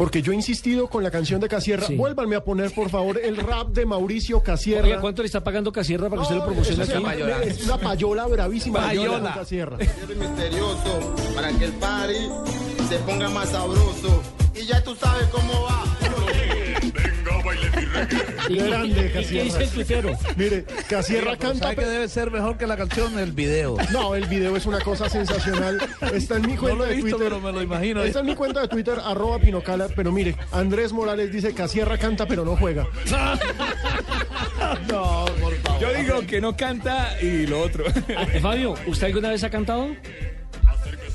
Porque 0.00 0.22
yo 0.22 0.32
he 0.32 0.34
insistido 0.34 0.88
con 0.88 1.02
la 1.04 1.10
canción 1.10 1.42
de 1.42 1.46
Casierra. 1.48 1.86
Sí. 1.86 1.94
Vuélvanme 1.94 2.34
a 2.34 2.42
poner, 2.42 2.72
por 2.72 2.88
favor, 2.88 3.20
el 3.22 3.36
rap 3.36 3.68
de 3.68 3.84
Mauricio 3.84 4.42
Casierra. 4.42 4.86
Oiga, 4.86 4.98
¿cuánto 5.02 5.20
le 5.20 5.26
está 5.26 5.44
pagando 5.44 5.70
Casierra 5.70 6.08
para 6.08 6.22
que 6.22 6.22
usted 6.22 6.36
lo 6.36 6.44
promocione 6.46 6.82
aquí? 6.84 6.92
llama- 6.94 7.14
Es 7.44 7.64
una 7.66 7.76
payola 7.76 8.26
bravísima. 8.26 8.80
Payola. 8.80 9.34
Casierra. 9.34 9.76
misterioso 10.18 11.14
para 11.34 11.50
que 11.52 11.66
el 11.66 11.72
party 11.72 12.14
se 12.88 12.96
ponga 13.00 13.28
más 13.28 13.50
sabroso. 13.50 14.22
Y 14.54 14.64
ya 14.64 14.82
tú 14.82 14.94
sabes 14.94 15.26
cómo 15.28 15.52
va. 15.64 15.84
¿Y 18.50 18.56
qué- 18.58 18.64
Grande, 18.68 18.88
y 18.88 18.94
qué 19.08 19.10
Casierra. 19.12 19.44
dice 19.44 19.62
el 19.62 19.70
tuitero? 19.70 20.18
Mire, 20.36 20.64
Casierra 20.88 21.36
canta. 21.36 21.58
¿Sabe 21.64 21.76
que 21.76 21.84
debe 21.86 22.08
ser 22.08 22.30
mejor 22.30 22.58
que 22.58 22.66
la 22.66 22.76
canción 22.76 23.18
el 23.18 23.32
video? 23.32 23.76
No, 23.92 24.14
el 24.14 24.26
video 24.26 24.56
es 24.56 24.66
una 24.66 24.80
cosa 24.80 25.08
sensacional. 25.08 25.78
Está 26.14 26.36
en 26.36 26.42
mi 26.46 26.54
No 26.54 26.60
cuenta 26.60 26.78
lo 26.78 26.84
he 26.86 26.88
de 26.88 26.94
visto, 26.96 27.16
Twitter. 27.16 27.28
pero 27.32 27.40
me 27.40 27.52
lo 27.52 27.62
imagino. 27.62 28.02
Está 28.02 28.20
en 28.20 28.26
mi 28.26 28.34
cuenta 28.34 28.60
de 28.62 28.68
Twitter, 28.68 28.98
arroba 29.04 29.38
Pinocala. 29.38 29.88
Pero 29.94 30.12
mire, 30.12 30.34
Andrés 30.52 30.92
Morales 30.92 31.30
dice 31.32 31.54
Casierra 31.54 31.96
canta 31.98 32.26
pero 32.26 32.44
no 32.44 32.56
juega. 32.56 32.86
No, 34.90 35.24
por 35.40 35.54
favor. 35.62 35.80
Yo 35.80 35.92
digo 35.94 36.26
que 36.26 36.40
no 36.40 36.56
canta 36.56 37.16
y 37.22 37.46
lo 37.46 37.60
otro. 37.62 37.84
Fabio, 38.40 38.74
¿usted 38.86 39.06
alguna 39.08 39.30
vez 39.30 39.42
ha 39.44 39.50
cantado? 39.50 39.88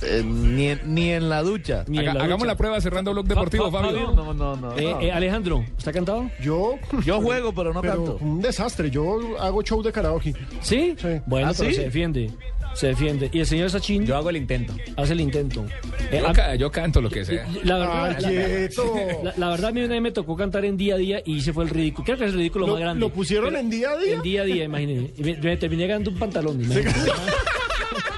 Eh, 0.07 0.23
ni, 0.23 0.67
en- 0.69 0.81
ni 0.85 1.09
en 1.11 1.29
la 1.29 1.41
ducha. 1.41 1.83
Ni 1.87 1.97
en 1.97 2.03
Haga- 2.05 2.13
la 2.13 2.23
hagamos 2.25 2.39
ducha. 2.43 2.51
la 2.53 2.57
prueba 2.57 2.81
cerrando 2.81 3.11
Blog 3.13 3.25
Deportivo, 3.27 3.71
Fa- 3.71 3.81
Fabio. 3.83 4.11
No, 4.13 4.33
no, 4.33 4.55
no. 4.55 4.77
Eh, 4.77 4.83
no. 4.91 5.01
eh, 5.01 5.11
Alejandro, 5.11 5.65
¿usted 5.77 5.89
ha 5.89 5.93
cantado? 5.93 6.29
Yo. 6.41 6.75
Yo 7.05 7.21
juego, 7.21 7.53
pero 7.53 7.73
no 7.73 7.81
pero 7.81 7.95
canto. 7.95 8.17
un 8.21 8.41
desastre. 8.41 8.89
Yo 8.91 9.37
hago 9.39 9.61
show 9.63 9.81
de 9.81 9.91
karaoke. 9.91 10.33
¿Sí? 10.61 10.95
Sí. 10.97 11.07
Bueno, 11.25 11.47
¿Ah, 11.49 11.53
pero 11.57 11.69
sí? 11.69 11.75
se 11.75 11.83
defiende. 11.83 12.31
Se 12.73 12.87
defiende. 12.87 13.29
¿Y 13.31 13.39
el 13.39 13.45
señor 13.45 13.69
Sachin? 13.69 14.05
Yo 14.05 14.17
hago 14.17 14.29
el 14.29 14.35
intento. 14.35 14.73
Hace 14.97 15.13
el 15.13 15.21
intento. 15.21 15.65
Eh, 16.11 16.19
Yo, 16.19 16.27
a- 16.27 16.33
ca- 16.33 16.55
yo 16.55 16.69
canto 16.69 16.99
lo 16.99 17.09
que 17.09 17.23
sea. 17.23 17.47
la, 17.63 17.77
verdad, 17.77 18.05
Ah, 18.05 18.17
la, 18.19 18.29
quieto. 18.29 18.95
la- 19.23 19.33
la 19.37 19.49
verdad, 19.49 19.69
a 19.69 19.71
mí 19.71 19.79
una 19.81 19.93
vez 19.93 20.01
me 20.01 20.11
tocó 20.11 20.35
cantar 20.35 20.65
en 20.65 20.75
día 20.75 20.95
a 20.95 20.97
día 20.97 21.21
y 21.25 21.39
se 21.39 21.53
fue 21.53 21.63
el 21.63 21.69
ridículo. 21.69 22.03
Creo 22.03 22.17
que 22.17 22.25
es 22.25 22.31
el 22.31 22.35
ridículo 22.37 22.67
¿Lo- 22.67 22.73
más 22.73 22.81
grande. 22.81 22.99
lo 22.99 23.09
pusieron 23.09 23.47
Pero- 23.47 23.59
en 23.61 23.69
día 23.69 23.91
a 23.91 23.97
día? 23.97 24.15
En 24.15 24.21
día 24.21 24.41
a 24.41 24.45
día, 24.45 24.63
imagínese. 24.65 25.13
Me, 25.23 25.37
me 25.37 25.55
terminé 25.57 25.87
ganando 25.87 26.11
un 26.11 26.19
pantalón. 26.19 26.61
imagínese. 26.61 27.11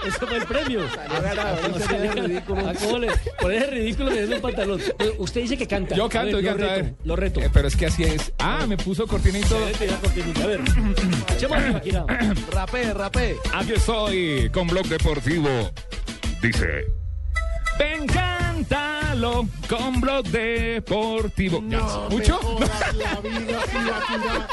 Ese 0.05 0.25
fue 0.25 0.37
el 0.37 0.45
premio. 0.45 0.81
Ah, 1.09 2.73
¿cómo 2.81 2.97
le- 2.99 3.07
Por 3.39 3.53
ese 3.53 3.67
ridículo 3.67 4.11
me 4.11 4.25
dio 4.25 4.35
un 4.35 4.41
pantalón. 4.41 4.81
Usted 5.17 5.41
dice 5.41 5.57
que 5.57 5.67
canta. 5.67 5.95
Yo 5.95 6.09
canto, 6.09 6.39
yo 6.39 6.51
lo 6.51 6.57
canto. 6.57 6.65
a 6.71 6.75
reto. 6.75 6.83
ver. 6.85 6.95
Lo 7.03 7.15
reto. 7.15 7.39
Eh, 7.41 7.49
pero 7.53 7.67
es 7.67 7.75
que 7.75 7.85
así 7.87 8.03
es. 8.03 8.31
Ah, 8.39 8.65
me 8.67 8.77
puso 8.77 9.07
cortinito. 9.07 9.55
A 9.57 10.47
ver, 10.47 10.59
echemos 11.35 11.61
la 11.61 11.71
máquina. 11.71 12.05
Rapé, 12.51 12.93
rapé. 12.93 13.35
Aquí 13.53 13.73
estoy 13.73 14.49
con 14.51 14.67
Blog 14.67 14.85
Deportivo. 14.87 15.49
Dice. 16.41 16.85
Me 17.79 17.95
encanta 17.95 18.96
Escúchalo 19.17 19.47
con 19.67 19.99
Blog 20.01 20.25
Deportivo. 20.27 21.63
Ya, 21.67 21.79
¿Mucho? 22.09 22.39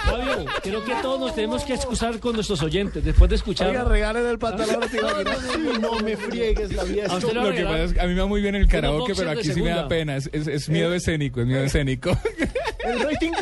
Fabio, 0.06 0.46
creo 0.62 0.84
que 0.84 0.94
todos 1.02 1.20
nos 1.20 1.34
tenemos 1.34 1.64
que 1.64 1.74
excusar 1.74 2.18
con 2.18 2.34
nuestros 2.34 2.62
oyentes 2.62 3.04
después 3.04 3.28
de 3.28 3.36
escuchar. 3.36 3.68
Oiga, 3.68 3.84
regalen 3.84 4.26
el 4.26 4.38
pantalón 4.38 4.82
a 4.82 4.86
No, 4.86 5.22
no, 5.22 5.72
no, 5.72 5.78
no 5.96 6.00
me 6.00 6.16
friegues 6.16 6.72
la 6.72 6.84
vida. 6.84 7.04
¿A 7.10 7.18
lo 7.20 7.44
Lo 7.44 7.52
que 7.54 7.62
pasa 7.64 7.82
es 7.84 7.92
que 7.92 8.00
a 8.00 8.06
mí 8.06 8.14
me 8.14 8.20
va 8.20 8.26
muy 8.26 8.40
bien 8.40 8.54
el 8.54 8.66
karaoke, 8.66 9.14
pero 9.14 9.30
aquí 9.32 9.44
sí 9.52 9.60
me 9.60 9.70
da 9.70 9.86
pena. 9.86 10.16
Es, 10.16 10.30
es- 10.32 10.46
es 10.46 10.68
miedo 10.70 10.94
escénico, 10.94 11.40
es 11.42 11.46
miedo 11.46 11.62
escénico. 11.64 12.16
El 12.84 13.00
rating 13.00 13.32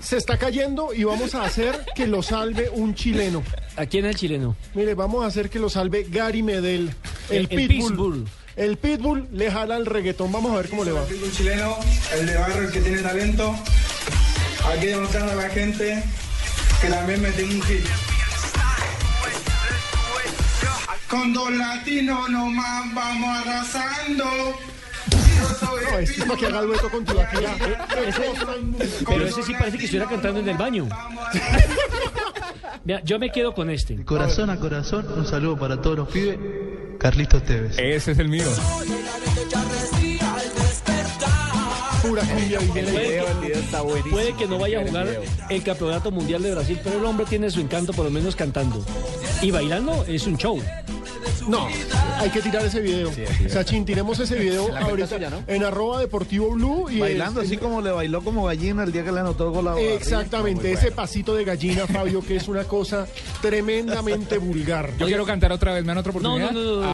se 0.00 0.16
está 0.18 0.36
cayendo 0.38 0.92
y 0.94 1.04
vamos 1.04 1.34
a 1.34 1.44
hacer 1.44 1.84
que 1.94 2.06
lo 2.06 2.22
salve 2.22 2.68
un 2.70 2.94
chileno. 2.94 3.42
¿A 3.76 3.86
quién 3.86 4.04
es 4.04 4.10
el 4.12 4.16
chileno? 4.16 4.56
Mire, 4.74 4.94
vamos 4.94 5.24
a 5.24 5.26
hacer 5.28 5.48
que 5.48 5.58
lo 5.58 5.68
salve 5.70 6.06
Gary 6.10 6.42
Medel, 6.42 6.90
el, 7.30 7.36
El- 7.36 7.42
el 7.42 7.48
Pitbull. 7.48 7.90
Pitbull. 7.92 8.24
El 8.56 8.78
Pitbull 8.78 9.28
le 9.32 9.50
jala 9.50 9.76
el 9.76 9.84
reggaetón. 9.84 10.32
Vamos 10.32 10.52
a 10.52 10.56
ver 10.56 10.70
cómo 10.70 10.82
le 10.82 10.92
va. 10.92 11.02
Un 11.02 11.32
chileno, 11.32 11.76
el 12.14 12.26
de 12.26 12.36
barrio, 12.36 12.62
el 12.62 12.72
que 12.72 12.80
tiene 12.80 13.02
talento. 13.02 13.54
Aquí 14.72 14.86
demostrando 14.86 15.32
a 15.32 15.34
la 15.34 15.50
gente 15.50 16.02
que 16.80 16.88
también 16.88 17.20
me 17.20 17.30
tengo 17.32 17.52
un 17.52 17.62
hit. 17.62 17.84
Con 21.08 21.32
dos 21.34 21.52
latinos 21.52 22.30
nomás 22.30 22.94
vamos 22.94 23.46
arrasando. 23.46 24.24
No, 25.62 25.98
esto 25.98 26.32
es 26.32 26.38
que 26.38 26.46
haga 26.46 26.62
dueto 26.62 26.90
con 26.90 27.04
Tibaquira. 27.04 27.56
Pero 29.06 29.26
ese 29.26 29.42
sí 29.42 29.52
parece 29.52 29.78
que 29.78 29.84
estuviera 29.84 30.08
cantando 30.08 30.40
en 30.40 30.48
el 30.48 30.56
baño. 30.56 30.88
Mira, 32.84 33.02
yo 33.04 33.18
me 33.18 33.30
quedo 33.30 33.54
con 33.54 33.70
este. 33.70 34.04
Corazón 34.04 34.50
a 34.50 34.58
corazón, 34.58 35.06
un 35.16 35.26
saludo 35.26 35.56
para 35.58 35.80
todos 35.80 35.96
los 35.98 36.08
pibes. 36.08 36.38
Carlitos 36.98 37.42
Tevez. 37.44 37.78
Ese 37.78 38.12
es 38.12 38.18
el 38.18 38.28
mío. 38.28 38.44
Pura 42.02 42.22
cumbia 42.22 42.58
Puede 42.60 42.82
viviente. 42.82 43.52
que, 44.04 44.10
puede 44.10 44.32
que 44.34 44.46
no 44.46 44.58
vaya 44.58 44.80
a 44.80 44.86
jugar 44.86 45.08
el 45.50 45.62
campeonato 45.62 46.10
mundial 46.12 46.42
de 46.42 46.52
Brasil, 46.54 46.78
pero 46.82 46.98
el 46.98 47.04
hombre 47.04 47.26
tiene 47.26 47.50
su 47.50 47.60
encanto, 47.60 47.92
por 47.92 48.04
lo 48.04 48.10
menos 48.10 48.36
cantando. 48.36 48.84
Y 49.42 49.50
bailando 49.50 50.04
es 50.06 50.26
un 50.26 50.36
show. 50.36 50.60
No, 51.48 51.68
hay 52.18 52.30
que 52.30 52.40
tirar 52.42 52.64
ese 52.64 52.80
video. 52.80 53.10
Sachin, 53.48 53.84
tiremos 53.84 54.18
ese 54.18 54.34
video 54.36 54.74
ahorita 54.76 55.16
en 55.46 55.64
arroba 55.64 56.00
deportivo 56.00 56.50
blue. 56.50 56.90
Y 56.90 56.98
Bailando 56.98 57.40
es- 57.40 57.46
así 57.48 57.56
como 57.56 57.80
le 57.80 57.90
bailó 57.90 58.22
como 58.22 58.44
gallina 58.44 58.82
el 58.84 58.92
día 58.92 59.04
que 59.04 59.12
le 59.12 59.20
anotó 59.20 59.44
el 59.48 59.50
gol 59.54 59.68
a 59.68 59.72
Barriga. 59.72 59.94
Exactamente, 59.94 60.72
ese 60.72 60.82
bueno. 60.86 60.96
pasito 60.96 61.34
de 61.34 61.44
gallina, 61.44 61.86
Fabio, 61.86 62.20
que 62.22 62.36
es 62.36 62.48
una 62.48 62.64
cosa 62.64 63.06
tremendamente 63.40 64.38
vulgar. 64.38 64.90
Yo 64.98 65.06
quiero 65.06 65.24
cantar 65.24 65.52
otra 65.52 65.72
vez, 65.74 65.82
¿me 65.84 65.88
dan 65.88 65.98
otra 65.98 66.10
oportunidad? 66.10 66.50
no, 66.50 66.60
no, 66.62 66.80
no. 66.82 66.92